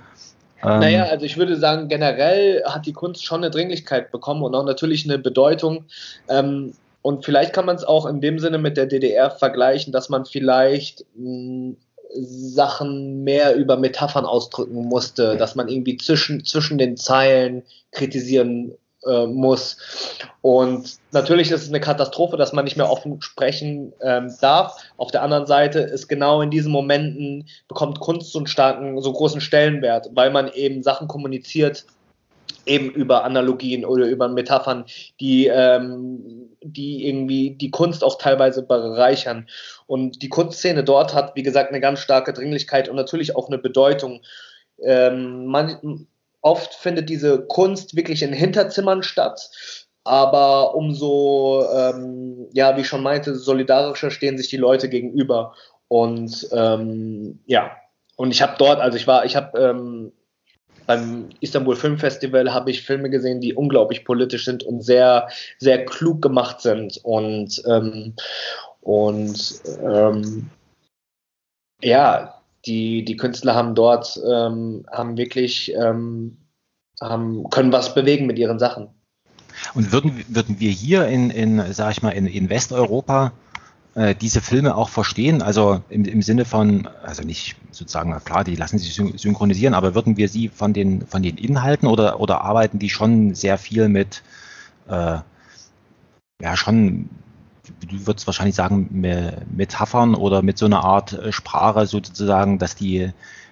ähm, 0.65 0.81
naja, 0.81 1.05
also 1.05 1.27
ich 1.27 1.37
würde 1.37 1.57
sagen, 1.57 1.89
generell 1.89 2.63
hat 2.65 2.87
die 2.87 2.95
Kunst 2.95 3.25
schon 3.25 3.43
eine 3.43 3.51
Dringlichkeit 3.51 4.11
bekommen 4.11 4.43
und 4.43 4.55
auch 4.55 4.65
natürlich 4.65 5.05
eine 5.05 5.19
Bedeutung. 5.19 5.85
Ähm, 6.29 6.73
und 7.03 7.25
vielleicht 7.25 7.53
kann 7.53 7.67
man 7.67 7.77
es 7.77 7.85
auch 7.85 8.07
in 8.07 8.23
dem 8.23 8.39
Sinne 8.39 8.57
mit 8.57 8.79
der 8.79 8.87
DDR 8.87 9.31
vergleichen, 9.31 9.93
dass 9.93 10.09
man 10.09 10.25
vielleicht 10.25 11.05
mh, 11.17 11.27
hm, 11.27 11.77
Sachen 12.17 13.25
mehr 13.25 13.57
über 13.57 13.77
Metaphern 13.77 14.25
ausdrücken 14.25 14.87
musste, 14.87 15.37
dass 15.37 15.57
man 15.57 15.69
irgendwie 15.69 15.97
zwischen, 15.97 16.45
zwischen 16.45 16.79
den 16.79 16.97
Zeilen 16.97 17.65
kritisieren 17.91 18.73
äh, 19.07 19.27
muss. 19.27 19.77
Und 20.43 20.99
natürlich 21.13 21.51
ist 21.51 21.63
es 21.63 21.69
eine 21.69 21.81
Katastrophe, 21.81 22.37
dass 22.37 22.53
man 22.53 22.65
nicht 22.65 22.77
mehr 22.77 22.91
offen 22.91 23.21
sprechen 23.23 23.93
ähm, 24.03 24.33
darf. 24.41 24.77
Auf 24.97 25.11
der 25.11 25.23
anderen 25.23 25.47
Seite 25.47 25.81
ist 25.81 26.09
genau 26.09 26.41
in 26.41 26.51
diesen 26.51 26.73
Momenten 26.73 27.47
bekommt 27.69 28.01
Kunst 28.01 28.33
so 28.33 28.39
einen 28.39 28.47
starken, 28.47 29.01
so 29.01 29.13
großen 29.13 29.41
Stellenwert, 29.41 30.11
weil 30.15 30.31
man 30.31 30.49
eben 30.53 30.83
Sachen 30.83 31.09
kommuniziert, 31.09 31.87
eben 32.67 32.91
über 32.91 33.25
Analogien 33.25 33.85
oder 33.85 34.07
über 34.07 34.29
Metaphern, 34.29 34.85
die, 35.21 35.47
ähm, 35.47 36.49
die 36.63 37.07
irgendwie 37.07 37.51
die 37.51 37.71
Kunst 37.71 38.03
auch 38.03 38.19
teilweise 38.19 38.63
bereichern. 38.63 39.49
Und 39.87 40.23
die 40.23 40.29
Kunstszene 40.29 40.85
dort 40.85 41.15
hat, 41.15 41.37
wie 41.37 41.43
gesagt, 41.43 41.71
eine 41.71 41.81
ganz 41.81 42.01
starke 42.01 42.33
Dringlichkeit 42.33 42.89
und 42.89 42.97
natürlich 42.97 43.37
auch 43.37 43.49
eine 43.49 43.59
Bedeutung. 43.59 44.21
Ähm, 44.83 45.47
man, 45.47 46.07
Oft 46.45 46.75
findet 46.75 47.09
diese 47.09 47.41
Kunst 47.47 47.97
wirklich 47.97 48.23
in 48.23 48.35
Hinterzimmern 48.35 49.03
statt, 49.03 49.51
aber 50.05 50.75
umso, 50.75 51.67
ähm, 51.75 52.49
ja, 52.53 52.77
wie 52.77 52.83
ich 52.83 52.87
schon 52.87 53.03
meinte, 53.03 53.35
solidarischer 53.35 54.11
stehen 54.11 54.37
sich 54.37 54.49
die 54.49 54.59
Leute 54.59 54.91
gegenüber. 54.91 55.55
Und 55.89 56.47
ähm, 56.53 57.41
ja, 57.47 57.71
und 58.17 58.31
ich 58.31 58.43
habe 58.43 58.57
dort, 58.59 58.79
also 58.81 58.99
ich 58.99 59.07
war, 59.07 59.25
ich 59.25 59.37
habe 59.37 59.59
ähm, 59.59 60.13
beim 60.87 61.31
Istanbul 61.41 61.77
Film 61.77 61.97
Festival 61.97 62.53
habe 62.53 62.71
ich 62.71 62.83
Filme 62.83 63.09
gesehen, 63.09 63.41
die 63.41 63.55
unglaublich 63.55 64.05
politisch 64.05 64.45
sind 64.45 64.63
und 64.65 64.83
sehr, 64.83 65.29
sehr 65.59 65.87
klug 65.87 66.21
gemacht 66.21 66.61
sind. 66.61 67.01
Und, 67.03 67.63
ähm, 67.67 68.15
und 68.83 69.63
ähm, 69.83 70.51
ja, 71.83 72.35
die, 72.67 73.05
die 73.05 73.17
Künstler 73.17 73.55
haben 73.55 73.75
dort, 73.75 74.21
ähm, 74.27 74.87
haben 74.91 75.17
wirklich, 75.17 75.73
ähm, 75.75 76.39
haben, 77.01 77.49
können 77.51 77.73
was 77.73 77.95
bewegen 77.95 78.27
mit 78.27 78.39
ihren 78.39 78.59
Sachen. 78.59 78.89
Und 79.75 79.93
würden, 79.93 80.25
würden 80.29 80.59
wir 80.59 80.71
hier 80.71 81.07
in, 81.07 81.31
in, 81.31 81.73
sag 81.73 81.93
ich 81.93 82.03
mal, 82.03 82.11
in, 82.11 82.27
in 82.27 82.49
Westeuropa 82.49 83.33
äh, 83.95 84.15
diese 84.15 84.41
Filme 84.41 84.77
auch 84.77 84.89
verstehen? 84.89 85.43
Also 85.43 85.83
im, 85.89 86.05
im 86.05 86.23
Sinne 86.23 86.45
von, 86.45 86.89
also 87.03 87.23
nicht 87.23 87.57
sozusagen, 87.71 88.15
klar, 88.25 88.45
die 88.45 88.57
lassen 88.57 88.79
sich 88.79 88.95
synchronisieren, 88.95 89.75
aber 89.75 89.95
würden 89.95 90.17
wir 90.17 90.29
sie 90.29 90.49
von 90.49 90.73
den, 90.73 91.07
von 91.07 91.23
den 91.23 91.37
Inhalten 91.37 91.87
oder, 91.89 92.21
oder 92.21 92.43
arbeiten 92.43 92.79
die 92.79 92.91
schon 92.91 93.35
sehr 93.35 93.59
viel 93.59 93.89
mit, 93.89 94.23
äh, 94.89 95.19
ja, 96.43 96.57
schon 96.57 97.09
du 97.65 98.07
würdest 98.07 98.27
wahrscheinlich 98.27 98.55
sagen, 98.55 98.89
Metaphern 99.55 100.15
oder 100.15 100.43
mit 100.43 100.59
so 100.59 100.67
einer 100.67 100.85
Art 100.85 101.13
äh, 101.13 101.33
Sprache 101.33 101.87
sozusagen, 101.87 102.59
dass 102.59 102.75
die, 102.75 103.11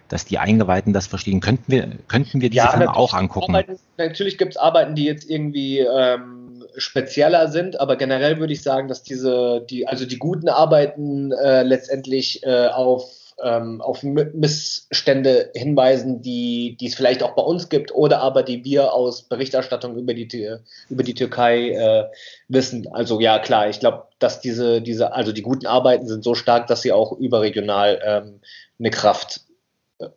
dass 0.08 0.24
die 0.24 0.38
Eingeweihten 0.38 0.92
das 0.92 1.06
verstehen. 1.06 1.40
Könnten 1.40 1.70
wir, 1.70 1.90
könnten 2.08 2.40
wir 2.40 2.50
diese 2.50 2.64
ja, 2.64 2.70
Filme 2.70 2.94
auch 2.94 3.14
angucken? 3.14 3.54
Arbeiten, 3.54 3.78
natürlich 3.96 4.38
gibt 4.38 4.52
es 4.52 4.56
Arbeiten, 4.56 4.94
die 4.94 5.04
jetzt 5.04 5.28
irgendwie 5.28 5.80
ähm, 5.80 6.64
spezieller 6.76 7.48
sind, 7.48 7.80
aber 7.80 7.96
generell 7.96 8.38
würde 8.38 8.52
ich 8.52 8.62
sagen, 8.62 8.88
dass 8.88 9.02
diese, 9.02 9.64
die, 9.68 9.86
also 9.86 10.06
die 10.06 10.18
guten 10.18 10.48
Arbeiten 10.48 11.32
äh, 11.32 11.62
letztendlich 11.62 12.42
äh, 12.44 12.68
auf 12.68 13.21
ähm, 13.42 13.80
auf 13.80 14.02
Missstände 14.02 15.50
hinweisen, 15.54 16.22
die, 16.22 16.76
die 16.78 16.86
es 16.86 16.94
vielleicht 16.94 17.22
auch 17.22 17.34
bei 17.34 17.42
uns 17.42 17.68
gibt 17.68 17.94
oder 17.94 18.20
aber 18.20 18.42
die 18.42 18.64
wir 18.64 18.92
aus 18.92 19.22
Berichterstattung 19.22 19.96
über 19.96 20.14
die, 20.14 20.56
über 20.88 21.02
die 21.02 21.14
Türkei 21.14 21.70
äh, 21.70 22.04
wissen. 22.48 22.88
Also 22.92 23.20
ja, 23.20 23.38
klar, 23.38 23.68
ich 23.68 23.80
glaube, 23.80 24.04
dass 24.18 24.40
diese, 24.40 24.82
diese, 24.82 25.12
also 25.12 25.32
die 25.32 25.42
guten 25.42 25.66
Arbeiten 25.66 26.06
sind 26.06 26.24
so 26.24 26.34
stark, 26.34 26.66
dass 26.66 26.82
sie 26.82 26.92
auch 26.92 27.12
überregional 27.12 28.00
ähm, 28.04 28.40
eine 28.78 28.90
Kraft, 28.90 29.42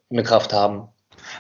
eine 0.10 0.24
Kraft 0.24 0.54
haben. 0.54 0.90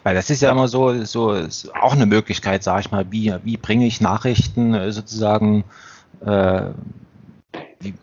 Weil 0.04 0.16
das 0.16 0.30
ist 0.30 0.42
ja 0.42 0.52
immer 0.52 0.68
so, 0.68 1.04
so 1.04 1.36
auch 1.80 1.94
eine 1.94 2.06
Möglichkeit, 2.06 2.64
sage 2.64 2.82
ich 2.82 2.92
mal, 2.92 3.12
wie, 3.12 3.34
wie 3.44 3.58
bringe 3.58 3.86
ich 3.86 4.02
Nachrichten 4.02 4.74
äh, 4.74 4.92
sozusagen 4.92 5.64
äh, 6.26 6.62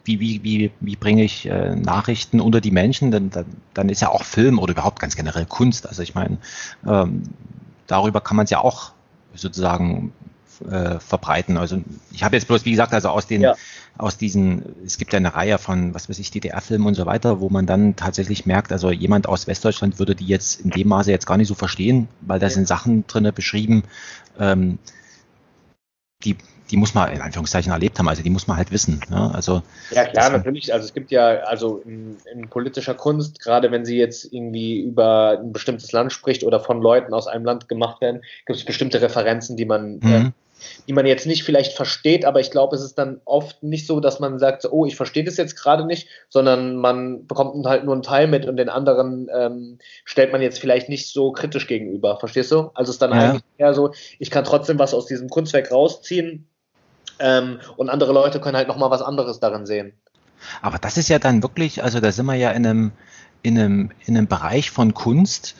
wie, 0.04 0.20
wie, 0.20 0.42
wie, 0.42 0.70
wie 0.80 0.96
bringe 0.96 1.24
ich 1.24 1.46
äh, 1.46 1.74
Nachrichten 1.74 2.40
unter 2.40 2.60
die 2.60 2.70
Menschen, 2.70 3.10
dann, 3.10 3.30
dann, 3.30 3.46
dann 3.74 3.88
ist 3.88 4.02
ja 4.02 4.08
auch 4.08 4.24
Film 4.24 4.58
oder 4.58 4.72
überhaupt 4.72 5.00
ganz 5.00 5.16
generell 5.16 5.46
Kunst. 5.46 5.88
Also 5.88 6.02
ich 6.02 6.14
meine, 6.14 6.38
ähm, 6.86 7.24
darüber 7.86 8.20
kann 8.20 8.36
man 8.36 8.44
es 8.44 8.50
ja 8.50 8.60
auch 8.60 8.92
sozusagen 9.34 10.12
äh, 10.70 10.98
verbreiten. 11.00 11.56
Also 11.56 11.82
ich 12.12 12.22
habe 12.22 12.36
jetzt 12.36 12.46
bloß, 12.46 12.64
wie 12.64 12.70
gesagt, 12.70 12.92
also 12.94 13.08
aus 13.08 13.26
den, 13.26 13.42
ja. 13.42 13.54
aus 13.98 14.16
diesen, 14.16 14.62
es 14.84 14.98
gibt 14.98 15.12
ja 15.12 15.18
eine 15.18 15.34
Reihe 15.34 15.58
von, 15.58 15.94
was 15.94 16.08
weiß 16.08 16.18
ich, 16.18 16.30
DDR-Filmen 16.30 16.86
und 16.86 16.94
so 16.94 17.06
weiter, 17.06 17.40
wo 17.40 17.48
man 17.48 17.66
dann 17.66 17.96
tatsächlich 17.96 18.46
merkt, 18.46 18.72
also 18.72 18.90
jemand 18.90 19.28
aus 19.28 19.46
Westdeutschland 19.46 19.98
würde 19.98 20.14
die 20.14 20.26
jetzt 20.26 20.60
in 20.60 20.70
dem 20.70 20.88
Maße 20.88 21.10
jetzt 21.10 21.26
gar 21.26 21.36
nicht 21.36 21.48
so 21.48 21.54
verstehen, 21.54 22.08
weil 22.20 22.38
da 22.38 22.46
ja. 22.46 22.50
sind 22.50 22.68
Sachen 22.68 23.06
drinne 23.06 23.32
beschrieben, 23.32 23.84
ähm, 24.38 24.78
die 26.24 26.36
die 26.72 26.78
muss 26.78 26.94
man 26.94 27.12
in 27.12 27.20
Anführungszeichen 27.20 27.70
erlebt 27.70 27.98
haben, 27.98 28.08
also 28.08 28.22
die 28.22 28.30
muss 28.30 28.46
man 28.46 28.56
halt 28.56 28.72
wissen. 28.72 29.00
Ja, 29.10 29.30
also, 29.30 29.62
ja 29.90 30.06
klar, 30.06 30.30
natürlich. 30.30 30.72
Also 30.72 30.86
es 30.86 30.94
gibt 30.94 31.10
ja, 31.10 31.40
also 31.40 31.82
in, 31.84 32.16
in, 32.32 32.48
politischer 32.48 32.94
Kunst, 32.94 33.40
gerade 33.40 33.70
wenn 33.70 33.84
sie 33.84 33.98
jetzt 33.98 34.32
irgendwie 34.32 34.80
über 34.80 35.38
ein 35.38 35.52
bestimmtes 35.52 35.92
Land 35.92 36.12
spricht 36.12 36.44
oder 36.44 36.60
von 36.60 36.80
Leuten 36.80 37.12
aus 37.12 37.26
einem 37.26 37.44
Land 37.44 37.68
gemacht 37.68 38.00
werden, 38.00 38.22
gibt 38.46 38.58
es 38.58 38.64
bestimmte 38.64 39.02
Referenzen, 39.02 39.58
die 39.58 39.66
man, 39.66 39.98
mhm. 39.98 40.12
äh, 40.12 40.30
die 40.86 40.92
man 40.92 41.06
jetzt 41.06 41.26
nicht 41.26 41.44
vielleicht 41.44 41.74
versteht, 41.74 42.24
aber 42.24 42.40
ich 42.40 42.50
glaube, 42.50 42.76
es 42.76 42.82
ist 42.82 42.98
dann 42.98 43.20
oft 43.24 43.62
nicht 43.62 43.86
so, 43.86 44.00
dass 44.00 44.20
man 44.20 44.38
sagt, 44.38 44.66
oh, 44.70 44.86
ich 44.86 44.96
verstehe 44.96 45.24
das 45.24 45.36
jetzt 45.36 45.56
gerade 45.56 45.86
nicht, 45.86 46.08
sondern 46.28 46.76
man 46.76 47.26
bekommt 47.26 47.66
halt 47.66 47.84
nur 47.84 47.94
einen 47.94 48.02
Teil 48.02 48.26
mit 48.26 48.46
und 48.46 48.56
den 48.56 48.68
anderen 48.68 49.28
ähm, 49.34 49.78
stellt 50.04 50.32
man 50.32 50.42
jetzt 50.42 50.58
vielleicht 50.58 50.88
nicht 50.88 51.12
so 51.12 51.32
kritisch 51.32 51.66
gegenüber. 51.66 52.18
Verstehst 52.18 52.52
du? 52.52 52.70
Also 52.74 52.90
es 52.90 52.96
ist 52.96 53.02
dann 53.02 53.10
ja. 53.12 53.30
eigentlich 53.30 53.42
eher 53.58 53.74
so, 53.74 53.92
ich 54.18 54.30
kann 54.30 54.44
trotzdem 54.44 54.78
was 54.78 54.94
aus 54.94 55.06
diesem 55.06 55.28
Kunstwerk 55.28 55.70
rausziehen, 55.70 56.48
ähm, 57.18 57.60
und 57.76 57.88
andere 57.88 58.12
Leute 58.12 58.40
können 58.40 58.56
halt 58.56 58.68
nochmal 58.68 58.90
was 58.90 59.00
anderes 59.00 59.40
darin 59.40 59.64
sehen. 59.64 59.92
Aber 60.60 60.78
das 60.78 60.96
ist 60.96 61.08
ja 61.08 61.18
dann 61.18 61.42
wirklich, 61.42 61.82
also 61.82 62.00
da 62.00 62.10
sind 62.10 62.26
wir 62.26 62.34
ja 62.34 62.50
in 62.50 62.66
einem, 62.66 62.92
in 63.42 63.58
einem, 63.58 63.90
in 64.06 64.16
einem 64.16 64.26
Bereich 64.26 64.70
von 64.70 64.92
Kunst, 64.92 65.54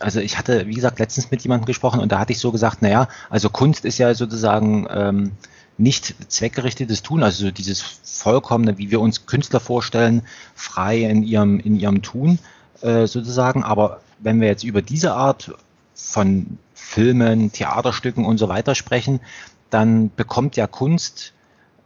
also 0.00 0.20
ich 0.20 0.38
hatte, 0.38 0.66
wie 0.66 0.74
gesagt, 0.74 0.98
letztens 0.98 1.30
mit 1.30 1.42
jemandem 1.42 1.66
gesprochen 1.66 2.00
und 2.00 2.10
da 2.10 2.18
hatte 2.18 2.32
ich 2.32 2.38
so 2.38 2.50
gesagt, 2.50 2.80
naja, 2.80 3.08
also 3.28 3.50
Kunst 3.50 3.84
ist 3.84 3.98
ja 3.98 4.14
sozusagen 4.14 4.86
ähm, 4.88 5.32
nicht 5.76 6.14
zweckgerichtetes 6.28 7.02
Tun, 7.02 7.22
also 7.22 7.46
so 7.46 7.50
dieses 7.50 7.82
vollkommene, 7.82 8.78
wie 8.78 8.90
wir 8.90 9.00
uns 9.00 9.26
Künstler 9.26 9.60
vorstellen, 9.60 10.22
frei 10.54 11.02
in 11.02 11.22
ihrem, 11.22 11.60
in 11.60 11.78
ihrem 11.78 12.00
Tun 12.00 12.38
äh, 12.80 13.06
sozusagen. 13.06 13.62
Aber 13.64 14.00
wenn 14.18 14.40
wir 14.40 14.48
jetzt 14.48 14.64
über 14.64 14.80
diese 14.80 15.12
Art 15.12 15.52
von 15.94 16.58
Filmen, 16.72 17.52
Theaterstücken 17.52 18.24
und 18.24 18.38
so 18.38 18.48
weiter 18.48 18.74
sprechen, 18.74 19.20
dann 19.68 20.10
bekommt 20.16 20.56
ja 20.56 20.66
Kunst 20.66 21.34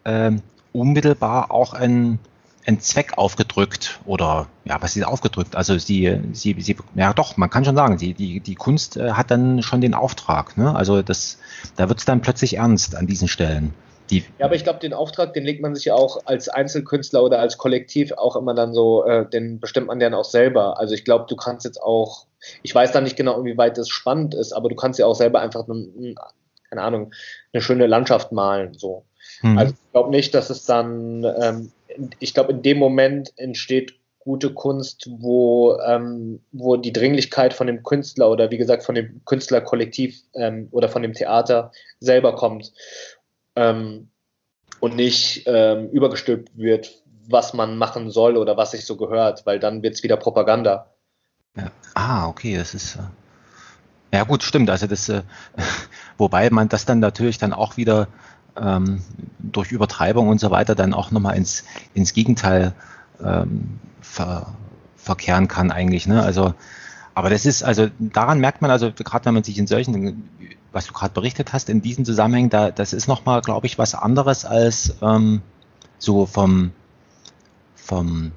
äh, 0.05 0.31
unmittelbar 0.73 1.51
auch 1.51 1.73
ein 1.73 2.21
einen 2.69 2.81
Zweck 2.81 3.17
aufgedrückt 3.17 3.99
oder 4.05 4.47
ja, 4.65 4.81
was 4.81 4.95
ist 4.95 5.05
aufgedrückt? 5.05 5.57
Also 5.57 5.79
sie, 5.79 6.21
sie, 6.33 6.55
sie, 6.61 6.77
ja 6.95 7.15
doch, 7.15 7.39
man 7.39 7.49
kann 7.49 7.65
schon 7.65 7.75
sagen, 7.75 7.97
die, 7.97 8.13
die, 8.13 8.41
die 8.41 8.55
Kunst 8.55 8.99
äh, 8.99 9.13
hat 9.13 9.31
dann 9.31 9.63
schon 9.63 9.81
den 9.81 9.95
Auftrag. 9.95 10.57
Ne? 10.59 10.77
Also 10.77 11.01
das, 11.01 11.39
da 11.77 11.89
wird 11.89 11.99
es 11.99 12.05
dann 12.05 12.21
plötzlich 12.21 12.59
ernst 12.59 12.95
an 12.95 13.07
diesen 13.07 13.27
Stellen. 13.27 13.73
Die 14.11 14.23
ja, 14.39 14.47
aber 14.47 14.55
ich 14.55 14.65
glaube, 14.65 14.81
den 14.81 14.93
Auftrag, 14.93 15.33
den 15.33 15.45
legt 15.45 15.63
man 15.63 15.75
sich 15.75 15.87
ja 15.87 15.95
auch 15.95 16.27
als 16.27 16.49
Einzelkünstler 16.49 17.23
oder 17.23 17.41
als 17.41 17.57
Kollektiv 17.57 18.13
auch 18.13 18.37
immer 18.37 18.55
dann 18.55 18.75
so, 18.75 19.05
äh, 19.05 19.29
den 19.29 19.61
bestimmt 19.61 19.87
man 19.87 19.99
dann 19.99 20.15
auch 20.15 20.25
selber. 20.25 20.79
Also 20.79 20.95
ich 20.95 21.05
glaube, 21.05 21.25
du 21.29 21.37
kannst 21.37 21.65
jetzt 21.65 21.83
auch, 21.83 22.27
ich 22.63 22.75
weiß 22.75 22.93
da 22.93 23.01
nicht 23.01 23.17
genau, 23.17 23.41
inwieweit 23.41 23.79
das 23.79 23.89
spannend 23.89 24.35
ist, 24.35 24.53
aber 24.53 24.69
du 24.69 24.77
kannst 24.77 24.99
ja 24.99 25.07
auch 25.07 25.15
selber 25.15 25.41
einfach, 25.41 25.67
keine 25.67 26.83
Ahnung, 26.83 27.15
eine 27.53 27.63
schöne 27.63 27.87
Landschaft 27.87 28.31
malen. 28.31 28.75
So. 28.75 29.05
Mhm. 29.41 29.59
Also 29.59 29.73
ich 29.73 29.93
glaube 29.93 30.11
nicht, 30.11 30.35
dass 30.35 30.51
es 30.51 30.65
dann 30.65 31.25
ähm, 31.25 31.73
ich 32.19 32.35
glaube, 32.35 32.53
in 32.53 32.63
dem 32.63 32.79
Moment 32.79 33.33
entsteht 33.37 33.95
gute 34.19 34.53
Kunst, 34.53 35.09
wo, 35.09 35.79
ähm, 35.87 36.41
wo 36.53 36.77
die 36.77 36.93
Dringlichkeit 36.93 37.55
von 37.55 37.67
dem 37.67 37.83
Künstler 37.83 38.31
oder 38.31 38.51
wie 38.51 38.59
gesagt 38.59 38.83
von 38.85 38.95
dem 38.95 39.23
Künstlerkollektiv 39.25 40.21
ähm, 40.35 40.69
oder 40.71 40.89
von 40.89 41.03
dem 41.03 41.15
Theater 41.15 41.73
selber 42.01 42.35
kommt 42.35 42.73
ähm, 43.57 44.11
und 44.81 44.97
nicht 44.97 45.45
ähm, 45.47 45.89
übergestülpt 45.91 46.51
wird, 46.57 47.03
was 47.27 47.55
man 47.55 47.79
machen 47.79 48.11
soll 48.11 48.37
oder 48.37 48.57
was 48.57 48.73
sich 48.73 48.85
so 48.85 48.97
gehört, 48.97 49.47
weil 49.47 49.61
dann 49.61 49.83
wird 49.83 49.95
es 49.95 50.03
wieder 50.03 50.17
Propaganda. 50.17 50.91
Ja. 51.57 51.71
Ah, 51.95 52.29
okay, 52.29 52.57
das 52.57 52.75
ist. 52.75 52.97
Äh 52.97 53.01
ja 54.13 54.25
gut, 54.25 54.43
stimmt. 54.43 54.71
Also 54.71 54.87
das, 54.87 55.09
äh, 55.09 55.23
wobei 56.19 56.51
man 56.51 56.69
das 56.69 56.85
dann 56.85 57.01
natürlich 57.01 57.39
dann 57.39 57.53
auch 57.53 57.77
wieder 57.77 58.09
ähm, 58.61 59.03
durch 59.39 59.73
Übertreibung 59.73 60.29
und 60.29 60.41
so 60.41 60.51
weiter 60.51 60.75
dann 60.75 60.95
auch 60.95 61.11
nochmal 61.11 61.37
ins, 61.37 61.65
ins 61.95 62.13
Gegenteil 62.13 62.75
ähm, 63.23 63.79
ver, 64.01 64.53
verkehren 64.97 65.49
kann 65.49 65.71
eigentlich. 65.71 66.07
Ne? 66.07 66.23
Also, 66.23 66.55
aber 67.15 67.31
das 67.31 67.47
ist, 67.47 67.63
also 67.63 67.89
daran 67.99 68.41
merkt 68.41 68.63
man, 68.63 68.71
also 68.71 68.93
gerade 68.93 69.25
wenn 69.27 69.35
man 69.35 69.45
sich 69.45 69.59
in 69.59 69.67
solchen, 69.67 70.29
was 70.73 70.87
du 70.87 70.93
gerade 70.93 71.15
berichtet 71.15 71.53
hast, 71.53 71.69
in 71.69 71.83
diesem 71.83 72.05
Zusammenhang, 72.05 72.51
da, 72.51 72.71
das 72.71 72.93
ist 72.93 73.09
nochmal, 73.09 73.41
glaube 73.41 73.67
ich, 73.67 73.79
was 73.79 73.95
anderes 73.95 74.45
als 74.45 74.95
ähm, 75.03 75.43
so 75.99 76.27
vom, 76.27 76.73
vom, 77.75 78.33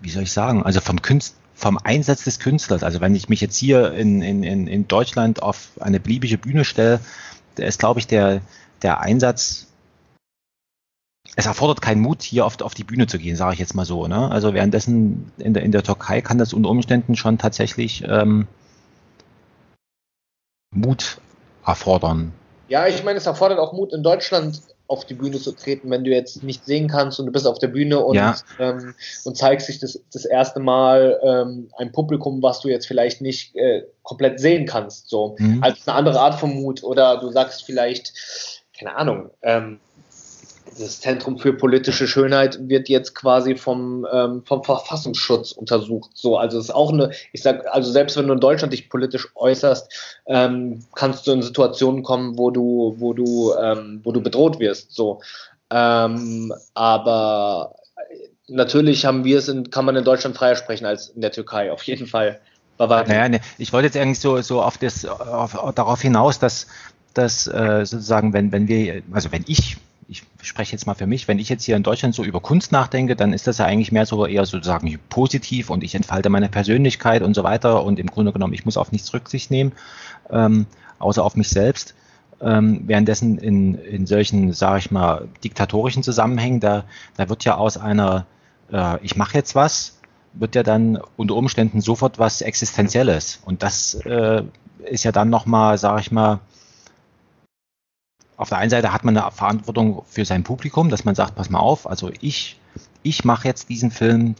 wie 0.00 0.10
soll 0.10 0.24
ich 0.24 0.32
sagen, 0.32 0.62
also 0.62 0.80
vom 0.80 1.00
Künstler 1.00 1.38
vom 1.54 1.78
Einsatz 1.78 2.24
des 2.24 2.40
Künstlers. 2.40 2.82
Also 2.82 3.00
wenn 3.00 3.14
ich 3.14 3.28
mich 3.28 3.40
jetzt 3.40 3.56
hier 3.56 3.92
in, 3.92 4.20
in, 4.20 4.42
in 4.66 4.88
Deutschland 4.88 5.44
auf 5.44 5.68
eine 5.78 6.00
beliebige 6.00 6.36
Bühne 6.36 6.64
stelle, 6.64 6.98
da 7.54 7.64
ist, 7.64 7.78
glaube 7.78 8.00
ich, 8.00 8.08
der, 8.08 8.40
der 8.82 9.00
Einsatz, 9.00 9.68
es 11.36 11.46
erfordert 11.46 11.80
keinen 11.80 12.00
Mut, 12.00 12.22
hier 12.22 12.44
oft 12.44 12.62
auf 12.62 12.74
die 12.74 12.84
Bühne 12.84 13.06
zu 13.06 13.18
gehen, 13.18 13.36
sage 13.36 13.54
ich 13.54 13.60
jetzt 13.60 13.74
mal 13.74 13.86
so. 13.86 14.06
Ne? 14.06 14.30
Also 14.30 14.54
währenddessen 14.54 15.32
in 15.38 15.54
der, 15.54 15.62
in 15.62 15.72
der 15.72 15.82
Türkei 15.82 16.20
kann 16.20 16.38
das 16.38 16.52
unter 16.52 16.68
Umständen 16.68 17.16
schon 17.16 17.38
tatsächlich 17.38 18.04
ähm, 18.06 18.48
Mut 20.74 21.18
erfordern. 21.64 22.32
Ja, 22.68 22.86
ich 22.86 23.04
meine, 23.04 23.18
es 23.18 23.26
erfordert 23.26 23.58
auch 23.58 23.72
Mut 23.72 23.92
in 23.92 24.02
Deutschland 24.02 24.62
auf 24.88 25.06
die 25.06 25.14
Bühne 25.14 25.38
zu 25.38 25.52
treten, 25.52 25.90
wenn 25.90 26.04
du 26.04 26.10
jetzt 26.10 26.42
nicht 26.42 26.66
sehen 26.66 26.88
kannst 26.88 27.18
und 27.18 27.26
du 27.26 27.32
bist 27.32 27.46
auf 27.46 27.58
der 27.58 27.68
Bühne 27.68 28.00
und, 28.00 28.14
ja. 28.14 28.36
ähm, 28.58 28.94
und 29.24 29.36
zeigst 29.36 29.68
dich 29.68 29.78
das, 29.78 29.98
das 30.12 30.26
erste 30.26 30.60
Mal 30.60 31.18
ähm, 31.22 31.70
ein 31.78 31.92
Publikum, 31.92 32.42
was 32.42 32.60
du 32.60 32.68
jetzt 32.68 32.86
vielleicht 32.86 33.22
nicht 33.22 33.56
äh, 33.56 33.84
komplett 34.02 34.38
sehen 34.38 34.66
kannst. 34.66 35.08
So. 35.08 35.36
Mhm. 35.38 35.62
Als 35.62 35.88
eine 35.88 35.96
andere 35.96 36.20
Art 36.20 36.38
von 36.38 36.52
Mut. 36.54 36.82
Oder 36.82 37.20
du 37.20 37.30
sagst 37.30 37.64
vielleicht, 37.64 38.12
keine 38.82 38.96
Ahnung, 38.96 39.30
ähm, 39.42 39.78
das 40.78 41.00
Zentrum 41.00 41.38
für 41.38 41.52
politische 41.52 42.08
Schönheit 42.08 42.58
wird 42.68 42.88
jetzt 42.88 43.14
quasi 43.14 43.56
vom, 43.56 44.06
ähm, 44.10 44.42
vom 44.46 44.64
Verfassungsschutz 44.64 45.52
untersucht. 45.52 46.10
So, 46.14 46.38
also 46.38 46.58
ist 46.58 46.74
auch 46.74 46.92
eine, 46.92 47.10
ich 47.32 47.42
sag, 47.42 47.66
also 47.72 47.90
selbst 47.90 48.16
wenn 48.16 48.26
du 48.26 48.32
in 48.32 48.40
Deutschland 48.40 48.72
dich 48.72 48.88
politisch 48.88 49.28
äußerst, 49.34 50.22
ähm, 50.26 50.82
kannst 50.94 51.26
du 51.26 51.32
in 51.32 51.42
Situationen 51.42 52.02
kommen, 52.02 52.38
wo 52.38 52.50
du, 52.50 52.94
wo 52.98 53.12
du, 53.12 53.52
ähm, 53.54 54.00
wo 54.02 54.12
du 54.12 54.22
bedroht 54.22 54.60
wirst. 54.60 54.92
So, 54.92 55.20
ähm, 55.70 56.54
aber 56.74 57.74
natürlich 58.48 59.04
haben 59.04 59.24
wir 59.24 59.38
es, 59.38 59.48
in, 59.48 59.70
kann 59.70 59.84
man 59.84 59.96
in 59.96 60.04
Deutschland 60.04 60.36
freier 60.36 60.56
sprechen 60.56 60.86
als 60.86 61.08
in 61.08 61.20
der 61.20 61.32
Türkei, 61.32 61.70
auf 61.70 61.82
jeden 61.82 62.06
Fall. 62.06 62.40
Naja, 63.08 63.28
ne, 63.28 63.40
ich 63.58 63.72
wollte 63.72 63.86
jetzt 63.86 63.96
eigentlich 63.96 64.18
so, 64.18 64.40
so 64.40 64.62
auf 64.62 64.78
das, 64.78 65.04
auf, 65.04 65.52
darauf 65.74 66.00
hinaus, 66.00 66.38
dass 66.38 66.66
dass 67.18 67.46
äh, 67.46 67.84
sozusagen, 67.84 68.32
wenn, 68.32 68.52
wenn 68.52 68.68
wir, 68.68 69.02
also 69.12 69.32
wenn 69.32 69.44
ich, 69.46 69.76
ich 70.08 70.24
spreche 70.42 70.72
jetzt 70.72 70.86
mal 70.86 70.94
für 70.94 71.06
mich, 71.06 71.28
wenn 71.28 71.38
ich 71.38 71.48
jetzt 71.48 71.64
hier 71.64 71.76
in 71.76 71.82
Deutschland 71.82 72.14
so 72.14 72.24
über 72.24 72.40
Kunst 72.40 72.72
nachdenke, 72.72 73.16
dann 73.16 73.32
ist 73.32 73.46
das 73.46 73.58
ja 73.58 73.66
eigentlich 73.66 73.92
mehr 73.92 74.06
so 74.06 74.26
eher 74.26 74.44
sozusagen 74.44 74.98
positiv 75.08 75.70
und 75.70 75.82
ich 75.84 75.94
entfalte 75.94 76.28
meine 76.28 76.48
Persönlichkeit 76.48 77.22
und 77.22 77.34
so 77.34 77.44
weiter 77.44 77.84
und 77.84 77.98
im 77.98 78.08
Grunde 78.08 78.32
genommen, 78.32 78.54
ich 78.54 78.64
muss 78.64 78.76
auf 78.76 78.92
nichts 78.92 79.12
Rücksicht 79.14 79.50
nehmen, 79.50 79.72
ähm, 80.30 80.66
außer 80.98 81.24
auf 81.24 81.36
mich 81.36 81.48
selbst. 81.48 81.94
Ähm, 82.40 82.82
währenddessen 82.86 83.38
in, 83.38 83.76
in 83.76 84.06
solchen, 84.06 84.52
sage 84.52 84.80
ich 84.80 84.90
mal, 84.90 85.28
diktatorischen 85.44 86.02
Zusammenhängen, 86.02 86.58
da, 86.58 86.84
da 87.16 87.28
wird 87.28 87.44
ja 87.44 87.54
aus 87.54 87.76
einer, 87.76 88.26
äh, 88.72 88.98
ich 89.04 89.14
mache 89.14 89.34
jetzt 89.34 89.54
was, 89.54 89.98
wird 90.34 90.54
ja 90.54 90.62
dann 90.62 90.98
unter 91.16 91.36
Umständen 91.36 91.80
sofort 91.80 92.18
was 92.18 92.40
Existenzielles. 92.40 93.40
Und 93.44 93.62
das 93.62 93.94
äh, 93.94 94.42
ist 94.90 95.04
ja 95.04 95.12
dann 95.12 95.30
nochmal, 95.30 95.78
sage 95.78 96.00
ich 96.00 96.10
mal, 96.10 96.40
auf 98.36 98.48
der 98.48 98.58
einen 98.58 98.70
Seite 98.70 98.92
hat 98.92 99.04
man 99.04 99.16
eine 99.16 99.30
Verantwortung 99.30 100.02
für 100.06 100.24
sein 100.24 100.42
Publikum, 100.42 100.88
dass 100.88 101.04
man 101.04 101.14
sagt, 101.14 101.34
pass 101.34 101.50
mal 101.50 101.60
auf, 101.60 101.88
also 101.88 102.10
ich, 102.20 102.58
ich 103.02 103.24
mache 103.24 103.46
jetzt 103.46 103.68
diesen 103.68 103.90
Film, 103.90 104.34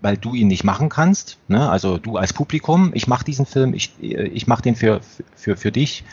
weil 0.00 0.16
du 0.16 0.34
ihn 0.34 0.48
nicht 0.48 0.64
machen 0.64 0.88
kannst. 0.88 1.38
Ne? 1.48 1.68
Also 1.68 1.98
du 1.98 2.16
als 2.16 2.32
Publikum, 2.32 2.90
ich 2.94 3.06
mache 3.06 3.24
diesen 3.24 3.46
Film, 3.46 3.74
ich, 3.74 3.92
ich 4.00 4.46
mache 4.46 4.62
den 4.62 4.74
für, 4.74 5.00
für, 5.36 5.56
für 5.56 5.72
dich, 5.72 6.04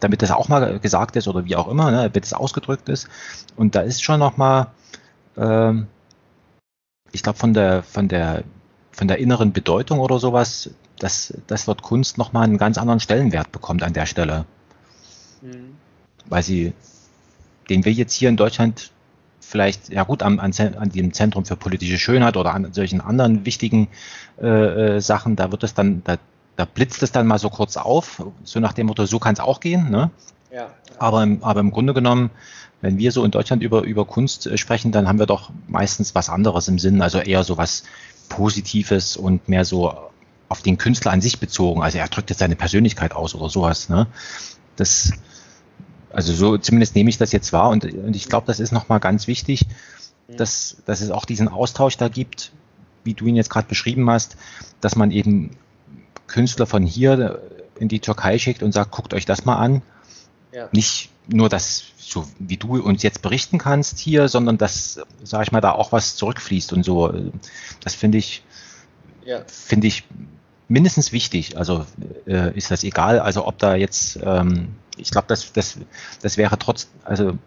damit 0.00 0.22
das 0.22 0.30
auch 0.30 0.48
mal 0.48 0.78
gesagt 0.78 1.16
ist 1.16 1.28
oder 1.28 1.44
wie 1.44 1.56
auch 1.56 1.68
immer, 1.68 1.90
ne? 1.90 1.98
damit 1.98 2.24
es 2.24 2.32
ausgedrückt 2.32 2.88
ist. 2.88 3.08
Und 3.56 3.74
da 3.74 3.80
ist 3.80 4.02
schon 4.02 4.20
nochmal, 4.20 4.68
ähm, 5.36 5.86
ich 7.12 7.22
glaube, 7.22 7.38
von 7.38 7.54
der, 7.54 7.82
von 7.82 8.08
der, 8.08 8.44
von 8.92 9.08
der 9.08 9.18
inneren 9.18 9.52
Bedeutung 9.52 10.00
oder 10.00 10.18
sowas, 10.18 10.70
dass, 10.98 11.32
dass 11.46 11.64
dort 11.64 11.82
Kunst 11.82 12.18
nochmal 12.18 12.44
einen 12.44 12.58
ganz 12.58 12.76
anderen 12.76 13.00
Stellenwert 13.00 13.52
bekommt 13.52 13.82
an 13.82 13.92
der 13.92 14.06
Stelle. 14.06 14.44
Mhm 15.42 15.76
weil 16.28 16.42
sie, 16.42 16.72
den 17.68 17.84
wir 17.84 17.92
jetzt 17.92 18.14
hier 18.14 18.28
in 18.28 18.36
Deutschland 18.36 18.92
vielleicht, 19.40 19.88
ja 19.88 20.02
gut, 20.02 20.22
an, 20.22 20.40
an, 20.40 20.52
an 20.78 20.90
dem 20.90 21.12
Zentrum 21.12 21.44
für 21.44 21.56
politische 21.56 21.98
Schönheit 21.98 22.36
oder 22.36 22.54
an 22.54 22.72
solchen 22.72 23.00
anderen 23.00 23.46
wichtigen 23.46 23.88
äh, 24.40 24.46
äh, 24.96 25.00
Sachen, 25.00 25.36
da 25.36 25.50
wird 25.50 25.64
es 25.64 25.74
dann, 25.74 26.02
da, 26.04 26.18
da 26.56 26.64
blitzt 26.64 27.02
es 27.02 27.12
dann 27.12 27.26
mal 27.26 27.38
so 27.38 27.48
kurz 27.48 27.76
auf, 27.76 28.22
so 28.44 28.60
nach 28.60 28.74
dem 28.74 28.88
Motto, 28.88 29.06
so 29.06 29.18
kann 29.18 29.32
es 29.34 29.40
auch 29.40 29.60
gehen. 29.60 29.90
Ne? 29.90 30.10
Ja. 30.52 30.68
Aber, 30.98 31.22
im, 31.22 31.42
aber 31.42 31.60
im 31.60 31.70
Grunde 31.70 31.94
genommen, 31.94 32.30
wenn 32.80 32.98
wir 32.98 33.10
so 33.10 33.24
in 33.24 33.30
Deutschland 33.30 33.62
über, 33.62 33.82
über 33.82 34.04
Kunst 34.04 34.46
äh, 34.46 34.58
sprechen, 34.58 34.92
dann 34.92 35.08
haben 35.08 35.18
wir 35.18 35.26
doch 35.26 35.50
meistens 35.66 36.14
was 36.14 36.28
anderes 36.28 36.68
im 36.68 36.78
Sinn, 36.78 37.00
also 37.00 37.18
eher 37.18 37.42
so 37.42 37.56
was 37.56 37.84
Positives 38.28 39.16
und 39.16 39.48
mehr 39.48 39.64
so 39.64 39.94
auf 40.48 40.62
den 40.62 40.78
Künstler 40.78 41.12
an 41.12 41.20
sich 41.20 41.40
bezogen. 41.40 41.82
Also 41.82 41.98
er 41.98 42.08
drückt 42.08 42.30
jetzt 42.30 42.38
seine 42.38 42.56
Persönlichkeit 42.56 43.14
aus 43.14 43.34
oder 43.34 43.48
sowas. 43.48 43.88
Ne? 43.88 44.06
Das, 44.76 45.12
also 46.12 46.32
so 46.32 46.58
zumindest 46.58 46.94
nehme 46.94 47.10
ich 47.10 47.18
das 47.18 47.32
jetzt 47.32 47.52
wahr 47.52 47.70
und, 47.70 47.84
und 47.84 48.16
ich 48.16 48.28
glaube, 48.28 48.46
das 48.46 48.60
ist 48.60 48.72
nochmal 48.72 49.00
ganz 49.00 49.26
wichtig, 49.26 49.66
dass, 50.28 50.76
dass 50.84 51.00
es 51.00 51.10
auch 51.10 51.24
diesen 51.24 51.48
Austausch 51.48 51.96
da 51.96 52.08
gibt, 52.08 52.52
wie 53.04 53.14
du 53.14 53.26
ihn 53.26 53.36
jetzt 53.36 53.50
gerade 53.50 53.68
beschrieben 53.68 54.08
hast, 54.10 54.36
dass 54.80 54.96
man 54.96 55.10
eben 55.10 55.56
Künstler 56.26 56.66
von 56.66 56.84
hier 56.84 57.40
in 57.78 57.88
die 57.88 58.00
Türkei 58.00 58.38
schickt 58.38 58.62
und 58.62 58.72
sagt, 58.72 58.90
guckt 58.90 59.14
euch 59.14 59.24
das 59.24 59.44
mal 59.44 59.56
an. 59.56 59.82
Ja. 60.52 60.68
Nicht 60.72 61.10
nur 61.26 61.48
das, 61.48 61.84
so 61.98 62.26
wie 62.38 62.56
du 62.56 62.80
uns 62.82 63.02
jetzt 63.02 63.22
berichten 63.22 63.58
kannst 63.58 63.98
hier, 63.98 64.28
sondern 64.28 64.58
dass, 64.58 65.00
sage 65.22 65.44
ich 65.44 65.52
mal, 65.52 65.60
da 65.60 65.72
auch 65.72 65.92
was 65.92 66.16
zurückfließt 66.16 66.72
und 66.72 66.84
so. 66.84 67.12
Das 67.82 67.94
finde 67.94 68.18
ich, 68.18 68.42
ja. 69.24 69.42
finde 69.46 69.86
ich 69.86 70.04
mindestens 70.68 71.12
wichtig. 71.12 71.56
Also 71.56 71.86
äh, 72.26 72.56
ist 72.56 72.70
das 72.70 72.84
egal, 72.84 73.20
also 73.20 73.46
ob 73.46 73.58
da 73.58 73.74
jetzt, 73.74 74.18
ähm, 74.22 74.74
ich 74.98 75.10
glaube, 75.10 75.26
das, 75.28 75.52
das, 75.52 75.78
das 76.22 76.36
wäre 76.36 76.58
trotz, 76.58 76.88
also 77.04 77.38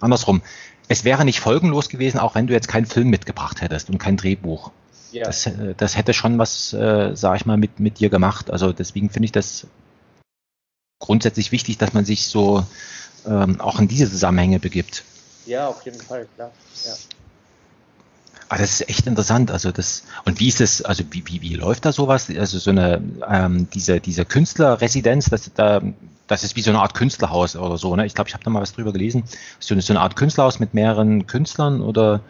andersrum, 0.00 0.42
es 0.88 1.04
wäre 1.04 1.24
nicht 1.24 1.40
folgenlos 1.40 1.88
gewesen, 1.88 2.18
auch 2.18 2.34
wenn 2.34 2.46
du 2.46 2.52
jetzt 2.52 2.68
keinen 2.68 2.86
Film 2.86 3.08
mitgebracht 3.08 3.60
hättest 3.60 3.90
und 3.90 3.98
kein 3.98 4.16
Drehbuch. 4.16 4.70
ja. 5.12 5.24
das, 5.24 5.46
äh, 5.46 5.74
das 5.76 5.96
hätte 5.96 6.12
schon 6.12 6.38
was, 6.38 6.72
äh, 6.72 7.12
sag 7.14 7.36
ich 7.36 7.46
mal, 7.46 7.56
mit, 7.56 7.80
mit 7.80 8.00
dir 8.00 8.10
gemacht. 8.10 8.50
Also 8.50 8.72
deswegen 8.72 9.10
finde 9.10 9.26
ich 9.26 9.32
das 9.32 9.66
grundsätzlich 10.98 11.52
wichtig, 11.52 11.78
dass 11.78 11.92
man 11.92 12.04
sich 12.04 12.26
so 12.26 12.64
ähm, 13.26 13.60
auch 13.60 13.78
in 13.78 13.88
diese 13.88 14.10
Zusammenhänge 14.10 14.58
begibt. 14.58 15.04
Ja, 15.46 15.68
auf 15.68 15.84
jeden 15.84 16.00
Fall, 16.00 16.26
klar. 16.34 16.50
Ja. 16.84 16.94
Ah, 18.48 18.58
das 18.58 18.80
ist 18.80 18.88
echt 18.88 19.06
interessant. 19.06 19.50
Also 19.50 19.72
das 19.72 20.04
und 20.24 20.40
wie 20.40 20.48
ist 20.48 20.60
das? 20.60 20.82
Also 20.82 21.04
wie, 21.10 21.24
wie, 21.26 21.42
wie 21.42 21.54
läuft 21.54 21.84
da 21.84 21.92
sowas? 21.92 22.28
Also 22.36 22.58
so 22.58 22.70
eine 22.70 23.02
ähm, 23.28 23.68
diese 23.72 24.00
diese 24.00 24.24
Künstlerresidenz, 24.24 25.30
das 25.30 25.50
da 25.54 25.80
das 26.26 26.44
ist 26.44 26.56
wie 26.56 26.62
so 26.62 26.70
eine 26.70 26.80
Art 26.80 26.94
Künstlerhaus 26.94 27.56
oder 27.56 27.76
so. 27.76 27.94
Ne? 27.96 28.06
Ich 28.06 28.14
glaube, 28.14 28.28
ich 28.28 28.34
habe 28.34 28.44
da 28.44 28.50
mal 28.50 28.62
was 28.62 28.72
drüber 28.72 28.92
gelesen. 28.92 29.24
So 29.58 29.74
eine, 29.74 29.82
so 29.82 29.92
eine 29.92 30.00
Art 30.00 30.16
Künstlerhaus 30.16 30.58
mit 30.58 30.72
mehreren 30.74 31.26
Künstlern 31.26 31.82
oder? 31.82 32.20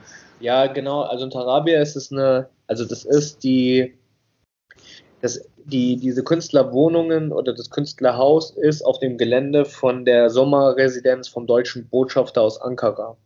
Ja, 0.41 0.67
genau. 0.67 1.03
Also 1.03 1.25
in 1.25 1.31
Tarabia 1.31 1.81
ist 1.81 1.97
es 1.97 2.11
eine, 2.11 2.49
also 2.67 2.85
das 2.85 3.05
ist 3.05 3.45
die 3.45 3.95
das, 5.25 5.41
die, 5.65 5.97
diese 5.97 6.23
Künstlerwohnungen 6.23 7.33
oder 7.33 7.55
das 7.55 7.71
Künstlerhaus 7.71 8.51
ist 8.51 8.83
auf 8.83 8.99
dem 8.99 9.17
Gelände 9.17 9.65
von 9.65 10.05
der 10.05 10.29
Sommerresidenz 10.29 11.29
vom 11.29 11.47
deutschen 11.47 11.89
Botschafter 11.89 12.43
aus 12.43 12.61
Ankara. 12.61 13.17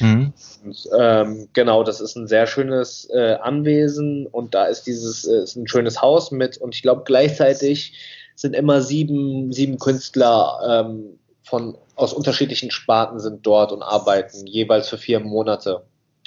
Mhm. 0.00 0.32
Und, 0.64 0.88
ähm, 0.98 1.48
genau, 1.52 1.84
das 1.84 2.00
ist 2.00 2.16
ein 2.16 2.26
sehr 2.26 2.46
schönes 2.46 3.08
äh, 3.10 3.36
Anwesen 3.40 4.26
und 4.26 4.54
da 4.54 4.64
ist 4.64 4.82
dieses 4.86 5.26
äh, 5.26 5.42
ist 5.42 5.56
ein 5.56 5.68
schönes 5.68 6.02
Haus 6.02 6.30
mit 6.30 6.58
und 6.58 6.74
ich 6.74 6.82
glaube 6.82 7.02
gleichzeitig 7.04 7.94
sind 8.34 8.54
immer 8.54 8.82
sieben, 8.82 9.52
sieben 9.52 9.78
Künstler 9.78 10.84
ähm, 10.86 11.18
von 11.42 11.78
aus 11.94 12.12
unterschiedlichen 12.12 12.70
Sparten 12.70 13.20
sind 13.20 13.46
dort 13.46 13.72
und 13.72 13.82
arbeiten 13.82 14.46
jeweils 14.46 14.88
für 14.88 14.98
vier 14.98 15.20
Monate. 15.20 15.82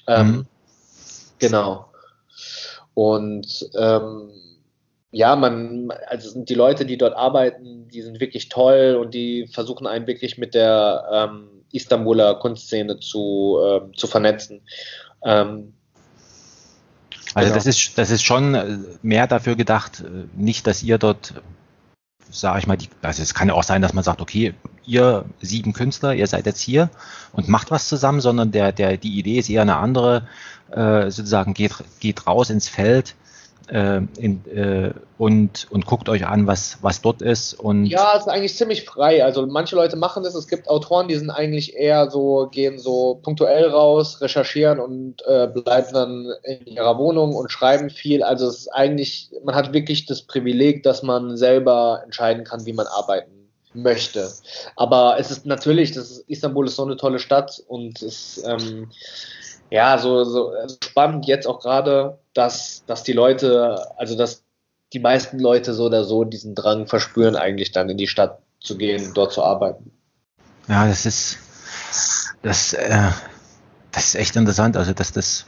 Ähm, 0.07 0.27
mhm. 0.27 0.45
Genau. 1.37 1.85
Und 2.95 3.69
ähm, 3.77 4.31
ja, 5.11 5.35
man, 5.35 5.91
also 6.07 6.43
die 6.43 6.53
Leute, 6.53 6.85
die 6.85 6.97
dort 6.97 7.15
arbeiten, 7.15 7.87
die 7.87 8.01
sind 8.01 8.19
wirklich 8.19 8.49
toll 8.49 8.97
und 8.99 9.13
die 9.13 9.47
versuchen 9.47 9.87
einen 9.87 10.07
wirklich 10.07 10.37
mit 10.37 10.53
der 10.53 11.07
ähm, 11.11 11.63
Istanbuler 11.71 12.35
Kunstszene 12.35 12.99
zu, 12.99 13.59
äh, 13.63 13.95
zu 13.95 14.07
vernetzen. 14.07 14.61
Ähm, 15.23 15.73
also 17.33 17.47
genau. 17.47 17.55
das 17.55 17.65
ist 17.65 17.97
das 17.97 18.09
ist 18.09 18.23
schon 18.23 18.55
äh, 18.55 18.77
mehr 19.01 19.27
dafür 19.27 19.55
gedacht, 19.55 20.01
äh, 20.01 20.27
nicht, 20.35 20.67
dass 20.67 20.83
ihr 20.83 20.97
dort, 20.97 21.33
sage 22.29 22.59
ich 22.59 22.67
mal, 22.67 22.77
die, 22.77 22.89
also 23.01 23.21
es 23.21 23.33
kann 23.33 23.47
ja 23.47 23.53
auch 23.55 23.63
sein, 23.63 23.81
dass 23.81 23.93
man 23.93 24.03
sagt, 24.03 24.21
okay, 24.21 24.53
ihr 24.85 25.25
sieben 25.41 25.73
Künstler, 25.73 26.13
ihr 26.13 26.27
seid 26.27 26.45
jetzt 26.45 26.61
hier 26.61 26.89
und 27.31 27.47
macht 27.47 27.71
was 27.71 27.87
zusammen, 27.87 28.21
sondern 28.21 28.51
der 28.51 28.71
der 28.71 28.97
die 28.97 29.17
Idee 29.17 29.39
ist 29.39 29.49
eher 29.49 29.63
eine 29.63 29.77
andere, 29.77 30.27
äh, 30.71 31.09
sozusagen 31.09 31.53
geht 31.53 31.73
geht 31.99 32.27
raus 32.27 32.49
ins 32.49 32.69
Feld 32.69 33.15
äh, 33.69 34.01
in, 34.17 34.45
äh, 34.47 34.93
und, 35.17 35.67
und 35.69 35.85
guckt 35.85 36.09
euch 36.09 36.25
an, 36.25 36.47
was, 36.47 36.77
was 36.81 37.01
dort 37.01 37.21
ist. 37.21 37.53
Und 37.53 37.85
ja, 37.85 38.13
es 38.15 38.21
ist 38.21 38.27
eigentlich 38.27 38.55
ziemlich 38.55 38.85
frei. 38.85 39.23
Also 39.23 39.45
manche 39.45 39.75
Leute 39.75 39.95
machen 39.95 40.23
das. 40.23 40.35
Es 40.35 40.47
gibt 40.47 40.67
Autoren, 40.67 41.07
die 41.07 41.15
sind 41.15 41.29
eigentlich 41.29 41.75
eher 41.75 42.09
so, 42.09 42.47
gehen 42.51 42.79
so 42.79 43.19
punktuell 43.21 43.67
raus, 43.67 44.21
recherchieren 44.21 44.79
und 44.79 45.21
äh, 45.27 45.47
bleiben 45.47 45.93
dann 45.93 46.27
in 46.43 46.65
ihrer 46.65 46.97
Wohnung 46.97 47.35
und 47.35 47.51
schreiben 47.51 47.89
viel. 47.89 48.23
Also 48.23 48.47
es 48.47 48.59
ist 48.59 48.67
eigentlich, 48.69 49.29
man 49.43 49.55
hat 49.55 49.73
wirklich 49.73 50.05
das 50.05 50.21
Privileg, 50.21 50.83
dass 50.83 51.03
man 51.03 51.37
selber 51.37 52.01
entscheiden 52.03 52.43
kann, 52.43 52.65
wie 52.65 52.73
man 52.73 52.87
arbeiten 52.87 53.31
möchte. 53.73 54.29
Aber 54.75 55.17
es 55.19 55.31
ist 55.31 55.45
natürlich, 55.45 55.91
das 55.91 56.11
ist, 56.11 56.29
Istanbul 56.29 56.67
ist 56.67 56.75
so 56.75 56.85
eine 56.85 56.97
tolle 56.97 57.19
Stadt 57.19 57.61
und 57.67 58.01
es 58.01 58.41
ähm, 58.45 58.89
ja, 59.69 59.97
so, 59.97 60.23
so 60.23 60.49
also 60.49 60.77
spannend 60.83 61.27
jetzt 61.27 61.47
auch 61.47 61.59
gerade, 61.59 62.19
dass, 62.33 62.83
dass 62.85 63.03
die 63.03 63.13
Leute, 63.13 63.85
also 63.97 64.17
dass 64.17 64.43
die 64.93 64.99
meisten 64.99 65.39
Leute 65.39 65.73
so 65.73 65.85
oder 65.85 66.03
so 66.03 66.23
diesen 66.23 66.55
Drang 66.55 66.87
verspüren, 66.87 67.35
eigentlich 67.35 67.71
dann 67.71 67.89
in 67.89 67.97
die 67.97 68.07
Stadt 68.07 68.39
zu 68.59 68.77
gehen, 68.77 69.11
dort 69.13 69.31
zu 69.31 69.43
arbeiten. 69.43 69.91
Ja, 70.67 70.87
das 70.87 71.05
ist, 71.05 71.37
das, 72.41 72.73
äh, 72.73 73.11
das 73.91 74.05
ist 74.07 74.15
echt 74.15 74.35
interessant, 74.35 74.77
also 74.77 74.93
dass 74.93 75.11
das, 75.11 75.45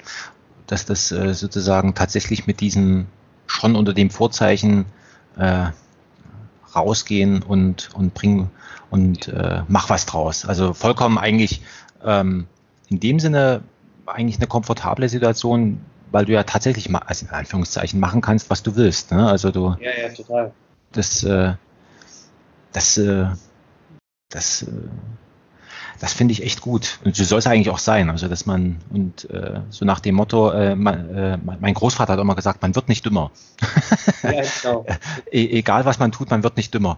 dass 0.68 0.86
das 0.86 1.12
äh, 1.12 1.34
sozusagen 1.34 1.96
tatsächlich 1.96 2.48
mit 2.48 2.60
diesem 2.60 3.08
schon 3.48 3.76
unter 3.76 3.94
dem 3.94 4.10
Vorzeichen 4.10 4.86
äh, 5.38 5.68
rausgehen 6.76 7.44
und, 7.44 7.90
und 7.94 8.14
bringen 8.14 8.52
und 8.90 9.28
äh, 9.28 9.64
mach 9.68 9.90
was 9.90 10.06
draus. 10.06 10.46
Also 10.46 10.74
vollkommen 10.74 11.18
eigentlich 11.18 11.62
ähm, 12.04 12.48
in 12.88 13.00
dem 13.00 13.20
Sinne 13.20 13.64
eigentlich 14.14 14.38
eine 14.38 14.48
komfortable 14.48 15.10
Situation, 15.10 15.84
weil 16.12 16.26
du 16.26 16.34
ja 16.34 16.44
tatsächlich 16.44 16.90
mal, 16.90 17.00
also 17.00 17.26
in 17.26 17.32
Anführungszeichen, 17.32 18.00
machen 18.00 18.22
kannst, 18.22 18.50
was 18.50 18.64
du 18.64 18.76
willst. 18.76 19.12
Ne? 19.12 19.28
Also 19.28 19.52
du. 19.52 19.76
Ja, 19.80 19.92
ja, 20.02 20.10
total. 20.14 20.52
Das, 20.92 21.24
äh, 21.24 21.54
das, 22.74 22.98
äh, 22.98 23.28
das, 24.30 24.64
äh, 24.64 24.68
das 26.02 26.14
finde 26.14 26.32
ich 26.32 26.42
echt 26.42 26.62
gut. 26.62 26.98
Und 27.06 27.16
so 27.16 27.24
soll 27.24 27.38
es 27.38 27.46
eigentlich 27.46 27.70
auch 27.70 27.78
sein. 27.78 28.10
Also, 28.10 28.28
dass 28.28 28.48
man, 28.48 28.78
und 28.90 29.30
äh, 29.30 29.60
so 29.70 29.86
nach 29.86 30.00
dem 30.00 30.16
Motto, 30.16 30.50
äh, 30.50 30.76
man, 30.76 31.16
äh, 31.16 31.38
mein 31.38 31.76
Großvater 31.76 32.14
hat 32.14 32.20
immer 32.20 32.34
gesagt, 32.34 32.64
man 32.64 32.74
wird 32.76 32.90
nicht 32.90 33.06
dümmer. 33.06 33.32
Ja, 34.24 34.44
genau. 34.62 34.86
e 35.32 35.58
egal 35.58 35.86
was 35.86 35.98
man 35.98 36.12
tut, 36.12 36.30
man 36.30 36.44
wird 36.44 36.58
nicht 36.58 36.74
dümmer. 36.74 36.98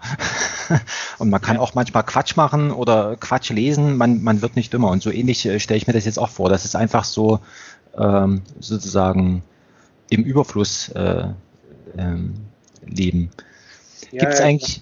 und 1.17 1.29
man 1.29 1.41
kann 1.41 1.55
ja. 1.55 1.61
auch 1.61 1.73
manchmal 1.73 2.03
Quatsch 2.03 2.35
machen 2.35 2.71
oder 2.71 3.15
Quatsch 3.17 3.49
lesen, 3.49 3.97
man, 3.97 4.23
man 4.23 4.41
wird 4.41 4.55
nicht 4.55 4.71
dümmer. 4.71 4.89
Und 4.89 5.03
so 5.03 5.11
ähnlich 5.11 5.45
äh, 5.45 5.59
stelle 5.59 5.77
ich 5.77 5.87
mir 5.87 5.93
das 5.93 6.05
jetzt 6.05 6.19
auch 6.19 6.29
vor. 6.29 6.49
Das 6.49 6.63
ist 6.63 6.75
einfach 6.75 7.03
so 7.03 7.39
ähm, 7.97 8.41
sozusagen 8.59 9.43
im 10.09 10.23
Überfluss 10.23 10.89
äh, 10.89 11.27
ähm, 11.97 12.35
leben. 12.85 13.31
Ja, 14.11 14.19
Gibt 14.19 14.33
es 14.33 14.41
eigentlich, 14.41 14.81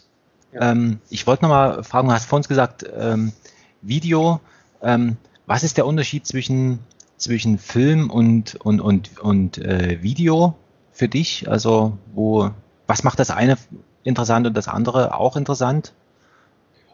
ähm, 0.53 0.99
ich 1.09 1.25
wollte 1.25 1.43
nochmal 1.43 1.83
fragen, 1.83 2.07
du 2.07 2.13
hast 2.13 2.25
vor 2.25 2.37
uns 2.37 2.47
gesagt, 2.47 2.85
ähm, 2.95 3.33
Video. 3.81 4.39
Ähm, 4.81 5.17
was 5.45 5.63
ist 5.63 5.77
der 5.77 5.85
Unterschied 5.85 6.25
zwischen, 6.25 6.79
zwischen 7.17 7.57
Film 7.57 8.09
und, 8.09 8.55
und, 8.55 8.79
und, 8.79 9.19
und 9.19 9.57
äh, 9.57 10.01
Video 10.01 10.55
für 10.91 11.07
dich? 11.07 11.49
Also, 11.49 11.97
wo, 12.13 12.51
was 12.87 13.03
macht 13.03 13.19
das 13.19 13.31
eine 13.31 13.57
interessant 14.03 14.47
und 14.47 14.55
das 14.55 14.67
andere 14.67 15.15
auch 15.17 15.35
interessant? 15.35 15.93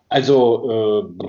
Also, 0.09 1.03
äh, 1.21 1.23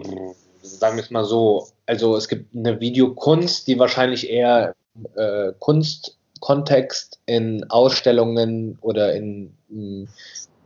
sagen 0.63 0.97
wir 0.97 1.05
es 1.05 1.11
mal 1.11 1.25
so, 1.25 1.69
also 1.87 2.17
es 2.17 2.29
gibt 2.29 2.55
eine 2.55 2.81
Videokunst, 2.81 3.67
die 3.67 3.79
wahrscheinlich 3.79 4.29
eher 4.31 4.75
äh, 5.17 5.53
Kunstkontext 5.59 7.21
in 7.27 7.69
Ausstellungen 7.71 8.79
oder 8.81 9.15
in, 9.15 9.53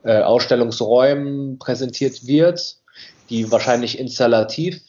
äh, 0.04 0.20
Ausstellungsräumen 0.20 1.58
präsentiert 1.58 2.26
wird 2.26 2.81
die 3.30 3.50
wahrscheinlich 3.50 3.98
installativ 3.98 4.80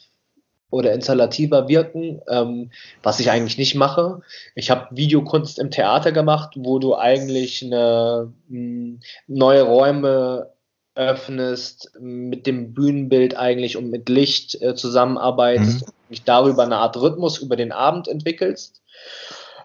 oder 0.70 0.92
installativer 0.92 1.68
wirken, 1.68 2.20
ähm, 2.28 2.70
was 3.02 3.20
ich 3.20 3.30
eigentlich 3.30 3.58
nicht 3.58 3.76
mache. 3.76 4.22
Ich 4.54 4.70
habe 4.70 4.88
Videokunst 4.96 5.58
im 5.58 5.70
Theater 5.70 6.10
gemacht, 6.10 6.54
wo 6.56 6.78
du 6.80 6.96
eigentlich 6.96 7.64
eine, 7.64 8.32
hm, 8.48 9.00
neue 9.28 9.62
Räume 9.62 10.50
öffnest, 10.96 11.92
mit 12.00 12.46
dem 12.46 12.72
Bühnenbild 12.72 13.36
eigentlich 13.36 13.76
und 13.76 13.90
mit 13.90 14.08
Licht 14.08 14.60
äh, 14.62 14.74
zusammenarbeitest 14.74 15.86
mhm. 15.86 15.92
und 16.10 16.28
darüber 16.28 16.62
eine 16.62 16.76
Art 16.76 16.96
Rhythmus 16.96 17.38
über 17.38 17.56
den 17.56 17.72
Abend 17.72 18.06
entwickelst. 18.08 18.80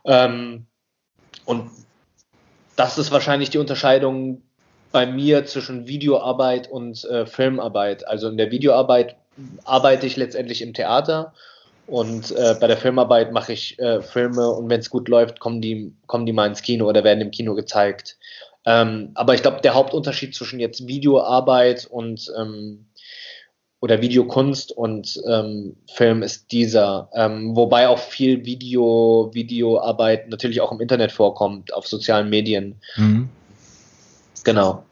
Ähm, 0.05 0.65
und 1.45 1.69
das 2.75 2.97
ist 2.97 3.11
wahrscheinlich 3.11 3.49
die 3.49 3.57
Unterscheidung 3.57 4.41
bei 4.91 5.05
mir 5.05 5.45
zwischen 5.45 5.87
Videoarbeit 5.87 6.69
und 6.69 7.03
äh, 7.05 7.25
Filmarbeit. 7.25 8.07
Also 8.07 8.29
in 8.29 8.37
der 8.37 8.51
Videoarbeit 8.51 9.15
arbeite 9.63 10.07
ich 10.07 10.17
letztendlich 10.17 10.61
im 10.61 10.73
Theater 10.73 11.33
und 11.87 12.31
äh, 12.31 12.55
bei 12.59 12.67
der 12.67 12.77
Filmarbeit 12.77 13.31
mache 13.31 13.53
ich 13.53 13.79
äh, 13.79 14.01
Filme 14.01 14.49
und 14.49 14.69
wenn 14.69 14.79
es 14.79 14.89
gut 14.89 15.07
läuft, 15.07 15.39
kommen 15.39 15.61
die, 15.61 15.93
kommen 16.07 16.25
die 16.25 16.33
mal 16.33 16.47
ins 16.47 16.61
Kino 16.61 16.87
oder 16.87 17.03
werden 17.03 17.21
im 17.21 17.31
Kino 17.31 17.55
gezeigt. 17.55 18.17
Ähm, 18.65 19.11
aber 19.15 19.33
ich 19.33 19.41
glaube, 19.41 19.61
der 19.61 19.73
Hauptunterschied 19.73 20.35
zwischen 20.35 20.59
jetzt 20.59 20.87
Videoarbeit 20.87 21.87
und 21.89 22.31
ähm, 22.37 22.85
oder 23.81 24.01
Videokunst 24.01 24.73
und 24.73 25.21
ähm, 25.25 25.77
Film 25.87 26.21
ist 26.21 26.51
dieser, 26.51 27.09
ähm, 27.13 27.55
wobei 27.55 27.87
auch 27.87 27.97
viel 27.97 28.45
Video, 28.45 29.29
Videoarbeit 29.33 30.27
natürlich 30.29 30.59
auch 30.59 30.73
im 30.73 30.81
Internet 30.81 31.13
vorkommt, 31.13 31.73
auf 31.73 31.87
sozialen 31.87 32.29
Medien. 32.29 32.75
Mhm. 32.97 33.29
Genau. 34.49 34.83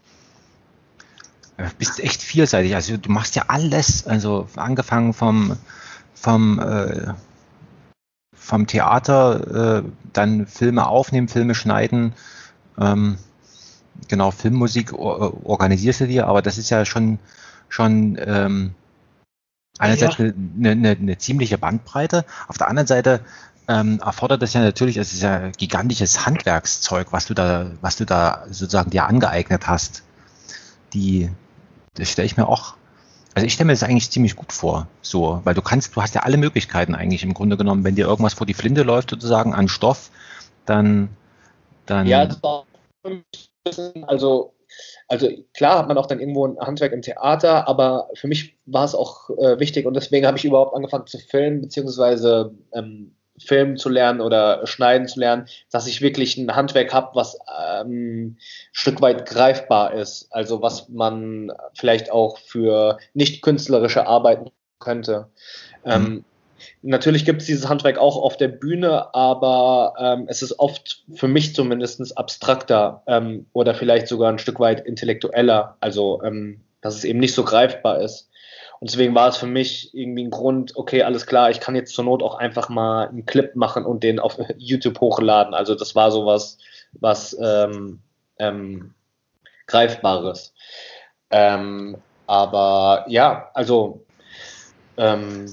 Du 1.57 1.63
bist 1.79 1.99
echt 1.99 2.21
vielseitig. 2.21 2.75
Also 2.75 2.97
du 2.97 3.11
machst 3.11 3.35
ja 3.35 3.45
alles, 3.47 4.05
also 4.05 4.47
angefangen 4.55 5.13
vom, 5.13 5.57
vom, 6.13 6.59
äh, 6.59 7.13
vom 8.35 8.67
Theater, 8.67 9.79
äh, 9.79 9.83
dann 10.13 10.45
Filme 10.45 10.85
aufnehmen, 10.87 11.27
Filme 11.27 11.55
schneiden, 11.55 12.13
ähm, 12.79 13.17
genau, 14.07 14.29
Filmmusik 14.29 14.93
organisierst 14.93 16.01
du 16.01 16.07
dir, 16.07 16.27
aber 16.27 16.43
das 16.43 16.59
ist 16.59 16.69
ja 16.69 16.85
schon, 16.85 17.17
schon 17.67 18.15
ähm, 18.23 18.75
einerseits 19.79 20.19
ja. 20.19 20.25
eine, 20.25 20.71
eine, 20.71 20.89
eine 20.91 21.17
ziemliche 21.17 21.57
Bandbreite. 21.57 22.25
Auf 22.47 22.59
der 22.59 22.67
anderen 22.67 22.85
Seite 22.85 23.21
ähm, 23.67 23.99
erfordert 24.03 24.41
das 24.41 24.53
ja 24.53 24.61
natürlich, 24.61 24.97
es 24.97 25.13
ist 25.13 25.21
ja 25.21 25.49
gigantisches 25.49 26.25
Handwerkszeug, 26.25 27.11
was 27.11 27.25
du 27.25 27.33
da, 27.33 27.71
was 27.81 27.97
du 27.97 28.05
da 28.05 28.45
sozusagen 28.49 28.91
dir 28.91 29.05
angeeignet 29.05 29.67
hast. 29.67 30.03
Die, 30.93 31.29
das 31.95 32.09
stelle 32.09 32.25
ich 32.25 32.37
mir 32.37 32.47
auch, 32.47 32.75
also 33.35 33.45
ich 33.45 33.53
stelle 33.53 33.67
mir 33.67 33.73
das 33.73 33.83
eigentlich 33.83 34.09
ziemlich 34.09 34.35
gut 34.35 34.53
vor, 34.53 34.87
so, 35.01 35.41
weil 35.43 35.53
du 35.53 35.61
kannst, 35.61 35.95
du 35.95 36.01
hast 36.01 36.15
ja 36.15 36.23
alle 36.23 36.37
Möglichkeiten 36.37 36.95
eigentlich 36.95 37.23
im 37.23 37.33
Grunde 37.33 37.57
genommen, 37.57 37.83
wenn 37.83 37.95
dir 37.95 38.07
irgendwas 38.07 38.33
vor 38.33 38.47
die 38.47 38.53
Flinte 38.53 38.83
läuft 38.83 39.09
sozusagen 39.09 39.53
an 39.53 39.67
Stoff, 39.67 40.11
dann, 40.65 41.09
dann. 41.85 42.07
Ja, 42.07 42.27
also 44.07 44.53
also 45.09 45.29
klar 45.53 45.79
hat 45.79 45.87
man 45.87 45.97
auch 45.97 46.05
dann 46.05 46.19
irgendwo 46.19 46.45
ein 46.45 46.59
Handwerk 46.59 46.91
im 46.91 47.01
Theater, 47.01 47.67
aber 47.67 48.09
für 48.13 48.27
mich 48.27 48.57
war 48.65 48.83
es 48.83 48.93
auch 48.93 49.29
äh, 49.29 49.59
wichtig 49.59 49.85
und 49.85 49.93
deswegen 49.93 50.27
habe 50.27 50.37
ich 50.37 50.43
überhaupt 50.43 50.75
angefangen 50.75 51.07
zu 51.07 51.17
filmen, 51.17 51.61
beziehungsweise 51.61 52.53
ähm, 52.73 53.15
filmen 53.39 53.77
zu 53.77 53.89
lernen 53.89 54.21
oder 54.21 54.65
schneiden 54.65 55.07
zu 55.07 55.19
lernen, 55.19 55.47
dass 55.71 55.87
ich 55.87 56.01
wirklich 56.01 56.37
ein 56.37 56.55
Handwerk 56.55 56.93
habe, 56.93 57.15
was 57.15 57.37
ähm, 57.59 58.25
ein 58.25 58.37
Stück 58.71 59.01
weit 59.01 59.27
greifbar 59.27 59.93
ist. 59.93 60.27
Also 60.31 60.61
was 60.61 60.89
man 60.89 61.51
vielleicht 61.75 62.11
auch 62.11 62.37
für 62.39 62.97
nicht 63.13 63.41
künstlerische 63.41 64.07
Arbeiten 64.07 64.51
könnte. 64.79 65.27
Mhm. 65.85 65.91
Ähm, 65.91 66.25
Natürlich 66.81 67.25
gibt 67.25 67.41
es 67.41 67.47
dieses 67.47 67.69
Handwerk 67.69 67.97
auch 67.97 68.17
auf 68.17 68.37
der 68.37 68.47
Bühne, 68.47 69.13
aber 69.13 69.93
ähm, 69.99 70.25
es 70.27 70.41
ist 70.41 70.59
oft 70.59 71.03
für 71.13 71.27
mich 71.27 71.53
zumindest 71.53 72.17
abstrakter 72.17 73.03
ähm, 73.07 73.45
oder 73.53 73.75
vielleicht 73.75 74.07
sogar 74.07 74.31
ein 74.31 74.39
Stück 74.39 74.59
weit 74.59 74.85
intellektueller, 74.85 75.77
also 75.79 76.21
ähm, 76.23 76.61
dass 76.81 76.95
es 76.95 77.03
eben 77.03 77.19
nicht 77.19 77.33
so 77.33 77.43
greifbar 77.43 78.01
ist. 78.01 78.29
Und 78.79 78.91
deswegen 78.91 79.15
war 79.15 79.29
es 79.29 79.37
für 79.37 79.47
mich 79.47 79.93
irgendwie 79.93 80.23
ein 80.23 80.29
Grund, 80.29 80.75
okay, 80.75 81.03
alles 81.03 81.25
klar, 81.25 81.49
ich 81.49 81.59
kann 81.59 81.75
jetzt 81.75 81.93
zur 81.93 82.05
Not 82.05 82.21
auch 82.21 82.35
einfach 82.35 82.69
mal 82.69 83.07
einen 83.07 83.25
Clip 83.25 83.55
machen 83.55 83.85
und 83.85 84.03
den 84.03 84.19
auf 84.19 84.37
YouTube 84.57 84.99
hochladen. 84.99 85.53
Also 85.53 85.75
das 85.75 85.95
war 85.95 86.11
sowas, 86.11 86.57
was 86.93 87.35
ähm, 87.41 87.99
ähm, 88.37 88.93
Greifbares. 89.65 90.53
Ähm, 91.31 91.97
aber 92.27 93.05
ja, 93.07 93.49
also 93.53 94.05
ähm, 94.97 95.51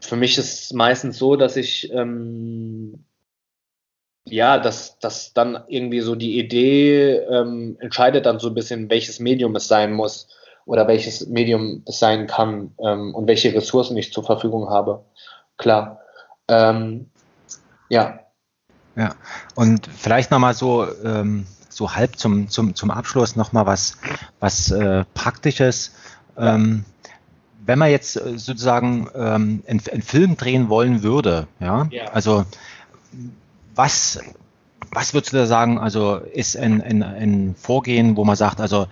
für 0.00 0.16
mich 0.16 0.36
ist 0.38 0.64
es 0.64 0.72
meistens 0.72 1.18
so, 1.18 1.36
dass 1.36 1.56
ich 1.56 1.90
ähm, 1.92 3.04
ja, 4.24 4.58
dass, 4.58 4.98
dass 4.98 5.32
dann 5.32 5.64
irgendwie 5.68 6.00
so 6.00 6.14
die 6.14 6.38
Idee 6.38 7.16
ähm, 7.16 7.76
entscheidet 7.80 8.26
dann 8.26 8.38
so 8.38 8.48
ein 8.48 8.54
bisschen, 8.54 8.90
welches 8.90 9.18
Medium 9.18 9.56
es 9.56 9.66
sein 9.66 9.92
muss 9.92 10.28
oder 10.66 10.86
welches 10.88 11.26
Medium 11.26 11.82
es 11.86 11.98
sein 11.98 12.26
kann 12.26 12.72
ähm, 12.78 13.14
und 13.14 13.26
welche 13.26 13.54
Ressourcen 13.54 13.96
ich 13.96 14.12
zur 14.12 14.24
Verfügung 14.24 14.68
habe. 14.68 15.04
Klar. 15.56 16.00
Ähm, 16.48 17.10
ja. 17.88 18.20
Ja, 18.96 19.14
und 19.54 19.86
vielleicht 19.86 20.30
nochmal 20.30 20.54
so, 20.54 20.86
ähm, 21.04 21.46
so 21.68 21.94
halb 21.94 22.16
zum, 22.16 22.48
zum, 22.48 22.74
zum 22.74 22.90
Abschluss 22.90 23.36
nochmal 23.36 23.66
was, 23.66 23.98
was 24.40 24.70
äh, 24.70 25.04
Praktisches. 25.14 25.94
Ähm, 26.36 26.84
wenn 27.64 27.78
man 27.78 27.90
jetzt 27.90 28.16
äh, 28.16 28.38
sozusagen 28.38 29.08
ähm, 29.14 29.62
einen, 29.66 29.80
einen, 29.90 30.02
Film 30.02 30.36
drehen 30.36 30.68
wollen 30.68 31.02
würde, 31.02 31.46
ja, 31.60 31.86
ja. 31.90 32.06
also 32.06 32.44
was, 33.74 34.20
was 34.92 35.14
würdest 35.14 35.32
du 35.32 35.36
da 35.36 35.46
sagen, 35.46 35.78
also 35.78 36.16
ist 36.16 36.56
ein, 36.56 36.82
ein, 36.82 37.02
ein 37.02 37.54
Vorgehen, 37.56 38.16
wo 38.16 38.24
man 38.24 38.36
sagt, 38.36 38.60
also 38.60 38.86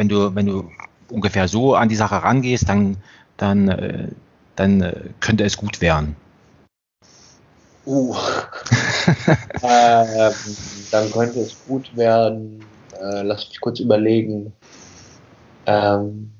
wenn 0.00 0.08
du, 0.08 0.34
wenn 0.34 0.46
du 0.46 0.70
ungefähr 1.10 1.46
so 1.46 1.74
an 1.74 1.90
die 1.90 1.94
Sache 1.94 2.22
rangehst, 2.22 2.66
dann, 2.66 2.96
dann, 3.36 3.68
äh, 3.68 4.08
dann 4.56 4.80
äh, 4.80 4.94
könnte 5.20 5.44
es 5.44 5.58
gut 5.58 5.82
werden. 5.82 6.16
Uh. 7.84 8.14
äh, 9.62 10.30
dann 10.90 11.12
könnte 11.12 11.40
es 11.40 11.54
gut 11.68 11.94
werden. 11.94 12.64
Äh, 12.98 13.20
lass 13.24 13.46
mich 13.50 13.60
kurz 13.60 13.78
überlegen. 13.78 14.54
Ähm, 15.66 16.32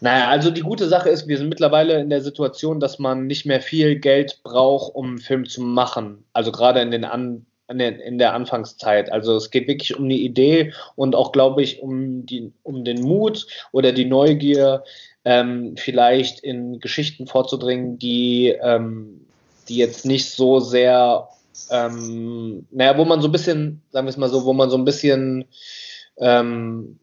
Naja, 0.00 0.28
also 0.28 0.52
die 0.52 0.60
gute 0.60 0.86
Sache 0.86 1.08
ist, 1.08 1.26
wir 1.26 1.38
sind 1.38 1.48
mittlerweile 1.48 1.98
in 1.98 2.08
der 2.08 2.20
Situation, 2.20 2.78
dass 2.78 3.00
man 3.00 3.26
nicht 3.26 3.46
mehr 3.46 3.60
viel 3.60 3.98
Geld 3.98 4.44
braucht, 4.44 4.94
um 4.94 5.06
einen 5.06 5.18
Film 5.18 5.44
zu 5.44 5.60
machen. 5.60 6.24
Also 6.32 6.52
gerade 6.52 6.80
in 6.80 6.92
den 6.92 7.04
An 7.04 7.46
in 7.68 8.18
der 8.18 8.34
Anfangszeit. 8.34 9.12
Also 9.12 9.36
es 9.36 9.50
geht 9.50 9.68
wirklich 9.68 9.96
um 9.96 10.08
die 10.08 10.24
Idee 10.24 10.72
und 10.96 11.14
auch, 11.14 11.32
glaube 11.32 11.62
ich, 11.62 11.82
um, 11.82 12.24
die, 12.24 12.52
um 12.62 12.84
den 12.84 13.02
Mut 13.02 13.46
oder 13.72 13.92
die 13.92 14.06
Neugier, 14.06 14.84
ähm, 15.24 15.76
vielleicht 15.76 16.40
in 16.40 16.80
Geschichten 16.80 17.26
vorzudringen, 17.26 17.98
die, 17.98 18.56
ähm, 18.62 19.26
die 19.68 19.76
jetzt 19.76 20.06
nicht 20.06 20.30
so 20.30 20.60
sehr, 20.60 21.28
ähm, 21.70 22.66
naja, 22.70 22.96
wo 22.96 23.04
man 23.04 23.20
so 23.20 23.28
ein 23.28 23.32
bisschen, 23.32 23.82
sagen 23.90 24.06
wir 24.06 24.10
es 24.10 24.16
mal 24.16 24.30
so, 24.30 24.46
wo 24.46 24.54
man 24.54 24.70
so 24.70 24.78
ein 24.78 24.86
bisschen 24.86 25.44
ähm, 26.16 26.98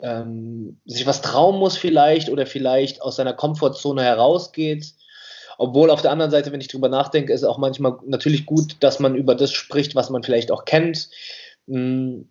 ähm, 0.00 0.78
sich 0.84 1.06
was 1.06 1.22
trauen 1.22 1.58
muss 1.58 1.76
vielleicht 1.76 2.28
oder 2.28 2.46
vielleicht 2.46 3.00
aus 3.00 3.16
seiner 3.16 3.32
Komfortzone 3.32 4.02
herausgeht. 4.02 4.92
Obwohl 5.58 5.90
auf 5.90 6.02
der 6.02 6.10
anderen 6.10 6.30
Seite, 6.30 6.52
wenn 6.52 6.60
ich 6.60 6.68
drüber 6.68 6.88
nachdenke, 6.88 7.32
ist 7.32 7.42
es 7.42 7.48
auch 7.48 7.58
manchmal 7.58 7.98
natürlich 8.06 8.46
gut, 8.46 8.76
dass 8.80 9.00
man 9.00 9.14
über 9.14 9.34
das 9.34 9.52
spricht, 9.52 9.94
was 9.94 10.10
man 10.10 10.22
vielleicht 10.22 10.50
auch 10.50 10.64
kennt. 10.64 11.10
Hm. 11.68 12.28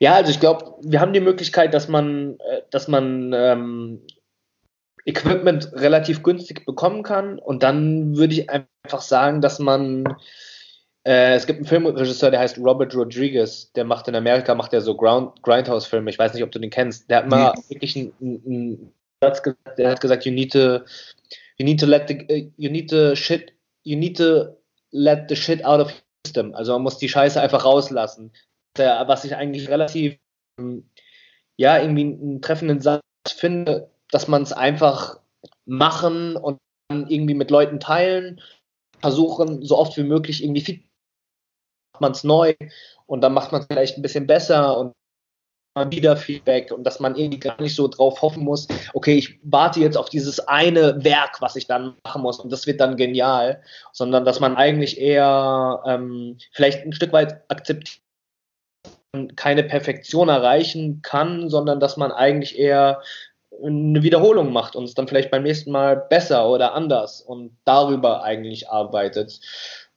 Ja, 0.00 0.14
also 0.14 0.30
ich 0.30 0.40
glaube, 0.40 0.74
wir 0.82 1.00
haben 1.00 1.12
die 1.12 1.20
Möglichkeit, 1.20 1.74
dass 1.74 1.88
man, 1.88 2.38
äh, 2.40 2.62
dass 2.70 2.88
man 2.88 3.32
ähm, 3.34 4.00
Equipment 5.04 5.72
relativ 5.72 6.22
günstig 6.22 6.66
bekommen 6.66 7.02
kann. 7.02 7.38
Und 7.38 7.62
dann 7.62 8.16
würde 8.16 8.34
ich 8.34 8.50
einfach 8.50 9.00
sagen, 9.00 9.40
dass 9.40 9.58
man 9.58 10.04
äh, 11.08 11.36
es 11.36 11.46
gibt 11.46 11.58
einen 11.58 11.66
Filmregisseur, 11.66 12.30
der 12.30 12.40
heißt 12.40 12.58
Robert 12.58 12.94
Rodriguez, 12.94 13.72
der 13.72 13.84
macht 13.84 14.08
in 14.08 14.14
Amerika, 14.14 14.54
macht 14.54 14.74
er 14.74 14.82
so 14.82 14.94
Grindhouse-Filme, 14.94 16.10
ich 16.10 16.18
weiß 16.18 16.34
nicht, 16.34 16.42
ob 16.42 16.50
du 16.50 16.58
den 16.58 16.68
kennst. 16.68 17.08
Der 17.08 17.18
hat 17.18 17.28
mal 17.28 17.54
nee. 17.56 17.74
wirklich 17.74 17.96
einen, 17.96 18.12
einen 18.20 18.92
Satz 19.22 19.42
gesagt, 19.42 19.78
der 19.78 19.90
hat 19.90 20.02
gesagt, 20.02 20.26
you 20.26 20.32
need 20.32 20.52
to, 20.52 20.80
you 21.58 21.64
need 21.64 21.80
to 21.80 21.86
let 21.86 22.08
the, 22.08 22.26
uh, 22.30 22.50
you 22.56 22.70
need 22.70 22.88
to 22.90 23.14
shit, 23.14 23.52
you 23.84 23.96
need 23.96 24.16
to 24.16 24.56
let 24.92 25.28
the 25.28 25.36
shit 25.36 25.64
out 25.64 25.80
of 25.80 25.88
your 25.88 26.02
system. 26.26 26.54
Also 26.54 26.72
man 26.72 26.82
muss 26.82 26.98
die 26.98 27.08
Scheiße 27.08 27.40
einfach 27.40 27.64
rauslassen. 27.64 28.32
Der, 28.76 29.08
was 29.08 29.24
ich 29.24 29.34
eigentlich 29.34 29.68
relativ, 29.68 30.18
ja, 31.56 31.78
irgendwie 31.78 32.04
einen 32.04 32.42
treffenden 32.42 32.80
Satz 32.80 33.02
finde, 33.26 33.90
dass 34.10 34.28
man 34.28 34.42
es 34.42 34.52
einfach 34.52 35.20
machen 35.66 36.36
und 36.36 36.58
irgendwie 36.88 37.34
mit 37.34 37.50
Leuten 37.50 37.80
teilen, 37.80 38.40
versuchen, 39.00 39.64
so 39.64 39.76
oft 39.76 39.96
wie 39.96 40.04
möglich 40.04 40.42
irgendwie 40.42 40.60
Feedback 40.60 40.88
man 42.00 42.12
es 42.12 42.24
neu 42.24 42.54
und 43.06 43.22
dann 43.22 43.34
macht 43.34 43.52
man 43.52 43.62
es 43.62 43.66
vielleicht 43.66 43.96
ein 43.96 44.02
bisschen 44.02 44.26
besser 44.26 44.78
und 44.78 44.92
wieder 45.90 46.16
Feedback 46.16 46.72
und 46.72 46.84
dass 46.84 47.00
man 47.00 47.16
irgendwie 47.16 47.40
gar 47.40 47.60
nicht 47.60 47.74
so 47.74 47.88
drauf 47.88 48.22
hoffen 48.22 48.44
muss, 48.44 48.68
okay, 48.94 49.14
ich 49.14 49.38
warte 49.42 49.80
jetzt 49.80 49.96
auf 49.96 50.08
dieses 50.08 50.40
eine 50.48 51.04
Werk, 51.04 51.40
was 51.40 51.56
ich 51.56 51.66
dann 51.66 51.94
machen 52.04 52.22
muss 52.22 52.40
und 52.40 52.52
das 52.52 52.66
wird 52.66 52.80
dann 52.80 52.96
genial, 52.96 53.62
sondern 53.92 54.24
dass 54.24 54.40
man 54.40 54.56
eigentlich 54.56 55.00
eher 55.00 55.82
ähm, 55.86 56.38
vielleicht 56.52 56.84
ein 56.84 56.92
Stück 56.92 57.12
weit 57.12 57.42
akzeptiert, 57.48 58.00
keine 59.36 59.64
Perfektion 59.64 60.28
erreichen 60.28 61.00
kann, 61.02 61.48
sondern 61.48 61.80
dass 61.80 61.96
man 61.96 62.12
eigentlich 62.12 62.58
eher 62.58 63.00
eine 63.64 64.02
Wiederholung 64.02 64.52
macht 64.52 64.76
und 64.76 64.84
es 64.84 64.94
dann 64.94 65.08
vielleicht 65.08 65.30
beim 65.30 65.42
nächsten 65.42 65.70
Mal 65.70 65.96
besser 65.96 66.48
oder 66.48 66.74
anders 66.74 67.22
und 67.22 67.56
darüber 67.64 68.22
eigentlich 68.22 68.68
arbeitet. 68.68 69.40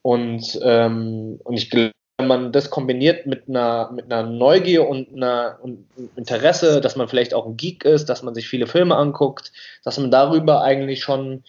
Und, 0.01 0.59
ähm, 0.63 1.39
und 1.43 1.57
ich 1.57 1.69
glaube, 1.69 1.91
wenn 2.21 2.27
man 2.27 2.51
das 2.51 2.69
kombiniert 2.69 3.25
mit 3.25 3.49
einer, 3.49 3.91
mit 3.91 4.11
einer 4.11 4.29
Neugier 4.29 4.87
und 4.87 5.15
einer 5.15 5.57
und 5.61 5.87
Interesse, 6.15 6.79
dass 6.79 6.95
man 6.95 7.07
vielleicht 7.07 7.33
auch 7.33 7.47
ein 7.47 7.57
Geek 7.57 7.83
ist, 7.83 8.09
dass 8.09 8.21
man 8.21 8.35
sich 8.35 8.47
viele 8.47 8.67
Filme 8.67 8.95
anguckt, 8.95 9.51
dass 9.83 9.97
man 9.97 10.11
darüber 10.11 10.61
eigentlich 10.61 11.01
schon 11.01 11.43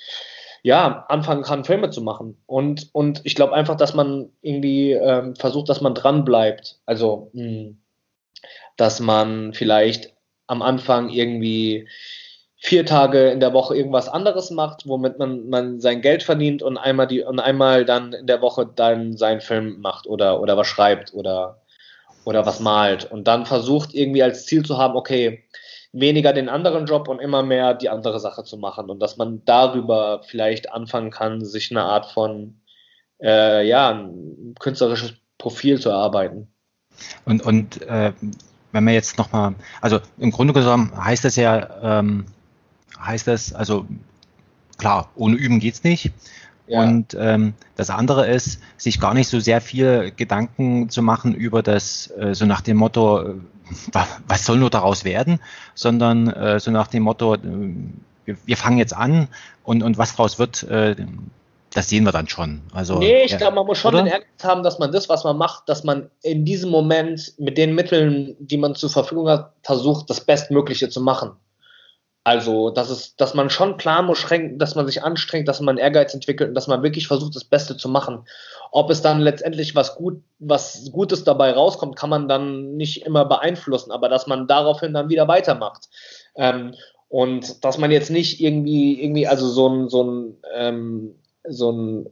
ja, 0.62 1.05
anfangen 1.09 1.43
kann, 1.43 1.65
Filme 1.65 1.90
zu 1.90 2.01
machen. 2.01 2.39
Und, 2.47 2.89
und 2.93 3.20
ich 3.24 3.35
glaube 3.35 3.53
einfach, 3.53 3.77
dass 3.77 3.94
man 3.94 4.31
irgendwie 4.40 4.93
ähm, 4.93 5.36
versucht, 5.36 5.69
dass 5.69 5.81
man 5.81 5.94
dran 5.94 6.24
bleibt. 6.24 6.78
Also, 6.86 7.31
mh, 7.35 7.43
hm, 7.43 7.78
dass 8.77 9.01
man 9.01 9.53
vielleicht 9.53 10.15
am 10.47 10.62
Anfang 10.62 11.11
irgendwie 11.11 11.89
vier 12.64 12.86
Tage 12.86 13.30
in 13.30 13.40
der 13.40 13.52
Woche 13.52 13.76
irgendwas 13.76 14.09
anderes 14.09 14.52
macht, 14.52 14.86
womit 14.86 15.18
man, 15.18 15.48
man 15.48 15.80
sein 15.80 16.01
Geld 16.01 16.22
verdient 16.22 16.62
und 16.62 16.78
einmal 16.78 17.09
die 17.09 17.20
und 17.20 17.40
einmal 17.40 17.84
dann 17.84 18.12
in 18.12 18.28
der 18.28 18.40
Woche 18.40 18.70
dann 18.72 19.16
seinen 19.16 19.40
Film 19.40 19.80
macht 19.80 20.06
oder, 20.06 20.40
oder 20.40 20.56
was 20.56 20.68
schreibt 20.68 21.12
oder, 21.12 21.60
oder 22.24 22.47
was 22.47 22.60
malt 22.60 23.10
und 23.10 23.26
dann 23.26 23.47
versucht 23.47 23.94
irgendwie 23.94 24.22
als 24.22 24.47
Ziel 24.47 24.64
zu 24.64 24.78
haben, 24.78 24.94
okay, 24.94 25.43
weniger 25.90 26.32
den 26.32 26.48
anderen 26.48 26.86
Job 26.86 27.09
und 27.09 27.20
immer 27.20 27.43
mehr 27.43 27.74
die 27.74 27.89
andere 27.89 28.20
Sache 28.20 28.44
zu 28.44 28.56
machen 28.56 28.90
und 28.90 29.01
dass 29.01 29.16
man 29.16 29.44
darüber 29.44 30.20
vielleicht 30.24 30.72
anfangen 30.72 31.10
kann, 31.10 31.44
sich 31.44 31.72
eine 31.72 31.82
Art 31.82 32.12
von 32.12 32.60
äh, 33.20 33.66
ja, 33.66 33.90
ein 33.90 34.55
künstlerisches 34.60 35.14
Profil 35.36 35.80
zu 35.80 35.90
erarbeiten. 35.90 36.47
Und, 37.24 37.44
und 37.44 37.82
äh, 37.82 38.12
wenn 38.70 38.84
man 38.84 38.94
jetzt 38.94 39.18
nochmal, 39.18 39.56
also 39.80 39.98
im 40.18 40.30
Grunde 40.30 40.52
genommen 40.52 40.93
heißt 40.97 41.24
das 41.24 41.34
ja, 41.34 41.98
ähm, 41.98 42.26
heißt 43.04 43.26
das, 43.26 43.52
also 43.52 43.86
klar, 44.78 45.10
ohne 45.14 45.36
Üben 45.36 45.60
geht's 45.60 45.84
nicht. 45.84 46.12
Ja. 46.66 46.82
Und 46.82 47.16
ähm, 47.18 47.54
das 47.76 47.90
andere 47.90 48.26
ist, 48.26 48.60
sich 48.76 49.00
gar 49.00 49.14
nicht 49.14 49.28
so 49.28 49.40
sehr 49.40 49.60
viel 49.60 50.12
Gedanken 50.16 50.88
zu 50.88 51.02
machen 51.02 51.34
über 51.34 51.62
das, 51.62 52.10
äh, 52.18 52.34
so 52.34 52.46
nach 52.46 52.60
dem 52.60 52.76
Motto, 52.76 53.22
äh, 53.22 53.34
was 54.28 54.44
soll 54.44 54.58
nur 54.58 54.70
daraus 54.70 55.04
werden, 55.04 55.40
sondern 55.74 56.28
äh, 56.28 56.60
so 56.60 56.70
nach 56.70 56.86
dem 56.86 57.02
Motto, 57.02 57.34
äh, 57.34 57.38
wir, 58.24 58.36
wir 58.44 58.56
fangen 58.56 58.78
jetzt 58.78 58.96
an 58.96 59.28
und, 59.64 59.82
und 59.82 59.98
was 59.98 60.12
daraus 60.12 60.38
wird, 60.38 60.62
äh, 60.64 60.94
das 61.74 61.88
sehen 61.88 62.04
wir 62.04 62.12
dann 62.12 62.28
schon. 62.28 62.60
Also, 62.72 62.98
nee, 62.98 63.24
ich 63.24 63.32
ja, 63.32 63.38
glaube, 63.38 63.56
man 63.56 63.66
muss 63.66 63.78
schon 63.78 63.94
oder? 63.94 64.04
den 64.04 64.12
Ehrgeiz 64.12 64.44
haben, 64.44 64.62
dass 64.62 64.78
man 64.78 64.92
das, 64.92 65.08
was 65.08 65.24
man 65.24 65.36
macht, 65.36 65.68
dass 65.68 65.84
man 65.84 66.10
in 66.22 66.44
diesem 66.44 66.70
Moment 66.70 67.34
mit 67.38 67.56
den 67.56 67.74
Mitteln, 67.74 68.36
die 68.38 68.58
man 68.58 68.74
zur 68.74 68.90
Verfügung 68.90 69.28
hat, 69.28 69.52
versucht, 69.62 70.10
das 70.10 70.20
Bestmögliche 70.20 70.90
zu 70.90 71.00
machen. 71.00 71.32
Also, 72.24 72.70
dass 72.70 72.89
es, 72.89 73.16
dass 73.16 73.35
man 73.35 73.51
schon 73.51 73.77
planen 73.77 74.07
muss, 74.07 74.24
dass 74.55 74.77
man 74.77 74.86
sich 74.86 75.03
anstrengt, 75.03 75.49
dass 75.49 75.61
man 75.61 75.77
Ehrgeiz 75.77 76.15
entwickelt 76.15 76.51
und 76.51 76.55
dass 76.55 76.69
man 76.69 76.85
wirklich 76.85 77.09
versucht, 77.09 77.35
das 77.35 77.44
Beste 77.44 77.77
zu 77.77 77.89
machen. 77.89 78.27
Ob 78.70 78.90
es 78.90 79.03
dann 79.03 79.20
letztendlich 79.20 79.74
was 79.74 79.97
gut, 79.97 80.23
was 80.39 80.90
Gutes 80.93 81.24
dabei 81.24 81.51
rauskommt, 81.51 81.97
kann 81.97 82.11
man 82.11 82.28
dann 82.28 82.77
nicht 82.77 83.05
immer 83.05 83.24
beeinflussen, 83.24 83.90
aber 83.90 84.09
dass 84.09 84.28
man 84.28 84.47
daraufhin 84.47 84.94
dann 84.94 85.09
wieder 85.09 85.27
weitermacht. 85.27 85.89
Ähm, 86.36 86.74
und 87.09 87.65
dass 87.65 87.77
man 87.77 87.90
jetzt 87.90 88.11
nicht 88.11 88.40
irgendwie, 88.40 89.03
irgendwie, 89.03 89.27
also 89.27 89.49
so 89.49 89.69
ein, 89.69 89.89
so 89.89 90.05
ein, 90.05 90.36
ähm, 90.55 91.15
so 91.44 91.73
ein 91.73 92.07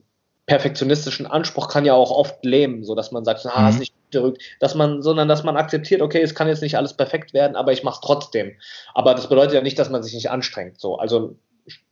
perfektionistischen 0.51 1.28
Anspruch 1.28 1.68
kann 1.68 1.85
ja 1.85 1.94
auch 1.94 2.10
oft 2.10 2.44
lähmen, 2.44 2.82
so 2.82 2.97
dass 2.97 3.12
man 3.12 3.24
sagt, 3.24 3.47
ah, 3.47 3.68
ist 3.68 3.74
mhm. 3.74 3.81
nicht 3.81 3.94
gerückt, 4.10 4.43
dass 4.59 4.74
man, 4.74 5.01
sondern 5.01 5.28
dass 5.28 5.44
man 5.44 5.56
akzeptiert, 5.56 6.02
okay, 6.02 6.20
es 6.20 6.35
kann 6.35 6.48
jetzt 6.48 6.60
nicht 6.60 6.77
alles 6.77 6.94
perfekt 6.94 7.32
werden, 7.32 7.55
aber 7.55 7.70
ich 7.70 7.85
mache 7.85 7.94
es 7.94 8.01
trotzdem. 8.01 8.51
Aber 8.93 9.14
das 9.14 9.28
bedeutet 9.28 9.55
ja 9.55 9.62
nicht, 9.62 9.78
dass 9.78 9.90
man 9.90 10.02
sich 10.02 10.12
nicht 10.12 10.28
anstrengt. 10.28 10.81
So, 10.81 10.98
also 10.98 11.36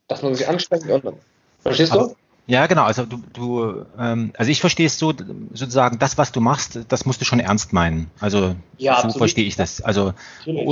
dass 0.09 0.22
man 0.22 0.35
sich 0.35 0.48
anstrengt 0.48 0.89
und 0.89 1.18
verstehst 1.60 1.94
du? 1.94 2.16
ja, 2.48 2.66
genau. 2.66 2.82
Also 2.82 3.05
du, 3.06 3.22
du 3.32 3.85
ähm, 3.97 4.32
also 4.36 4.51
ich 4.51 4.60
verstehe 4.60 4.86
es 4.86 4.98
so, 4.98 5.12
sozusagen, 5.52 6.01
das, 6.01 6.18
was 6.18 6.32
du 6.32 6.40
machst, 6.40 6.80
das 6.89 7.06
musst 7.06 7.20
du 7.20 7.24
schon 7.24 7.39
ernst 7.39 7.72
meinen. 7.72 8.10
Also 8.18 8.56
ja, 8.76 9.01
so 9.09 9.16
verstehe 9.16 9.44
ich 9.44 9.55
das. 9.55 9.80
Also 9.82 10.14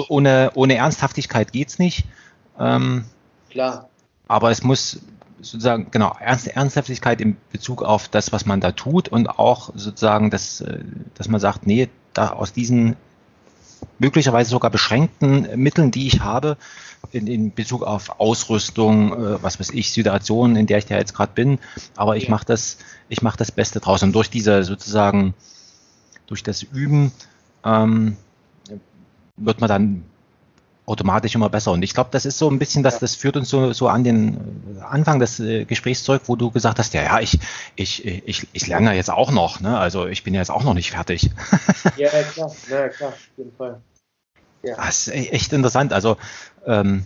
ohne, 0.08 0.50
ohne 0.56 0.74
Ernsthaftigkeit 0.74 1.52
geht's 1.52 1.78
nicht. 1.78 2.04
Ähm, 2.58 3.04
Klar. 3.48 3.88
Aber 4.26 4.50
es 4.50 4.64
muss 4.64 4.98
sozusagen, 5.50 5.90
genau, 5.90 6.14
Ernst, 6.20 6.48
Ernsthaftigkeit 6.48 7.20
in 7.20 7.36
Bezug 7.52 7.82
auf 7.82 8.08
das, 8.08 8.32
was 8.32 8.46
man 8.46 8.60
da 8.60 8.72
tut 8.72 9.08
und 9.08 9.38
auch 9.38 9.70
sozusagen, 9.74 10.30
dass, 10.30 10.60
äh, 10.60 10.80
dass 11.14 11.28
man 11.28 11.40
sagt, 11.40 11.66
nee, 11.66 11.88
da 12.12 12.30
aus 12.30 12.52
diesen 12.52 12.96
möglicherweise 13.98 14.50
sogar 14.50 14.70
beschränkten 14.70 15.48
Mitteln, 15.56 15.90
die 15.90 16.06
ich 16.06 16.20
habe, 16.20 16.56
in, 17.12 17.26
in 17.26 17.54
Bezug 17.54 17.82
auf 17.82 18.20
Ausrüstung, 18.20 19.12
äh, 19.12 19.42
was 19.42 19.60
weiß 19.60 19.70
ich, 19.70 19.92
Situation, 19.92 20.56
in 20.56 20.66
der 20.66 20.78
ich 20.78 20.86
da 20.86 20.96
jetzt 20.96 21.14
gerade 21.14 21.32
bin, 21.34 21.58
aber 21.94 22.16
ich 22.16 22.28
mache 22.28 22.44
das, 22.44 22.78
ich 23.08 23.22
mache 23.22 23.38
das 23.38 23.52
Beste 23.52 23.80
draus. 23.80 24.02
Und 24.02 24.12
durch 24.12 24.30
diese 24.30 24.64
sozusagen, 24.64 25.34
durch 26.26 26.42
das 26.42 26.62
Üben 26.62 27.12
ähm, 27.64 28.16
wird 29.36 29.60
man 29.60 29.68
dann 29.68 30.04
automatisch 30.86 31.34
immer 31.34 31.50
besser. 31.50 31.72
Und 31.72 31.82
ich 31.82 31.92
glaube, 31.92 32.10
das 32.12 32.24
ist 32.24 32.38
so 32.38 32.48
ein 32.48 32.58
bisschen, 32.58 32.82
dass 32.82 33.00
das 33.00 33.16
führt 33.16 33.36
uns 33.36 33.50
so, 33.50 33.72
so 33.72 33.88
an 33.88 34.04
den 34.04 34.80
Anfang 34.88 35.18
des 35.18 35.40
äh, 35.40 35.64
Gesprächs 35.64 36.04
zurück, 36.04 36.22
wo 36.26 36.36
du 36.36 36.50
gesagt 36.52 36.78
hast, 36.78 36.94
ja, 36.94 37.02
ja, 37.02 37.20
ich, 37.20 37.38
ich, 37.74 38.04
ich, 38.04 38.46
ich 38.52 38.66
lerne 38.68 38.94
jetzt 38.94 39.10
auch 39.10 39.32
noch, 39.32 39.60
ne? 39.60 39.76
Also 39.76 40.06
ich 40.06 40.22
bin 40.22 40.32
ja 40.32 40.40
jetzt 40.40 40.50
auch 40.50 40.62
noch 40.62 40.74
nicht 40.74 40.92
fertig. 40.92 41.30
ja, 41.96 42.08
klar, 42.32 42.52
ja, 42.70 42.88
klar, 42.88 43.08
auf 43.10 43.28
jeden 43.36 43.54
Fall. 43.56 43.80
Ja. 44.62 44.76
Das 44.76 45.08
ist 45.08 45.14
e-, 45.14 45.28
echt 45.30 45.52
interessant. 45.52 45.92
Also 45.92 46.16
ähm, 46.66 47.04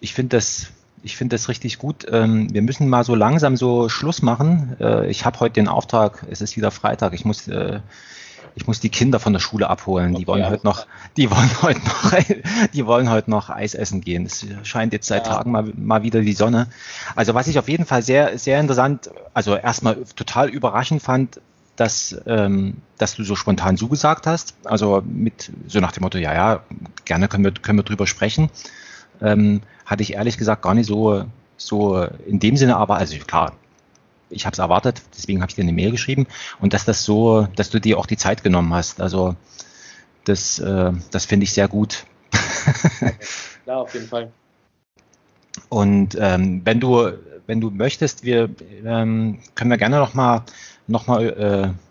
ich 0.00 0.12
finde 0.12 0.36
das, 0.36 0.66
ich 1.02 1.16
finde 1.16 1.36
das 1.36 1.48
richtig 1.48 1.78
gut. 1.78 2.06
Ähm, 2.10 2.52
wir 2.52 2.62
müssen 2.62 2.88
mal 2.88 3.04
so 3.04 3.14
langsam 3.14 3.56
so 3.56 3.88
Schluss 3.88 4.20
machen. 4.20 4.76
Äh, 4.78 5.08
ich 5.08 5.24
habe 5.24 5.40
heute 5.40 5.54
den 5.54 5.68
Auftrag, 5.68 6.26
es 6.30 6.42
ist 6.42 6.56
wieder 6.56 6.70
Freitag, 6.70 7.14
ich 7.14 7.24
muss 7.24 7.48
äh, 7.48 7.80
ich 8.54 8.66
muss 8.66 8.80
die 8.80 8.88
Kinder 8.88 9.20
von 9.20 9.32
der 9.32 9.40
Schule 9.40 9.68
abholen. 9.68 10.14
Die 10.14 10.26
wollen 10.26 10.48
heute 10.48 10.64
noch, 10.64 10.86
die 11.16 11.30
wollen 11.30 11.50
heute 11.62 11.80
noch, 11.80 12.12
die 12.72 12.86
wollen 12.86 13.10
heute 13.10 13.30
noch 13.30 13.50
Eis 13.50 13.74
essen 13.74 14.00
gehen. 14.00 14.26
Es 14.26 14.46
scheint 14.62 14.92
jetzt 14.92 15.06
seit 15.06 15.26
ja. 15.26 15.34
Tagen 15.34 15.50
mal, 15.50 15.72
mal 15.76 16.02
wieder 16.02 16.20
die 16.20 16.32
Sonne. 16.32 16.68
Also 17.14 17.34
was 17.34 17.48
ich 17.48 17.58
auf 17.58 17.68
jeden 17.68 17.86
Fall 17.86 18.02
sehr, 18.02 18.38
sehr 18.38 18.60
interessant, 18.60 19.10
also 19.34 19.56
erstmal 19.56 19.96
total 20.16 20.48
überraschend 20.48 21.02
fand, 21.02 21.40
dass, 21.76 22.16
ähm, 22.26 22.78
dass 22.98 23.14
du 23.14 23.22
so 23.22 23.36
spontan 23.36 23.76
zugesagt 23.76 24.26
hast. 24.26 24.54
Also 24.64 25.02
mit 25.04 25.50
so 25.66 25.80
nach 25.80 25.92
dem 25.92 26.02
Motto, 26.02 26.18
ja, 26.18 26.34
ja, 26.34 26.60
gerne 27.04 27.28
können 27.28 27.44
wir, 27.44 27.52
können 27.52 27.78
wir 27.78 27.84
drüber 27.84 28.06
sprechen. 28.06 28.50
Ähm, 29.20 29.62
hatte 29.84 30.02
ich 30.02 30.14
ehrlich 30.14 30.38
gesagt 30.38 30.62
gar 30.62 30.74
nicht 30.74 30.86
so, 30.86 31.24
so 31.56 32.02
in 32.26 32.40
dem 32.40 32.56
Sinne, 32.56 32.76
aber 32.76 32.96
also 32.96 33.16
klar, 33.18 33.52
ich 34.30 34.46
habe 34.46 34.54
es 34.54 34.58
erwartet, 34.58 35.02
deswegen 35.16 35.40
habe 35.40 35.50
ich 35.50 35.56
dir 35.56 35.62
eine 35.62 35.72
Mail 35.72 35.90
geschrieben 35.90 36.26
und 36.60 36.72
dass 36.72 36.84
das 36.84 37.04
so, 37.04 37.48
dass 37.56 37.70
du 37.70 37.80
dir 37.80 37.98
auch 37.98 38.06
die 38.06 38.16
Zeit 38.16 38.42
genommen 38.42 38.72
hast. 38.74 39.00
Also 39.00 39.36
das, 40.24 40.58
äh, 40.58 40.92
das 41.10 41.24
finde 41.24 41.44
ich 41.44 41.52
sehr 41.52 41.68
gut. 41.68 42.04
Ja, 43.66 43.78
auf 43.78 43.92
jeden 43.94 44.06
Fall. 44.06 44.30
Und 45.68 46.16
ähm, 46.20 46.62
wenn 46.64 46.78
du, 46.78 47.12
wenn 47.46 47.60
du 47.60 47.70
möchtest, 47.70 48.22
wir 48.22 48.48
ähm, 48.84 49.40
können 49.56 49.70
wir 49.70 49.76
gerne 49.76 49.98
noch 49.98 50.14
mal, 50.14 50.44
noch 50.86 51.08
mal 51.08 51.74
äh, 51.74 51.85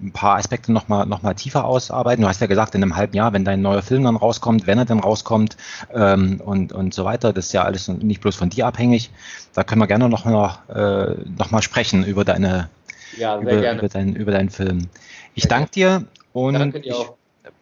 ein 0.00 0.12
paar 0.12 0.36
Aspekte 0.36 0.72
nochmal 0.72 1.06
noch 1.06 1.22
mal 1.22 1.34
tiefer 1.34 1.64
ausarbeiten. 1.64 2.22
Du 2.22 2.28
hast 2.28 2.40
ja 2.40 2.46
gesagt, 2.46 2.74
in 2.74 2.82
einem 2.82 2.96
halben 2.96 3.16
Jahr, 3.16 3.32
wenn 3.32 3.44
dein 3.44 3.62
neuer 3.62 3.82
Film 3.82 4.04
dann 4.04 4.16
rauskommt, 4.16 4.66
wenn 4.66 4.78
er 4.78 4.84
dann 4.84 5.00
rauskommt 5.00 5.56
ähm, 5.94 6.40
und, 6.44 6.72
und 6.72 6.92
so 6.92 7.04
weiter, 7.04 7.32
das 7.32 7.46
ist 7.46 7.52
ja 7.52 7.64
alles 7.64 7.88
nicht 7.88 8.20
bloß 8.20 8.36
von 8.36 8.50
dir 8.50 8.66
abhängig. 8.66 9.10
Da 9.54 9.64
können 9.64 9.80
wir 9.80 9.86
gerne 9.86 10.08
noch 10.08 10.24
mal, 10.24 10.58
äh, 10.68 11.30
noch 11.38 11.50
mal 11.50 11.62
sprechen 11.62 12.04
über 12.04 12.24
deine 12.24 12.68
ja, 13.16 13.38
über, 13.38 13.72
über, 13.72 13.88
dein, 13.88 14.14
über 14.14 14.32
deinen 14.32 14.50
Film. 14.50 14.88
Ich 15.34 15.48
danke 15.48 15.70
dir 15.70 16.04
und 16.32 16.74
ich, 16.74 16.94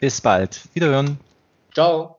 bis 0.01 0.21
bald. 0.21 0.63
Wiederhören. 0.75 1.19
Ciao. 1.73 2.19